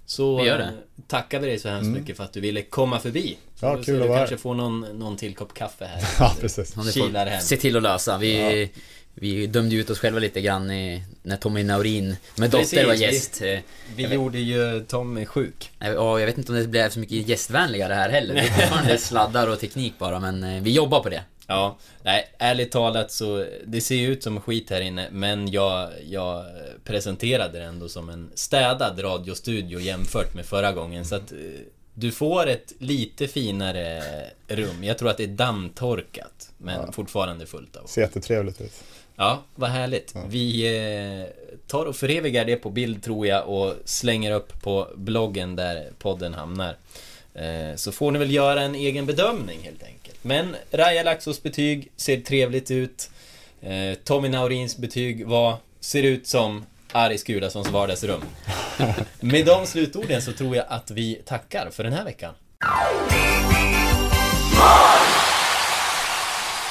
Så 0.07 0.37
Vi 0.37 0.45
gör 0.47 0.59
det. 0.59 0.73
tackar 1.09 1.41
vi 1.41 1.47
dig 1.47 1.59
så 1.59 1.69
hemskt 1.69 1.87
Mm. 1.87 2.01
mycket 2.01 2.17
för 2.17 2.25
att 2.25 2.33
du 2.33 2.41
ville 2.41 2.63
komma 2.63 2.99
förbi. 3.01 3.37
Så 3.55 3.67
Ja, 3.67 3.75
vi 3.75 3.85
kul 3.85 3.85
se, 3.85 3.93
att 3.93 4.03
Du 4.03 4.09
vara 4.09 4.19
kanske 4.19 4.35
här. 4.35 4.41
får 4.41 4.55
någon, 4.55 4.81
någon 4.81 5.17
till 5.17 5.35
kopp 5.35 5.55
kaffe 5.55 5.85
här. 5.85 6.03
Ja, 6.19 6.35
precis. 6.41 6.73
Ja, 6.77 6.83
det 6.83 6.93
Kilar 6.93 7.25
får 7.27 7.31
hem. 7.31 7.41
se 7.43 7.57
till 7.57 7.77
att 7.77 7.83
lösa. 7.83 8.19
Vi, 8.19 8.71
vi 9.15 9.47
dömde 9.47 9.75
ut 9.77 9.91
oss 9.91 9.99
själva 9.99 10.19
lite 10.19 10.41
grann 10.41 10.71
i, 10.71 11.03
när 11.23 11.37
Tommy 11.37 11.63
Naurin 11.63 12.17
med 12.37 12.51
dotter 12.51 12.59
Precis, 12.59 12.87
var 12.87 12.93
vi- 12.95 13.01
gäst. 13.03 13.43
Eh, 13.43 13.59
Vi 13.97 14.15
gjorde 14.15 14.39
ju 14.39 14.85
Tommy 14.89 15.27
sjuk. 15.27 15.71
Ja, 15.79 16.19
jag 16.21 16.27
vet 16.27 16.39
inte 16.39 16.53
om 16.53 16.59
det 16.59 16.69
blev 16.69 16.91
så 16.91 16.99
mycket 16.99 17.29
gästvänligare 17.29 17.95
här 17.95 18.11
heller. 18.11 18.35
Det 18.35 18.41
är 18.41 18.47
fortfarande 18.47 18.99
sladdar 18.99 19.49
och 19.49 19.61
teknik 19.61 19.95
bara, 19.99 20.21
men 20.21 20.45
eh, 20.45 20.63
vi 20.63 20.71
jobbar 20.73 21.01
på 21.03 21.09
det. 21.09 21.23
Ja, 21.47 21.78
nej, 22.03 22.32
ärligt 22.38 22.72
talat 22.72 23.12
så 23.12 23.47
det 23.66 23.80
ser 23.80 23.95
ju 23.95 24.12
ut 24.12 24.22
som 24.22 24.40
skit 24.40 24.70
här 24.70 24.80
inne 24.80 25.09
men 25.11 25.51
jag, 25.51 25.90
jag 26.05 26.45
presenterade 26.84 27.59
det 27.59 27.64
ändå 27.64 27.88
som 27.88 28.09
en 28.09 28.30
städad 28.34 29.03
radiostudio 29.05 29.80
jämfört 29.80 30.34
med 30.34 30.47
förra 30.47 30.72
gången 30.72 31.05
så 31.05 31.14
att 31.14 31.32
eh, 31.32 31.38
du 31.95 32.12
får 32.12 32.47
ett 32.47 32.72
lite 32.78 33.28
finare 33.28 34.03
rum. 34.49 34.84
Jag 34.84 34.99
tror 34.99 35.11
att 35.11 35.16
det 35.16 35.24
är 35.24 35.28
dammtorkat 35.28 36.51
men 36.59 36.93
fortfarande 36.93 37.47
fullt 37.47 37.76
av 37.76 37.86
Ser 37.86 38.03
jättetrevligt 38.03 38.61
ut. 38.61 38.72
Ja, 39.16 39.43
vad 39.55 39.70
härligt. 39.70 40.14
Vi 40.28 40.66
eh, 41.20 41.57
tar 41.66 41.86
och 41.86 41.97
förevigar 41.97 42.45
det 42.45 42.57
på 42.57 42.70
bild 42.70 43.03
tror 43.03 43.26
jag 43.26 43.49
och 43.49 43.74
slänger 43.84 44.32
upp 44.32 44.62
på 44.62 44.88
bloggen 44.97 45.57
där 45.57 45.90
podden 45.99 46.34
hamnar. 46.34 46.76
Eh, 47.34 47.76
så 47.76 47.93
får 47.93 48.11
ni 48.11 48.18
väl 48.18 48.30
göra 48.30 48.62
en 48.62 48.74
egen 48.74 49.07
bedömning 49.07 49.61
helt 49.62 49.82
enkelt. 49.82 50.02
Men 50.23 50.57
Raja 50.70 51.03
Laxos 51.03 51.43
betyg 51.43 51.93
ser 51.97 52.20
trevligt 52.20 52.70
ut. 52.70 53.11
Eh, 53.62 53.95
Tommy 54.05 54.29
Naurins 54.29 54.77
betyg 54.77 55.27
var, 55.27 55.57
ser 55.81 56.03
ut 56.03 56.27
som 56.27 56.66
Aris 56.93 57.25
Gulasons 57.25 57.68
vardagsrum. 57.68 58.20
Med 59.20 59.47
de 59.47 59.66
slutorden 59.66 60.23
så 60.23 60.33
tror 60.33 60.57
jag 60.57 60.64
att 60.68 60.91
vi 60.91 61.14
tackar 61.25 61.70
för 61.70 61.85
den 61.85 61.93
här 61.93 62.05
veckan. 62.05 62.35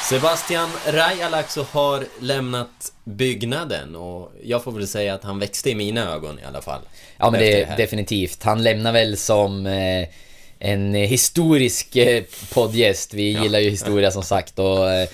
Sebastian 0.09 0.69
Rajalaxo 0.87 1.65
har 1.71 2.05
lämnat 2.19 2.93
byggnaden 3.03 3.95
och 3.95 4.31
jag 4.43 4.63
får 4.63 4.71
väl 4.71 4.87
säga 4.87 5.13
att 5.13 5.23
han 5.23 5.39
växte 5.39 5.69
i 5.69 5.75
mina 5.75 6.13
ögon 6.13 6.39
i 6.39 6.43
alla 6.43 6.61
fall. 6.61 6.81
Ja 7.17 7.31
men 7.31 7.39
det, 7.39 7.65
här. 7.65 7.77
definitivt. 7.77 8.43
Han 8.43 8.63
lämnar 8.63 8.91
väl 8.91 9.17
som 9.17 9.65
eh, 9.65 10.07
en 10.63 10.93
historisk 10.93 11.95
eh, 11.95 12.23
poddgäst. 12.53 13.13
Vi 13.13 13.23
gillar 13.41 13.59
ju 13.59 13.69
historia 13.69 14.11
som 14.11 14.23
sagt 14.23 14.59
och 14.59 14.91
eh, 14.91 15.07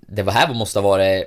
det 0.00 0.22
var 0.22 0.32
här 0.32 0.54
måste 0.54 0.78
ha 0.78 0.88
varit 0.88 1.24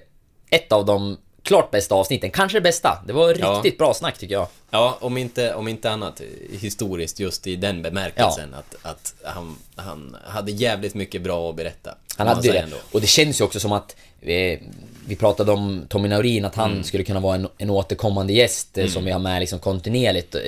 ett 0.50 0.72
av 0.72 0.86
de 0.86 1.18
klart 1.44 1.72
bästa 1.72 1.96
avsnitten. 1.96 2.30
Kanske 2.32 2.58
det 2.58 2.62
bästa. 2.62 3.04
Det 3.08 3.14
var 3.14 3.36
Ja. 3.40 3.54
riktigt 3.64 3.78
bra 3.78 3.94
snack 3.94 4.18
tycker 4.18 4.34
jag. 4.36 4.48
Ja, 4.70 4.98
om 5.02 5.18
inte, 5.18 5.54
om 5.54 5.68
inte 5.68 5.92
annat 5.92 6.22
eh, 6.22 6.60
historiskt 6.60 7.20
just 7.20 7.48
i 7.48 7.56
den 7.56 7.82
bemärkelsen 7.82 8.54
att, 8.54 8.76
att 8.82 9.14
han, 9.24 9.58
han 9.76 10.18
hade 10.26 10.52
jävligt 10.52 10.94
mycket 10.96 11.22
bra 11.22 11.50
att 11.50 11.56
berätta. 11.56 11.96
Han 12.18 12.28
hade 12.28 12.52
det. 12.52 12.60
ändå. 12.60 12.78
Och 12.92 13.02
det 13.02 13.08
känns 13.08 13.42
ju 13.42 13.46
också 13.46 13.60
som 13.60 13.72
att 13.72 13.96
eh, 14.22 14.60
vi 15.08 15.16
pratade 15.16 15.52
om 15.52 15.86
Tommy 15.90 16.08
Naurin, 16.08 16.46
att 16.46 16.56
han 16.56 16.84
skulle 16.84 17.04
kunna 17.04 17.20
vara 17.20 17.36
en, 17.36 17.48
en 17.58 17.70
återkommande 17.70 18.34
gäst 18.34 18.78
eh, 18.78 18.88
som 18.88 19.06
vi 19.06 19.12
har 19.12 19.20
med 19.20 19.40
liksom 19.40 19.60
kontinuerligt. 19.60 20.36
Eh, 20.36 20.42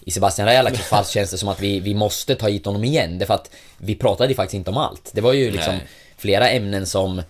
I 0.00 0.10
Sebastian 0.10 0.48
Rajalax 0.48 0.78
fall 0.88 1.04
känns 1.04 1.30
det 1.30 1.38
som 1.38 1.48
att 1.48 1.60
vi, 1.60 1.80
vi 1.80 1.94
måste 1.94 2.34
ta 2.34 2.48
hit 2.48 2.66
honom 2.66 2.84
igen. 2.84 3.18
Därför 3.18 3.34
att 3.34 3.50
vi 3.78 3.94
pratade 3.94 4.28
ju 4.28 4.34
faktiskt 4.34 4.54
inte 4.54 4.70
om 4.70 4.76
allt. 4.76 5.10
Det 5.14 5.20
var 5.20 5.32
ju 5.32 5.50
liksom 5.50 5.74
Nej. 5.74 5.86
flera 6.16 6.50
ämnen 6.50 6.86
som... 6.86 7.22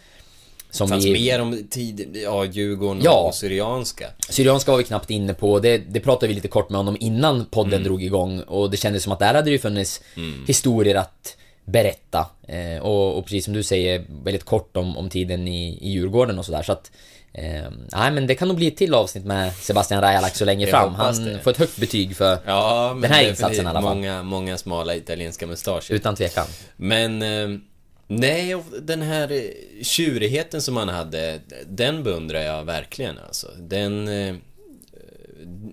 Som 0.70 0.88
fanns 0.88 1.04
vi, 1.04 1.12
mer 1.12 1.40
om 1.40 1.66
tid, 1.70 2.16
ja, 2.24 2.44
Djurgården 2.44 3.02
Ja. 3.04 3.20
och 3.28 3.34
Syrianska. 3.34 4.06
Syrianska 4.28 4.70
var 4.70 4.78
vi 4.78 4.84
knappt 4.84 5.10
inne 5.10 5.34
på, 5.34 5.58
det, 5.58 5.78
det 5.78 6.00
pratade 6.00 6.28
vi 6.28 6.34
lite 6.34 6.48
kort 6.48 6.70
med 6.70 6.78
honom 6.78 6.96
innan 7.00 7.44
podden 7.44 7.82
drog 7.84 8.02
igång 8.02 8.40
och 8.40 8.70
det 8.70 8.76
kändes 8.76 9.02
som 9.02 9.12
att 9.12 9.18
där 9.18 9.26
hade 9.34 9.42
det 9.42 9.50
ju 9.50 9.58
funnits 9.58 10.00
historier 10.46 10.94
att 10.94 11.36
berätta. 11.64 12.26
Eh, 12.48 12.82
och, 12.82 13.18
och 13.18 13.24
precis 13.24 13.44
som 13.44 13.54
du 13.54 13.62
säger, 13.62 14.04
väldigt 14.24 14.44
kort 14.44 14.76
om, 14.76 14.96
om 14.96 15.10
tiden 15.10 15.48
i, 15.48 15.78
i 15.80 15.90
Djurgården 15.90 16.38
och 16.38 16.46
sådär 16.46 16.62
så 16.62 16.72
att 16.72 16.90
eh, 17.32 17.70
Nej 17.92 18.10
men 18.10 18.26
det 18.26 18.34
kan 18.34 18.48
nog 18.48 18.56
bli 18.56 18.66
ett 18.66 18.76
till 18.76 18.94
avsnitt 18.94 19.24
med 19.24 19.52
Sebastian 19.54 20.00
Rajalax 20.00 20.38
så 20.38 20.44
länge 20.44 20.66
Jag 20.66 20.70
fram. 20.70 20.94
Han 20.94 21.24
det. 21.24 21.38
får 21.38 21.50
ett 21.50 21.56
högt 21.56 21.76
betyg 21.76 22.16
för 22.16 22.38
Ja, 22.46 22.98
den 23.02 23.10
här 23.10 23.28
insatsen 23.28 23.66
i 23.66 23.68
alla 23.68 23.82
fall. 23.82 23.96
Många, 23.96 24.22
många 24.22 24.58
smala 24.58 24.96
italienska 24.96 25.46
mustascher. 25.46 25.92
Utan 25.92 26.16
tvekan. 26.16 26.46
Men... 26.76 27.22
Eh, 27.22 27.58
nej, 28.06 28.62
den 28.82 29.02
här 29.02 29.32
eh, 29.32 29.42
tjurigheten 29.82 30.62
som 30.62 30.76
han 30.76 30.88
hade, 30.88 31.40
den 31.66 32.02
beundrar 32.02 32.40
jag 32.40 32.64
verkligen 32.64 33.18
alltså. 33.26 33.46
Den... 33.58 34.08
Eh, 34.08 34.34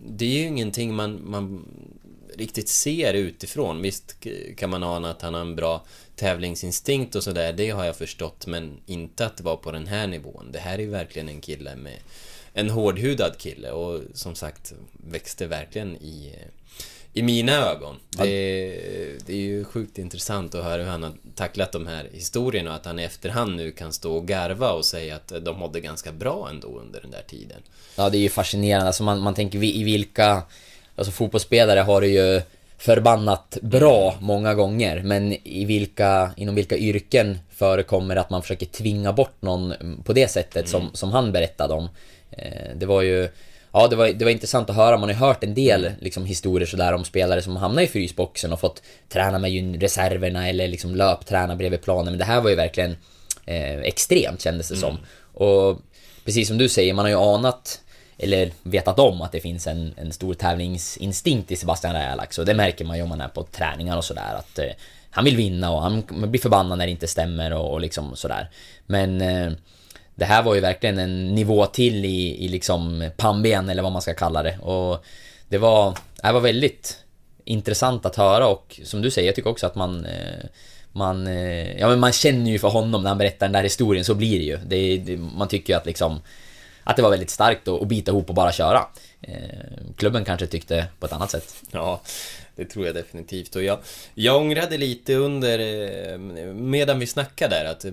det 0.10 0.26
är 0.26 0.40
ju 0.40 0.48
ingenting 0.48 0.96
man, 0.96 1.22
man 1.30 1.66
riktigt 2.40 2.70
ser 2.70 3.14
utifrån. 3.14 3.82
Visst 3.82 4.18
kan 4.58 4.70
man 4.70 4.84
ana 4.84 5.12
att 5.12 5.22
han 5.22 5.34
har 5.34 5.42
en 5.42 5.56
bra 5.56 5.86
tävlingsinstinkt 6.16 7.16
och 7.16 7.24
sådär, 7.24 7.54
det 7.54 7.70
har 7.70 7.86
jag 7.86 7.96
förstått, 7.96 8.48
men 8.48 8.78
inte 8.86 9.26
att 9.26 9.38
det 9.38 9.44
var 9.44 9.56
på 9.56 9.72
den 9.72 9.88
här 9.88 10.08
nivån. 10.08 10.50
Det 10.52 10.60
här 10.60 10.74
är 10.74 10.84
ju 10.84 10.90
verkligen 10.90 11.30
en 11.30 11.42
kille 11.42 11.76
med 11.76 11.98
en 12.54 12.70
hårdhudad 12.70 13.38
kille 13.38 13.72
och 13.72 14.02
som 14.14 14.36
sagt 14.36 14.74
växte 14.92 15.48
verkligen 15.48 15.96
i, 15.96 16.36
i 17.14 17.22
mina 17.22 17.52
ögon. 17.52 17.96
Det, 18.10 18.26
det 19.26 19.34
är 19.34 19.38
ju 19.38 19.66
sjukt 19.66 19.98
intressant 19.98 20.56
att 20.56 20.64
höra 20.64 20.84
hur 20.84 20.90
han 20.90 21.04
har 21.04 21.14
tacklat 21.36 21.72
de 21.72 21.88
här 21.88 22.10
historierna 22.14 22.70
och 22.70 22.76
att 22.76 22.86
han 22.86 23.00
i 23.00 23.04
efterhand 23.04 23.56
nu 23.56 23.72
kan 23.72 23.94
stå 23.94 24.18
och 24.18 24.28
garva 24.28 24.72
och 24.72 24.86
säga 24.86 25.16
att 25.16 25.34
de 25.46 25.60
mådde 25.60 25.80
ganska 25.80 26.12
bra 26.12 26.50
ändå 26.50 26.80
under 26.80 27.02
den 27.02 27.12
där 27.12 27.24
tiden. 27.28 27.62
Ja, 27.96 28.10
det 28.10 28.18
är 28.18 28.22
ju 28.22 28.30
fascinerande. 28.30 28.88
Alltså 28.88 29.04
man, 29.04 29.20
man 29.20 29.34
tänker 29.34 29.64
i 29.64 29.84
vilka... 29.84 30.44
Alltså 31.00 31.12
fotbollsspelare 31.12 31.80
har 31.80 32.02
det 32.02 32.08
ju 32.08 32.42
förbannat 32.78 33.58
bra 33.62 34.16
många 34.20 34.54
gånger. 34.54 35.02
Men 35.04 35.34
i 35.48 35.66
vilka, 35.66 36.32
inom 36.38 36.56
vilka 36.56 36.78
yrken 36.78 37.40
förekommer 37.56 38.16
att 38.16 38.30
man 38.30 38.42
försöker 38.42 38.66
tvinga 38.66 39.14
bort 39.14 39.42
någon 39.42 39.74
på 40.04 40.14
det 40.14 40.28
sättet 40.28 40.70
som, 40.70 40.90
som 40.94 41.12
han 41.12 41.32
berättade 41.32 41.74
om. 41.74 41.90
Eh, 42.32 42.76
det 42.76 42.86
var 42.86 43.02
ju... 43.02 43.30
Ja, 43.72 43.88
det 43.88 43.96
var, 43.96 44.08
det 44.08 44.26
var 44.26 44.32
intressant 44.32 44.70
att 44.70 44.76
höra. 44.76 44.98
Man 44.98 45.10
har 45.10 45.14
ju 45.14 45.20
hört 45.20 45.44
en 45.44 45.54
del 45.54 45.92
liksom, 46.00 46.26
historier 46.26 46.68
sådär 46.68 46.94
om 46.94 47.06
spelare 47.06 47.42
som 47.42 47.56
hamnar 47.56 47.84
i 47.84 47.88
frysboxen 47.88 48.54
och 48.54 48.60
fått 48.60 48.82
träna 49.10 49.40
med 49.40 49.82
reserverna 49.82 50.50
eller 50.50 50.68
liksom 50.68 50.96
löpträna 50.96 51.56
bredvid 51.56 51.82
planen. 51.82 52.06
Men 52.06 52.18
det 52.18 52.26
här 52.26 52.42
var 52.42 52.50
ju 52.50 52.56
verkligen 52.56 52.96
eh, 53.46 53.80
extremt 53.80 54.42
kändes 54.42 54.70
det 54.70 54.76
som. 54.76 54.98
Och 55.34 55.80
precis 56.26 56.48
som 56.48 56.58
du 56.58 56.70
säger, 56.70 56.94
man 56.94 57.06
har 57.06 57.10
ju 57.10 57.20
anat 57.20 57.82
eller 58.20 58.52
vetat 58.64 59.00
om 59.00 59.22
att 59.22 59.32
det 59.32 59.40
finns 59.40 59.68
en, 59.68 59.94
en 59.98 60.12
stor 60.12 60.34
tävlingsinstinkt 60.34 61.52
i 61.52 61.56
Sebastian 61.56 61.94
Rajalax 61.94 62.40
och 62.40 62.46
det 62.46 62.54
märker 62.54 62.86
man 62.86 62.98
ju 62.98 63.04
om 63.04 63.10
man 63.10 63.22
är 63.22 63.28
på 63.28 63.44
träningar 63.44 63.98
och 63.98 64.06
sådär 64.06 64.36
att 64.38 64.60
eh, 64.60 64.72
han 65.10 65.26
vill 65.26 65.36
vinna 65.36 65.72
och 65.72 65.82
han 65.82 66.04
blir 66.10 66.42
förbannad 66.42 66.78
när 66.78 66.86
det 66.86 66.92
inte 66.92 67.08
stämmer 67.08 67.54
och, 67.54 67.74
och 67.74 67.82
liksom 67.82 68.16
sådär. 68.16 68.50
Men 68.86 69.22
eh, 69.22 69.52
det 70.16 70.26
här 70.26 70.44
var 70.44 70.56
ju 70.56 70.62
verkligen 70.62 71.00
en 71.00 71.36
nivå 71.36 71.66
till 71.66 72.06
i, 72.06 72.46
i 72.46 72.48
liksom 72.48 73.10
pannben 73.18 73.70
eller 73.70 73.84
vad 73.84 73.92
man 73.92 74.02
ska 74.02 74.14
kalla 74.14 74.44
det 74.44 74.58
och 74.58 75.06
det 75.50 75.58
var, 75.58 75.98
det 76.24 76.32
var 76.32 76.40
väldigt 76.40 76.98
intressant 77.46 78.06
att 78.06 78.16
höra 78.16 78.48
och 78.48 78.80
som 78.84 79.02
du 79.02 79.12
säger, 79.12 79.28
jag 79.28 79.36
tycker 79.36 79.50
också 79.50 79.66
att 79.66 79.76
man 79.76 80.06
eh, 80.06 80.46
man, 80.92 81.28
eh, 81.28 81.80
ja 81.80 81.88
men 81.88 82.00
man 82.00 82.12
känner 82.12 82.52
ju 82.52 82.60
för 82.60 82.70
honom 82.70 83.04
när 83.04 83.10
han 83.10 83.18
berättar 83.18 83.46
den 83.46 83.54
där 83.54 83.64
historien, 83.64 84.06
så 84.06 84.16
blir 84.16 84.40
det 84.40 84.46
ju. 84.46 84.58
Det, 84.66 84.98
det, 84.98 85.18
man 85.18 85.48
tycker 85.48 85.74
ju 85.74 85.78
att 85.78 85.86
liksom 85.86 86.22
att 86.90 86.96
det 86.96 87.02
var 87.02 87.10
väldigt 87.10 87.30
starkt 87.30 87.68
att, 87.68 87.88
bita 87.88 88.12
ihop 88.12 88.30
och 88.30 88.36
bara 88.36 88.52
köra. 88.52 88.88
Eh, 89.22 89.34
klubben 89.98 90.26
kanske 90.26 90.48
tyckte 90.48 90.88
på 91.00 91.06
ett 91.06 91.14
annat 91.14 91.32
sätt. 91.32 91.56
Ja, 91.72 92.02
det 92.56 92.66
tror 92.66 92.86
jag 92.86 92.96
definitivt. 92.96 93.56
Och 93.56 93.64
jag, 93.64 93.80
jag 94.14 94.38
ångrade 94.38 94.78
lite 94.78 95.16
under, 95.16 95.60
eh, 95.60 96.18
medan 96.54 97.00
vi 97.00 97.08
snackade 97.08 97.56
där, 97.56 97.66
att 97.66 97.86
eh, 97.86 97.92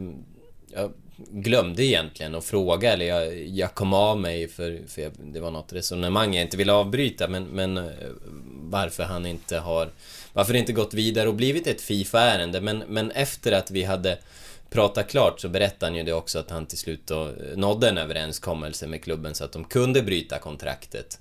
jag 0.75 0.93
glömde 1.17 1.85
egentligen 1.85 2.35
att 2.35 2.45
fråga, 2.45 2.93
eller 2.93 3.07
jag, 3.07 3.47
jag 3.49 3.75
kom 3.75 3.93
av 3.93 4.21
mig 4.21 4.49
för, 4.49 4.81
för 4.89 5.03
jag, 5.03 5.13
det 5.19 5.41
var 5.41 5.51
något 5.51 5.73
resonemang 5.73 6.35
jag 6.35 6.43
inte 6.43 6.57
ville 6.57 6.73
avbryta, 6.73 7.29
men, 7.29 7.45
men 7.45 7.91
varför 8.71 9.03
han 9.03 9.27
inte 9.27 9.59
har, 9.59 9.91
varför 10.33 10.53
det 10.53 10.59
inte 10.59 10.73
gått 10.73 10.95
vidare 10.95 11.29
och 11.29 11.35
blivit 11.35 11.67
ett 11.67 11.81
Fifa-ärende, 11.81 12.61
men, 12.61 12.79
men 12.89 13.11
efter 13.11 13.53
att 13.53 13.71
vi 13.71 13.83
hade 13.83 14.19
Prata 14.71 15.03
klart 15.03 15.41
så 15.41 15.49
berättade 15.49 15.87
han 15.87 15.97
ju 15.97 16.03
det 16.03 16.13
också 16.13 16.39
att 16.39 16.51
han 16.51 16.67
till 16.67 16.79
slut 16.79 17.07
då 17.07 17.25
eh, 17.25 17.57
nådde 17.57 17.89
en 17.89 17.99
överenskommelse 17.99 18.87
med 18.87 19.03
klubben 19.03 19.35
så 19.35 19.45
att 19.45 19.53
de 19.53 19.65
kunde 19.65 20.03
bryta 20.03 20.39
kontraktet. 20.39 21.21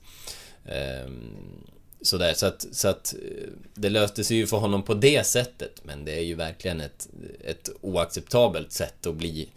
Ehm, 0.65 1.63
sådär, 2.01 2.33
så 2.33 2.45
att, 2.45 2.65
så 2.71 2.87
att 2.87 3.13
eh, 3.13 3.49
det 3.73 3.89
löste 3.89 4.23
sig 4.23 4.37
ju 4.37 4.47
för 4.47 4.57
honom 4.57 4.83
på 4.83 4.93
det 4.93 5.25
sättet. 5.25 5.81
Men 5.83 6.05
det 6.05 6.17
är 6.17 6.23
ju 6.23 6.35
verkligen 6.35 6.81
ett, 6.81 7.07
ett 7.45 7.69
oacceptabelt 7.81 8.71
sätt 8.71 9.07
att 9.07 9.15
bli 9.15 9.49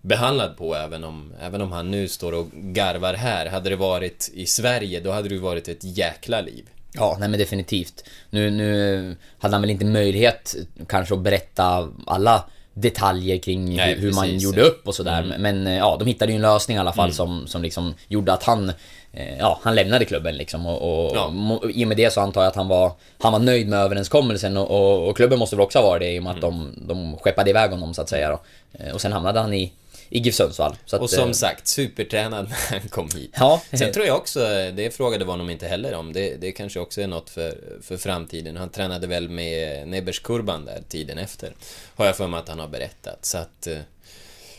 behandlad 0.00 0.56
på 0.56 0.74
även 0.74 1.04
om, 1.04 1.32
även 1.40 1.60
om 1.60 1.72
han 1.72 1.90
nu 1.90 2.08
står 2.08 2.32
och 2.32 2.50
garvar 2.52 3.14
här. 3.14 3.46
Hade 3.46 3.70
det 3.70 3.76
varit 3.76 4.30
i 4.34 4.46
Sverige 4.46 5.00
då 5.00 5.10
hade 5.10 5.28
det 5.28 5.34
ju 5.34 5.40
varit 5.40 5.68
ett 5.68 5.84
jäkla 5.84 6.40
liv. 6.40 6.68
Ja, 6.92 7.16
nej 7.20 7.28
men 7.28 7.38
definitivt. 7.38 8.04
Nu, 8.30 8.50
nu 8.50 9.16
hade 9.38 9.54
han 9.54 9.60
väl 9.60 9.70
inte 9.70 9.84
möjlighet 9.84 10.56
kanske 10.88 11.14
att 11.14 11.20
berätta 11.20 11.92
alla 12.06 12.44
detaljer 12.78 13.38
kring 13.38 13.76
Nej, 13.76 13.94
hur, 13.94 14.00
hur 14.02 14.12
man 14.12 14.24
precis, 14.24 14.42
gjorde 14.42 14.60
ja. 14.60 14.66
upp 14.66 14.88
och 14.88 14.94
sådär. 14.94 15.34
Men 15.38 15.66
eh, 15.66 15.76
ja, 15.76 15.96
de 15.98 16.06
hittade 16.08 16.32
ju 16.32 16.36
en 16.36 16.42
lösning 16.42 16.76
i 16.76 16.80
alla 16.80 16.92
fall 16.92 17.12
som, 17.12 17.46
som 17.46 17.62
liksom 17.62 17.94
gjorde 18.08 18.32
att 18.32 18.42
han 18.42 18.68
eh, 19.12 19.38
Ja, 19.38 19.58
han 19.62 19.74
lämnade 19.74 20.04
klubben 20.04 20.36
liksom 20.36 20.66
och, 20.66 21.06
och 21.08 21.16
Ja. 21.16 21.28
mo- 21.32 21.70
i 21.70 21.84
och 21.84 21.88
med 21.88 21.96
det 21.96 22.12
så 22.12 22.20
antar 22.20 22.40
jag 22.42 22.48
att 22.48 22.56
han 22.56 22.68
var 22.68 22.92
Han 23.18 23.32
var 23.32 23.38
nöjd 23.40 23.68
med 23.68 23.78
överenskommelsen 23.78 24.56
och, 24.56 24.70
och, 24.70 25.08
och 25.08 25.16
klubben 25.16 25.38
måste 25.38 25.56
väl 25.56 25.64
också 25.64 25.82
vara 25.82 25.98
det 25.98 26.12
i 26.14 26.18
och 26.18 26.22
med 26.22 26.32
att 26.34 26.40
de, 26.40 26.72
de 26.88 27.16
skeppade 27.18 27.50
iväg 27.50 27.70
honom 27.70 27.94
så 27.94 28.02
att 28.02 28.08
säga 28.08 28.28
då. 28.30 28.40
Eh, 28.72 28.94
Och 28.94 29.00
sen 29.00 29.12
hamnade 29.12 29.40
han 29.40 29.54
i, 29.54 29.72
i 30.08 30.18
GIF 30.18 30.34
Sundsvall. 30.34 30.76
Så 30.86 30.96
att, 30.96 31.02
Och 31.02 31.10
som 31.10 31.28
eh, 31.28 31.32
sagt, 31.32 31.66
supertränad 31.68 32.48
när 32.70 32.78
han 32.80 32.88
kom 32.88 33.08
hit. 33.14 33.30
Ja. 33.38 33.62
Sen 33.72 33.92
tror 33.92 34.06
jag 34.06 34.16
också, 34.16 34.40
det 34.74 34.94
frågade 34.96 35.24
vi 35.24 35.30
honom 35.30 35.50
inte 35.50 35.66
heller 35.68 35.94
om, 35.94 36.12
det, 36.12 36.36
det 36.40 36.52
kanske 36.52 36.80
också 36.80 37.00
är 37.00 37.06
något 37.06 37.30
för, 37.30 37.58
för 37.82 37.96
framtiden. 37.96 38.56
Han 38.56 38.68
tränade 38.70 39.06
väl 39.06 39.28
med 39.28 39.88
Neberskurban 39.88 40.64
där 40.64 40.82
tiden 40.88 41.18
efter. 41.18 41.52
Har 41.94 42.06
jag 42.06 42.16
för 42.16 42.26
mig 42.28 42.40
att 42.40 42.48
han 42.48 42.58
har 42.58 42.68
berättat. 42.68 43.24
Så 43.24 43.38
att... 43.38 43.66
eh, 43.66 43.78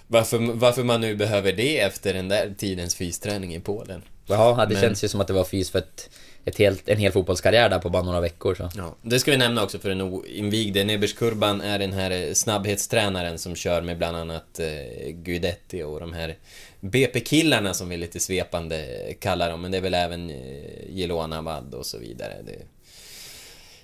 Varför, 0.09 0.37
varför 0.53 0.83
man 0.83 1.01
nu 1.01 1.15
behöver 1.15 1.53
det 1.53 1.79
efter 1.79 2.13
den 2.13 2.27
där 2.29 2.53
tidens 2.57 2.95
fysträning 2.95 3.55
i 3.55 3.59
Polen. 3.59 4.01
Ja, 4.27 4.65
det 4.69 4.73
Men- 4.73 4.81
känns 4.83 5.03
ju 5.03 5.07
som 5.07 5.21
att 5.21 5.27
det 5.27 5.33
var 5.33 5.43
fys 5.43 5.69
för 5.71 5.79
ett, 5.79 6.09
ett 6.47 6.57
helt, 6.57 6.89
en 6.89 6.97
hel 6.97 7.11
fotbollskarriär 7.11 7.69
där 7.69 7.79
på 7.79 7.89
bara 7.89 8.03
några 8.03 8.21
veckor 8.21 8.55
så. 8.55 8.69
Ja, 8.75 8.95
det 9.01 9.19
ska 9.19 9.31
vi 9.31 9.37
nämna 9.37 9.63
också 9.63 9.79
för 9.79 9.89
den 9.89 10.01
oinvigde. 10.01 10.83
Neberskurban 10.83 11.61
är 11.61 11.79
den 11.79 11.93
här 11.93 12.11
eh, 12.11 12.33
snabbhetstränaren 12.33 13.37
som 13.37 13.55
kör 13.55 13.81
med 13.81 13.97
bland 13.97 14.17
annat 14.17 14.59
eh, 14.59 15.09
Guidetti 15.11 15.83
och 15.83 15.99
de 15.99 16.13
här 16.13 16.35
BP-killarna 16.79 17.73
som 17.73 17.89
vi 17.89 17.97
lite 17.97 18.19
svepande 18.19 19.13
kallar 19.19 19.49
dem. 19.49 19.61
Men 19.61 19.71
det 19.71 19.77
är 19.77 19.81
väl 19.81 19.93
även 19.93 20.29
eh, 20.29 20.89
Jelona 20.89 21.41
Wad 21.41 21.73
och 21.73 21.85
så 21.85 21.97
vidare. 21.97 22.33
Det, 22.45 22.65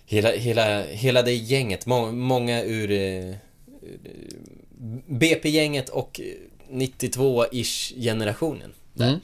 hela, 0.06 0.32
hela, 0.32 0.84
hela 0.84 1.22
det 1.22 1.34
gänget, 1.34 1.86
må, 1.86 2.12
många 2.12 2.64
ur 2.64 2.92
eh, 2.92 3.36
BP-gänget 5.08 5.90
och 5.90 6.20
92-ish 6.70 8.02
generationen. 8.02 8.74
Där. 8.94 9.08
Mm. 9.08 9.20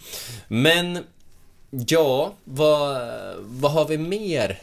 Men 0.48 1.04
ja, 1.70 2.34
vad, 2.44 3.02
vad 3.40 3.72
har 3.72 3.88
vi 3.88 3.98
mer 3.98 4.60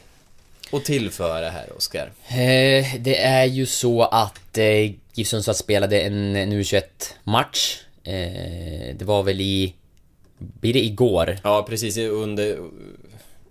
att 0.70 0.84
tillföra 0.84 1.50
här, 1.50 1.76
Oskar? 1.76 2.12
Eh, 2.28 2.86
det 2.98 3.18
är 3.18 3.44
ju 3.44 3.66
så 3.66 4.02
att 4.02 4.58
eh, 4.58 4.92
GIF 5.12 5.28
Sundsvall 5.28 5.54
spelade 5.54 6.00
en, 6.00 6.36
en 6.36 6.52
U21-match. 6.52 7.80
Eh, 8.04 8.96
det 8.96 9.04
var 9.04 9.22
väl 9.22 9.40
i... 9.40 9.74
Blir 10.38 10.72
det 10.72 10.84
igår? 10.84 11.38
Ja, 11.44 11.66
precis 11.68 11.96
under... 11.98 12.58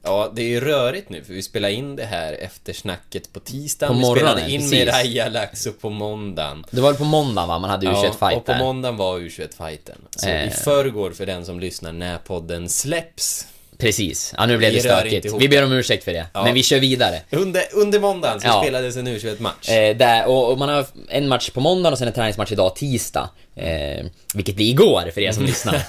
Ja, 0.06 0.32
det 0.36 0.42
är 0.42 0.48
ju 0.48 0.60
rörigt 0.62 1.10
nu 1.10 1.24
för 1.24 1.34
vi 1.34 1.42
spelar 1.44 1.70
in 1.70 1.96
det 1.96 2.06
här 2.06 2.34
efter 2.34 2.74
snacket 2.74 3.34
på 3.34 3.40
tisdagen. 3.40 3.94
På 3.94 4.00
vi 4.00 4.02
morgonen, 4.06 4.32
spelade 4.32 4.52
in 4.52 4.62
precis. 4.62 4.72
med 4.86 4.88
Raja 4.88 5.30
Laxo 5.30 5.72
på 5.72 5.90
måndagen. 5.90 6.66
Det 6.72 6.82
var 6.82 6.90
väl 6.90 6.98
på 6.98 7.04
måndagen 7.06 7.48
va? 7.48 7.60
Man 7.60 7.70
hade 7.70 7.88
U21-fight 7.88 8.32
Ja, 8.32 8.38
och 8.38 8.46
på 8.46 8.54
måndagen 8.54 8.98
var 8.98 9.20
U21-fighten. 9.20 9.98
Så 10.18 10.28
Eh. 10.30 10.48
i 10.48 10.50
förrgår 10.50 11.12
för 11.12 11.26
den 11.26 11.46
som 11.46 11.60
lyssnar 11.60 11.92
när 11.92 12.18
podden 12.18 12.70
släpps. 12.70 13.48
Precis. 13.78 14.34
Ja, 14.38 14.46
nu 14.46 14.58
blev 14.58 14.74
det 14.74 14.80
Vi 14.84 14.90
rör 14.90 15.00
stökigt. 15.00 15.34
Vi 15.40 15.50
ber 15.50 15.64
om 15.64 15.72
ursäkt 15.72 16.04
för 16.04 16.14
det. 16.14 16.26
Ja. 16.34 16.44
Men 16.44 16.54
vi 16.54 16.64
kör 16.64 16.80
vidare. 16.80 17.22
Under, 17.30 17.64
under 17.74 18.00
måndagen 18.00 18.42
så 18.42 18.48
Ja. 18.48 18.62
spelades 18.64 18.96
en 18.98 19.08
U21-match. 19.08 19.70
Eh, 19.70 19.98
där, 19.98 20.26
och, 20.28 20.52
och 20.52 20.58
man 20.58 20.70
har 20.70 20.86
en 21.10 21.28
match 21.28 21.50
på 21.50 21.60
måndagen 21.62 21.94
och 21.94 21.98
sen 22.00 22.08
en 22.08 22.14
träningsmatch 22.14 22.52
idag, 22.52 22.76
tisdag. 22.76 23.30
Eh, 23.56 24.06
vilket 24.34 24.56
blir 24.56 24.70
igår 24.70 25.12
för 25.14 25.22
er 25.22 25.32
som 25.32 25.46
lyssnar. 25.46 25.82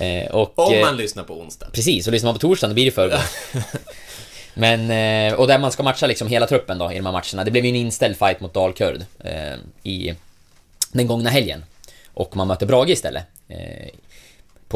Eh, 0.00 0.26
och, 0.30 0.58
Om 0.58 0.74
eh, 0.74 0.80
man 0.80 0.96
lyssnar 0.96 1.22
på 1.24 1.34
onsdag. 1.40 1.66
Precis, 1.72 2.06
och 2.06 2.12
lyssnar 2.12 2.28
man 2.28 2.34
på 2.34 2.40
torsdagen 2.40 2.70
då 2.70 2.74
blir 2.74 2.84
det 2.84 2.90
förrgår. 2.90 3.20
Men, 4.54 4.90
eh, 4.90 5.34
och 5.38 5.46
där 5.46 5.58
man 5.58 5.72
ska 5.72 5.82
matcha 5.82 6.06
liksom 6.06 6.28
hela 6.28 6.46
truppen 6.46 6.78
då 6.78 6.92
i 6.92 6.96
de 6.96 7.06
här 7.06 7.12
matcherna. 7.12 7.44
Det 7.44 7.50
blev 7.50 7.64
ju 7.64 7.70
en 7.70 7.76
inställd 7.76 8.16
fight 8.16 8.40
mot 8.40 8.54
Dalkurd 8.54 9.04
eh, 9.24 9.54
i 9.82 10.14
den 10.92 11.06
gångna 11.06 11.30
helgen. 11.30 11.64
Och 12.14 12.36
man 12.36 12.48
möter 12.48 12.66
Brage 12.66 12.88
istället. 12.90 13.24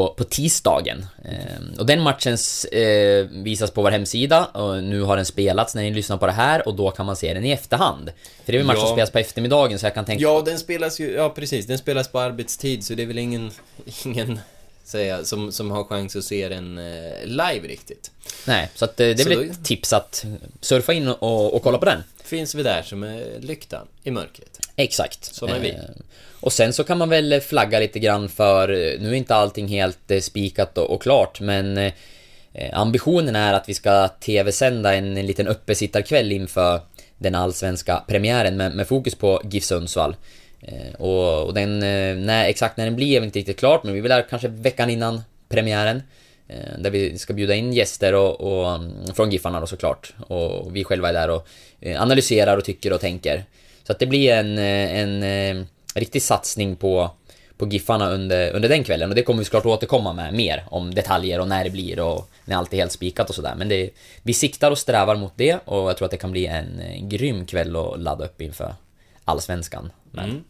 På, 0.00 0.14
på 0.14 0.24
tisdagen. 0.24 1.06
Eh, 1.24 1.78
och 1.78 1.86
den 1.86 2.00
matchen 2.00 2.36
eh, 2.72 3.26
visas 3.42 3.70
på 3.70 3.82
vår 3.82 3.90
hemsida 3.90 4.44
och 4.44 4.84
nu 4.84 5.02
har 5.02 5.16
den 5.16 5.26
spelats 5.26 5.74
när 5.74 5.82
ni 5.82 5.90
lyssnar 5.94 6.16
på 6.16 6.26
det 6.26 6.32
här 6.32 6.68
och 6.68 6.74
då 6.74 6.90
kan 6.90 7.06
man 7.06 7.16
se 7.16 7.34
den 7.34 7.44
i 7.44 7.50
efterhand. 7.50 8.12
För 8.44 8.52
det 8.52 8.56
är 8.56 8.58
väl 8.58 8.66
match 8.66 8.76
Ja. 8.78 8.86
som 8.86 8.94
spelas 8.96 9.10
på 9.10 9.18
eftermiddagen 9.18 9.78
så 9.78 9.86
jag 9.86 9.94
kan 9.94 10.04
tänka... 10.04 10.22
Ja, 10.22 10.42
den 10.46 10.58
spelas 10.58 11.00
ju, 11.00 11.12
ja 11.12 11.30
precis, 11.30 11.66
den 11.66 11.78
spelas 11.78 12.08
på 12.08 12.20
arbetstid 12.20 12.84
så 12.84 12.94
det 12.94 13.02
är 13.02 13.06
väl 13.06 13.18
ingen, 13.18 13.50
ingen 14.04 14.40
säga, 14.84 15.24
som, 15.24 15.52
som 15.52 15.70
har 15.70 15.84
chans 15.84 16.16
att 16.16 16.24
se 16.24 16.48
den 16.48 16.78
eh, 16.78 17.24
live 17.24 17.68
riktigt. 17.68 18.10
Nej, 18.46 18.68
så 18.74 18.84
att, 18.84 19.00
eh, 19.00 19.04
det 19.06 19.10
är 19.12 19.16
Så 19.16 19.28
väl 19.28 19.38
då- 19.38 19.52
ett 19.52 19.64
tips 19.64 19.92
att 19.92 20.24
surfa 20.60 20.92
in 20.92 21.08
och, 21.08 21.54
och 21.54 21.62
kolla 21.62 21.78
på 21.78 21.84
den. 21.84 22.02
Finns 22.24 22.54
vi 22.54 22.62
där 22.62 22.82
som 22.82 23.02
är 23.02 23.38
lyktan 23.40 23.86
i 24.04 24.10
mörkret. 24.10 24.59
Exakt. 24.82 25.24
Som 25.24 25.48
är 25.48 25.58
vi. 25.60 25.68
Eh, 25.68 25.76
Och 26.40 26.52
sen 26.52 26.72
så 26.72 26.84
kan 26.84 26.98
man 26.98 27.08
väl 27.08 27.40
flagga 27.40 27.78
lite 27.78 27.98
grann 27.98 28.28
för, 28.28 28.68
eh, 28.68 29.00
nu 29.00 29.10
är 29.10 29.14
inte 29.14 29.34
allting 29.34 29.68
helt 29.68 30.10
eh, 30.10 30.20
spikat 30.20 30.78
och, 30.78 31.02
klart, 31.02 31.40
men 31.40 31.92
ambitionen 32.72 33.36
är 33.36 33.52
att 33.52 33.68
vi 33.68 33.74
ska 33.74 34.08
tv-sända 34.08 34.94
en, 34.94 35.16
en 35.16 35.26
liten 35.26 35.48
uppesittarkväll 35.48 36.32
inför 36.32 36.80
den 37.18 37.34
allsvenska 37.34 38.04
premiären 38.08 38.56
med, 38.56 38.74
med 38.74 38.88
fokus 38.88 39.14
på 39.14 39.42
GIF 39.50 39.64
Sundsvall. 39.64 40.16
Och, 40.98 41.46
och 41.46 41.54
den, 41.54 41.78
när, 42.26 42.44
exakt 42.44 42.76
när 42.76 42.84
den 42.84 42.96
blir 42.96 43.20
är 43.20 43.24
inte 43.24 43.38
riktigt 43.38 43.58
klart, 43.58 43.84
men 43.84 43.94
vi 43.94 44.00
vill 44.00 44.08
där 44.08 44.26
kanske 44.30 44.48
veckan 44.48 44.90
innan 44.90 45.20
premiären. 45.48 46.02
Där 46.78 46.90
vi 46.90 47.18
ska 47.18 47.32
bjuda 47.32 47.54
in 47.54 47.72
gäster 47.72 48.14
och, 48.14 48.40
och 48.40 48.74
mm, 48.74 49.14
från 49.14 49.30
Giffarna 49.30 49.60
då 49.60 49.66
såklart. 49.66 50.12
Och 50.26 50.76
vi 50.76 50.84
själva 50.84 51.08
är 51.08 51.12
där 51.12 51.30
och 51.30 51.46
analyserar 51.96 52.56
och 52.56 52.64
tycker 52.64 52.92
och 52.92 53.00
tänker. 53.00 53.44
Så 53.84 53.92
att 53.92 53.98
det 53.98 54.06
blir 54.06 54.32
en, 54.32 54.58
eh, 54.58 55.00
en, 55.00 55.22
en, 55.22 55.66
riktig 55.94 56.22
satsning 56.22 56.76
på, 56.76 57.10
på 57.56 57.68
Giffarna 57.68 58.10
under, 58.10 58.52
under 58.52 58.68
den 58.68 58.84
kvällen. 58.84 59.08
Och 59.08 59.14
det 59.14 59.22
kommer 59.22 59.38
vi 59.38 59.44
såklart 59.44 59.66
återkomma 59.66 60.12
med 60.12 60.34
mer 60.34 60.64
om 60.70 60.94
detaljer 60.94 61.40
och 61.40 61.48
när 61.48 61.64
det 61.64 61.70
blir 61.70 62.00
och 62.00 62.28
när 62.44 62.56
allt 62.56 62.72
är 62.72 62.76
helt 62.76 62.92
spikat 62.92 63.28
och 63.28 63.34
sådär. 63.34 63.54
Men 63.56 63.68
det, 63.68 63.90
vi 64.22 64.34
siktar 64.34 64.70
och 64.70 64.78
strävar 64.78 65.16
mot 65.16 65.32
det 65.36 65.58
och 65.64 65.88
jag 65.88 65.96
tror 65.96 66.06
att 66.06 66.10
det 66.10 66.16
kan 66.16 66.32
bli 66.32 66.46
en, 66.46 66.80
eh, 66.80 67.08
grym 67.08 67.46
kväll 67.46 67.76
att 67.76 68.00
ladda 68.00 68.24
upp 68.24 68.40
inför 68.40 68.74
Allsvenskan. 69.24 69.92
Men, 70.10 70.30
Mm. 70.30 70.44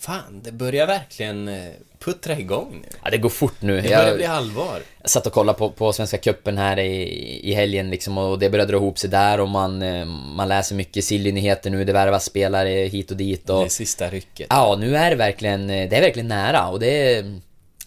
Fan, 0.00 0.40
det 0.44 0.52
börjar 0.52 0.86
verkligen 0.86 1.48
eh, 1.48 1.70
puttra 1.98 2.38
igång 2.38 2.80
nu. 2.82 2.88
ja, 3.04 3.10
det 3.10 3.18
går 3.18 3.28
fort 3.28 3.62
nu. 3.62 3.76
Det 3.76 3.82
börjar 3.82 4.06
Jag- 4.06 4.16
bli 4.16 4.26
allvar. 4.26 4.82
Jag 5.02 5.10
satt 5.10 5.26
och 5.26 5.32
kollade 5.32 5.58
på, 5.58 5.70
på 5.70 5.92
Svenska 5.92 6.18
Cupen 6.18 6.58
här 6.58 6.78
i, 6.78 7.50
i 7.50 7.54
helgen 7.54 7.90
liksom 7.90 8.18
och 8.18 8.38
det 8.38 8.50
började 8.50 8.72
dra 8.72 8.76
ihop 8.78 8.98
sig 8.98 9.10
där 9.10 9.40
och 9.40 9.48
man, 9.48 9.82
eh, 9.82 10.04
man 10.04 10.48
läser 10.48 10.74
mycket 10.74 11.04
silly-nyheter 11.04 11.70
nu, 11.70 11.84
det 11.84 11.92
värvas 11.92 12.24
spelare 12.24 12.68
hit 12.70 13.10
och 13.10 13.16
dit 13.16 13.50
och... 13.50 13.64
Det 13.64 13.70
sista 13.70 14.10
rycket. 14.10 14.46
Ja, 14.50 14.76
nu 14.80 14.96
är 14.96 15.10
det 15.10 15.16
verkligen, 15.16 15.70
eh, 15.70 15.88
det 15.90 15.96
är 15.96 16.00
verkligen 16.00 16.28
nära 16.28 16.68
och 16.68 16.80
det. 16.80 17.24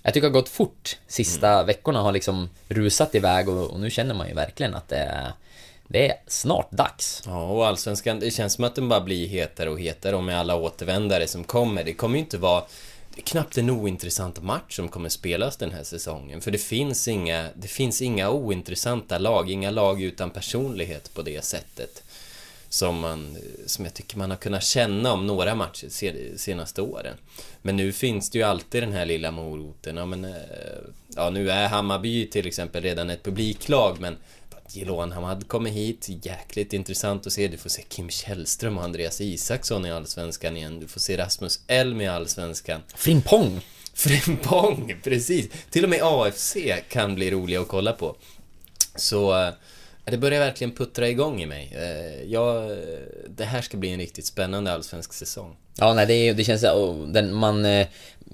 Jag 0.03 0.13
tycker 0.13 0.27
det 0.27 0.33
har 0.35 0.41
gått 0.41 0.49
fort. 0.49 0.97
Sista 1.07 1.53
Mm. 1.53 1.65
veckorna 1.65 1.99
har 2.01 2.11
liksom 2.11 2.49
rusat 2.69 3.15
iväg 3.15 3.49
och, 3.49 3.69
och 3.71 3.79
nu 3.79 3.89
känner 3.89 4.13
man 4.15 4.27
ju 4.27 4.33
verkligen 4.33 4.75
att 4.75 4.89
det 4.89 4.97
är... 4.97 5.31
Det 5.93 6.07
är 6.07 6.17
snart 6.27 6.71
dags. 6.71 7.23
Ja, 7.25 7.47
och 7.47 7.67
Allsvenskan, 7.67 8.19
det 8.19 8.31
känns 8.31 8.53
som 8.53 8.63
att 8.63 8.75
den 8.75 8.89
bara 8.89 9.01
blir 9.01 9.27
hetare 9.27 9.69
och 9.69 9.79
hetare 9.79 10.15
och 10.15 10.23
med 10.23 10.39
alla 10.39 10.55
återvändare 10.55 11.27
som 11.27 11.43
kommer. 11.43 11.83
Det 11.83 11.93
kommer 11.93 12.15
ju 12.15 12.19
inte 12.23 12.37
vara 12.37 12.63
det 13.15 13.21
är 13.21 13.25
knappt 13.25 13.57
en 13.57 13.69
ointressant 13.69 14.43
match 14.43 14.75
som 14.75 14.89
kommer 14.89 15.09
spelas 15.09 15.57
den 15.57 15.71
här 15.71 15.83
säsongen. 15.83 16.41
För 16.41 16.51
det 16.51 16.57
finns 16.57 17.07
inga, 17.07 17.49
det 17.55 17.67
finns 17.67 18.01
inga 18.01 18.29
ointressanta 18.29 19.17
lag, 19.17 19.51
inga 19.51 19.71
lag 19.71 20.01
utan 20.01 20.29
personlighet 20.29 21.13
på 21.13 21.21
det 21.21 21.45
sättet. 21.45 22.03
Som, 22.69 22.99
man, 22.99 23.37
som 23.65 23.85
jag 23.85 23.93
tycker 23.93 24.17
man 24.17 24.29
har 24.29 24.37
kunnat 24.37 24.63
känna 24.63 25.13
om 25.13 25.27
några 25.27 25.55
matcher 25.55 26.13
de 26.13 26.37
senaste 26.37 26.81
åren. 26.81 27.17
Men 27.61 27.75
nu 27.75 27.91
finns 27.91 28.29
det 28.29 28.37
ju 28.37 28.43
alltid 28.43 28.83
den 28.83 28.93
här 28.93 29.05
lilla 29.05 29.31
moroten. 29.31 29.97
Ja, 29.97 30.05
men, 30.05 30.25
eh, 30.25 30.31
ja 31.15 31.29
nu 31.29 31.51
är 31.51 31.67
Hammarby 31.67 32.29
till 32.29 32.47
exempel 32.47 32.83
redan 32.83 33.09
ett 33.09 33.23
publiklag, 33.23 33.99
men 33.99 34.17
Jiloan 34.75 35.11
Hamad 35.11 35.47
kommer 35.47 35.69
hit, 35.69 36.05
jäkligt 36.21 36.73
intressant 36.73 37.27
att 37.27 37.33
se. 37.33 37.47
Du 37.47 37.57
får 37.57 37.69
se 37.69 37.81
Kim 37.81 38.09
Källström 38.09 38.77
och 38.77 38.83
Andreas 38.83 39.21
Isaksson 39.21 39.85
i 39.85 39.91
Allsvenskan 39.91 40.57
igen. 40.57 40.79
Du 40.79 40.87
får 40.87 40.99
se 40.99 41.17
Rasmus 41.17 41.59
Elm 41.67 42.01
i 42.01 42.07
Allsvenskan. 42.07 42.81
Frimpong! 42.95 43.61
Frimpong, 43.93 44.95
precis! 45.03 45.49
Till 45.69 45.83
och 45.83 45.89
med 45.89 45.99
AFC 46.03 46.57
kan 46.89 47.15
bli 47.15 47.31
roliga 47.31 47.61
att 47.61 47.67
kolla 47.67 47.93
på. 47.93 48.15
Så 48.95 49.41
eh, 49.43 49.53
det 50.05 50.17
börjar 50.17 50.39
verkligen 50.39 50.71
puttra 50.75 51.09
igång 51.09 51.41
i 51.41 51.45
mig. 51.45 51.73
Eh, 51.75 52.23
Jag, 52.31 52.77
det 53.29 53.45
här 53.45 53.61
ska 53.61 53.77
bli 53.77 53.89
en 53.93 53.99
riktigt 53.99 54.25
spännande 54.25 54.71
allsvensk 54.73 55.13
säsong. 55.13 55.55
Ja, 55.75 55.93
nej, 55.93 56.05
det, 56.05 56.33
det 56.33 56.43
känns... 56.43 56.61
Den, 57.07 57.33
man, 57.33 57.65
eh, 57.65 57.87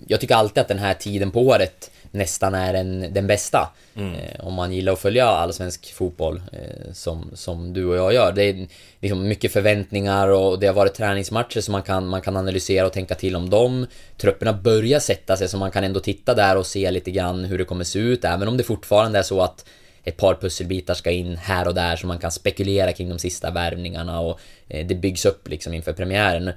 jag 0.07 0.19
tycker 0.21 0.35
alltid 0.35 0.61
att 0.61 0.67
den 0.67 0.79
här 0.79 0.93
tiden 0.93 1.31
på 1.31 1.41
året 1.41 1.91
nästan 2.11 2.55
är 2.55 2.73
den, 2.73 3.13
den 3.13 3.27
bästa. 3.27 3.69
Eh, 3.95 4.45
om 4.45 4.53
man 4.53 4.71
gillar 4.71 4.93
att 4.93 4.99
följa 4.99 5.25
allsvensk 5.25 5.93
fotboll, 5.93 6.41
eh, 6.51 6.93
som, 6.93 7.31
som 7.33 7.73
du 7.73 7.85
och 7.85 7.95
jag 7.95 8.13
gör. 8.13 8.31
Det 8.31 8.43
är 8.43 8.67
liksom 8.99 9.27
mycket 9.27 9.53
förväntningar 9.53 10.27
och 10.27 10.59
det 10.59 10.67
har 10.67 10.73
varit 10.73 10.93
träningsmatcher 10.93 11.61
som 11.61 11.71
man 11.71 11.83
kan, 11.83 12.07
man 12.07 12.21
kan 12.21 12.37
analysera 12.37 12.85
och 12.85 12.93
tänka 12.93 13.15
till 13.15 13.35
om 13.35 13.49
dem. 13.49 13.87
Trupperna 14.17 14.53
börjar 14.53 14.99
sätta 14.99 15.37
sig 15.37 15.47
så 15.49 15.57
man 15.57 15.71
kan 15.71 15.83
ändå 15.83 15.99
titta 15.99 16.33
där 16.33 16.57
och 16.57 16.65
se 16.65 16.91
lite 16.91 17.11
grann 17.11 17.43
hur 17.43 17.57
det 17.57 17.65
kommer 17.65 17.83
se 17.83 17.99
ut, 17.99 18.25
även 18.25 18.47
om 18.47 18.57
det 18.57 18.63
fortfarande 18.63 19.19
är 19.19 19.23
så 19.23 19.41
att 19.41 19.65
ett 20.03 20.17
par 20.17 20.35
pusselbitar 20.35 20.93
ska 20.93 21.11
in 21.11 21.37
här 21.37 21.67
och 21.67 21.75
där 21.75 21.95
så 21.95 22.07
man 22.07 22.19
kan 22.19 22.31
spekulera 22.31 22.93
kring 22.93 23.09
de 23.09 23.19
sista 23.19 23.51
värvningarna 23.51 24.19
och 24.19 24.39
eh, 24.67 24.87
det 24.87 24.95
byggs 24.95 25.25
upp 25.25 25.47
liksom 25.47 25.73
inför 25.73 25.93
premiären. 25.93 26.51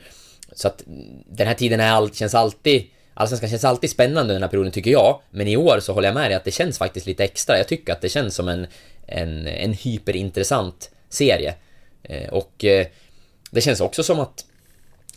Så 0.55 0.69
att 0.69 0.83
den 1.27 1.47
här 1.47 1.55
tiden 1.55 1.81
är 1.81 1.91
allt, 1.91 2.15
känns 2.15 2.35
alltid 2.35 2.85
Allsvenskan 3.15 3.51
känns 3.51 3.65
alltid 3.65 3.91
spännande 3.91 4.33
den 4.33 4.43
här 4.43 4.49
perioden 4.49 4.73
tycker 4.73 4.91
jag, 4.91 5.21
men 5.31 5.49
i 5.49 5.57
år 5.57 5.81
så 5.81 5.93
håller 5.93 6.09
jag 6.09 6.15
med 6.15 6.31
dig 6.31 6.37
att 6.37 6.45
det 6.45 6.51
känns 6.51 6.79
faktiskt 6.79 7.07
lite 7.07 7.25
extra. 7.25 7.59
Jag 7.59 7.69
tycker 7.69 7.93
att 7.93 8.01
det 8.01 8.09
känns 8.09 8.35
som 8.35 8.49
en, 8.49 8.67
en, 9.07 9.47
en 9.47 9.73
hyperintressant 9.73 10.91
serie. 11.09 11.55
Eh, 12.03 12.29
och 12.29 12.65
eh, 12.65 12.87
det 13.51 13.61
känns 13.61 13.81
också 13.81 14.03
som 14.03 14.21
att 14.21 14.45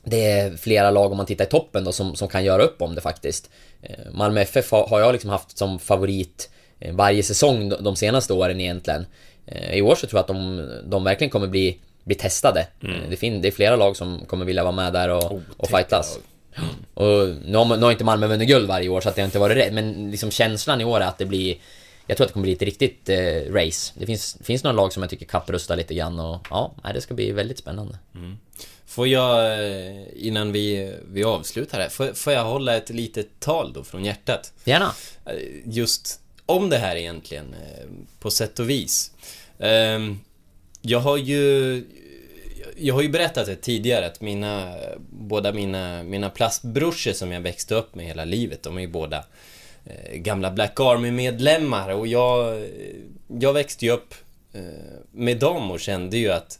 det 0.03 0.31
är 0.31 0.57
flera 0.57 0.91
lag 0.91 1.11
om 1.11 1.17
man 1.17 1.25
tittar 1.25 1.45
i 1.45 1.47
toppen 1.47 1.83
då 1.83 1.91
som, 1.91 2.15
som 2.15 2.27
kan 2.27 2.43
göra 2.43 2.63
upp 2.63 2.81
om 2.81 2.95
det 2.95 3.01
faktiskt. 3.01 3.49
Eh, 3.81 4.11
Malmö 4.11 4.41
FF 4.41 4.71
har, 4.71 4.99
jag 4.99 5.11
liksom 5.11 5.29
haft 5.29 5.57
som 5.57 5.79
favorit 5.79 6.49
varje 6.91 7.23
säsong 7.23 7.69
de, 7.69 7.95
senaste 7.95 8.33
åren 8.33 8.61
egentligen. 8.61 9.05
I 9.71 9.81
år 9.81 9.95
så 9.95 10.07
tror 10.07 10.17
jag 10.17 10.21
att 10.21 10.27
de, 10.27 10.69
de 10.85 11.03
verkligen 11.03 11.31
kommer 11.31 11.47
bli, 11.47 11.79
bli 12.03 12.15
testade. 12.15 12.67
Eh, 12.83 13.09
Det, 13.09 13.15
fin, 13.15 13.41
det 13.41 13.47
är 13.47 13.51
flera 13.51 13.75
lag 13.75 13.97
som 13.97 14.25
kommer 14.25 14.45
vilja 14.45 14.63
vara 14.63 14.75
med 14.75 14.93
där 14.93 15.09
och, 15.09 15.39
och 15.57 15.69
fightas. 15.69 16.19
Och 16.93 17.27
nu 17.45 17.57
har, 17.57 17.77
nu 17.77 17.83
har 17.83 17.91
inte 17.91 18.03
Malmö 18.03 18.27
vunnit 18.27 18.47
guld 18.47 18.67
varje 18.67 18.89
år 18.89 19.01
så 19.01 19.09
att 19.09 19.15
det 19.15 19.21
har 19.21 19.25
inte 19.25 19.39
varit 19.39 19.57
rätt, 19.57 19.73
men 19.73 20.11
liksom 20.11 20.31
känslan 20.31 20.81
i 20.81 20.85
år 20.85 20.99
är 21.01 21.05
att 21.05 21.17
det 21.17 21.25
blir 21.25 21.57
jag 22.07 22.17
tror 22.17 22.25
att 22.25 22.29
det 22.29 22.33
kommer 22.33 22.43
bli 22.43 22.53
ett 22.53 22.61
riktigt 22.61 23.09
eh, 23.09 23.53
race. 23.53 23.93
Det 23.97 24.05
finns, 24.05 24.37
finns 24.43 24.63
några 24.63 24.75
lag 24.75 24.93
som 24.93 25.03
jag 25.03 25.09
tycker 25.09 25.25
kapprustar 25.25 25.75
lite 25.75 25.93
grann 25.93 26.19
och 26.19 26.47
ja, 26.49 26.75
det 26.93 27.01
ska 27.01 27.13
bli 27.13 27.31
väldigt 27.31 27.57
spännande. 27.57 27.97
Får 28.85 29.07
jag, 29.07 29.45
eh, 29.59 30.03
innan 30.15 30.51
vi, 30.51 30.93
vi 31.11 31.23
avslutar 31.23 31.79
här, 31.79 31.89
får, 31.89 32.13
får 32.13 32.33
jag 32.33 32.43
hålla 32.43 32.77
ett 32.77 32.89
litet 32.89 33.39
tal 33.39 33.73
då 33.73 33.83
från 33.83 34.05
hjärtat? 34.05 34.53
Gärna! 34.63 34.91
Eh, 35.25 35.33
Just 35.65 36.19
om 36.45 36.69
det 36.69 36.77
här 36.77 36.95
egentligen, 36.95 37.53
eh, 37.53 37.85
på 38.19 38.31
sätt 38.31 38.59
och 38.59 38.69
vis. 38.69 39.11
Ehm, 39.59 40.19
Jag 40.81 40.99
har 40.99 41.17
ju... 41.17 41.83
Jag 42.77 42.93
har 42.95 43.01
ju 43.01 43.09
berättat 43.09 43.45
det 43.45 43.55
tidigare 43.55 44.05
att 44.05 44.21
mina, 44.21 44.75
båda 45.09 45.53
mina, 45.53 46.03
mina 46.03 46.29
plastbrorsor 46.29 47.13
som 47.13 47.31
jag 47.31 47.41
växte 47.41 47.75
upp 47.75 47.95
med 47.95 48.05
hela 48.05 48.25
livet, 48.25 48.63
de 48.63 48.77
är 48.77 48.81
ju 48.81 48.87
båda 48.87 49.25
eh, 49.85 50.17
gamla 50.17 50.51
Black 50.51 50.79
Army-medlemmar 50.79 51.89
och 51.89 52.07
jag, 52.07 52.63
jag 53.27 53.53
växte 53.53 53.85
ju 53.85 53.91
upp 53.91 54.13
eh, 54.53 54.61
med 55.11 55.39
dem 55.39 55.71
och 55.71 55.79
kände 55.79 56.17
ju 56.17 56.31
att 56.31 56.59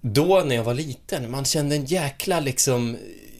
då 0.00 0.42
när 0.46 0.54
jag 0.56 0.64
var 0.64 0.74
liten, 0.74 1.30
man 1.30 1.44
kände 1.44 1.76
en 1.76 1.84
jäkla 1.84 2.40
liksom 2.40 2.96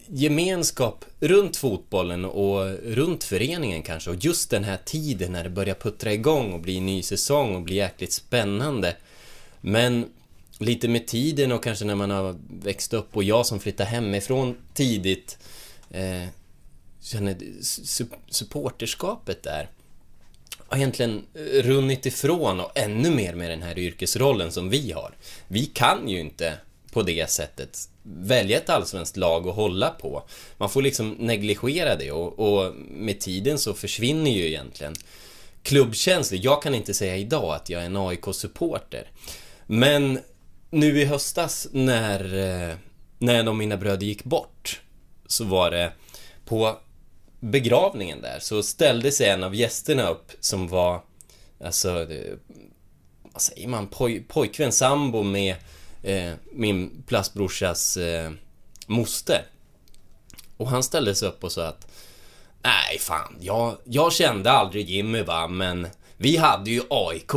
gemenskap 0.07 1.05
runt 1.21 1.57
fotbollen 1.57 2.25
och 2.25 2.79
runt 2.85 3.25
föreningen 3.25 3.83
kanske. 3.83 4.11
Och 4.11 4.17
just 4.17 4.51
den 4.51 4.65
här 4.65 4.79
tiden 4.85 5.33
när 5.33 5.45
det 5.45 5.51
börjar 5.51 5.75
puttra 5.75 6.13
igång 6.13 6.53
och 6.53 6.61
bli 6.61 6.81
ny 6.81 7.03
säsong 7.03 7.57
och 7.57 7.63
bli 7.63 7.75
jäkligt 7.75 8.13
spännande. 8.13 8.97
Men 9.61 10.07
lite 10.59 10.89
med 10.89 11.07
tiden 11.07 11.53
och 11.53 11.65
kanske 11.65 11.85
när 11.85 11.95
man 11.95 12.11
har 12.11 12.37
växt 12.49 12.93
upp 12.93 13.17
och 13.17 13.25
jag 13.25 13.47
som 13.47 13.61
flyttade 13.61 13.91
hemifrån 13.91 14.57
tidigt 14.75 15.39
eh, 15.91 16.27
känner 17.01 17.37
su 17.63 18.07
supporterskapet 18.31 19.43
där 19.43 19.69
har 20.69 20.79
egentligen 20.79 21.27
eh, 21.35 21.63
runnit 21.63 22.07
ifrån 22.07 22.61
och 22.61 22.79
ännu 22.79 23.11
mer 23.11 23.35
med 23.35 23.51
den 23.51 23.63
här 23.63 23.79
yrkesrollen 23.79 24.53
som 24.53 24.71
vi 24.71 24.93
har. 24.93 25.15
Vi 25.49 25.67
kan 25.67 26.09
ju 26.09 26.21
inte 26.21 26.59
på 26.93 27.03
det 27.03 27.31
sättet 27.31 27.89
välja 28.03 28.57
ett 28.57 28.71
allsvenskt 28.71 29.17
lag 29.17 29.47
och 29.47 29.55
hålla 29.55 29.91
på. 29.91 30.23
Man 30.59 30.71
får 30.71 30.83
liksom 30.83 31.11
negligera 31.11 31.97
det 31.97 32.11
och, 32.11 32.39
och 32.39 32.75
med 32.91 33.21
tiden 33.21 33.59
så 33.59 33.75
försvinner 33.75 34.31
ju 34.31 34.47
egentligen 34.47 34.95
klubbkänslor. 35.63 36.41
Jag 36.43 36.63
kan 36.63 36.75
inte 36.75 36.95
säga 36.95 37.17
idag 37.17 37.55
att 37.55 37.71
jag 37.71 37.83
är 37.83 37.87
en 37.87 37.97
AIK-supporter. 37.97 39.11
Men 39.67 40.19
nu 40.75 41.01
i 41.01 41.05
höstas 41.05 41.69
när, 41.73 42.25
eh, 42.25 42.77
när 43.19 43.35
en 43.35 43.49
av 43.49 43.57
mina 43.57 43.77
bröder 43.77 44.07
gick 44.07 44.25
bort 44.25 44.81
så 45.27 45.45
var 45.45 45.71
det 45.71 45.93
på 46.45 46.79
begravningen 47.41 48.23
där 48.23 48.39
så 48.41 48.63
ställde 48.63 49.13
sig 49.13 49.29
en 49.29 49.45
av 49.45 49.55
gästerna 49.55 50.09
upp 50.09 50.33
som 50.41 50.69
var 50.69 51.03
Alltså 51.65 52.07
Vad 53.23 53.43
säger 53.43 53.69
man? 53.69 53.87
Poj, 53.87 54.25
pojkvän, 54.29 54.73
sambo 54.73 55.23
med 55.23 55.57
eh, 56.03 56.33
min 56.53 57.03
plastbrorsas 57.07 57.97
eh, 57.97 58.31
moster. 58.87 59.47
Och 60.57 60.69
han 60.69 60.83
ställde 60.83 61.15
sig 61.15 61.29
upp 61.29 61.45
och 61.45 61.53
sa 61.53 61.67
att 61.67 61.87
Nej 62.63 62.99
fan, 62.99 63.37
jag, 63.41 63.77
jag 63.85 64.13
kände 64.13 64.51
aldrig 64.51 64.91
Jimmy 64.91 65.23
va, 65.23 65.49
men 65.49 65.89
vi 66.17 66.37
hade 66.37 66.71
ju 66.71 66.83
AIK. 66.91 67.35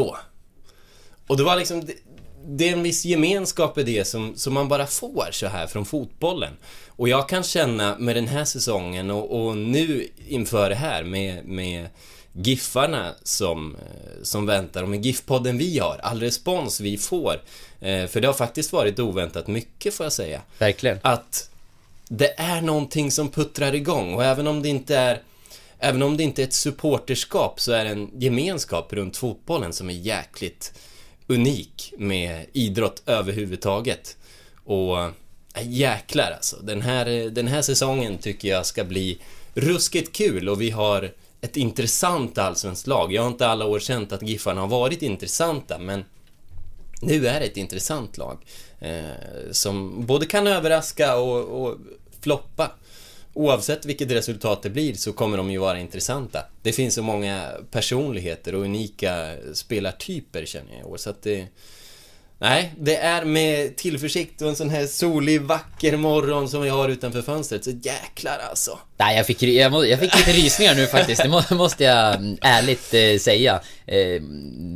Och 1.27 1.37
det 1.37 1.43
var 1.43 1.55
liksom, 1.55 1.85
det, 1.85 1.93
det 2.49 2.69
är 2.69 2.73
en 2.73 2.83
viss 2.83 3.05
gemenskap 3.05 3.77
i 3.77 3.83
det 3.83 4.05
som, 4.05 4.35
som 4.35 4.53
man 4.53 4.67
bara 4.67 4.87
får 4.87 5.27
så 5.31 5.47
här 5.47 5.67
från 5.67 5.85
fotbollen. 5.85 6.53
Och 6.87 7.09
jag 7.09 7.29
kan 7.29 7.43
känna 7.43 7.97
med 7.99 8.15
den 8.15 8.27
här 8.27 8.45
säsongen 8.45 9.11
och, 9.11 9.47
och 9.47 9.57
nu 9.57 10.07
inför 10.27 10.69
det 10.69 10.75
här 10.75 11.03
med, 11.03 11.45
med 11.45 11.87
Giffarna 12.33 13.13
som, 13.23 13.75
eh, 13.75 14.23
som 14.23 14.45
väntar 14.45 14.83
och 14.83 14.89
med 14.89 15.05
GIF-podden 15.05 15.57
vi 15.57 15.79
har, 15.79 15.99
all 16.03 16.19
respons 16.19 16.79
vi 16.79 16.97
får. 16.97 17.41
Eh, 17.79 18.07
för 18.07 18.21
det 18.21 18.27
har 18.27 18.33
faktiskt 18.33 18.73
varit 18.73 18.99
oväntat 18.99 19.47
mycket 19.47 19.93
får 19.93 20.05
jag 20.05 20.13
säga. 20.13 20.41
Verkligen. 20.59 20.99
Att 21.01 21.49
det 22.09 22.39
är 22.39 22.61
någonting 22.61 23.11
som 23.11 23.29
puttrar 23.29 23.75
igång 23.75 24.13
och 24.13 24.23
även 24.23 24.47
om 24.47 24.61
det 24.61 24.69
inte 24.69 24.97
är 24.97 25.21
Även 25.79 26.01
om 26.01 26.17
det 26.17 26.23
inte 26.23 26.41
är 26.41 26.47
ett 26.47 26.53
supporterskap 26.53 27.59
så 27.59 27.71
är 27.71 27.85
det 27.85 27.91
en 27.91 28.09
gemenskap 28.19 28.93
runt 28.93 29.17
fotbollen 29.17 29.73
som 29.73 29.89
är 29.89 29.93
jäkligt 29.93 30.73
unik 31.27 31.93
med 31.97 32.45
idrott 32.53 33.03
överhuvudtaget. 33.05 34.17
Och 34.65 34.99
äh, 34.99 35.11
jäklar 35.63 36.31
alltså. 36.31 36.55
Den 36.55 36.81
här, 36.81 37.29
den 37.29 37.47
här 37.47 37.61
säsongen 37.61 38.17
tycker 38.17 38.47
jag 38.47 38.65
ska 38.65 38.83
bli 38.83 39.21
ruskigt 39.53 40.15
kul 40.15 40.49
och 40.49 40.61
vi 40.61 40.69
har 40.69 41.11
ett 41.41 41.57
intressant 41.57 42.37
allsvenskt 42.37 42.87
lag. 42.87 43.13
Jag 43.13 43.21
har 43.21 43.29
inte 43.29 43.47
alla 43.47 43.65
år 43.65 43.79
känt 43.79 44.11
att 44.11 44.21
Giffarna 44.21 44.61
har 44.61 44.67
varit 44.67 45.01
intressanta, 45.01 45.79
men 45.79 46.05
nu 47.01 47.27
är 47.27 47.39
det 47.39 47.45
ett 47.45 47.57
intressant 47.57 48.17
lag. 48.17 48.37
Eh, 48.79 49.51
som 49.51 50.05
både 50.05 50.25
kan 50.25 50.47
överraska 50.47 51.17
och, 51.17 51.63
och 51.63 51.77
floppa. 52.21 52.71
Oavsett 53.37 53.85
vilket 53.85 54.11
resultat 54.11 54.63
det 54.63 54.69
blir 54.69 54.93
så 54.93 55.13
kommer 55.13 55.37
de 55.37 55.51
ju 55.51 55.57
vara 55.57 55.79
intressanta. 55.79 56.45
Det 56.61 56.71
finns 56.71 56.95
så 56.95 57.01
många 57.01 57.51
personligheter 57.71 58.55
och 58.55 58.61
unika 58.61 59.35
spelartyper 59.53 60.45
känner 60.45 60.71
jag 60.71 60.81
i 60.81 60.83
år, 60.83 60.97
så 60.97 61.09
att 61.09 61.23
det... 61.23 61.47
Nej, 62.39 62.73
det 62.79 62.97
är 62.97 63.25
med 63.25 63.75
tillförsikt 63.75 64.41
och 64.41 64.49
en 64.49 64.55
sån 64.55 64.69
här 64.69 64.85
solig, 64.85 65.41
vacker 65.41 65.97
morgon 65.97 66.49
som 66.49 66.61
vi 66.61 66.69
har 66.69 66.89
utanför 66.89 67.21
fönstret, 67.21 67.63
så 67.63 67.69
jäklar 67.69 68.39
alltså. 68.49 68.79
Nej, 68.97 69.17
jag 69.17 69.25
fick, 69.25 69.43
jag, 69.43 69.71
må, 69.71 69.85
jag 69.85 69.99
fick 69.99 70.15
lite 70.15 70.31
rysningar 70.31 70.75
nu 70.75 70.87
faktiskt, 70.87 71.23
det 71.23 71.29
må, 71.29 71.41
måste 71.51 71.83
jag 71.83 72.37
ärligt 72.41 72.93
eh, 72.93 73.19
säga. 73.19 73.61
Eh, 73.85 74.21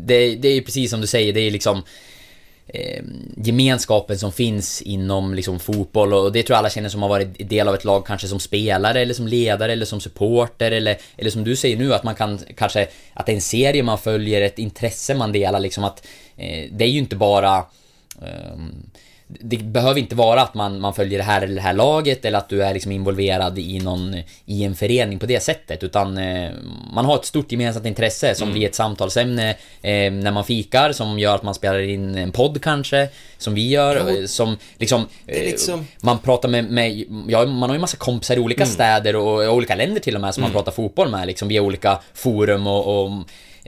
det, 0.05 0.35
det 0.35 0.47
är 0.47 0.53
ju 0.53 0.61
precis 0.61 0.91
som 0.91 1.01
du 1.01 1.07
säger, 1.07 1.33
det 1.33 1.41
är 1.41 1.51
liksom 1.51 1.83
eh, 2.73 3.03
gemenskapen 3.37 4.19
som 4.19 4.31
finns 4.31 4.81
inom 4.81 5.33
liksom 5.33 5.59
fotboll. 5.59 6.13
Och 6.13 6.31
det 6.31 6.43
tror 6.43 6.55
jag 6.55 6.59
alla 6.59 6.69
känner 6.69 6.89
som 6.89 7.01
har 7.01 7.09
varit 7.09 7.49
del 7.49 7.67
av 7.67 7.75
ett 7.75 7.85
lag 7.85 8.05
kanske 8.05 8.27
som 8.27 8.39
spelare 8.39 9.01
eller 9.01 9.13
som 9.13 9.27
ledare 9.27 9.71
eller 9.71 9.85
som 9.85 9.99
supporter 9.99 10.71
eller, 10.71 10.97
eller 11.17 11.29
som 11.29 11.43
du 11.43 11.55
säger 11.55 11.77
nu 11.77 11.93
att 11.93 12.03
man 12.03 12.15
kan 12.15 12.39
kanske 12.57 12.87
att 13.13 13.25
det 13.25 13.31
är 13.31 13.35
en 13.35 13.41
serie 13.41 13.83
man 13.83 13.97
följer, 13.97 14.41
ett 14.41 14.59
intresse 14.59 15.15
man 15.15 15.31
delar 15.31 15.59
liksom 15.59 15.83
att 15.83 16.07
eh, 16.37 16.69
det 16.71 16.85
är 16.85 16.89
ju 16.89 16.99
inte 16.99 17.15
bara 17.15 17.57
eh, 18.21 18.57
det 19.39 19.57
behöver 19.57 19.99
inte 19.99 20.15
vara 20.15 20.41
att 20.41 20.53
man, 20.53 20.79
man 20.79 20.93
följer 20.93 21.17
det 21.19 21.23
här 21.25 21.41
eller 21.41 21.55
det 21.55 21.61
här 21.61 21.73
laget 21.73 22.25
eller 22.25 22.37
att 22.37 22.49
du 22.49 22.63
är 22.63 22.73
liksom 22.73 22.91
involverad 22.91 23.59
i 23.59 23.79
någon 23.79 24.15
i 24.45 24.63
en 24.63 24.75
förening 24.75 25.19
på 25.19 25.25
det 25.25 25.39
sättet 25.43 25.83
utan 25.83 26.17
eh, 26.17 26.49
man 26.93 27.05
har 27.05 27.15
ett 27.15 27.25
stort 27.25 27.51
gemensamt 27.51 27.85
intresse 27.85 28.35
som 28.35 28.43
Mm. 28.47 28.53
blir 28.59 28.67
ett 28.67 28.75
samtalsämne 28.75 29.49
eh, 29.81 30.11
när 30.11 30.31
man 30.31 30.43
fikar 30.45 30.91
som 30.91 31.19
gör 31.19 31.35
att 31.35 31.43
man 31.43 31.53
spelar 31.53 31.79
in 31.79 32.15
en 32.15 32.31
podd 32.31 32.61
kanske 32.61 33.09
som 33.37 33.53
vi 33.53 33.69
gör 33.69 34.03
och- 34.03 34.09
eh, 34.11 34.25
som 34.25 34.57
liksom, 34.77 35.07
är 35.27 35.35
eh, 35.39 35.41
liksom- 35.45 35.87
man 36.01 36.19
pratar 36.19 36.49
med, 36.49 36.65
med 36.65 37.05
ja, 37.27 37.45
man 37.45 37.69
har 37.69 37.75
ju 37.75 37.81
massa 37.81 37.97
kompisar 37.97 38.35
i 38.35 38.39
olika 38.39 38.63
Mm. 38.63 38.73
städer 38.73 39.15
och, 39.15 39.47
och 39.47 39.53
olika 39.55 39.75
länder 39.75 39.99
till 40.01 40.15
och 40.15 40.21
med 40.21 40.33
som 40.33 40.41
man 40.43 40.51
pratar 40.51 40.71
fotboll 40.71 41.09
med 41.11 41.27
liksom 41.27 41.47
via 41.47 41.61
olika 41.61 41.99
forum 42.13 42.67
och, 42.67 43.03
och 43.05 43.11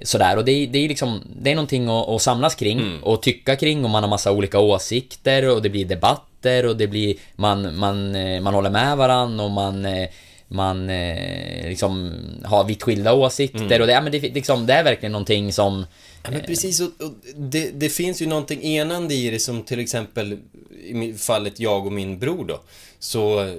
Sådär 0.02 0.38
och 0.38 0.46
det 0.46 0.52
är, 0.52 0.68
det 0.68 0.80
är 0.80 0.88
liksom 0.88 1.22
Det 1.42 1.52
är 1.52 1.56
någonting 1.56 1.88
att, 1.90 2.10
att 2.10 2.22
samlas 2.22 2.56
kring 2.56 2.80
Mm. 2.80 3.04
och 3.04 3.22
tycka 3.22 3.56
kring 3.56 3.84
och 3.84 3.90
man 3.90 4.04
har 4.04 4.10
massa 4.10 4.32
olika 4.32 4.60
åsikter 4.60 5.50
och 5.50 5.62
det 5.62 5.70
blir 5.70 5.86
debatter 5.86 6.66
och 6.66 6.78
det 6.78 6.88
blir 6.88 7.16
Man, 7.36 7.76
man, 7.78 8.16
eh, 8.16 8.42
man 8.42 8.54
håller 8.54 8.70
med 8.70 8.98
varann 8.98 9.40
och 9.40 9.52
man 9.52 9.86
eh, 9.86 10.10
man 10.48 10.90
eh, 10.90 11.68
liksom 11.70 12.12
har 12.44 12.64
vitt 12.64 12.84
skilda 12.84 13.14
åsikter 13.14 13.60
Mm. 13.66 13.82
och 13.82 13.88
det, 13.88 13.94
ja, 13.94 14.02
men 14.02 14.12
det, 14.12 14.20
liksom, 14.20 14.66
det 14.66 14.74
är 14.74 14.84
verkligen 14.84 15.12
någonting 15.12 15.54
som 15.54 15.86
Ja, 16.24 16.32
men 16.32 16.42
precis, 16.42 16.80
och, 16.82 16.86
och 16.88 17.12
det, 17.36 17.72
det 17.80 17.90
finns 17.90 18.22
ju 18.22 18.26
någonting 18.28 18.64
enande 18.64 19.14
i 19.14 19.30
det 19.30 19.40
som 19.40 19.64
till 19.64 19.80
exempel 19.80 20.38
i 20.84 21.14
fallet 21.14 21.60
jag 21.60 21.86
och 21.86 21.92
min 21.92 22.20
bror 22.20 22.46
då. 22.46 22.60
Så 23.04 23.44
eh, 23.44 23.56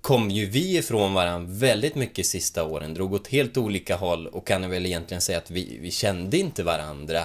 kom 0.00 0.30
ju 0.30 0.46
vi 0.46 0.76
ifrån 0.76 1.14
varandra 1.14 1.52
väldigt 1.52 1.94
mycket 1.94 2.26
sista 2.26 2.64
åren, 2.64 2.94
drog 2.94 3.12
åt 3.12 3.28
helt 3.28 3.56
olika 3.56 3.96
håll 3.96 4.26
och 4.26 4.46
kan 4.46 4.70
väl 4.70 4.86
egentligen 4.86 5.20
säga 5.20 5.38
att 5.38 5.50
vi, 5.50 5.78
vi 5.82 5.90
kände 5.90 6.38
inte 6.38 6.62
varandra. 6.62 7.22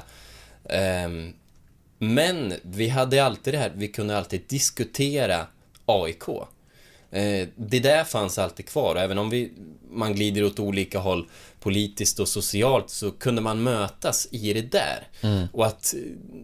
Um, 1.06 1.34
men 1.98 2.54
vi 2.62 2.88
hade 2.88 3.26
alltid 3.26 3.54
det 3.54 3.58
här, 3.58 3.72
vi 3.76 3.88
kunde 3.88 4.18
alltid 4.18 4.42
diskutera 4.48 5.48
AIK. 5.86 6.24
Eh, 7.14 7.48
det 7.56 7.80
där 7.80 8.04
fanns 8.04 8.38
alltid 8.38 8.66
kvar 8.66 8.96
även 8.96 9.18
om 9.18 9.30
vi, 9.30 9.52
man 9.92 10.14
glider 10.14 10.44
åt 10.44 10.60
olika 10.60 11.00
håll 11.00 11.28
politiskt 11.60 12.20
och 12.20 12.28
socialt 12.28 12.90
så 12.90 13.12
kunde 13.12 13.42
man 13.42 13.64
mötas 13.64 14.28
i 14.32 14.54
det 14.54 14.62
där. 14.72 15.08
Mm. 15.22 15.48
Och 15.54 15.66
att 15.66 15.94
eh, 15.94 16.00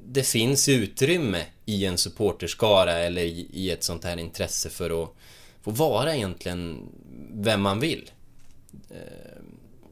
det 0.05 0.23
finns 0.23 0.69
utrymme 0.69 1.45
i 1.65 1.85
en 1.85 1.97
supporterskara 1.97 2.93
eller 2.93 3.21
i, 3.21 3.47
i 3.53 3.71
ett 3.71 3.83
sånt 3.83 4.03
här 4.03 4.17
intresse 4.17 4.69
för 4.69 5.03
att 5.03 5.09
få 5.61 5.71
vara 5.71 6.15
egentligen 6.15 6.89
vem 7.33 7.61
man 7.61 7.79
vill. 7.79 8.11
Eh, 8.89 9.41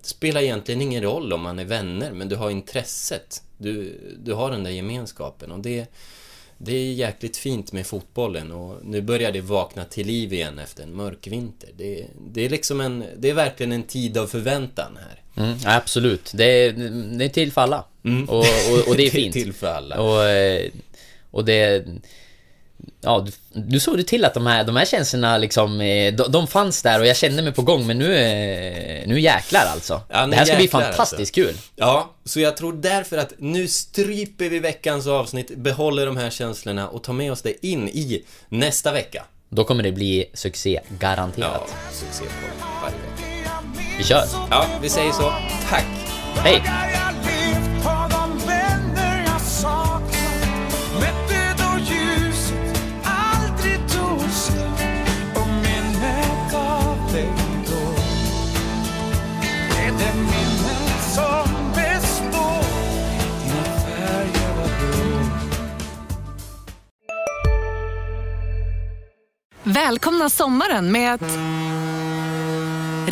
Det 0.02 0.08
spelar 0.08 0.42
egentligen 0.42 0.82
ingen 0.82 1.04
roll 1.04 1.34
om 1.34 1.42
man 1.42 1.60
är 1.60 1.66
vänner, 1.66 2.12
men 2.12 2.30
du 2.30 2.36
har 2.36 2.50
intresset. 2.52 3.44
Du, 3.58 4.00
du 4.24 4.34
har 4.34 4.52
den 4.52 4.64
där 4.64 4.72
gemenskapen 4.72 5.52
och 5.52 5.60
det, 5.60 5.88
det 6.58 6.76
är 6.76 6.94
jäkligt 6.94 7.38
fint 7.38 7.72
med 7.72 7.88
fotbollen 7.88 8.52
och 8.52 8.86
nu 8.86 9.02
börjar 9.02 9.32
det 9.32 9.42
vakna 9.42 9.86
till 9.86 10.08
liv 10.08 10.34
igen 10.34 10.60
efter 10.60 10.84
en 10.84 10.96
mörk 10.96 11.28
vinter. 11.28 11.70
Det, 11.78 12.06
det 12.32 12.46
är 12.46 12.50
liksom 12.50 12.82
en, 12.82 13.04
det 13.18 13.30
är 13.30 13.34
verkligen 13.34 13.72
en 13.72 13.84
tid 13.84 14.18
av 14.18 14.28
förväntan 14.28 14.98
här. 14.98 15.46
Mm, 15.46 15.58
absolut. 15.66 16.32
Det 16.34 16.44
är, 16.46 16.72
det 17.18 17.26
är 17.26 17.30
till 17.30 17.52
för 17.52 17.62
alla. 17.62 17.86
Mm. 18.04 18.30
Och, 18.30 18.38
och, 18.38 18.88
och 18.88 18.96
det 18.96 18.96
är 18.96 18.96
Det 18.96 19.08
är 19.08 19.10
fint. 19.10 19.34
till 19.34 19.54
för 19.54 19.68
alla. 19.68 20.02
Och, 20.02 20.24
eh, 20.24 20.72
och 21.32 21.46
det... 21.46 21.86
Ja, 23.02 23.26
du, 23.26 23.62
du 23.62 23.80
såg 23.80 23.98
ju 23.98 24.04
till 24.04 24.26
att 24.26 24.34
de 24.34 24.46
här, 24.46 24.64
de 24.64 24.76
här 24.76 24.86
känslorna 24.86 25.38
liksom, 25.38 25.82
eh, 25.82 26.14
de, 26.14 26.32
de 26.32 26.48
fanns 26.48 26.82
där 26.82 27.00
och 27.00 27.08
jag 27.08 27.18
kände 27.18 27.42
mig 27.42 27.54
på 27.54 27.62
gång 27.62 27.88
men 27.88 27.98
nu, 27.98 28.16
eh, 28.16 29.08
nu 29.08 29.20
jäklar 29.20 29.66
alltså. 29.74 30.02
Ja, 30.10 30.26
nu 30.26 30.32
det 30.32 30.38
här 30.38 30.46
ska 30.46 30.56
bli 30.56 30.66
jäklar, 30.66 30.82
fantastiskt 30.82 31.20
alltså. 31.20 31.34
kul. 31.34 31.58
Ja, 31.76 32.16
så 32.26 32.40
jag 32.40 32.58
tror 32.58 32.74
därför 32.74 33.18
att 33.18 33.34
nu 33.38 33.68
stryper 33.68 34.50
vi 34.50 34.60
veckans 34.60 35.08
avsnitt, 35.08 35.58
behåller 35.58 36.06
de 36.06 36.18
här 36.18 36.30
känslorna 36.30 36.90
och 36.90 37.04
tar 37.04 37.14
med 37.14 37.32
oss 37.32 37.42
det 37.42 37.66
in 37.66 37.90
i 37.90 38.24
nästa 38.50 38.92
vecka. 38.92 39.26
Då 39.50 39.64
kommer 39.64 39.84
det 39.84 39.92
bli 39.92 40.26
succé, 40.34 40.80
garanterat. 41.00 41.62
Ja, 41.68 41.92
succé 41.92 42.24
på 42.24 42.68
varje 42.82 42.96
vecka. 42.98 43.52
Vi 43.98 44.04
kör! 44.04 44.24
Ja, 44.52 44.66
vi 44.82 44.90
säger 44.90 45.12
så. 45.12 45.34
Tack! 45.70 45.86
Hej! 46.36 46.64
Välkomna 69.68 70.30
sommaren 70.30 70.92
med 70.92 71.14
att... 71.14 71.38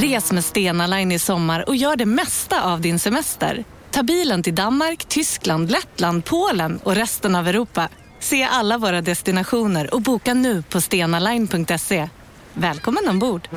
Res 0.01 0.31
med 0.31 0.45
Stena 0.45 0.87
Line 0.87 1.11
i 1.11 1.19
sommar 1.19 1.69
och 1.69 1.75
gör 1.75 1.95
det 1.95 2.05
mesta 2.05 2.63
av 2.63 2.81
din 2.81 2.99
semester. 2.99 3.63
Ta 3.91 4.03
bilen 4.03 4.43
till 4.43 4.55
Danmark, 4.55 5.05
Tyskland, 5.05 5.71
Lettland, 5.71 6.25
Polen 6.25 6.79
och 6.83 6.95
resten 6.95 7.35
av 7.35 7.47
Europa. 7.47 7.89
Se 8.19 8.43
alla 8.43 8.77
våra 8.77 9.01
destinationer 9.01 9.93
och 9.93 10.01
boka 10.01 10.33
nu 10.33 10.61
på 10.61 10.81
stenaline.se. 10.81 12.09
Välkommen 12.53 13.07
ombord! 13.09 13.49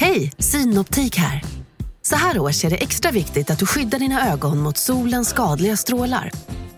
Hej, 0.00 0.32
Synoptik 0.38 1.16
här. 1.16 1.42
Så 2.02 2.16
här 2.16 2.38
års 2.38 2.64
är 2.64 2.70
det 2.70 2.76
extra 2.76 3.10
viktigt 3.10 3.50
att 3.50 3.58
du 3.58 3.66
skyddar 3.66 3.98
dina 3.98 4.32
ögon 4.32 4.58
mot 4.58 4.76
solens 4.76 5.28
skadliga 5.28 5.76
strålar. 5.76 6.30